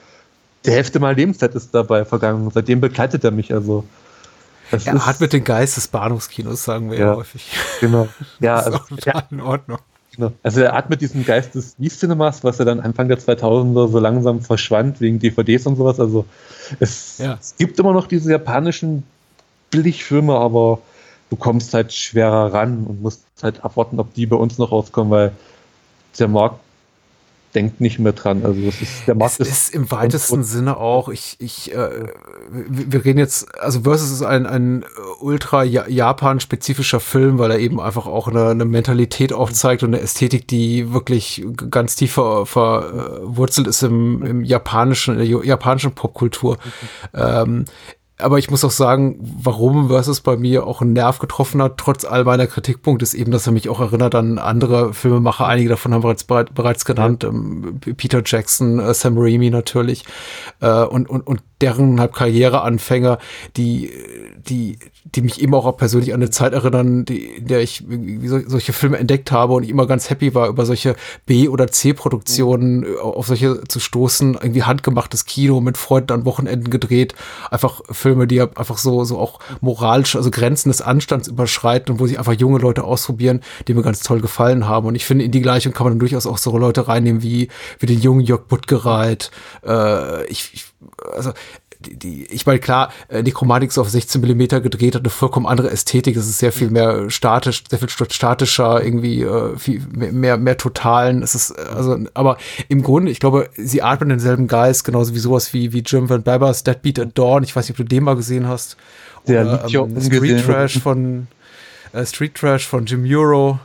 die 0.66 0.72
Hälfte 0.72 0.98
meiner 0.98 1.16
Lebenszeit 1.16 1.54
ist 1.54 1.74
dabei 1.74 2.04
vergangen. 2.04 2.50
Seitdem 2.52 2.80
begleitet 2.80 3.24
er 3.24 3.30
mich, 3.30 3.54
also 3.54 3.84
das 4.70 4.86
er 4.86 5.06
hat 5.06 5.20
mit 5.20 5.32
den 5.32 5.44
Geist 5.44 5.76
des 5.76 5.88
Bahnhofskinos, 5.88 6.64
sagen 6.64 6.90
wir 6.90 6.98
ja, 6.98 7.06
ja 7.06 7.16
häufig. 7.16 7.46
Genau. 7.80 8.08
Ja, 8.40 8.56
also, 8.56 8.80
ja, 9.04 9.22
in 9.30 9.40
Ordnung. 9.40 9.78
Genau. 10.16 10.32
Also 10.42 10.62
er 10.62 10.72
hat 10.72 10.90
mit 10.90 11.00
diesem 11.00 11.24
Geist 11.24 11.54
des 11.54 11.76
E-Cinemas, 11.78 12.42
was 12.42 12.58
ja 12.58 12.64
dann 12.64 12.80
Anfang 12.80 13.08
der 13.08 13.18
2000er 13.18 13.88
so 13.88 13.98
langsam 13.98 14.40
verschwand 14.40 15.00
wegen 15.00 15.18
DVDs 15.18 15.66
und 15.66 15.76
sowas. 15.76 16.00
Also 16.00 16.26
es, 16.80 17.18
ja. 17.18 17.38
es 17.40 17.56
gibt 17.56 17.78
immer 17.78 17.92
noch 17.92 18.06
diese 18.06 18.30
japanischen 18.30 19.04
Billigfilme, 19.70 20.34
aber 20.34 20.80
du 21.30 21.36
kommst 21.36 21.74
halt 21.74 21.92
schwerer 21.92 22.52
ran 22.52 22.84
und 22.86 23.02
musst 23.02 23.22
halt 23.42 23.64
abwarten, 23.64 24.00
ob 24.00 24.12
die 24.14 24.26
bei 24.26 24.36
uns 24.36 24.58
noch 24.58 24.72
rauskommen, 24.72 25.10
weil 25.10 25.32
der 26.18 26.28
Markt 26.28 26.60
denkt 27.54 27.80
nicht 27.80 27.98
mehr 27.98 28.12
dran. 28.12 28.44
Also 28.44 28.60
das 28.62 28.80
ist 28.80 29.06
der 29.06 29.14
Markt. 29.14 29.40
Es 29.40 29.48
ist, 29.48 29.68
ist 29.68 29.74
im 29.74 29.90
weitesten 29.90 30.44
Sinne 30.44 30.76
auch. 30.76 31.08
Ich, 31.08 31.36
ich, 31.38 31.74
äh, 31.74 32.06
wir 32.50 33.04
reden 33.04 33.18
jetzt, 33.18 33.54
also 33.60 33.82
Versus 33.82 34.10
ist 34.10 34.22
ein, 34.22 34.46
ein 34.46 34.84
ultra 35.20 35.64
Japan-spezifischer 35.64 37.00
Film, 37.00 37.38
weil 37.38 37.50
er 37.50 37.58
eben 37.58 37.80
einfach 37.80 38.06
auch 38.06 38.28
eine, 38.28 38.48
eine, 38.48 38.64
Mentalität 38.64 39.32
aufzeigt 39.32 39.82
und 39.82 39.94
eine 39.94 40.02
Ästhetik, 40.02 40.46
die 40.46 40.92
wirklich 40.92 41.44
ganz 41.70 41.96
tief 41.96 42.12
verwurzelt 42.12 43.66
ist 43.66 43.82
im, 43.82 44.22
im 44.22 44.44
japanischen, 44.44 45.18
in 45.18 45.30
der 45.30 45.44
japanischen 45.44 45.92
Popkultur. 45.92 46.58
Ähm, 47.14 47.64
aber 48.20 48.38
ich 48.38 48.50
muss 48.50 48.64
auch 48.64 48.70
sagen, 48.70 49.18
warum 49.20 49.88
Versus 49.88 50.20
bei 50.20 50.36
mir 50.36 50.66
auch 50.66 50.80
einen 50.80 50.92
Nerv 50.92 51.18
getroffen 51.18 51.62
hat, 51.62 51.78
trotz 51.78 52.04
all 52.04 52.24
meiner 52.24 52.46
Kritikpunkte, 52.46 53.02
ist 53.02 53.14
eben, 53.14 53.30
dass 53.30 53.46
er 53.46 53.52
mich 53.52 53.68
auch 53.68 53.80
erinnert 53.80 54.14
an 54.14 54.38
andere 54.38 54.94
Filmemacher. 54.94 55.46
Einige 55.46 55.70
davon 55.70 55.94
haben 55.94 56.02
wir 56.02 56.10
jetzt 56.10 56.26
bereits 56.26 56.84
genannt. 56.84 57.24
Ähm, 57.24 57.80
Peter 57.96 58.22
Jackson, 58.24 58.78
äh, 58.78 58.94
Sam 58.94 59.16
Raimi 59.18 59.50
natürlich. 59.50 60.04
Äh, 60.60 60.84
und, 60.84 61.08
und, 61.08 61.26
und 61.26 61.42
deren 61.60 62.00
halt 62.00 62.14
Karriereanfänger, 62.14 63.18
die, 63.56 63.90
die, 64.48 64.78
die 65.04 65.22
mich 65.22 65.40
eben 65.42 65.54
auch 65.54 65.76
persönlich 65.76 66.14
an 66.14 66.20
eine 66.20 66.30
Zeit 66.30 66.52
erinnern, 66.52 67.04
die, 67.04 67.24
in 67.24 67.46
der 67.46 67.60
ich 67.60 67.84
solche 68.46 68.72
Filme 68.72 68.98
entdeckt 68.98 69.32
habe 69.32 69.54
und 69.54 69.62
ich 69.62 69.70
immer 69.70 69.86
ganz 69.86 70.10
happy 70.10 70.34
war, 70.34 70.48
über 70.48 70.66
solche 70.66 70.96
B- 71.26 71.48
oder 71.48 71.68
C-Produktionen 71.68 72.80
mhm. 72.80 72.96
auf 72.98 73.26
solche 73.26 73.62
zu 73.64 73.80
stoßen. 73.80 74.34
Irgendwie 74.34 74.62
handgemachtes 74.62 75.24
Kino 75.24 75.60
mit 75.60 75.76
Freunden 75.76 76.12
an 76.12 76.24
Wochenenden 76.24 76.70
gedreht. 76.70 77.14
Einfach 77.50 77.80
Filme, 77.90 78.26
die 78.26 78.40
einfach 78.40 78.78
so, 78.78 79.04
so 79.04 79.18
auch 79.18 79.40
moralisch, 79.60 80.16
also 80.16 80.30
Grenzen 80.30 80.70
des 80.70 80.82
Anstands 80.82 81.28
überschreiten 81.28 81.94
und 81.94 82.00
wo 82.00 82.06
sich 82.06 82.18
einfach 82.18 82.34
junge 82.34 82.58
Leute 82.58 82.84
ausprobieren, 82.84 83.40
die 83.68 83.74
mir 83.74 83.82
ganz 83.82 84.00
toll 84.00 84.20
gefallen 84.20 84.66
haben. 84.66 84.86
Und 84.86 84.94
ich 84.94 85.04
finde, 85.04 85.24
in 85.24 85.30
die 85.30 85.42
Gleichung 85.42 85.72
kann 85.72 85.84
man 85.84 85.92
dann 85.92 86.00
durchaus 86.00 86.26
auch 86.26 86.38
so 86.38 86.56
Leute 86.56 86.88
reinnehmen 86.88 87.22
wie, 87.22 87.48
wie 87.78 87.86
den 87.86 88.00
jungen 88.00 88.20
Jörg 88.20 88.42
Buttgereit. 88.42 89.30
Äh, 89.64 90.26
ich, 90.26 90.50
ich 90.52 90.66
also 91.14 91.32
die, 91.80 91.96
die, 91.96 92.26
ich 92.26 92.44
meine, 92.46 92.58
klar, 92.58 92.92
äh, 93.08 93.22
die 93.22 93.32
Chromatik 93.32 93.70
ist 93.70 93.78
auf 93.78 93.88
16 93.88 94.20
Millimeter 94.20 94.60
gedreht, 94.60 94.94
hat 94.94 95.02
eine 95.02 95.10
vollkommen 95.10 95.46
andere 95.46 95.70
Ästhetik. 95.70 96.16
Es 96.16 96.26
ist 96.26 96.38
sehr 96.38 96.52
viel 96.52 96.70
mehr 96.70 97.08
statisch, 97.10 97.64
sehr 97.68 97.78
viel 97.78 97.88
statischer, 97.88 98.84
irgendwie 98.84 99.22
äh, 99.22 99.56
viel 99.56 99.82
mehr, 99.90 100.36
mehr 100.36 100.56
totalen. 100.56 101.22
Es 101.22 101.34
ist, 101.34 101.50
äh, 101.50 101.62
also, 101.74 101.98
aber 102.14 102.36
im 102.68 102.82
Grunde, 102.82 103.10
ich 103.10 103.20
glaube, 103.20 103.48
sie 103.56 103.82
atmen 103.82 104.10
denselben 104.10 104.46
Geist, 104.46 104.84
genauso 104.84 105.14
wie 105.14 105.18
sowas 105.18 105.52
wie, 105.54 105.72
wie 105.72 105.80
Jim 105.80 106.08
Van 106.08 106.22
Bebbers 106.22 106.64
Deadbeat 106.64 106.98
at 106.98 107.18
Dawn. 107.18 107.42
Ich 107.44 107.56
weiß 107.56 107.68
nicht, 107.68 107.78
ob 107.80 107.86
du 107.86 107.94
den 107.94 108.04
mal 108.04 108.16
gesehen 108.16 108.46
hast. 108.46 108.76
Der 109.26 109.42
Oder, 109.42 109.66
ähm, 109.72 110.00
Street 110.00 110.44
Trash 110.44 110.78
von 110.78 111.28
äh, 111.92 112.04
Street 112.04 112.34
Trash 112.34 112.66
von 112.66 112.86
Jim 112.86 113.04
Euro. 113.06 113.58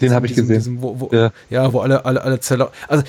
Den 0.00 0.12
habe 0.12 0.26
ich 0.26 0.34
gesehen. 0.34 0.54
Diesem, 0.54 0.82
wo, 0.82 1.00
wo, 1.00 1.08
ja. 1.12 1.30
ja, 1.48 1.72
wo 1.72 1.80
alle, 1.80 2.04
alle, 2.04 2.22
alle 2.22 2.40
Zeller. 2.40 2.70
Also 2.86 3.02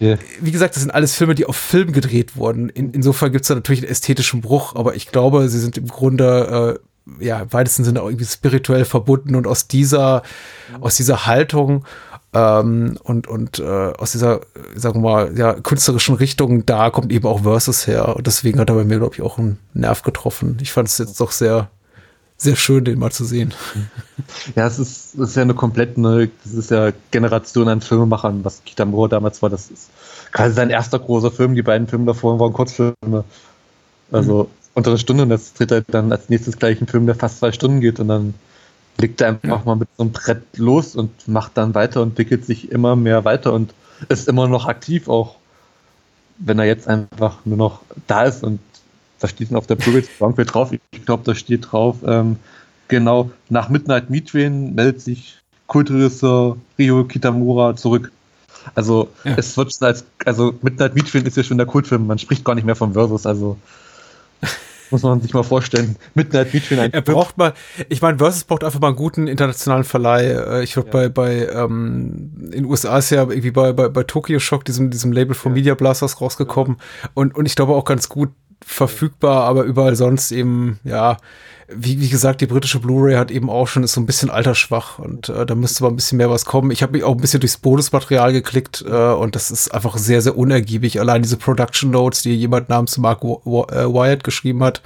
Yeah. 0.00 0.18
Wie 0.40 0.50
gesagt, 0.50 0.74
das 0.74 0.82
sind 0.82 0.90
alles 0.90 1.14
Filme, 1.14 1.34
die 1.34 1.46
auf 1.46 1.56
Film 1.56 1.92
gedreht 1.92 2.36
wurden. 2.36 2.68
In, 2.68 2.92
insofern 2.92 3.32
gibt 3.32 3.42
es 3.42 3.48
da 3.48 3.54
natürlich 3.54 3.82
einen 3.82 3.90
ästhetischen 3.90 4.40
Bruch, 4.40 4.74
aber 4.74 4.96
ich 4.96 5.08
glaube, 5.08 5.48
sie 5.48 5.60
sind 5.60 5.78
im 5.78 5.86
Grunde 5.86 6.78
äh, 7.20 7.24
ja 7.24 7.40
im 7.40 7.52
weitesten 7.52 7.84
Sinne 7.84 8.02
auch 8.02 8.08
irgendwie 8.08 8.24
spirituell 8.24 8.84
verbunden 8.84 9.34
und 9.34 9.46
aus 9.46 9.68
dieser, 9.68 10.22
mhm. 10.76 10.82
aus 10.82 10.96
dieser 10.96 11.26
Haltung 11.26 11.84
ähm, 12.34 12.98
und, 13.04 13.28
und 13.28 13.60
äh, 13.60 13.62
aus 13.62 14.12
dieser, 14.12 14.40
sagen 14.74 15.02
wir 15.02 15.10
mal, 15.10 15.38
ja, 15.38 15.54
künstlerischen 15.54 16.16
Richtung, 16.16 16.66
da 16.66 16.90
kommt 16.90 17.12
eben 17.12 17.26
auch 17.26 17.42
Versus 17.42 17.86
her. 17.86 18.16
Und 18.16 18.26
deswegen 18.26 18.58
hat 18.58 18.70
er 18.70 18.74
bei 18.74 18.84
mir, 18.84 18.98
glaube 18.98 19.14
ich, 19.14 19.22
auch 19.22 19.38
einen 19.38 19.58
Nerv 19.72 20.02
getroffen. 20.02 20.58
Ich 20.60 20.72
fand 20.72 20.88
es 20.88 20.98
jetzt 20.98 21.20
doch 21.20 21.30
sehr 21.30 21.70
sehr 22.36 22.56
schön, 22.56 22.84
den 22.84 22.98
mal 22.98 23.12
zu 23.12 23.24
sehen. 23.24 23.54
Ja, 24.56 24.66
es 24.66 24.78
ist, 24.78 25.14
es 25.14 25.30
ist 25.30 25.36
ja 25.36 25.42
eine 25.42 25.54
komplett 25.54 25.98
neue, 25.98 26.28
das 26.44 26.54
ist 26.54 26.70
ja 26.70 26.92
Generation 27.10 27.68
an 27.68 27.80
Filmemachern, 27.80 28.44
was 28.44 28.64
Kitamura 28.64 29.08
damals 29.08 29.42
war. 29.42 29.50
Das 29.50 29.70
ist 29.70 29.90
quasi 30.32 30.54
sein 30.54 30.70
erster 30.70 30.98
großer 30.98 31.30
Film. 31.30 31.54
Die 31.54 31.62
beiden 31.62 31.88
Filme 31.88 32.06
davor 32.06 32.38
waren 32.38 32.52
Kurzfilme. 32.52 33.24
Also 34.12 34.44
mhm. 34.44 34.48
unter 34.74 34.90
einer 34.90 34.98
Stunde 34.98 35.24
und 35.24 35.30
jetzt 35.30 35.56
tritt 35.56 35.72
er 35.72 35.82
dann 35.82 36.12
als 36.12 36.28
nächstes 36.28 36.58
gleich 36.58 36.80
ein 36.80 36.86
Film, 36.86 37.06
der 37.06 37.14
fast 37.14 37.38
zwei 37.38 37.52
Stunden 37.52 37.80
geht 37.80 38.00
und 38.00 38.08
dann 38.08 38.34
legt 38.98 39.20
er 39.20 39.28
einfach 39.28 39.60
ja. 39.60 39.62
mal 39.64 39.76
mit 39.76 39.88
so 39.96 40.04
einem 40.04 40.12
Brett 40.12 40.42
los 40.56 40.94
und 40.94 41.28
macht 41.28 41.56
dann 41.56 41.74
weiter 41.74 42.02
und 42.02 42.10
entwickelt 42.10 42.44
sich 42.46 42.70
immer 42.70 42.96
mehr 42.96 43.24
weiter 43.24 43.52
und 43.52 43.74
ist 44.08 44.28
immer 44.28 44.48
noch 44.48 44.66
aktiv, 44.66 45.08
auch 45.08 45.36
wenn 46.38 46.58
er 46.58 46.66
jetzt 46.66 46.88
einfach 46.88 47.38
nur 47.44 47.56
noch 47.56 47.80
da 48.06 48.24
ist 48.24 48.42
und 48.42 48.60
da 49.24 49.28
steht 49.28 49.54
auf 49.54 49.66
der 49.66 49.76
Blu-ray 49.76 50.04
drauf, 50.44 50.70
ich 50.72 51.06
glaube, 51.06 51.22
da 51.24 51.34
steht 51.34 51.72
drauf, 51.72 51.96
ähm, 52.06 52.36
genau, 52.88 53.30
nach 53.48 53.70
Midnight 53.70 54.10
Meat 54.10 54.28
Train 54.28 54.74
meldet 54.74 55.00
sich 55.00 55.38
Kulturregisseur 55.66 56.58
Rio 56.78 57.04
Kitamura 57.04 57.74
zurück. 57.74 58.12
Also 58.74 59.08
ja. 59.24 59.34
es 59.38 59.56
wird 59.56 59.74
schon 59.74 59.86
als, 59.86 60.04
also 60.26 60.54
Midnight 60.60 60.94
Meat 60.94 61.10
Train 61.10 61.24
ist 61.24 61.38
ja 61.38 61.42
schon 61.42 61.56
der 61.56 61.66
Kultfilm, 61.66 62.06
man 62.06 62.18
spricht 62.18 62.44
gar 62.44 62.54
nicht 62.54 62.64
mehr 62.64 62.76
vom 62.76 62.92
Versus, 62.92 63.24
also 63.24 63.56
Muss 64.90 65.02
man 65.02 65.20
sich 65.20 65.32
mal 65.32 65.42
vorstellen. 65.42 65.96
Midnight 66.14 66.52
Between 66.52 66.78
Er 66.78 67.00
braucht 67.00 67.38
mal, 67.38 67.54
ich 67.88 68.02
meine, 68.02 68.18
Versus 68.18 68.44
braucht 68.44 68.64
einfach 68.64 68.80
mal 68.80 68.88
einen 68.88 68.96
guten 68.96 69.26
internationalen 69.26 69.84
Verleih. 69.84 70.32
Äh, 70.32 70.64
ich 70.64 70.74
glaube, 70.74 70.88
ja. 70.88 70.92
bei, 70.92 71.08
bei 71.08 71.48
ähm, 71.48 72.32
in 72.44 72.50
den 72.50 72.64
USA 72.66 72.98
ist 72.98 73.10
ja 73.10 73.22
irgendwie 73.22 73.50
bei, 73.50 73.72
bei, 73.72 73.88
bei 73.88 74.02
Tokyo 74.04 74.38
Shock, 74.38 74.64
diesem, 74.64 74.90
diesem 74.90 75.12
Label 75.12 75.34
von 75.34 75.52
ja. 75.52 75.54
Media 75.54 75.74
Blasters 75.74 76.20
rausgekommen. 76.20 76.76
Und, 77.14 77.34
und 77.34 77.46
ich 77.46 77.56
glaube 77.56 77.74
auch 77.74 77.84
ganz 77.84 78.08
gut 78.08 78.30
verfügbar, 78.64 79.44
aber 79.44 79.64
überall 79.64 79.96
sonst 79.96 80.32
eben, 80.32 80.78
ja, 80.84 81.16
wie, 81.68 82.00
wie 82.00 82.08
gesagt, 82.08 82.40
die 82.40 82.46
britische 82.46 82.78
Blu-ray 82.78 83.16
hat 83.16 83.30
eben 83.30 83.48
auch 83.48 83.66
schon, 83.66 83.82
ist 83.82 83.92
so 83.92 84.00
ein 84.00 84.06
bisschen 84.06 84.30
altersschwach 84.30 84.98
und 84.98 85.28
äh, 85.28 85.46
da 85.46 85.54
müsste 85.54 85.82
mal 85.82 85.90
ein 85.90 85.96
bisschen 85.96 86.18
mehr 86.18 86.30
was 86.30 86.44
kommen. 86.44 86.70
Ich 86.70 86.82
habe 86.82 86.92
mich 86.92 87.04
auch 87.04 87.14
ein 87.14 87.20
bisschen 87.20 87.40
durchs 87.40 87.56
Bonusmaterial 87.56 88.32
geklickt 88.32 88.84
äh, 88.86 89.12
und 89.12 89.34
das 89.34 89.50
ist 89.50 89.72
einfach 89.72 89.96
sehr, 89.96 90.20
sehr 90.20 90.36
unergiebig. 90.36 91.00
Allein 91.00 91.22
diese 91.22 91.36
Production 91.36 91.90
Notes, 91.90 92.22
die 92.22 92.34
jemand 92.34 92.68
namens 92.68 92.98
Mark 92.98 93.22
äh, 93.22 93.26
Wyatt 93.26 94.24
geschrieben 94.24 94.62
hat, 94.62 94.82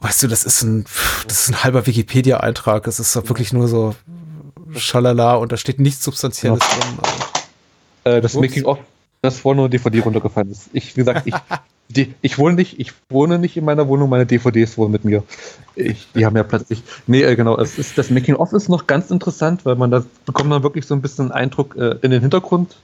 weißt 0.00 0.24
du, 0.24 0.28
das 0.28 0.44
ist 0.44 0.62
ein, 0.62 0.84
das 1.28 1.42
ist 1.42 1.50
ein 1.50 1.64
halber 1.64 1.86
Wikipedia-Eintrag. 1.86 2.84
Das 2.84 2.98
ist 2.98 3.14
wirklich 3.28 3.52
nur 3.52 3.68
so 3.68 3.94
schalala 4.76 5.34
und 5.34 5.52
da 5.52 5.56
steht 5.56 5.78
nichts 5.78 6.04
Substanzielles 6.04 6.60
ja. 6.60 6.78
drin. 6.78 6.98
Also. 7.02 8.16
Äh, 8.16 8.20
das 8.20 8.34
Making-of, 8.34 8.78
das 9.22 9.38
vorne 9.38 9.60
nur 9.60 9.68
DVD 9.68 10.00
runtergefallen 10.00 10.50
ist. 10.50 10.70
Ich, 10.72 10.96
wie 10.96 11.00
gesagt, 11.00 11.26
ich 11.26 11.34
Die, 11.88 12.14
ich 12.22 12.38
wohne 12.38 12.56
nicht, 12.56 12.80
ich 12.80 12.92
wohne 13.10 13.38
nicht 13.38 13.56
in 13.56 13.64
meiner 13.64 13.86
Wohnung, 13.86 14.08
meine 14.08 14.24
DVDs 14.24 14.78
wohnen 14.78 14.92
mit 14.92 15.04
mir. 15.04 15.22
Ich, 15.74 16.08
die 16.14 16.24
haben 16.24 16.36
ja 16.36 16.42
Platz. 16.42 16.64
Ich, 16.70 16.82
nee, 17.06 17.22
äh, 17.22 17.36
genau, 17.36 17.58
es 17.58 17.78
ist, 17.78 17.98
das 17.98 18.10
Making-of 18.10 18.52
ist 18.52 18.68
noch 18.68 18.86
ganz 18.86 19.10
interessant, 19.10 19.66
weil 19.66 19.76
man 19.76 19.90
da 19.90 20.02
bekommt 20.24 20.48
man 20.48 20.62
wirklich 20.62 20.86
so 20.86 20.94
ein 20.94 21.02
bisschen 21.02 21.32
Eindruck 21.32 21.76
äh, 21.76 21.96
in 22.02 22.10
den 22.10 22.22
Hintergrund. 22.22 22.76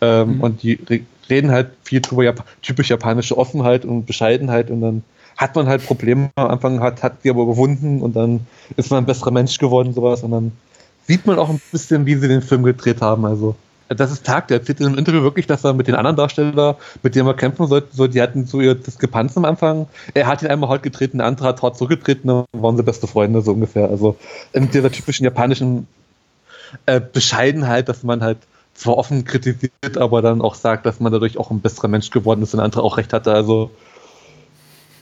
Ähm, 0.00 0.36
mhm. 0.36 0.40
Und 0.40 0.62
die 0.62 1.04
reden 1.30 1.50
halt 1.50 1.70
viel 1.82 2.00
drüber, 2.00 2.24
Jap 2.24 2.44
typisch 2.62 2.90
japanische 2.90 3.36
Offenheit 3.36 3.84
und 3.84 4.06
Bescheidenheit 4.06 4.70
und 4.70 4.80
dann 4.80 5.02
hat 5.36 5.54
man 5.54 5.68
halt 5.68 5.86
Probleme 5.86 6.30
am 6.34 6.48
Anfang, 6.48 6.80
hat, 6.80 7.02
hat 7.02 7.24
die 7.24 7.30
aber 7.30 7.44
überwunden 7.44 8.02
und 8.02 8.16
dann 8.16 8.40
ist 8.76 8.90
man 8.90 9.04
ein 9.04 9.06
besserer 9.06 9.30
Mensch 9.30 9.58
geworden, 9.58 9.94
sowas. 9.94 10.24
Und 10.24 10.32
dann 10.32 10.52
sieht 11.06 11.26
man 11.26 11.38
auch 11.38 11.48
ein 11.48 11.60
bisschen, 11.70 12.06
wie 12.06 12.16
sie 12.16 12.26
den 12.26 12.42
Film 12.42 12.64
gedreht 12.64 13.00
haben. 13.00 13.24
Also 13.24 13.54
das 13.88 14.12
ist 14.12 14.26
Tag, 14.26 14.48
der 14.48 14.58
erzählt 14.58 14.80
in 14.80 14.86
einem 14.86 14.98
Interview 14.98 15.22
wirklich, 15.22 15.46
dass 15.46 15.64
er 15.64 15.72
mit 15.72 15.88
den 15.88 15.94
anderen 15.94 16.16
Darstellern, 16.16 16.76
mit 17.02 17.14
denen 17.14 17.26
er 17.26 17.34
kämpfen 17.34 17.66
sollte, 17.66 17.88
so, 17.92 18.06
die 18.06 18.20
hatten 18.20 18.46
so 18.46 18.60
ihr 18.60 18.74
Diskrepanz 18.74 19.36
am 19.36 19.44
Anfang. 19.44 19.86
Er 20.14 20.26
hat 20.26 20.42
ihn 20.42 20.48
einmal 20.48 20.68
heute 20.68 20.82
getreten, 20.82 21.18
der 21.18 21.26
andere 21.26 21.48
hat 21.48 21.62
heute 21.62 21.76
zurückgetreten, 21.76 22.28
dann 22.28 22.44
waren 22.52 22.76
sie 22.76 22.82
beste 22.82 23.06
Freunde, 23.06 23.40
so 23.42 23.52
ungefähr. 23.52 23.88
Also 23.88 24.16
in 24.52 24.70
dieser 24.70 24.92
typischen 24.92 25.24
japanischen 25.24 25.86
äh, 26.86 27.00
Bescheidenheit, 27.00 27.88
dass 27.88 28.02
man 28.02 28.22
halt 28.22 28.38
zwar 28.74 28.96
offen 28.96 29.24
kritisiert, 29.24 29.96
aber 29.96 30.22
dann 30.22 30.40
auch 30.40 30.54
sagt, 30.54 30.86
dass 30.86 31.00
man 31.00 31.12
dadurch 31.12 31.38
auch 31.38 31.50
ein 31.50 31.60
besserer 31.60 31.88
Mensch 31.88 32.10
geworden 32.10 32.42
ist 32.42 32.54
und 32.54 32.58
der 32.58 32.64
andere 32.64 32.82
auch 32.82 32.96
recht 32.96 33.12
hatte. 33.12 33.32
Also 33.32 33.70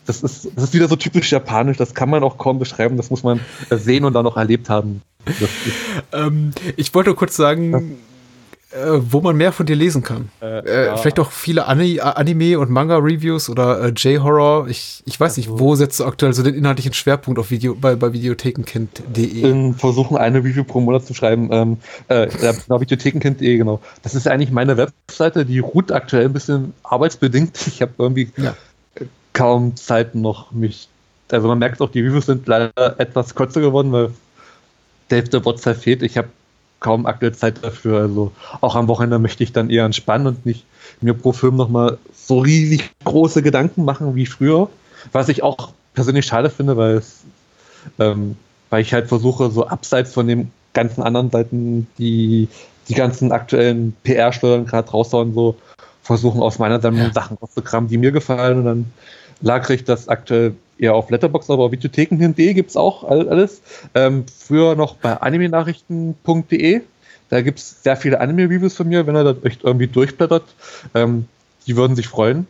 das 0.07 0.23
ist, 0.23 0.49
das 0.55 0.65
ist 0.65 0.75
wieder 0.75 0.89
so 0.89 0.97
typisch 0.97 1.31
japanisch, 1.33 1.77
das 1.77 1.95
kann 1.95 2.09
man 2.09 2.23
auch 2.23 2.39
kaum 2.39 2.59
beschreiben, 2.59 2.97
das 2.97 3.11
muss 3.11 3.23
man 3.23 3.41
sehen 3.71 4.05
und 4.05 4.13
dann 4.15 4.27
auch 4.27 4.37
erlebt 4.37 4.71
haben. 4.71 5.03
Ähm, 6.13 6.53
ich 6.77 6.95
wollte 6.95 7.15
kurz 7.15 7.37
sagen, 7.37 7.99
äh, 8.77 9.01
wo 9.11 9.21
man 9.21 9.37
mehr 9.37 9.53
von 9.53 9.65
dir 9.65 9.77
lesen 9.77 10.03
kann. 10.03 10.29
Äh, 10.43 10.59
äh, 10.59 10.87
ja. 10.87 10.97
Vielleicht 10.97 11.19
auch 11.19 11.31
viele 11.31 11.67
Ani 11.67 11.99
Anime- 12.01 12.59
und 12.59 12.71
Manga-Reviews 12.71 13.49
oder 13.49 13.83
äh, 13.83 13.89
J-Horror. 13.89 14.69
Ich, 14.69 15.03
ich 15.07 15.19
weiß 15.19 15.37
nicht, 15.39 15.49
also 15.49 15.61
wo 15.61 15.75
setzt 15.75 15.99
du 16.01 16.05
aktuell 16.05 16.33
so 16.35 16.43
den 16.43 16.55
inhaltlichen 16.55 16.93
Schwerpunkt 16.93 17.39
auf 17.39 17.51
Video, 17.51 17.75
bei, 17.75 17.95
bei 17.97 18.13
videothekenkind.de? 18.13 19.73
Versuchen, 19.75 20.17
eine 20.17 20.39
Review 20.39 20.65
pro 20.65 20.81
Monat 20.81 21.07
zu 21.07 21.15
schreiben. 21.15 21.49
Ähm, 21.53 21.79
äh, 22.09 22.29
ja, 22.43 22.53
videothekenkind.de, 22.81 23.57
genau. 23.57 23.81
Das 24.03 24.15
ist 24.15 24.29
eigentlich 24.29 24.51
meine 24.51 24.77
Webseite, 24.77 25.47
die 25.47 25.59
ruht 25.61 25.91
aktuell 25.91 26.27
ein 26.27 26.33
bisschen 26.33 26.75
arbeitsbedingt. 26.83 27.57
Ich 27.67 27.83
habe 27.83 27.93
irgendwie 27.99 28.31
ja. 28.37 28.55
kaum 29.33 29.77
Zeit 29.77 30.15
noch, 30.15 30.53
mich. 30.53 30.89
Also 31.31 31.49
man 31.49 31.59
merkt 31.59 31.81
auch, 31.81 31.91
die 31.91 32.01
Reviews 32.01 32.27
sind 32.27 32.47
leider 32.47 32.99
etwas 32.99 33.35
kürzer 33.35 33.61
geworden, 33.61 33.93
weil 33.93 34.11
der 35.11 35.19
Hälfte 35.19 35.39
der 35.39 35.45
Wortzeit 35.45 35.77
fehlt. 35.77 36.03
Ich 36.03 36.17
habe 36.17 36.29
kaum 36.81 37.07
aktuell 37.07 37.35
Zeit 37.35 37.63
dafür. 37.63 38.01
Also 38.01 38.33
auch 38.61 38.77
am 38.77 38.89
Wochenende 38.89 39.19
möchte 39.19 39.43
ich 39.43 39.53
dann 39.53 39.71
eher 39.71 39.85
entspannen 39.85 40.27
und 40.27 40.47
nicht 40.47 40.65
mir 41.01 41.15
pro 41.15 41.33
Film 41.33 41.57
nochmal 41.57 41.99
so 42.15 42.39
riesig 42.39 42.91
große 43.05 43.43
Gedanken 43.43 43.85
machen 43.85 44.15
wie 44.15 44.27
früher. 44.27 44.69
Was 45.13 45.29
ich 45.29 45.43
auch 45.43 45.73
persönlich 45.95 46.27
schade 46.27 46.51
finde, 46.51 46.77
weil 46.77 46.97
es, 46.97 47.21
ähm, 47.99 48.37
weil 48.71 48.83
ich 48.83 48.93
halt 48.93 49.09
versuche, 49.09 49.51
so 49.51 49.67
abseits 49.67 50.13
von 50.13 50.27
den 50.27 50.51
ganzen 50.73 51.03
anderen 51.03 51.31
Seiten, 51.31 51.87
die 51.99 52.49
die 52.89 52.95
ganzen 52.95 53.33
aktuellen 53.33 53.97
PR-Steuern 54.05 54.67
gerade 54.67 54.91
raushauen, 54.91 55.35
so 55.35 55.57
versuchen 56.03 56.41
aus 56.41 56.59
meiner 56.59 56.81
Sammlung 56.81 57.07
ja. 57.07 57.13
Sachen 57.13 57.37
rauszukramen, 57.37 57.89
die 57.89 57.99
mir 57.99 58.13
gefallen 58.13 58.59
und 58.59 58.65
dann 58.65 58.93
lagere 59.41 59.75
ich 59.75 59.85
das 59.85 60.09
aktuell 60.09 60.55
eher 60.79 60.95
auf 60.95 61.11
Letterbox, 61.11 61.51
aber 61.51 61.73
Videotheken.de 61.73 62.55
gibt 62.55 62.71
es 62.71 62.77
auch 62.77 63.05
alles. 63.05 63.63
Ähm, 63.95 64.25
früher 64.27 64.75
noch 64.75 64.97
bei 64.97 65.17
animenachrichten.de. 65.17 66.83
Da 67.29 67.41
gibt 67.41 67.59
es 67.59 67.83
sehr 67.83 67.97
viele 67.97 68.21
Anime-Reviews 68.21 68.77
von 68.77 68.89
mir, 68.89 69.07
wenn 69.07 69.17
er 69.17 69.25
da 69.25 69.35
echt 69.43 69.65
irgendwie 69.65 69.89
durchblättert. 69.89 70.45
Ähm, 70.95 71.27
die 71.67 71.77
würden 71.77 71.97
sich 71.97 72.09
freuen, 72.09 72.47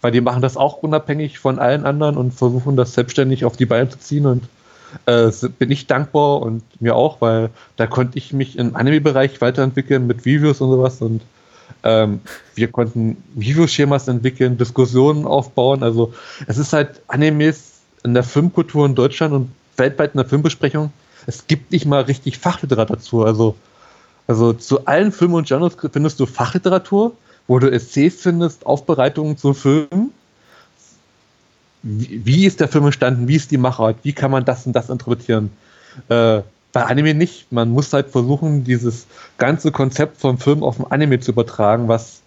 weil 0.00 0.12
die 0.12 0.20
machen 0.20 0.42
das 0.42 0.56
auch 0.56 0.78
unabhängig 0.78 1.38
von 1.38 1.58
allen 1.58 1.84
anderen 1.84 2.16
und 2.16 2.32
versuchen 2.32 2.76
das 2.76 2.94
selbstständig 2.94 3.44
auf 3.44 3.56
die 3.56 3.66
Beine 3.66 3.88
zu 3.88 3.98
ziehen 3.98 4.26
und 4.26 4.48
äh, 5.06 5.30
bin 5.58 5.70
ich 5.70 5.86
dankbar 5.86 6.40
und 6.40 6.62
mir 6.80 6.96
auch, 6.96 7.20
weil 7.20 7.50
da 7.76 7.86
konnte 7.86 8.18
ich 8.18 8.32
mich 8.32 8.58
im 8.58 8.74
Anime-Bereich 8.74 9.40
weiterentwickeln 9.40 10.06
mit 10.06 10.20
Reviews 10.20 10.60
und 10.60 10.70
sowas 10.70 11.00
und 11.02 11.20
ähm, 11.82 12.20
wir 12.54 12.68
konnten 12.68 13.22
Videoschemas 13.34 14.08
entwickeln, 14.08 14.58
Diskussionen 14.58 15.26
aufbauen. 15.26 15.82
Also 15.82 16.12
es 16.46 16.58
ist 16.58 16.72
halt 16.72 17.00
Animes 17.08 17.80
in 18.04 18.14
der 18.14 18.22
Filmkultur 18.22 18.86
in 18.86 18.94
Deutschland 18.94 19.34
und 19.34 19.50
weltweit 19.76 20.14
in 20.14 20.18
der 20.18 20.28
Filmbesprechung. 20.28 20.92
Es 21.26 21.46
gibt 21.46 21.72
nicht 21.72 21.86
mal 21.86 22.02
richtig 22.02 22.38
Fachliteratur 22.38 22.96
dazu. 22.96 23.24
Also, 23.24 23.56
also 24.26 24.52
zu 24.52 24.86
allen 24.86 25.12
Filmen 25.12 25.34
und 25.34 25.48
Genres 25.48 25.76
findest 25.92 26.20
du 26.20 26.26
Fachliteratur, 26.26 27.12
wo 27.46 27.58
du 27.58 27.70
Essays 27.70 28.20
findest, 28.20 28.64
Aufbereitungen 28.66 29.36
zu 29.36 29.54
Filmen. 29.54 30.12
Wie, 31.82 32.44
ist 32.44 32.60
der 32.60 32.68
Film 32.68 32.84
entstanden? 32.84 33.26
Wie 33.26 33.36
ist 33.36 33.50
die 33.50 33.56
Machart? 33.56 33.96
Wie 34.02 34.12
kann 34.12 34.30
man 34.30 34.44
das 34.44 34.66
und 34.66 34.74
das 34.74 34.90
interpretieren? 34.90 35.50
Äh, 36.08 36.42
bei 36.72 36.84
Anime 36.84 37.14
nicht. 37.14 37.50
Man 37.52 37.70
muss 37.70 37.92
halt 37.92 38.10
versuchen, 38.10 38.64
dieses 38.64 39.06
ganze 39.38 39.72
Konzept 39.72 40.20
vom 40.20 40.38
Film 40.38 40.62
auf 40.62 40.76
den 40.76 40.90
Anime 40.90 41.20
zu 41.20 41.32
übertragen, 41.32 41.88
was 41.88 42.22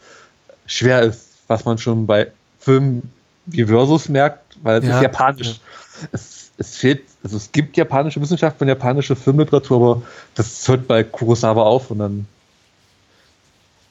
schwer 0.65 1.01
ist, 1.01 1.29
was 1.47 1.65
man 1.65 1.77
schon 1.77 2.05
bei 2.05 2.31
Filmen 2.59 3.11
wie 3.45 3.65
Versus 3.65 4.09
merkt, 4.09 4.57
weil 4.63 4.79
es 4.79 4.87
ja. 4.87 4.97
ist 4.97 5.03
japanisch. 5.03 5.59
Es, 6.11 6.51
es 6.57 6.77
fehlt, 6.77 7.03
also 7.23 7.37
es 7.37 7.51
gibt 7.51 7.77
japanische 7.77 8.21
Wissenschaft 8.21 8.61
und 8.61 8.67
japanische 8.67 9.15
Filmliteratur, 9.15 9.77
aber 9.77 10.01
das 10.35 10.67
hört 10.67 10.87
bei 10.87 11.03
Kurosawa 11.03 11.63
auf 11.63 11.91
und 11.91 11.99
dann 11.99 12.27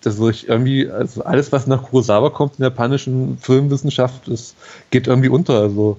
das 0.03 0.19
ich 0.19 0.49
irgendwie, 0.49 0.91
also 0.91 1.23
alles, 1.23 1.53
was 1.53 1.67
nach 1.67 1.85
Kurosawa 1.85 2.31
kommt 2.31 2.55
in 2.55 2.63
der 2.63 2.71
japanischen 2.71 3.39
Filmwissenschaft, 3.39 4.27
das 4.27 4.55
geht 4.91 5.07
irgendwie 5.07 5.29
unter. 5.29 5.61
Also 5.61 5.97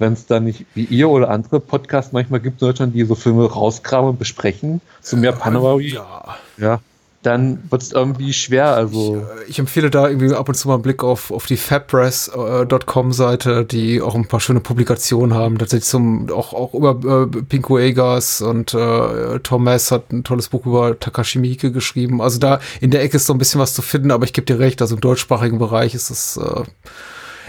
wenn 0.00 0.14
es 0.14 0.26
da 0.26 0.40
nicht 0.40 0.66
wie 0.74 0.84
ihr 0.84 1.08
oder 1.08 1.30
andere 1.30 1.60
Podcasts 1.60 2.12
manchmal 2.12 2.40
gibt 2.40 2.60
in 2.60 2.68
Deutschland, 2.68 2.94
die 2.94 3.04
so 3.04 3.14
Filme 3.14 3.44
rausgraben 3.50 4.10
und 4.10 4.18
besprechen, 4.18 4.80
zu 5.00 5.16
mehr 5.16 5.32
Panorama, 5.32 5.80
ja. 5.80 6.36
ja, 6.58 6.80
dann 7.22 7.70
wird 7.70 7.82
es 7.82 7.92
irgendwie 7.92 8.32
schwer. 8.32 8.68
Also 8.68 9.16
ich, 9.16 9.22
äh, 9.22 9.50
ich, 9.50 9.58
empfehle 9.58 9.90
da 9.90 10.08
irgendwie 10.08 10.34
ab 10.34 10.48
und 10.48 10.54
zu 10.54 10.68
mal 10.68 10.74
einen 10.74 10.82
Blick 10.82 11.04
auf, 11.04 11.30
auf 11.30 11.46
die 11.46 11.58
fabpress.com 11.58 13.12
Seite, 13.12 13.64
die 13.66 14.00
auch 14.00 14.14
ein 14.14 14.26
paar 14.26 14.40
schöne 14.40 14.60
Publikationen 14.60 15.34
haben. 15.34 15.58
Tatsächlich 15.58 15.88
zum 15.88 16.30
auch, 16.30 16.54
auch 16.54 16.72
über 16.72 17.26
äh, 17.26 17.42
Pinko 17.42 17.78
Egas 17.78 18.40
und 18.40 18.72
äh, 18.72 19.38
Thomas 19.40 19.90
hat 19.90 20.12
ein 20.12 20.24
tolles 20.24 20.48
Buch 20.48 20.64
über 20.64 20.98
Takashi 20.98 21.38
Miike 21.38 21.72
geschrieben. 21.72 22.22
Also 22.22 22.38
da 22.38 22.60
in 22.80 22.90
der 22.90 23.02
Ecke 23.02 23.18
ist 23.18 23.26
so 23.26 23.34
ein 23.34 23.38
bisschen 23.38 23.60
was 23.60 23.74
zu 23.74 23.82
finden, 23.82 24.10
aber 24.10 24.24
ich 24.24 24.32
gebe 24.32 24.46
dir 24.46 24.58
recht, 24.58 24.80
also 24.80 24.94
im 24.94 25.00
deutschsprachigen 25.02 25.58
Bereich 25.58 25.94
ist 25.94 26.08
es 26.08 26.38
äh, 26.38 26.62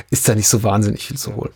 ist 0.09 0.27
da 0.27 0.35
nicht 0.35 0.49
so 0.49 0.63
wahnsinnig 0.63 1.05
viel 1.07 1.17
zu 1.17 1.35
holen. 1.35 1.53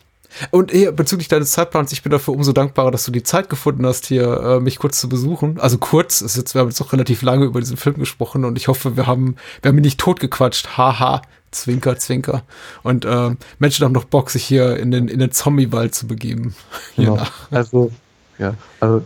Und 0.52 0.72
hier, 0.72 0.91
bezüglich 0.91 1.28
deines 1.28 1.52
Zeitplans, 1.52 1.91
ich 1.91 2.03
bin 2.03 2.12
dafür 2.12 2.34
umso 2.34 2.52
dankbarer, 2.52 2.91
dass 2.91 3.06
du 3.06 3.12
die 3.12 3.24
Zeit 3.24 3.49
gefunden 3.49 3.86
hast, 3.86 4.06
hier 4.06 4.41
äh, 4.41 4.60
mich 4.60 4.80
kurz 4.80 4.99
zu 4.99 5.10
besuchen. 5.10 5.60
Also 5.60 5.78
kurz, 5.78 6.22
ist 6.22 6.38
jetzt, 6.38 6.53
wir 6.53 6.62
haben 6.62 6.70
jetzt 6.70 6.80
doch 6.82 6.94
relativ 6.94 7.22
lange 7.22 7.45
über 7.45 7.60
diesen 7.60 7.78
Film 7.78 7.98
gesprochen 7.98 8.45
und 8.45 8.57
ich 8.57 8.68
hoffe, 8.68 8.98
wir 8.98 9.07
haben, 9.07 9.36
wir 9.62 9.70
haben 9.70 9.78
ihn 9.78 9.84
nicht 9.84 9.99
totgequatscht. 9.99 10.78
Haha, 10.78 11.22
Zwinker, 11.52 11.98
Zwinker. 11.98 12.44
Und 12.84 13.06
äh, 13.06 13.32
Menschen 13.60 13.86
haben 13.86 13.94
noch 13.94 14.06
Bock, 14.06 14.30
sich 14.30 14.44
hier 14.44 14.78
in 14.78 14.91
den, 14.91 15.07
in 15.07 15.20
den 15.20 15.32
Zombie-Wald 15.32 15.95
zu 15.95 16.07
begeben. 16.07 16.56
Genau. 16.95 17.20
Also, 17.52 17.91
ja, 18.38 18.53
also 18.80 19.03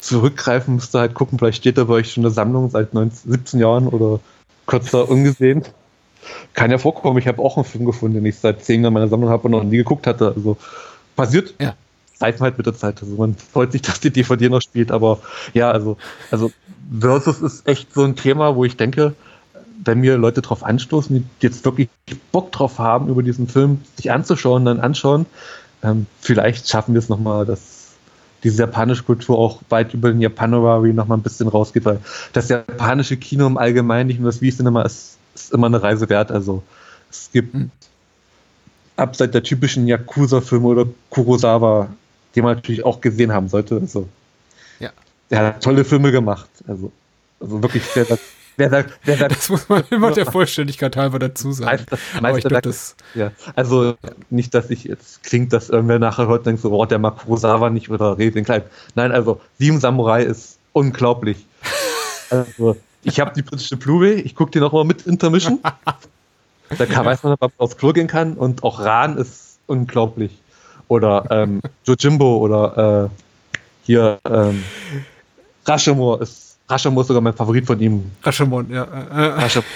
zurückgreifen 0.00 0.74
musst 0.74 0.94
du 0.94 0.98
halt 0.98 1.14
gucken, 1.14 1.38
vielleicht 1.38 1.58
steht 1.58 1.76
da 1.76 1.84
bei 1.84 1.94
euch 1.94 2.12
schon 2.12 2.24
eine 2.24 2.32
Sammlung 2.32 2.70
seit 2.70 2.94
19, 2.94 3.32
17 3.32 3.60
Jahren 3.60 3.88
oder 3.88 4.20
kürzer 4.66 5.08
ungesehen. 5.08 5.64
Kann 6.54 6.70
ja 6.70 6.78
vorkommen, 6.78 7.18
ich 7.18 7.26
habe 7.26 7.42
auch 7.42 7.56
einen 7.56 7.64
Film 7.64 7.84
gefunden, 7.84 8.16
den 8.16 8.26
ich 8.26 8.38
seit 8.38 8.64
zehn 8.64 8.82
Jahren 8.82 8.92
in 8.92 8.94
meiner 8.94 9.08
Sammlung 9.08 9.30
habe 9.30 9.44
und 9.44 9.50
noch 9.52 9.64
nie 9.64 9.78
geguckt 9.78 10.06
hatte. 10.06 10.32
Also 10.34 10.56
passiert. 11.14 11.54
Ja. 11.60 11.74
Reifen 12.20 12.42
halt 12.42 12.56
mit 12.56 12.66
der 12.66 12.74
Zeit. 12.74 13.02
Also 13.02 13.14
man 13.16 13.34
freut 13.34 13.72
sich, 13.72 13.82
dass 13.82 14.00
die 14.00 14.10
DVD 14.10 14.48
noch 14.48 14.62
spielt, 14.62 14.90
aber 14.90 15.20
ja, 15.54 15.70
also, 15.70 15.96
also 16.30 16.50
Versus 16.98 17.42
ist 17.42 17.68
echt 17.68 17.92
so 17.92 18.04
ein 18.04 18.16
Thema, 18.16 18.56
wo 18.56 18.64
ich 18.64 18.76
denke, 18.76 19.14
wenn 19.84 20.00
mir 20.00 20.16
Leute 20.16 20.42
drauf 20.42 20.64
anstoßen, 20.64 21.16
die 21.16 21.46
jetzt 21.46 21.64
wirklich 21.64 21.88
Bock 22.32 22.52
drauf 22.52 22.78
haben, 22.78 23.08
über 23.08 23.22
diesen 23.22 23.48
Film 23.48 23.80
sich 23.96 24.10
anzuschauen, 24.10 24.64
dann 24.64 24.80
anschauen, 24.80 25.26
ähm, 25.82 26.06
vielleicht 26.20 26.68
schaffen 26.68 26.94
wir 26.94 26.98
es 26.98 27.08
nochmal, 27.08 27.46
dass 27.46 27.76
diese 28.42 28.62
japanische 28.62 29.02
Kultur 29.02 29.38
auch 29.38 29.60
weit 29.68 29.94
über 29.94 30.10
den 30.10 30.20
Japanerari 30.20 30.92
nochmal 30.92 31.18
ein 31.18 31.22
bisschen 31.22 31.48
rausgeht, 31.48 31.84
weil 31.84 32.00
das 32.32 32.48
japanische 32.48 33.16
Kino 33.16 33.46
im 33.46 33.58
Allgemeinen, 33.58 34.08
nicht 34.08 34.20
nur 34.20 34.30
das 34.30 34.40
Wii-Cinema, 34.40 34.82
ist, 34.82 35.15
ist 35.44 35.52
immer 35.52 35.66
eine 35.66 35.82
Reise 35.82 36.08
wert. 36.08 36.30
Also 36.30 36.62
es 37.10 37.30
gibt 37.32 37.54
mhm. 37.54 37.70
abseits 38.96 39.32
der 39.32 39.42
typischen 39.42 39.86
Yakuza-Filme 39.86 40.66
oder 40.66 40.86
Kurosawa, 41.10 41.88
die 42.34 42.42
man 42.42 42.56
natürlich 42.56 42.84
auch 42.84 43.00
gesehen 43.00 43.32
haben 43.32 43.48
sollte. 43.48 43.76
Also, 43.76 44.08
ja. 44.80 44.90
Der 45.30 45.46
hat 45.46 45.62
tolle 45.62 45.84
Filme 45.84 46.12
gemacht. 46.12 46.48
Also, 46.66 46.92
also 47.40 47.62
wirklich 47.62 47.84
sehr, 47.84 48.06
Wer 48.58 48.70
sagt, 48.70 48.98
wer 49.04 49.18
sagt, 49.18 49.36
das 49.36 49.50
muss 49.50 49.68
man 49.68 49.84
immer 49.90 50.12
der 50.12 50.24
Vollständigkeit 50.24 50.96
halber 50.96 51.18
dazu 51.18 51.52
sagen. 51.52 51.84
Meister, 51.90 51.98
Meister 52.22 52.48
glaub, 52.48 52.62
das, 52.62 52.96
ja. 53.14 53.30
Also 53.54 53.96
nicht, 54.30 54.54
dass 54.54 54.70
ich 54.70 54.84
jetzt 54.84 55.22
klingt, 55.22 55.52
dass 55.52 55.68
irgendwer 55.68 55.98
nachher 55.98 56.26
hört 56.26 56.46
denkt 56.46 56.62
so, 56.62 56.72
oh, 56.72 56.86
der 56.86 56.98
mag 56.98 57.18
Kurosawa 57.18 57.68
nicht 57.68 57.90
oder 57.90 58.16
redet 58.16 58.46
klein. 58.46 58.62
Nein, 58.94 59.12
also 59.12 59.42
Sieben 59.58 59.78
Samurai 59.78 60.22
ist 60.22 60.58
unglaublich. 60.72 61.44
also 62.30 62.78
ich 63.06 63.20
habe 63.20 63.32
die 63.34 63.42
britische 63.42 63.76
Blu-ray, 63.76 64.20
ich 64.20 64.34
gucke 64.34 64.50
die 64.50 64.60
noch 64.60 64.72
mal 64.72 64.84
mit 64.84 65.06
Intermission. 65.06 65.60
da 66.78 66.86
kann, 66.86 67.04
weiß 67.06 67.22
man, 67.22 67.34
ob 67.34 67.40
man 67.40 67.50
aufs 67.58 67.76
Klo 67.76 67.92
gehen 67.92 68.08
kann 68.08 68.34
und 68.34 68.64
auch 68.64 68.80
Ran 68.80 69.16
ist 69.16 69.58
unglaublich. 69.66 70.32
Oder 70.88 71.26
ähm, 71.30 71.60
Jojimbo 71.84 72.38
oder 72.38 73.10
äh, 73.10 73.22
hier 73.84 74.18
ähm, 74.28 74.62
Rashomon 75.64 76.20
ist 76.20 76.56
Rashomon 76.68 77.00
ist 77.02 77.08
sogar 77.08 77.22
mein 77.22 77.34
Favorit 77.34 77.66
von 77.66 77.78
ihm. 77.80 78.10
Rashomon, 78.22 78.70
ja. 78.70 78.82
Rashomon. 78.82 79.68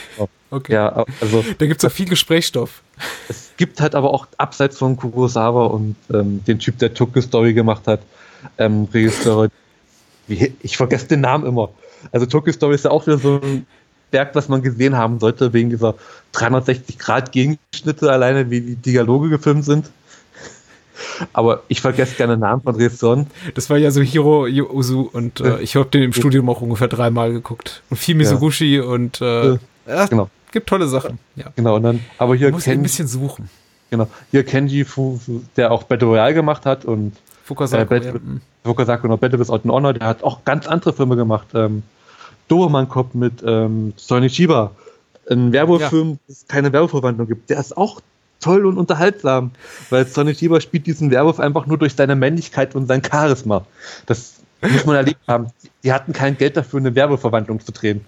Okay. 0.51 0.73
Ja, 0.73 1.05
also, 1.21 1.45
da 1.59 1.67
gibt 1.67 1.83
es 1.83 1.89
auch 1.89 1.95
viel 1.95 2.09
Gesprächsstoff. 2.09 2.83
Es 3.29 3.53
gibt 3.57 3.81
halt 3.81 3.95
aber 3.95 4.13
auch 4.13 4.27
abseits 4.37 4.79
von 4.79 4.97
Kurosawa 4.97 5.67
und 5.67 5.95
ähm, 6.13 6.43
den 6.45 6.59
Typ, 6.59 6.79
der 6.79 6.93
Tokyo 6.93 7.23
Story 7.23 7.55
gemacht 7.55 7.87
hat, 7.87 8.01
ähm, 8.59 8.89
Regisseure, 8.93 9.51
ich 10.27 10.77
vergesse 10.77 11.07
den 11.07 11.21
Namen 11.21 11.47
immer. 11.47 11.71
Also 12.13 12.27
Tokyo 12.27 12.53
Story 12.53 12.75
ist 12.75 12.85
ja 12.85 12.91
auch 12.91 13.07
wieder 13.07 13.19
so 13.19 13.41
ein 13.43 13.67
Werk, 14.11 14.35
was 14.35 14.49
man 14.49 14.63
gesehen 14.63 14.97
haben 14.97 15.21
sollte, 15.21 15.53
wegen 15.53 15.71
dieser 15.71 15.95
360-Grad-Gegenschnitte 16.35 18.11
alleine, 18.11 18.51
wie 18.51 18.61
die 18.61 18.77
Dialoge 18.77 19.29
gefilmt 19.29 19.65
sind. 19.65 19.91
Aber 21.33 21.63
ich 21.69 21.81
vergesse 21.81 22.15
gerne 22.17 22.37
Namen 22.37 22.63
von 22.63 22.75
Regisseuren. 22.75 23.27
Das 23.55 23.71
war 23.71 23.79
ja 23.79 23.91
so 23.91 24.01
Hiro 24.01 24.47
Uzu 24.47 25.09
und 25.13 25.41
äh, 25.41 25.61
ich 25.61 25.77
habe 25.77 25.87
den 25.87 26.03
im 26.03 26.13
Studium 26.13 26.49
auch 26.49 26.61
ungefähr 26.61 26.89
dreimal 26.89 27.33
geguckt. 27.33 27.83
Und 27.91 27.97
viel 27.97 28.15
Mizoguchi 28.15 28.77
ja. 28.77 28.83
und 28.83 29.21
äh, 29.21 29.59
ja, 29.87 30.07
genau. 30.07 30.29
gibt 30.53 30.69
tolle 30.69 30.89
Sachen. 30.89 31.19
Ja. 31.37 31.47
Genau, 31.57 31.77
und 31.77 31.83
dann, 31.83 32.01
aber 32.19 32.35
hier 32.37 32.51
muss 32.51 32.69
ein 32.69 32.83
bisschen 32.83 33.09
suchen. 33.09 33.49
Genau, 33.91 34.09
hier 34.31 34.45
Kenji 34.45 34.85
Fu, 34.85 35.19
der 35.57 35.73
auch 35.73 35.85
Battle 35.85 36.09
Royale 36.09 36.35
gemacht 36.35 36.65
hat 36.65 36.85
und 36.85 37.15
Fukasaku, 37.51 37.83
äh, 37.83 37.85
Battle, 37.85 38.13
ja. 38.13 38.41
Fukasaku 38.65 39.17
Battle 39.17 39.49
Out 39.49 39.65
Honor, 39.65 39.93
der 39.93 40.07
hat 40.07 40.23
auch 40.23 40.45
ganz 40.45 40.69
andere 40.69 40.93
Filme 40.93 41.17
gemacht. 41.17 41.49
Ähm, 41.55 41.83
Dobermann 42.47 42.89
Cop 42.89 43.15
mit 43.15 43.43
ähm, 43.45 43.93
Sony 43.97 44.31
Shiba. 44.31 44.71
Ein 45.29 45.53
Werwolf-Film, 45.53 46.11
ja. 46.11 46.17
es 46.29 46.47
keine 46.47 46.73
Werwolf-Verwandlung 46.73 47.27
gibt. 47.27 47.51
Der 47.51 47.59
ist 47.59 47.77
auch 47.77 48.01
toll 48.41 48.67
und 48.67 48.79
unterhaltsam, 48.79 49.51
weil 49.91 50.07
Sonny 50.07 50.35
Schieber 50.35 50.61
spielt 50.61 50.87
diesen 50.87 51.11
Werwolf 51.11 51.41
einfach 51.41 51.67
nur 51.67 51.77
durch 51.77 51.95
seine 51.95 52.17
Männlichkeit 52.17 52.75
und 52.75 52.87
sein 52.87 53.03
Charisma. 53.05 53.67
Das 54.07 54.37
muss 54.63 54.87
man 54.87 54.97
erlebt 54.97 55.21
haben. 55.27 55.49
Die 55.85 55.93
hatten 55.93 56.13
kein 56.13 56.39
Geld 56.39 56.57
dafür, 56.57 56.81
eine 56.81 56.95
Werbeverwandlung 56.95 57.61
zu 57.61 57.73
drehen. 57.73 58.05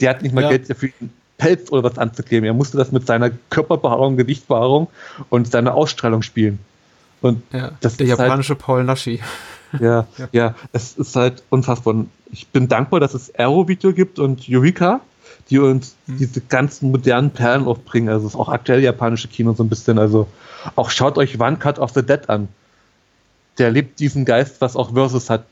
Die 0.00 0.08
hatten 0.08 0.24
nicht 0.24 0.34
mal 0.34 0.42
ja. 0.42 0.50
Geld 0.50 0.70
dafür, 0.70 0.90
einen 1.00 1.12
Pelz 1.38 1.72
oder 1.72 1.82
was 1.82 1.98
anzukleben. 1.98 2.44
Er 2.46 2.54
musste 2.54 2.76
das 2.76 2.92
mit 2.92 3.06
seiner 3.06 3.30
Körperbehaarung, 3.50 4.16
Gewichtsbehaarung 4.16 4.88
und 5.30 5.50
seiner 5.50 5.74
Ausstrahlung 5.74 6.22
spielen. 6.22 6.58
Und 7.20 7.42
ja, 7.52 7.72
das 7.80 7.96
der 7.96 8.08
halt 8.08 8.18
japanische 8.18 8.54
halt, 8.54 8.62
Paul 8.62 8.84
Nashi. 8.84 9.20
Ja, 9.80 10.06
ja, 10.18 10.28
ja, 10.32 10.54
es 10.72 10.96
ist 10.96 11.16
halt 11.16 11.42
unfassbar. 11.50 12.06
Ich 12.30 12.48
bin 12.48 12.68
dankbar, 12.68 13.00
dass 13.00 13.14
es 13.14 13.34
Aero-Video 13.34 13.92
gibt 13.92 14.18
und 14.18 14.44
Eureka, 14.48 15.00
die 15.50 15.58
uns 15.58 15.96
hm. 16.06 16.18
diese 16.18 16.40
ganzen 16.40 16.90
modernen 16.90 17.30
Perlen 17.30 17.66
aufbringen. 17.66 18.08
Also 18.08 18.26
es 18.26 18.34
ist 18.34 18.38
auch 18.38 18.48
aktuell 18.48 18.82
japanische 18.82 19.28
Kino 19.28 19.52
so 19.54 19.62
ein 19.62 19.68
bisschen. 19.68 19.98
Also 19.98 20.26
auch 20.76 20.90
schaut 20.90 21.18
euch 21.18 21.38
One 21.40 21.56
Cut 21.56 21.78
of 21.78 21.90
the 21.92 22.02
Dead 22.04 22.28
an. 22.28 22.48
Der 23.58 23.70
lebt 23.70 24.00
diesen 24.00 24.24
Geist, 24.24 24.60
was 24.60 24.74
auch 24.74 24.94
Versus 24.94 25.30
hat. 25.30 25.44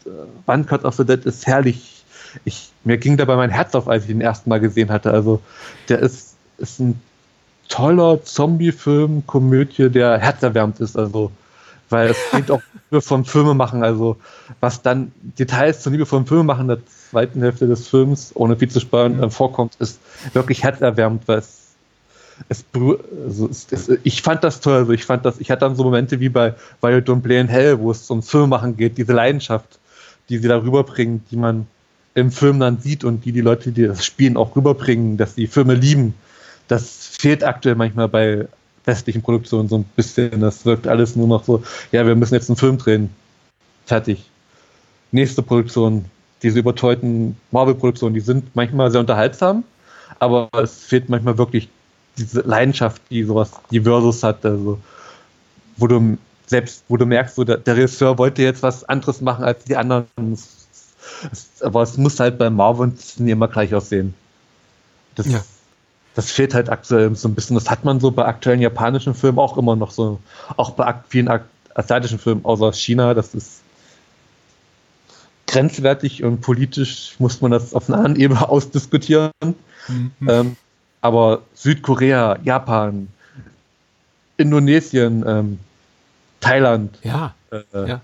One 0.47 0.65
Cut 0.65 0.85
of 0.85 0.95
the 0.97 1.05
Dead 1.05 1.25
ist 1.25 1.47
herrlich. 1.47 2.05
Ich, 2.45 2.71
mir 2.85 2.97
ging 2.97 3.17
dabei 3.17 3.37
mein 3.37 3.51
Herz 3.51 3.75
auf, 3.75 3.89
als 3.89 4.05
ich 4.05 4.09
den 4.09 4.21
ersten 4.21 4.51
Mal 4.51 4.59
gesehen 4.61 4.91
hatte. 4.91 5.13
Also 5.13 5.41
der 5.89 6.01
ist, 6.01 6.35
ist 6.59 6.81
ein 6.81 7.01
toller 7.69 8.25
Zombie-Film, 8.25 9.27
Komödie, 9.27 9.89
der 9.89 10.19
herzerwärmt 10.19 10.81
ist. 10.81 10.97
Also 10.97 11.31
weil 11.93 12.11
es 12.11 12.19
geht 12.35 12.51
auch 12.51 12.63
vom 13.01 13.25
Filmemachen. 13.25 13.85
Also 13.85 14.17
was 14.61 14.83
dann 14.83 15.13
Details 15.39 15.83
zur 15.83 15.93
Liebe 15.93 16.07
vom 16.07 16.27
Filmemachen 16.27 16.67
der 16.69 16.79
zweiten 17.11 17.41
Hälfte 17.43 17.69
des 17.69 17.87
Films, 17.87 18.33
ohne 18.35 18.57
viel 18.57 18.71
zu 18.71 18.81
sparen, 18.81 19.19
mhm. 19.19 19.31
vorkommt, 19.31 19.77
ist 19.79 20.01
wirklich 20.33 20.65
herzerwärmend, 20.65 21.29
weil 21.29 21.39
es, 21.39 21.75
es, 22.49 22.65
also 23.25 23.49
es, 23.49 23.67
es, 23.71 23.99
ich 24.03 24.23
fand 24.23 24.43
das 24.43 24.61
toll. 24.61 24.79
Also 24.79 24.93
ich 24.93 25.05
fand 25.05 25.25
das, 25.25 25.39
ich 25.39 25.51
hatte 25.51 25.61
dann 25.61 25.77
so 25.77 25.85
Momente 25.85 26.19
wie 26.19 26.31
bei 26.31 26.55
Violet 26.81 27.09
und 27.11 27.23
Blaine 27.23 27.49
Hell, 27.49 27.79
wo 27.79 27.91
es 27.91 28.11
ums 28.11 28.31
Filmemachen 28.31 28.77
geht, 28.77 28.99
diese 28.99 29.13
Leidenschaft, 29.13 29.79
die 30.29 30.39
sie 30.39 30.49
da 30.49 30.57
rüberbringen, 30.57 31.23
die 31.31 31.37
man 31.37 31.67
im 32.15 32.31
Film 32.31 32.61
dann 32.61 32.79
sieht 32.79 33.05
und 33.05 33.25
die 33.25 33.33
die 33.33 33.41
Leute, 33.41 33.73
die 33.73 33.87
das 33.87 34.05
spielen, 34.05 34.37
auch 34.37 34.57
rüberbringen, 34.57 35.17
dass 35.17 35.35
die 35.35 35.47
Filme 35.47 35.75
lieben. 35.75 36.15
Das 36.69 37.17
fehlt 37.19 37.45
aktuell 37.45 37.75
manchmal 37.75 38.09
bei 38.09 38.49
westlichen 38.85 39.23
Produktionen 39.23 39.69
so 39.69 39.77
ein 39.79 39.85
bisschen. 39.97 40.41
Das 40.41 40.65
wirkt 40.65 40.87
alles 40.87 41.17
nur 41.17 41.29
noch 41.29 41.45
so, 41.45 41.63
ja, 41.93 42.07
wir 42.07 42.15
müssen 42.15 42.35
jetzt 42.35 42.49
einen 42.51 42.57
Film 42.57 42.79
drehen. 42.79 43.11
Fertig. 43.87 44.29
Nächste 45.11 45.43
Produktion, 45.43 46.07
diese 46.43 46.59
überteuerten 46.59 47.37
Marvel-Produktionen, 47.51 48.15
die 48.15 48.21
sind 48.21 48.55
manchmal 48.55 48.91
sehr 48.91 49.01
unterhaltsam, 49.01 49.65
aber 50.19 50.49
es 50.55 50.85
fehlt 50.85 51.09
manchmal 51.09 51.39
wirklich 51.39 51.69
diese 52.17 52.41
Leidenschaft, 52.41 53.01
die 53.11 53.23
sowas, 53.25 53.53
die 53.71 53.81
Versus 53.81 54.23
hat, 54.23 54.45
also 54.45 54.79
wo 55.77 55.87
du 55.87 56.19
selbst, 56.47 56.85
wo 56.89 56.97
du 56.97 57.07
merkst, 57.07 57.35
so 57.35 57.45
der, 57.45 57.57
der 57.57 57.77
Regisseur 57.77 58.19
wollte 58.19 58.43
jetzt 58.43 58.63
was 58.63 58.85
anderes 58.85 59.21
machen 59.21 59.45
als 59.45 59.65
die 59.65 59.77
anderen. 59.77 60.07
Aber 61.61 61.83
es 61.83 61.97
muss 61.97 62.21
halt 62.21 62.39
bei 62.39 62.51
Marvel 62.51 62.93
immer 63.19 63.49
gleich 63.49 63.75
aussehen. 63.75 64.15
Das, 65.15 65.27
ja. 65.27 65.43
Das 66.15 66.31
fehlt 66.31 66.55
halt 66.55 66.69
aktuell 66.69 67.15
so 67.15 67.29
ein 67.29 67.35
bisschen. 67.35 67.55
Das 67.55 67.71
hat 67.71 67.85
man 67.85 68.01
so 68.01 68.11
bei 68.11 68.25
aktuellen 68.25 68.61
japanischen 68.61 69.15
Filmen 69.15 69.39
auch 69.39 69.57
immer 69.57 69.77
noch 69.77 69.91
so, 69.91 70.21
auch 70.57 70.71
bei 70.71 70.95
vielen 71.09 71.31
asiatischen 71.75 72.19
Filmen 72.19 72.45
außer 72.45 72.73
China. 72.73 73.15
Das 73.15 73.35
ist 73.35 73.63
grenzwertig 75.47 76.23
und 76.25 76.41
politisch 76.41 77.15
muss 77.19 77.41
man 77.41 77.51
das 77.51 77.75
auf 77.75 77.89
einer 77.89 77.99
anderen 77.99 78.17
Ebene 78.17 78.49
ausdiskutieren. 78.49 79.33
Mhm. 79.89 80.13
Ähm, 80.29 80.57
aber 81.01 81.43
Südkorea, 81.55 82.39
Japan, 82.45 83.09
Indonesien, 84.37 85.25
ähm, 85.27 85.59
Thailand. 86.41 86.99
Ja, 87.03 87.35
äh, 87.51 87.89
ja. 87.89 88.01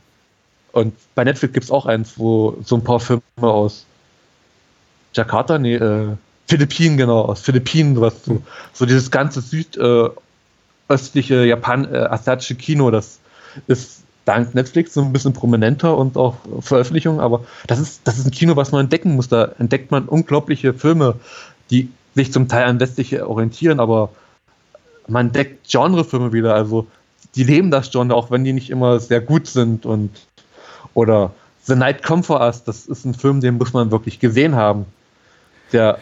Und 0.73 0.95
bei 1.15 1.25
Netflix 1.25 1.53
gibt 1.55 1.65
es 1.65 1.71
auch 1.71 1.87
eins, 1.87 2.19
wo 2.19 2.59
so 2.65 2.77
ein 2.77 2.85
paar 2.85 3.01
Filme 3.01 3.23
aus 3.41 3.87
Jakarta, 5.15 5.59
nee, 5.59 5.75
äh, 5.75 6.17
Philippinen, 6.49 6.97
genau, 6.97 7.23
aus 7.23 7.43
Philippinen, 7.43 7.95
sowas, 7.95 8.25
so, 8.25 8.35
mhm. 8.35 8.43
so 8.73 8.87
dieses 8.87 9.11
ganze 9.11 9.41
südöstliche, 9.41 11.35
äh, 11.35 11.49
Japan, 11.49 11.93
äh, 11.93 11.99
asiatische 11.99 12.55
Kino, 12.55 12.91
das 12.91 13.21
ist 13.67 14.03
dank 14.25 14.55
Netflix 14.55 14.93
so 14.95 15.01
ein 15.01 15.13
bisschen 15.13 15.33
prominenter 15.33 15.97
und 15.97 16.17
auch 16.17 16.37
Veröffentlichungen, 16.61 17.21
aber 17.21 17.45
das 17.67 17.79
ist, 17.79 18.03
das 18.05 18.19
ist 18.19 18.27
ein 18.27 18.31
Kino, 18.31 18.57
was 18.57 18.73
man 18.73 18.83
entdecken 18.83 19.15
muss. 19.15 19.29
Da 19.29 19.53
entdeckt 19.59 19.91
man 19.91 20.05
unglaubliche 20.05 20.75
Filme, 20.75 21.15
die 21.71 21.91
sich 22.15 22.33
zum 22.33 22.49
Teil 22.49 22.65
an 22.65 22.79
westliche 22.79 23.29
orientieren, 23.29 23.81
aber 23.81 24.11
man 25.07 25.29
entdeckt 25.29 25.71
Genrefilme 25.71 26.33
wieder. 26.35 26.55
Also 26.55 26.87
die 27.37 27.45
leben 27.45 27.71
das 27.71 27.91
Genre, 27.91 28.15
auch 28.15 28.31
wenn 28.31 28.45
die 28.45 28.53
nicht 28.53 28.69
immer 28.69 29.01
sehr 29.01 29.21
gut 29.23 29.47
sind 29.47 29.87
und 29.87 30.11
oder 30.93 31.33
The 31.65 31.75
Night 31.75 32.03
Come 32.03 32.23
For 32.23 32.41
Us, 32.41 32.65
das 32.65 32.87
ist 32.87 33.05
ein 33.05 33.15
Film, 33.15 33.41
den 33.41 33.57
muss 33.57 33.73
man 33.73 33.91
wirklich 33.91 34.21
gesehen 34.21 34.57
haben. 34.57 34.87
Der 35.73 35.99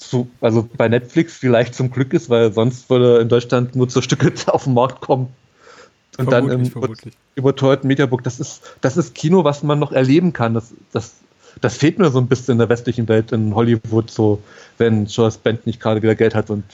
zu, 0.00 0.28
also 0.40 0.68
bei 0.76 0.88
Netflix 0.88 1.36
vielleicht 1.36 1.74
zum 1.74 1.90
Glück 1.90 2.12
ist, 2.14 2.30
weil 2.30 2.52
sonst 2.52 2.88
würde 2.90 3.18
in 3.18 3.28
Deutschland 3.28 3.76
nur 3.76 3.88
zur 3.88 4.02
Stücke 4.02 4.32
auf 4.46 4.64
den 4.64 4.74
Markt 4.74 5.00
kommen. 5.00 5.28
Und 6.18 6.28
vermutlich, 6.28 6.72
dann 6.72 6.92
im 7.04 7.12
überteuerten 7.36 7.86
Mediabook, 7.86 8.24
das 8.24 8.40
ist, 8.40 8.62
das 8.80 8.96
ist 8.96 9.14
Kino, 9.14 9.44
was 9.44 9.62
man 9.62 9.78
noch 9.78 9.92
erleben 9.92 10.32
kann. 10.32 10.54
Das, 10.54 10.72
das, 10.92 11.14
das 11.60 11.76
fehlt 11.76 11.98
mir 11.98 12.10
so 12.10 12.18
ein 12.18 12.26
bisschen 12.26 12.52
in 12.52 12.58
der 12.58 12.68
westlichen 12.68 13.08
Welt, 13.08 13.32
in 13.32 13.54
Hollywood, 13.54 14.10
so, 14.10 14.42
wenn 14.78 15.06
Joyce 15.06 15.38
Bent 15.38 15.66
nicht 15.66 15.80
gerade 15.80 16.02
wieder 16.02 16.14
Geld 16.14 16.34
hat 16.34 16.50
und 16.50 16.64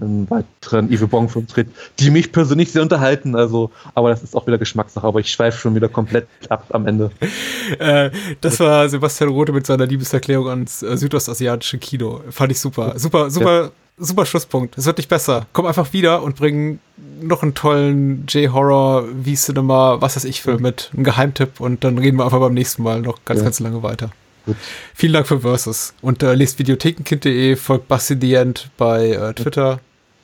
einen 0.00 0.28
weiteren 0.28 0.90
Evil 0.90 1.06
Bong 1.06 1.28
Film 1.28 1.46
dreht, 1.46 1.68
die 1.98 2.10
mich 2.10 2.32
persönlich 2.32 2.72
sehr 2.72 2.82
unterhalten. 2.82 3.36
Also, 3.36 3.70
aber 3.94 4.10
das 4.10 4.22
ist 4.22 4.34
auch 4.34 4.46
wieder 4.46 4.58
Geschmackssache. 4.58 5.06
Aber 5.06 5.20
ich 5.20 5.30
schweife 5.30 5.58
schon 5.58 5.74
wieder 5.74 5.88
komplett 5.88 6.26
ab 6.48 6.66
am 6.70 6.86
Ende. 6.86 7.10
äh, 7.78 8.10
das 8.40 8.60
war 8.60 8.88
Sebastian 8.88 9.30
Rote 9.30 9.52
mit 9.52 9.66
seiner 9.66 9.86
Liebeserklärung 9.86 10.48
ans 10.48 10.82
äh, 10.82 10.96
südostasiatische 10.96 11.78
Kino. 11.78 12.22
Fand 12.30 12.52
ich 12.52 12.60
super. 12.60 12.94
Super, 12.98 13.30
super. 13.30 13.62
Ja. 13.64 13.70
Super 13.96 14.26
Schlusspunkt. 14.26 14.76
Es 14.76 14.86
wird 14.86 14.96
nicht 14.98 15.08
besser. 15.08 15.46
Komm 15.52 15.66
einfach 15.66 15.92
wieder 15.92 16.24
und 16.24 16.34
bring 16.34 16.80
noch 17.20 17.44
einen 17.44 17.54
tollen 17.54 18.26
J-Horror, 18.26 19.04
V-Cinema, 19.24 20.00
was 20.00 20.16
weiß 20.16 20.24
ich, 20.24 20.42
Film 20.42 20.62
mit. 20.62 20.90
Ein 20.96 21.04
Geheimtipp 21.04 21.60
und 21.60 21.84
dann 21.84 21.98
reden 21.98 22.18
wir 22.18 22.24
einfach 22.24 22.40
beim 22.40 22.54
nächsten 22.54 22.82
Mal 22.82 23.02
noch 23.02 23.24
ganz, 23.24 23.38
ja. 23.38 23.44
ganz 23.44 23.60
lange 23.60 23.84
weiter. 23.84 24.10
Gut. 24.46 24.56
Vielen 24.94 25.12
Dank 25.14 25.26
für 25.26 25.40
Versus. 25.40 25.94
Und 26.02 26.22
äh, 26.22 26.34
lest 26.34 26.58
videothekenkind.de, 26.58 27.56
folgt 27.56 27.88
Basti 27.88 28.16
the 28.20 28.34
End 28.34 28.70
bei 28.76 29.10
äh, 29.10 29.34
Twitter. 29.34 29.80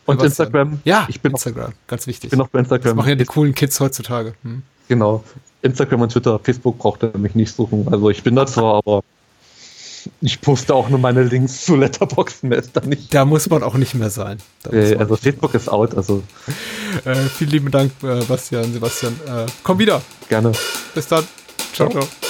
Und 0.06 0.22
Instagram. 0.22 0.80
Ja, 0.84 1.06
ich 1.08 1.20
bin 1.20 1.32
Instagram, 1.32 1.72
ganz 1.86 2.06
wichtig. 2.06 2.24
Ich 2.24 2.30
bin 2.30 2.40
auch 2.40 2.48
bei 2.48 2.58
Instagram. 2.58 2.84
Das 2.84 2.94
machen 2.94 3.08
ja 3.10 3.14
die 3.14 3.24
coolen 3.24 3.54
Kids 3.54 3.78
heutzutage. 3.80 4.34
Hm. 4.42 4.62
Genau. 4.88 5.22
Instagram 5.62 6.02
und 6.02 6.12
Twitter, 6.12 6.38
Facebook 6.42 6.78
braucht 6.78 7.02
er 7.02 7.16
mich 7.16 7.34
nicht 7.34 7.54
suchen. 7.54 7.86
Also 7.90 8.10
ich 8.10 8.22
bin 8.22 8.34
da 8.34 8.46
zwar, 8.46 8.76
aber 8.76 9.02
ich 10.20 10.40
poste 10.40 10.74
auch 10.74 10.88
nur 10.88 10.98
meine 10.98 11.22
Links 11.22 11.64
zu 11.64 11.76
Letterboxen, 11.76 12.48
mehr 12.48 12.58
ist 12.58 12.74
da 12.74 12.80
nicht. 12.80 13.12
Da 13.14 13.24
muss 13.24 13.48
man 13.50 13.62
auch 13.62 13.74
nicht 13.74 13.94
mehr 13.94 14.10
sein. 14.10 14.38
Äh, 14.70 14.96
also 14.96 15.16
Facebook 15.16 15.54
ist 15.54 15.68
out, 15.68 15.94
also. 15.94 16.22
Äh, 17.04 17.14
vielen 17.14 17.50
lieben 17.50 17.70
Dank, 17.70 17.92
äh, 18.02 18.24
Bastian, 18.24 18.72
Sebastian. 18.72 19.12
Äh, 19.24 19.46
komm 19.62 19.78
wieder. 19.78 20.02
Gerne. 20.28 20.50
Bis 20.92 21.06
dann. 21.06 21.24
ciao. 21.72 21.88
ciao. 21.88 22.02
ciao. 22.02 22.29